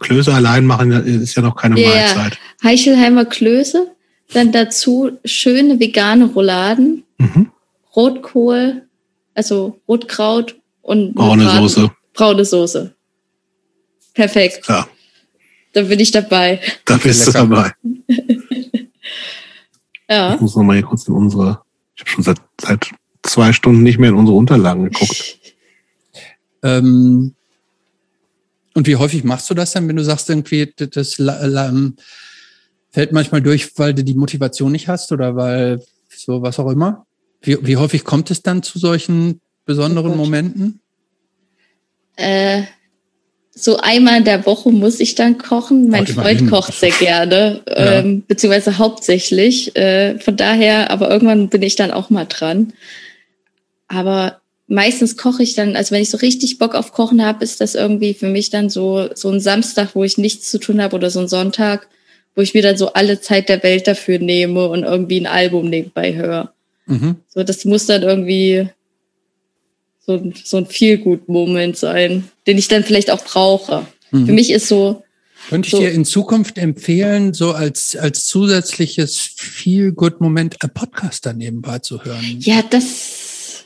[0.00, 1.88] Klöße allein machen ist ja noch keine Ja.
[1.88, 2.38] Mahlzeit.
[2.62, 3.88] Heichelheimer Klöße,
[4.32, 7.50] dann dazu schöne vegane Rouladen, Mhm.
[7.96, 8.82] Rotkohl,
[9.34, 11.90] also Rotkraut und Braune Braten- Soße.
[12.12, 12.94] Braune Soße.
[14.14, 14.68] Perfekt.
[14.68, 14.86] Ja,
[15.72, 16.60] Da bin ich dabei.
[16.84, 17.72] da bist du dabei.
[20.08, 20.34] Ja.
[20.34, 21.60] Ich muss noch mal hier kurz in unsere,
[21.94, 22.90] ich habe schon seit, seit
[23.22, 25.38] zwei Stunden nicht mehr in unsere Unterlagen geguckt.
[26.66, 27.34] Ähm,
[28.72, 31.96] und wie häufig machst du das denn, wenn du sagst, irgendwie, das- ähm,
[32.90, 37.04] fällt manchmal durch, weil du die Motivation nicht hast oder weil so was auch immer?
[37.42, 40.16] Wie, wie häufig kommt es dann zu solchen besonderen Oh.
[40.16, 40.80] Momenten?
[42.16, 42.62] Äh,
[43.54, 45.88] so einmal in der Woche muss ich dann kochen.
[45.88, 46.06] Mein.
[46.06, 48.00] Freund kocht sehr gerne, Ja.
[48.00, 49.76] ähm, beziehungsweise hauptsächlich.
[49.76, 52.72] Äh, von daher, aber irgendwann bin ich dann auch mal dran.
[53.86, 57.60] Aber meistens koche ich dann, also wenn ich so richtig Bock auf Kochen habe, ist
[57.60, 60.96] das irgendwie für mich dann so, so ein Samstag, wo ich nichts zu tun habe
[60.96, 61.86] oder so ein Sonntag,
[62.34, 65.70] wo ich mir dann so alle Zeit der Welt dafür nehme und irgendwie ein Album
[65.70, 66.52] nebenbei höre.
[66.86, 67.16] Mhm.
[67.28, 68.68] So, das muss dann irgendwie
[70.06, 73.86] so, ein- so ein Feel-Good-Moment sein, den ich dann vielleicht auch brauche.
[74.10, 74.26] Mhm.
[74.26, 75.02] Für mich ist so,
[75.50, 75.80] Könnte ich So.
[75.80, 82.38] dir in Zukunft empfehlen, so als, als zusätzliches Feel-Good-Moment einen Podcast da nebenbei zu hören?
[82.40, 83.64] ja, das,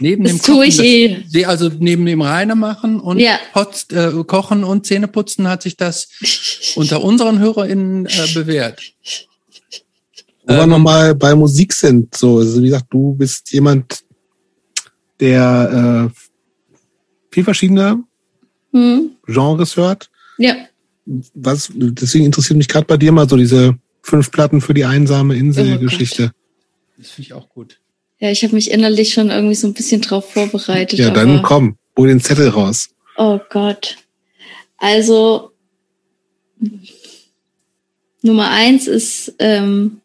[0.00, 1.16] Neben das dem tue ich das- eh.
[1.26, 3.38] Sie also neben dem Reine machen und Ja.
[3.54, 6.08] Potz, äh, Kochen und Zähneputzen hat sich das
[6.76, 8.80] unter unseren HörerInnen äh, bewährt.
[10.46, 12.14] Wo wir Ähm, nochmal bei Musik sind.
[12.16, 14.00] So, also wie gesagt, du bist jemand,
[15.20, 16.20] der äh,
[17.30, 18.02] viel verschiedene
[18.72, 20.10] Hm, Genres hört.
[20.38, 20.54] ja.
[21.32, 25.32] Was, deswegen interessiert mich gerade bei dir mal so diese fünf Platten für die einsame
[25.34, 26.32] Oh Insel-Geschichte.
[26.98, 27.80] Das finde ich auch gut.
[28.18, 30.98] Ja, ich habe mich innerlich schon irgendwie so ein bisschen drauf vorbereitet.
[30.98, 32.90] ja, dann aber- komm, hol den Zettel raus.
[33.16, 33.96] Oh Gott.
[34.76, 35.52] Also
[38.20, 40.02] Nummer eins ist ähm,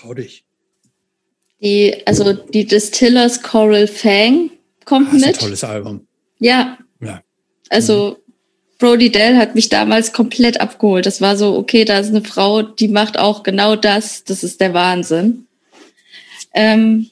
[0.00, 0.44] Trau dich.
[1.60, 4.50] die, also die Distillers Coral Fang
[4.84, 5.40] kommt Das ist ein mit.
[5.40, 6.06] tolles Album.
[6.38, 7.22] Ja, Ja.
[7.68, 8.18] also
[8.78, 11.04] Brody Dell hat mich damals komplett abgeholt.
[11.04, 14.24] Das war so, okay, da ist eine Frau, die macht auch genau das.
[14.24, 15.46] Das ist der Wahnsinn.
[16.54, 17.10] Ähm,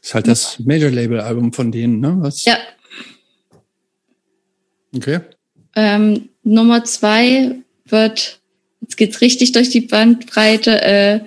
[0.00, 2.16] Das ist halt das Major-Label-Album von denen, ne?
[2.20, 2.44] Was?
[2.46, 2.56] ja,
[4.94, 5.20] Okay.
[5.74, 8.40] Ähm, Nummer zwei wird,
[8.82, 11.20] jetzt geht's richtig durch die Bandbreite, äh,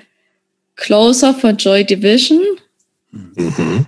[0.75, 2.41] Closer von Joy Division.
[3.11, 3.87] Mhm.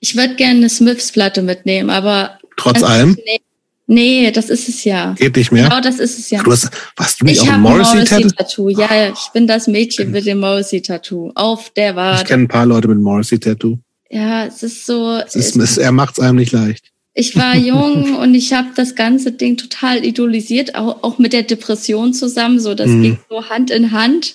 [0.00, 3.40] Ich würde gerne eine Smiths-Platte mitnehmen, aber Trotz allem, nee,
[3.86, 5.14] nee, das ist es ja.
[5.14, 5.64] geht nicht mehr.
[5.64, 6.42] Genau, das ist es ja.
[6.42, 8.68] Du hast, warst du nicht Ich ein Morrissey-Tattoo?
[8.68, 11.32] Ja, ja, ich bin das Mädchen mit dem Morrissey-Tattoo.
[11.34, 12.24] Auf der Ich Wade.
[12.24, 13.78] kenne ein paar Leute mit Morrissey-Tattoo.
[14.10, 15.20] Ja, es ist so.
[15.24, 16.89] Es ist, es, er macht's einem nicht leicht.
[17.14, 21.42] Ich war jung und ich habe das ganze Ding total idolisiert, auch, auch mit der
[21.42, 22.60] Depression zusammen.
[22.60, 23.02] So, das Mhm.
[23.02, 24.34] ging so Hand in Hand.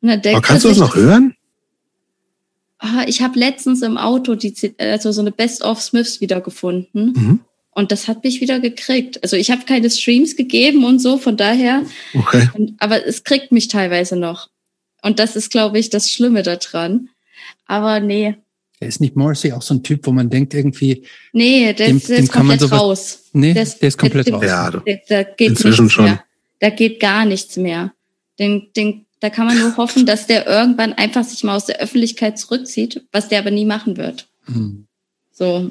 [0.00, 1.34] Und dann denkt Aber kannst du das noch hören?
[2.78, 7.40] Ah, ich habe letztens im Auto die, also so eine Best of Smiths wiedergefunden Mhm.
[7.70, 9.22] und das hat mich wieder gekriegt.
[9.22, 11.82] Also ich habe keine Streams gegeben und so, von daher,
[12.14, 12.48] Okay.
[12.54, 14.48] und, aber es kriegt mich teilweise noch.
[15.02, 17.08] Und das ist, glaube ich, das Schlimme daran.
[17.66, 18.36] Aber nee,
[18.86, 22.08] ist nicht Morrissey auch so ein Typ, wo man denkt irgendwie, nee, der, Dem- ist-
[22.08, 23.18] der dem ist kann man komplett sowas- raus.
[23.32, 24.44] nee, Der der ist, komplett der- raus.
[24.46, 24.70] Ja.
[24.70, 26.04] Da, da geht Inzwischen schon.
[26.04, 26.24] mehr.
[26.60, 27.92] Da geht gar nichts mehr.
[28.38, 31.80] Den, den, da kann man nur hoffen, dass der irgendwann einfach sich mal aus der
[31.80, 34.26] Öffentlichkeit zurückzieht, was der aber nie machen wird.
[34.46, 34.86] Hm.
[35.32, 35.70] So.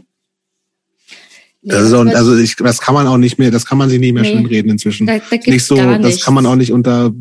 [1.66, 4.00] Das ist auch, also ich, das kann man auch nicht mehr, das kann man sich
[4.00, 4.34] nicht mehr Nee.
[4.34, 5.08] schön reden inzwischen.
[5.08, 7.14] da, da nicht so, gar das kann man auch nicht unter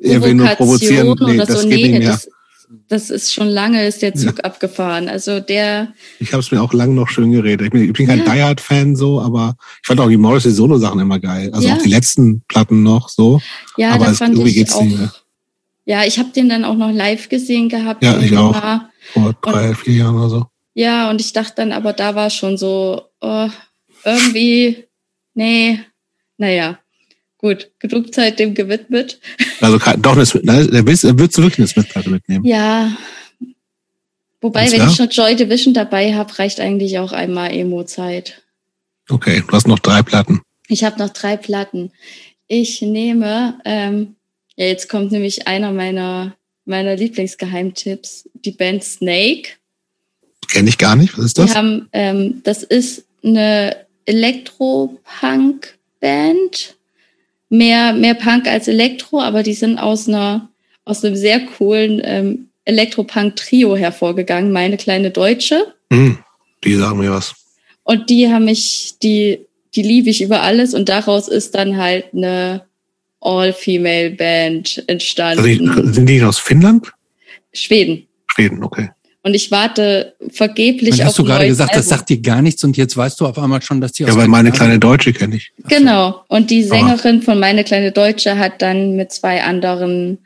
[0.00, 1.14] irgendwie nur provozieren.
[1.20, 1.68] Nee, das so.
[1.68, 2.08] geht Nee, nicht mehr.
[2.12, 2.28] das,
[2.88, 5.08] das ist schon lange ist der Zug abgefahren.
[5.08, 7.66] Also der, Ich habe es mir auch lange noch schön geredet.
[7.66, 8.32] Ich bin, ich bin kein Ja.
[8.34, 11.50] Die Hard Fan so, aber ich fand auch die Morrissey Solo Sachen immer geil.
[11.52, 11.74] Also Ja.
[11.74, 13.40] auch die letzten Platten noch so.
[13.76, 14.82] ja, Aber da es- fand ich geht's auch.
[14.82, 15.12] nicht mehr.
[15.86, 18.02] Ja, ich habe den dann auch noch live gesehen gehabt.
[18.02, 18.54] Ja, ich auch.
[18.54, 20.46] War, Vor drei, vier Jahren oder so.
[20.74, 23.48] Ja, und ich dachte dann, aber da war schon so, oh,
[24.04, 24.84] irgendwie,
[25.34, 25.80] nee,
[26.36, 26.78] naja,
[27.44, 29.20] gut, genug Zeit dem gewidmet.
[29.60, 32.42] Also doch, eine nein, der willst, würdest du wirklich eine Smith-Platte mitnehmen.
[32.46, 32.96] Ja,
[34.40, 38.40] wobei, wenn ich schon Joy Division dabei habe, reicht eigentlich auch einmal Emo-Zeit.
[39.10, 40.40] Okay, du hast noch drei Platten.
[40.68, 41.92] Ich habe noch drei Platten.
[42.46, 44.16] Ich nehme, ähm,
[44.56, 49.50] ja, jetzt kommt nämlich einer meiner, meiner Lieblingsgeheimtipps, die Band Snake.
[50.48, 51.18] Kenne ich gar nicht.
[51.18, 51.50] Was ist das?
[51.50, 56.76] Die haben, ähm, das ist eine Elektro-Punk-Band.
[57.48, 60.48] Mehr, mehr Punk als Elektro, aber die sind aus einer,
[60.84, 65.74] aus einem sehr coolen ähm, Elektro-Punk-Trio hervorgegangen, meine kleine Deutsche.
[65.92, 66.18] Hm,
[66.64, 67.34] die sagen mir was.
[67.84, 72.06] Und die haben mich, die, die liebe ich über alles und daraus ist dann halt
[72.14, 72.62] eine
[73.20, 75.44] All-Female-Band Also entstanden.
[75.86, 76.92] die, sind die aus Finnland?
[77.52, 78.06] Schweden.
[78.28, 78.90] Schweden, okay.
[79.26, 81.88] Und ich warte vergeblich Und auf hast du ein gerade neues gesagt, das Album.
[81.98, 84.28] sagt dir gar nichts und jetzt weißt du auf einmal schon, dass die Ja, weil
[84.28, 85.50] meine kleine Deutsche kenne ich.
[85.66, 86.24] Genau.
[86.28, 90.18] Und die Sängerin von Meine kleine Deutsche hat dann mit zwei anderen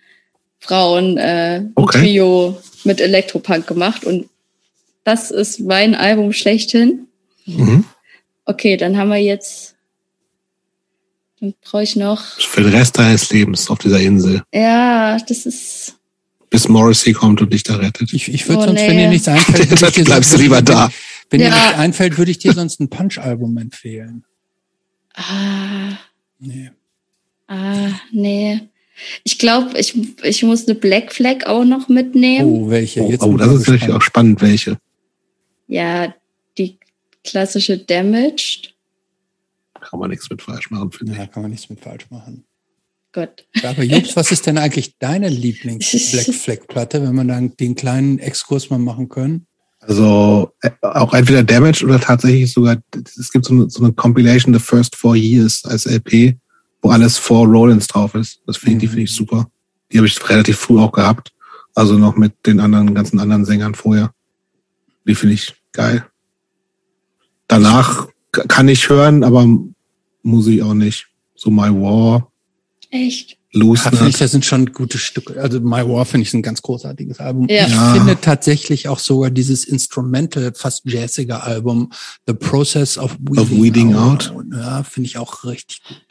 [0.58, 2.00] Frauen äh, ein Okay.
[2.00, 4.04] Trio mit Elektropunk gemacht.
[4.04, 4.28] Und
[5.04, 7.06] das ist mein Album schlechthin.
[7.46, 7.84] Mhm.
[8.46, 9.76] Okay, dann haben wir jetzt.
[11.40, 12.20] Dann brauche ich noch.
[12.40, 14.42] Für den Rest deines Lebens auf dieser Insel.
[14.52, 15.94] Ja, das ist.
[16.50, 18.12] Bis Morrissey kommt und dich da rettet.
[18.12, 18.88] Ich, ich würde Oh, sonst, nee.
[18.88, 20.90] wenn dir nichts einfällt, würde ich dir bleibst du sonst- lieber da.
[21.30, 21.54] Wenn dir Ja.
[21.54, 24.24] nichts einfällt, würde ich dir sonst ein Punch-Album empfehlen.
[25.14, 25.98] Ah,
[26.38, 26.70] Nee.
[27.48, 28.60] ah, nee.
[29.24, 29.94] Ich glaube, ich,
[30.24, 32.48] ich muss eine Black Flag auch noch mitnehmen.
[32.64, 33.02] Oh, welche?
[33.02, 33.80] Oh, Jetzt oh ich das ist gespannt.
[33.80, 34.78] natürlich auch spannend, welche.
[35.66, 36.14] Ja,
[36.56, 36.78] die
[37.24, 38.74] klassische Damaged.
[39.80, 41.18] Kann man nichts mit falsch machen, finde ich.
[41.18, 42.44] Ja, kann man nichts mit falsch machen.
[43.18, 43.46] Gott.
[43.62, 48.18] Ja, Aber Jobs, was ist denn eigentlich deine Lieblings-Black Flag-Platte, wenn wir dann den kleinen
[48.20, 49.46] Exkurs mal machen können?
[49.80, 54.54] Also äh, auch entweder Damage oder tatsächlich sogar, es gibt so eine, so eine Compilation
[54.54, 56.36] The First Four Years als LP,
[56.82, 58.40] wo alles vor Rollins drauf ist.
[58.46, 58.90] Das finde ich, die Mhm.
[58.90, 59.50] finde ich super.
[59.90, 61.32] Die habe ich relativ früh auch gehabt.
[61.74, 64.12] Also noch mit den anderen, ganzen anderen Sängern vorher.
[65.06, 66.04] Die finde ich geil.
[67.48, 69.46] Danach kann ich hören, aber
[70.22, 71.06] muss ich auch nicht.
[71.34, 72.30] So My War,
[72.90, 73.36] Echt?
[73.52, 73.78] Nut.
[74.20, 75.40] das sind schon gute Stücke.
[75.40, 77.48] Also My War finde ich ein ganz großartiges Album.
[77.48, 77.66] Ja.
[77.66, 77.94] Ich Ja.
[77.94, 81.92] finde tatsächlich auch sogar dieses Instrumental, fast jazzige Album,
[82.26, 84.34] The Process of Weeding, Weeding Out.
[84.52, 86.02] Ja, finde ich auch richtig gut.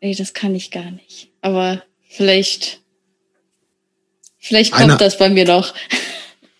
[0.00, 1.30] Ey, das kann ich gar nicht.
[1.40, 2.80] Aber vielleicht,
[4.38, 5.72] vielleicht kommt Einer- das bei mir noch.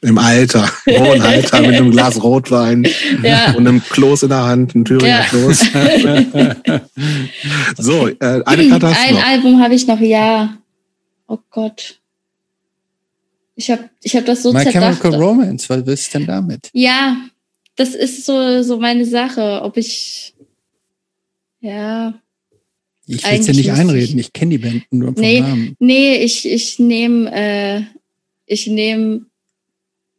[0.07, 0.71] Im Alter.
[0.89, 2.87] Hohen Alter mit einem Glas Rotwein
[3.25, 3.55] Ja.
[3.57, 5.25] und einem Kloß in der Hand, ein Thüringer Ja.
[5.25, 5.59] Kloß.
[7.79, 9.27] so, äh, eine Platte hast Ein noch.
[9.27, 10.57] Album habe ich noch, ja.
[11.27, 11.99] Oh Gott.
[13.57, 15.01] Ich habe ich hab das so My zerdacht.
[15.03, 16.71] Chemical Romance, was willst du denn damit?
[16.73, 17.17] Ja,
[17.75, 19.61] das ist so, so meine Sache.
[19.63, 20.35] Ob ich,
[21.61, 22.15] ja,
[23.07, 25.41] Ich will es dir nicht einreden, ich kenne die Band nur vom Nee.
[25.41, 25.77] Namen.
[25.81, 27.83] nee, ich, ich nehme, äh,
[28.47, 29.23] ich nehme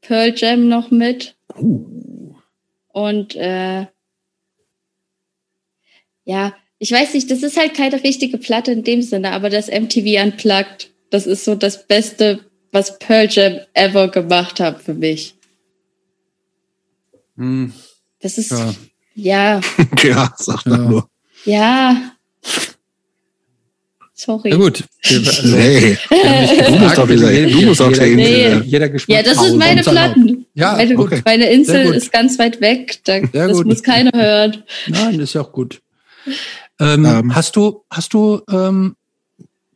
[0.07, 1.35] Pearl Jam noch mit.
[1.55, 2.33] Uh,
[2.89, 3.87] Und äh,
[6.23, 9.67] ja, ich weiß nicht, das ist halt keine richtige Platte in dem Sinne, aber das
[9.67, 12.39] MTV Unplugged, das ist so das Beste,
[12.71, 15.35] was Pearl Jam ever gemacht hat für mich.
[17.35, 17.73] Hm,
[18.19, 18.73] Das ist, ja.
[19.15, 19.61] ja,
[20.03, 20.77] ja, sag Ja.
[20.77, 21.09] mal nur.
[21.45, 22.13] ja.
[24.19, 24.49] Sorry.
[24.49, 24.83] Na gut.
[25.03, 25.97] Wir- Also, Nee,
[26.67, 29.15] du musst doch dieser, du musst auch der jeder, jeder Geschmack.
[29.17, 29.81] Ja, das ist Pause meine.
[29.83, 30.45] Platten.
[30.55, 31.21] Ja, meine, okay.
[31.23, 31.95] meine Insel gut.
[31.95, 32.99] ist ganz weit weg.
[33.05, 33.67] Da, das gut.
[33.67, 34.63] muss keiner hören.
[34.87, 35.81] Nein, ist ja auch gut.
[36.79, 37.35] Ähm, Ähm.
[37.35, 38.95] hast du, hast du ähm,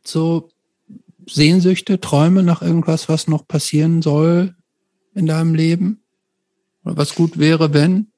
[0.04, 0.48] so
[1.28, 4.54] Sehnsüchte, Träume nach irgendwas, was noch passieren soll
[5.14, 6.02] in deinem Leben?
[6.84, 8.08] Oder was gut wäre, wenn?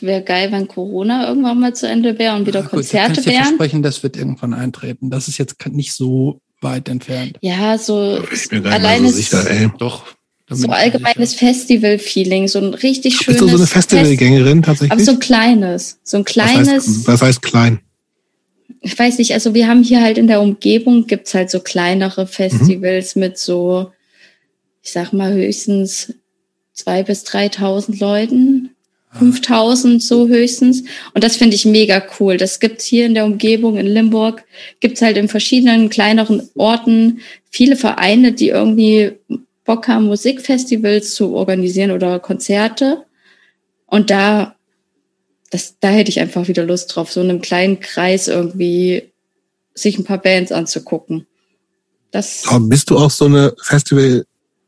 [0.00, 2.80] Wäre geil, wenn Corona irgendwann mal zu Ende wäre und wieder Ah, gut, da kann
[2.80, 3.44] Konzerte ich dir wären.
[3.44, 5.10] versprechen, das wird irgendwann eintreten.
[5.10, 7.38] Das ist jetzt nicht so weit entfernt.
[7.40, 9.70] Ja, so Ich bin alleine so sicher, ey.
[9.78, 10.04] Doch.
[10.50, 11.34] so allgemeines.
[11.34, 13.26] Festival-Feeling, so ein richtig schönes.
[13.26, 15.06] Bist du so eine Festivalgängerin Fest- Aber tatsächlich?
[15.06, 17.80] so ein kleines, so ein was, kleines, heißt, was heißt klein?
[18.80, 22.26] ich weiß nicht, also wir haben hier halt in der Umgebung gibt's halt so kleinere
[22.26, 23.90] Festivals mit so,
[24.82, 26.14] ich sag mal höchstens
[26.72, 28.70] zwei bis 3.000 Leuten.
[29.12, 30.82] 5000 so höchstens.
[31.14, 32.36] Und das finde ich mega cool.
[32.36, 34.44] Das gibt's hier in der Umgebung in Limburg.
[34.80, 37.20] Gibt's halt in verschiedenen kleineren Orten
[37.50, 39.12] viele Vereine, die irgendwie
[39.64, 43.04] Bock haben, Musikfestivals zu organisieren oder Konzerte.
[43.86, 44.56] Und da,
[45.50, 49.10] das, da hätte ich einfach wieder Lust drauf, so in einem kleinen Kreis irgendwie
[49.74, 51.26] sich ein paar Bands anzugucken.
[52.10, 53.54] Das, bist du auch so eine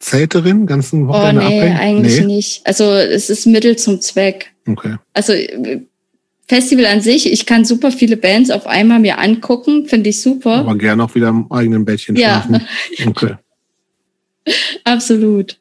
[0.00, 1.76] Festivalzelterin, ganzen oh Wochenende nee, abhängen?
[1.76, 2.66] eigentlich nicht.
[2.66, 4.52] Also es ist Mittel zum Zweck.
[4.66, 4.96] Okay.
[5.12, 5.32] Also
[6.46, 10.56] Festival an sich, ich kann super viele Bands auf einmal mir angucken, finde ich super.
[10.56, 12.42] Aber gern auch wieder im eigenen Bettchen Ja.
[12.46, 12.66] schlafen.
[13.06, 13.34] Okay.
[14.84, 15.58] Absolut.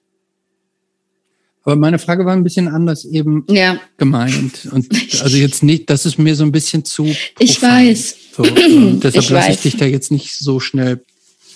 [1.64, 4.70] Aber meine Frage war ein bisschen anders eben Ja, gemeint.
[4.72, 4.88] Und
[5.22, 7.14] also jetzt nicht, das ist mir so ein bisschen zu.
[7.40, 7.88] Ich profan.
[7.88, 8.16] weiß.
[8.38, 11.04] So, deshalb Ich lasse ich dich da jetzt nicht so schnell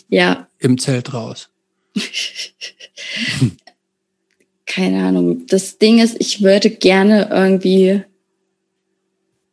[0.09, 1.47] ja, im Zelt raus.
[4.65, 5.45] Keine Ahnung.
[5.47, 8.03] Das Ding ist, ich würde gerne irgendwie,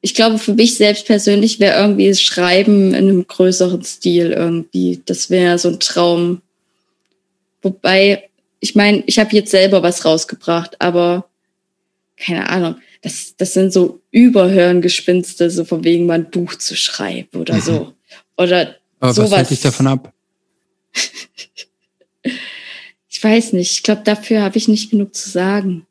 [0.01, 5.03] ich glaube, für mich selbst persönlich wäre irgendwie das Schreiben in einem größeren Stil irgendwie.
[5.07, 6.41] Das wäre so ein Traum.
[7.63, 8.29] Wobei,
[8.61, 11.29] ich meine, ich habe jetzt selber was rausgebracht, aber
[12.17, 12.77] keine Ahnung.
[13.03, 17.93] Das, das sind so Überhörengespinste, so von wegen mal ein Buch zu schreiben oder so.
[18.37, 19.39] Oder Aber was Sowas.
[19.39, 20.13] hält dich davon ab?
[23.19, 23.73] ich weiß nicht.
[23.73, 25.85] Ich glaube, dafür habe ich nicht genug zu sagen.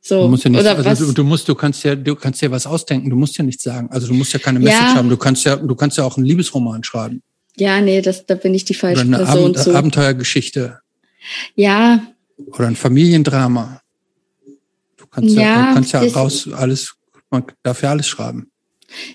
[0.00, 0.22] So.
[0.22, 0.86] Du musst ja nicht, oder was?
[0.86, 3.10] also du, du musst, du kannst ja, du kannst ja was ausdenken.
[3.10, 3.88] Du musst ja nichts sagen.
[3.92, 4.94] Also du musst ja keine Message Ja.
[4.96, 5.08] haben.
[5.08, 7.22] Du kannst ja, du kannst ja auch einen Liebesroman schreiben
[7.56, 9.72] Ja, nee, das, da bin ich die oder falsche eine Person Abend, zu.
[9.76, 10.80] Abenteuergeschichte
[11.54, 12.02] Ja,
[12.46, 13.80] oder ein Familiendrama.
[14.96, 16.94] Du kannst ja, Ja, du kannst ja raus alles,
[17.30, 18.50] man darf ja alles schreiben.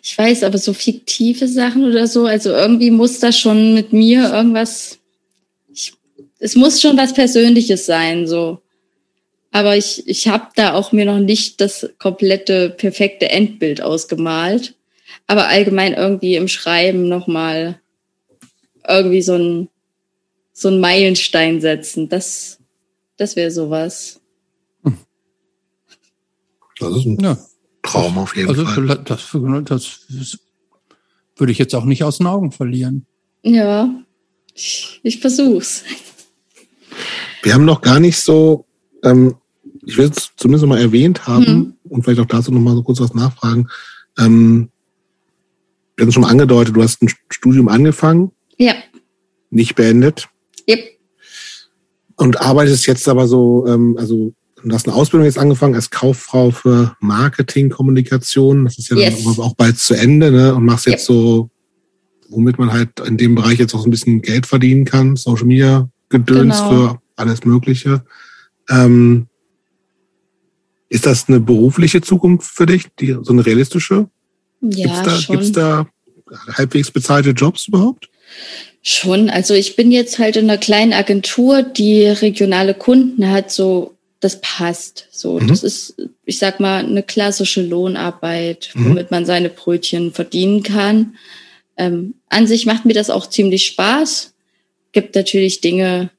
[0.01, 4.31] ich weiß, aber so fiktive Sachen oder so, also irgendwie muss das schon mit mir
[4.31, 4.99] irgendwas.
[6.43, 8.59] Es muss schon was Persönliches sein, so.
[9.51, 14.75] Aber ich, ich habe da auch mir noch nicht das komplette perfekte Endbild ausgemalt.
[15.25, 17.79] Aber allgemein irgendwie im Schreiben nochmal.
[18.85, 19.69] irgendwie so ein,
[20.51, 22.09] so ein Meilenstein setzen.
[22.09, 22.59] Das,
[23.15, 24.19] das wäre sowas.
[26.77, 27.37] Das ist ein ja.
[27.83, 28.87] Traum auf jeden also, Fall.
[29.05, 29.31] Das,
[29.65, 30.39] das, das
[31.37, 33.05] würde ich jetzt auch nicht aus den Augen verlieren.
[33.43, 33.89] Ja,
[34.53, 35.85] ich, ich versuch's.
[37.41, 38.65] Wir haben noch gar nicht so,
[39.03, 39.35] ähm,
[39.85, 41.73] ich will es zumindest mal erwähnt haben hm.
[41.89, 43.67] und vielleicht auch dazu noch mal so kurz was nachfragen.
[44.17, 44.69] Ähm,
[45.95, 48.31] wir haben es schon mal angedeutet, du hast ein Studium angefangen.
[48.57, 48.73] Ja.
[49.49, 50.27] Nicht beendet.
[50.67, 50.79] Yep.
[52.15, 56.51] Und arbeitest jetzt aber so, ähm, also du hast eine Ausbildung jetzt angefangen als Kauffrau
[56.51, 58.65] für Marketingkommunikation.
[58.65, 59.23] Das ist ja yes.
[59.23, 60.55] dann auch bald zu Ende, ne?
[60.55, 61.17] Und machst jetzt yep.
[61.17, 61.49] so,
[62.29, 65.45] womit man halt in dem Bereich jetzt auch so ein bisschen Geld verdienen kann, Social
[65.45, 66.69] Media Gedöns genau.
[66.69, 68.03] für alles Mögliche.
[68.69, 69.27] Ähm,
[70.89, 74.07] ist das eine berufliche Zukunft für dich, die, so eine realistische?
[74.61, 75.35] Ja, gibt's da, schon.
[75.35, 75.87] Gibt's da
[76.53, 78.09] halbwegs bezahlte Jobs überhaupt?
[78.83, 79.31] Schon.
[79.31, 84.39] Also ich bin jetzt halt in einer kleinen Agentur, die regionale Kunden hat, so das
[84.39, 85.07] passt.
[85.09, 85.47] So, mhm.
[85.47, 88.89] das ist, ich sag mal, eine klassische Lohnarbeit, mhm.
[88.89, 91.15] womit man seine Brötchen verdienen kann.
[91.75, 94.32] Ähm, an sich macht mir das auch ziemlich Spaß.
[94.93, 96.09] Gibt natürlich Dinge,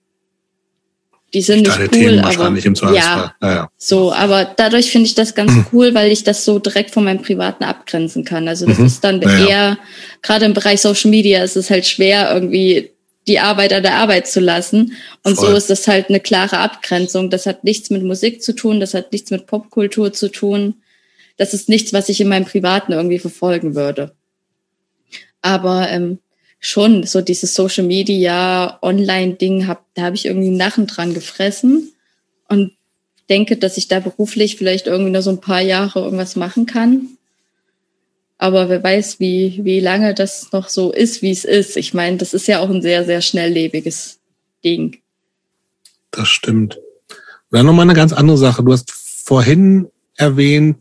[1.34, 2.56] die sind nicht cool, aber
[2.94, 5.66] ja, ja, ja, so, aber dadurch finde ich das ganz mhm.
[5.72, 8.46] cool, weil ich das so direkt von meinem Privaten abgrenzen kann.
[8.46, 8.86] Also das mhm.
[8.86, 9.78] ist dann ja, eher,
[10.22, 12.92] gerade im Bereich Social Media ist es halt schwer, irgendwie
[13.26, 14.92] die Arbeit an der Arbeit zu lassen.
[15.24, 15.50] Und Voll.
[15.50, 17.30] so ist das halt eine klare Abgrenzung.
[17.30, 20.74] Das hat nichts mit Musik zu tun, das hat nichts mit Popkultur zu tun.
[21.36, 24.12] Das ist nichts, was ich in meinem Privaten irgendwie verfolgen würde.
[25.42, 26.20] Aber ähm,
[26.64, 31.92] schon so dieses Social Media Online-Ding, hab, da habe ich irgendwie Nachen dran gefressen
[32.48, 32.72] und
[33.28, 37.18] denke, dass ich da beruflich vielleicht irgendwie noch so ein paar Jahre irgendwas machen kann.
[38.38, 41.76] Aber wer weiß, wie, wie lange das noch so ist, wie es ist.
[41.76, 44.18] Ich meine, das ist ja auch ein sehr, sehr schnelllebiges
[44.64, 44.98] Ding.
[46.12, 46.76] Das stimmt.
[46.76, 48.64] Und dann nochmal eine ganz andere Sache.
[48.64, 50.78] Du hast vorhin erwähnt,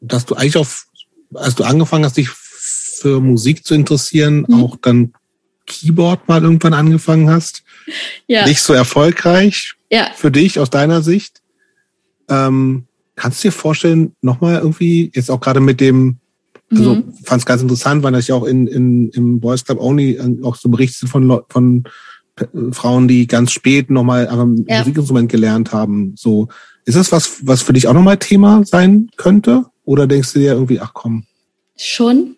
[0.00, 0.86] dass du eigentlich auf,
[1.32, 2.28] als du angefangen hast, dich
[2.98, 4.62] für Musik zu interessieren, mhm.
[4.62, 5.12] auch dann
[5.66, 7.62] Keyboard mal irgendwann angefangen hast.
[8.26, 8.46] Ja.
[8.46, 10.10] Nicht so erfolgreich ja.
[10.14, 11.40] für dich aus deiner Sicht.
[12.28, 12.84] Ähm,
[13.16, 16.18] kannst du dir vorstellen, nochmal irgendwie, jetzt auch gerade mit dem,
[16.70, 17.14] also mhm.
[17.24, 20.36] fand es ganz interessant, weil das ja auch in, in, im Boys Club Only äh,
[20.42, 21.84] auch so Berichte von, von
[22.72, 24.78] Frauen, die ganz spät nochmal ein ja.
[24.78, 26.12] Musikinstrument gelernt haben.
[26.16, 26.48] So,
[26.84, 29.66] ist das was, was für dich auch nochmal Thema sein könnte?
[29.84, 31.24] Oder denkst du dir irgendwie, ach komm?
[31.76, 32.36] Schon.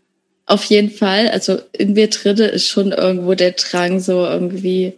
[0.51, 1.29] Auf jeden Fall.
[1.29, 4.95] Also in mir drinne ist schon irgendwo der Drang, so irgendwie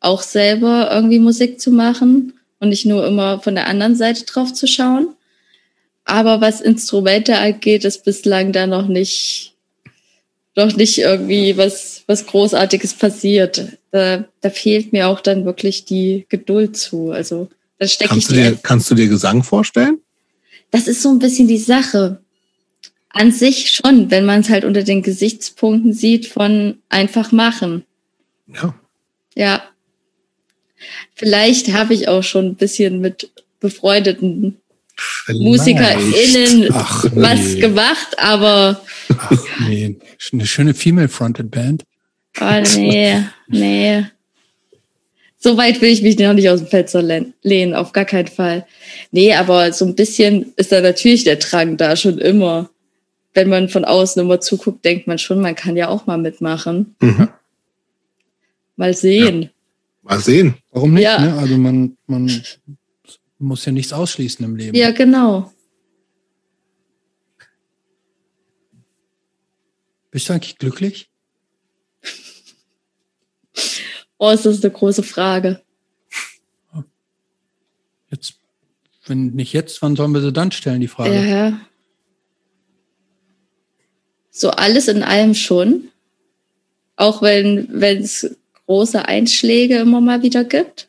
[0.00, 4.54] auch selber irgendwie Musik zu machen und nicht nur immer von der anderen Seite drauf
[4.54, 5.08] zu schauen.
[6.06, 9.52] Aber was Instrumente angeht, ist bislang da noch nicht,
[10.56, 13.76] noch nicht irgendwie was, was Großartiges passiert.
[13.90, 17.10] Da, da fehlt mir auch dann wirklich die Geduld zu.
[17.10, 18.26] Also da stecke ich.
[18.26, 19.98] Du dir, kannst du dir Gesang vorstellen?
[20.70, 22.23] Das ist so ein bisschen die Sache.
[23.14, 27.84] An sich schon, wenn man es halt unter den Gesichtspunkten sieht von einfach machen.
[28.48, 28.74] Ja.
[29.36, 29.62] Ja.
[31.14, 34.60] Vielleicht habe ich auch schon ein bisschen mit befreundeten
[34.96, 35.40] Vielleicht.
[35.40, 37.22] MusikerInnen Ach, nee.
[37.22, 38.80] was gemacht, aber.
[39.16, 39.96] Ach nee,
[40.32, 41.84] eine schöne Female-Fronted Band.
[42.40, 44.04] Oh nee, nee.
[45.38, 47.02] So weit will ich mich noch nicht aus dem Fenster
[47.42, 48.66] lehnen, auf gar keinen Fall.
[49.10, 52.70] Nee, aber so ein bisschen ist da natürlich der Drang da schon immer
[53.34, 56.94] wenn man von außen immer zuguckt, denkt man schon, man kann ja auch mal mitmachen.
[57.00, 57.28] Mhm.
[58.76, 59.42] Mal sehen.
[59.42, 59.48] Ja.
[60.02, 60.54] Mal sehen.
[60.70, 61.02] Warum nicht?
[61.02, 61.20] Ja.
[61.20, 61.34] Ne?
[61.34, 62.30] Also man, man
[63.38, 64.76] muss ja nichts ausschließen im Leben.
[64.76, 65.52] Ja, genau.
[70.10, 71.10] Bist du eigentlich glücklich?
[74.18, 75.60] oh, ist das eine große Frage.
[78.10, 78.34] Jetzt,
[79.06, 81.14] wenn nicht jetzt, wann sollen wir sie dann stellen, die Frage?
[81.14, 81.60] Ja,
[84.34, 85.88] so alles in allem schon.
[86.96, 90.88] Auch wenn wenn es große Einschläge immer mal wieder gibt.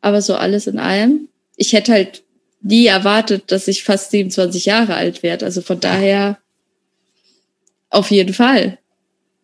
[0.00, 1.28] Aber so alles in allem.
[1.56, 2.24] Ich hätte halt
[2.60, 5.44] nie erwartet, dass ich fast 27 Jahre alt werde.
[5.44, 6.38] Also von daher
[7.88, 8.78] auf jeden Fall.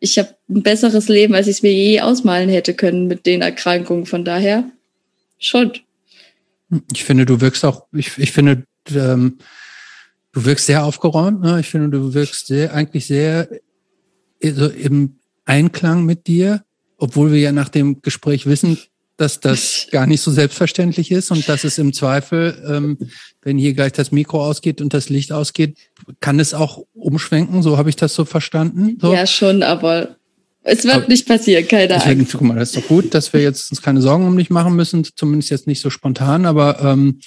[0.01, 3.43] Ich habe ein besseres Leben, als ich es mir je ausmalen hätte können mit den
[3.43, 4.07] Erkrankungen.
[4.07, 4.65] Von daher
[5.39, 5.73] schon.
[6.93, 9.39] Ich finde, du wirkst auch, ich, ich finde, ähm,
[10.39, 11.41] Du wirkst sehr aufgeräumt.
[11.41, 11.59] Ne?
[11.59, 13.49] Ich finde, du wirkst sehr, eigentlich sehr
[14.41, 16.63] also im Einklang mit dir,
[16.97, 18.79] obwohl wir ja nach dem Gespräch wissen,
[19.17, 22.99] dass das gar nicht so selbstverständlich ist und dass es im Zweifel, ähm,
[23.43, 25.77] wenn hier gleich das Mikro ausgeht und das Licht ausgeht,
[26.21, 27.61] kann es auch umschwenken.
[27.65, 28.97] So habe ich das so verstanden.
[29.03, 29.13] So.
[29.13, 30.19] Ja, schon, aber
[30.63, 32.33] Es wird aber nicht passieren, keine deswegen, Angst.
[32.35, 34.77] Guck mal, das ist doch gut, dass wir jetzt uns keine Sorgen um dich machen
[34.77, 37.19] müssen, zumindest jetzt nicht so spontan, aber ähm,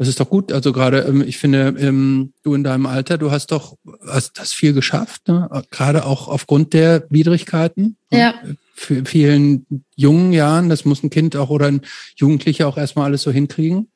[0.00, 0.50] das ist doch gut.
[0.50, 4.54] Also gerade, ähm, ich finde, ähm, du in deinem Alter, du hast doch hast, hast
[4.54, 5.46] viel geschafft, ne?
[5.70, 7.98] gerade auch aufgrund der Widrigkeiten.
[8.10, 8.18] Ne?
[8.18, 8.34] Ja.
[8.74, 11.82] Für vielen jungen Jahren, das muss ein Kind auch oder ein
[12.16, 13.88] Jugendlicher auch erstmal alles so hinkriegen.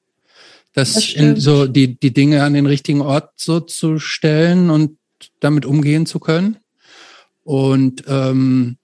[0.75, 4.99] Das, das in, so die, die Dinge an den richtigen Ort so zu stellen und
[5.41, 6.59] damit umgehen zu können.
[7.45, 8.77] Und ähm,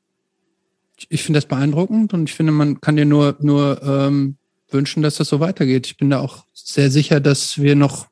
[1.10, 4.38] ich finde das beeindruckend und ich finde, man kann dir nur, nur ähm,
[4.72, 5.86] wünschen, dass das so weitergeht.
[5.86, 8.08] Ich bin da auch sehr sicher, dass wir noch,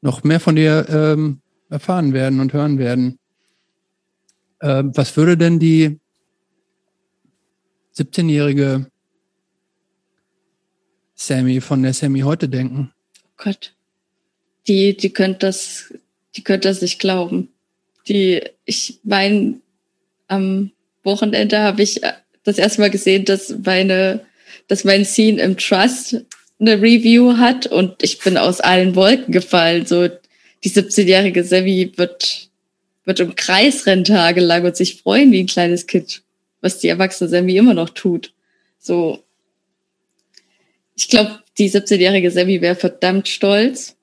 [0.00, 1.40] noch mehr von dir ähm,
[1.70, 3.18] erfahren werden und hören werden.
[4.60, 5.98] Ähm, was würde denn die
[7.96, 8.90] 17-jährige
[11.14, 12.92] Sammy von der Sammy heute denken?
[13.24, 13.74] Oh Gott.
[14.66, 15.92] Die, die könnte das,
[16.36, 17.48] die könnte das nicht glauben.
[18.08, 19.60] Die, ich meine,
[20.28, 20.70] am
[21.02, 22.00] Wochenende habe ich
[22.44, 24.24] das erste Mal gesehen, dass meine
[24.68, 26.24] dass mein Scene im Trust
[26.60, 29.86] eine Review hat und ich bin aus allen Wolken gefallen.
[29.86, 30.08] So,
[30.62, 32.48] die 17-jährige Sammy wird,
[33.04, 36.22] wird im Kreis rennen tagelang und sich freuen wie ein kleines Kind,
[36.60, 38.32] was die erwachsene Sammy immer noch tut.
[38.78, 39.22] So,
[40.94, 43.96] ich glaube, die 17-jährige Sammy wäre verdammt stolz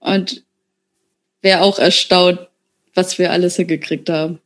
[0.00, 0.44] und
[1.42, 2.40] wäre auch erstaunt,
[2.94, 4.40] was wir alles hingekriegt haben.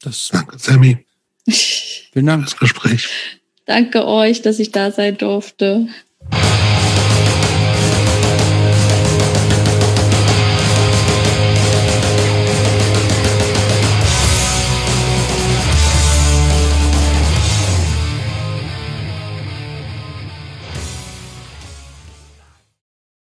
[0.00, 1.04] Das Danke, Sammy.
[1.48, 2.44] Vielen Dank.
[2.44, 3.08] Das Gespräch.
[3.66, 5.88] Danke euch, dass ich da sein durfte.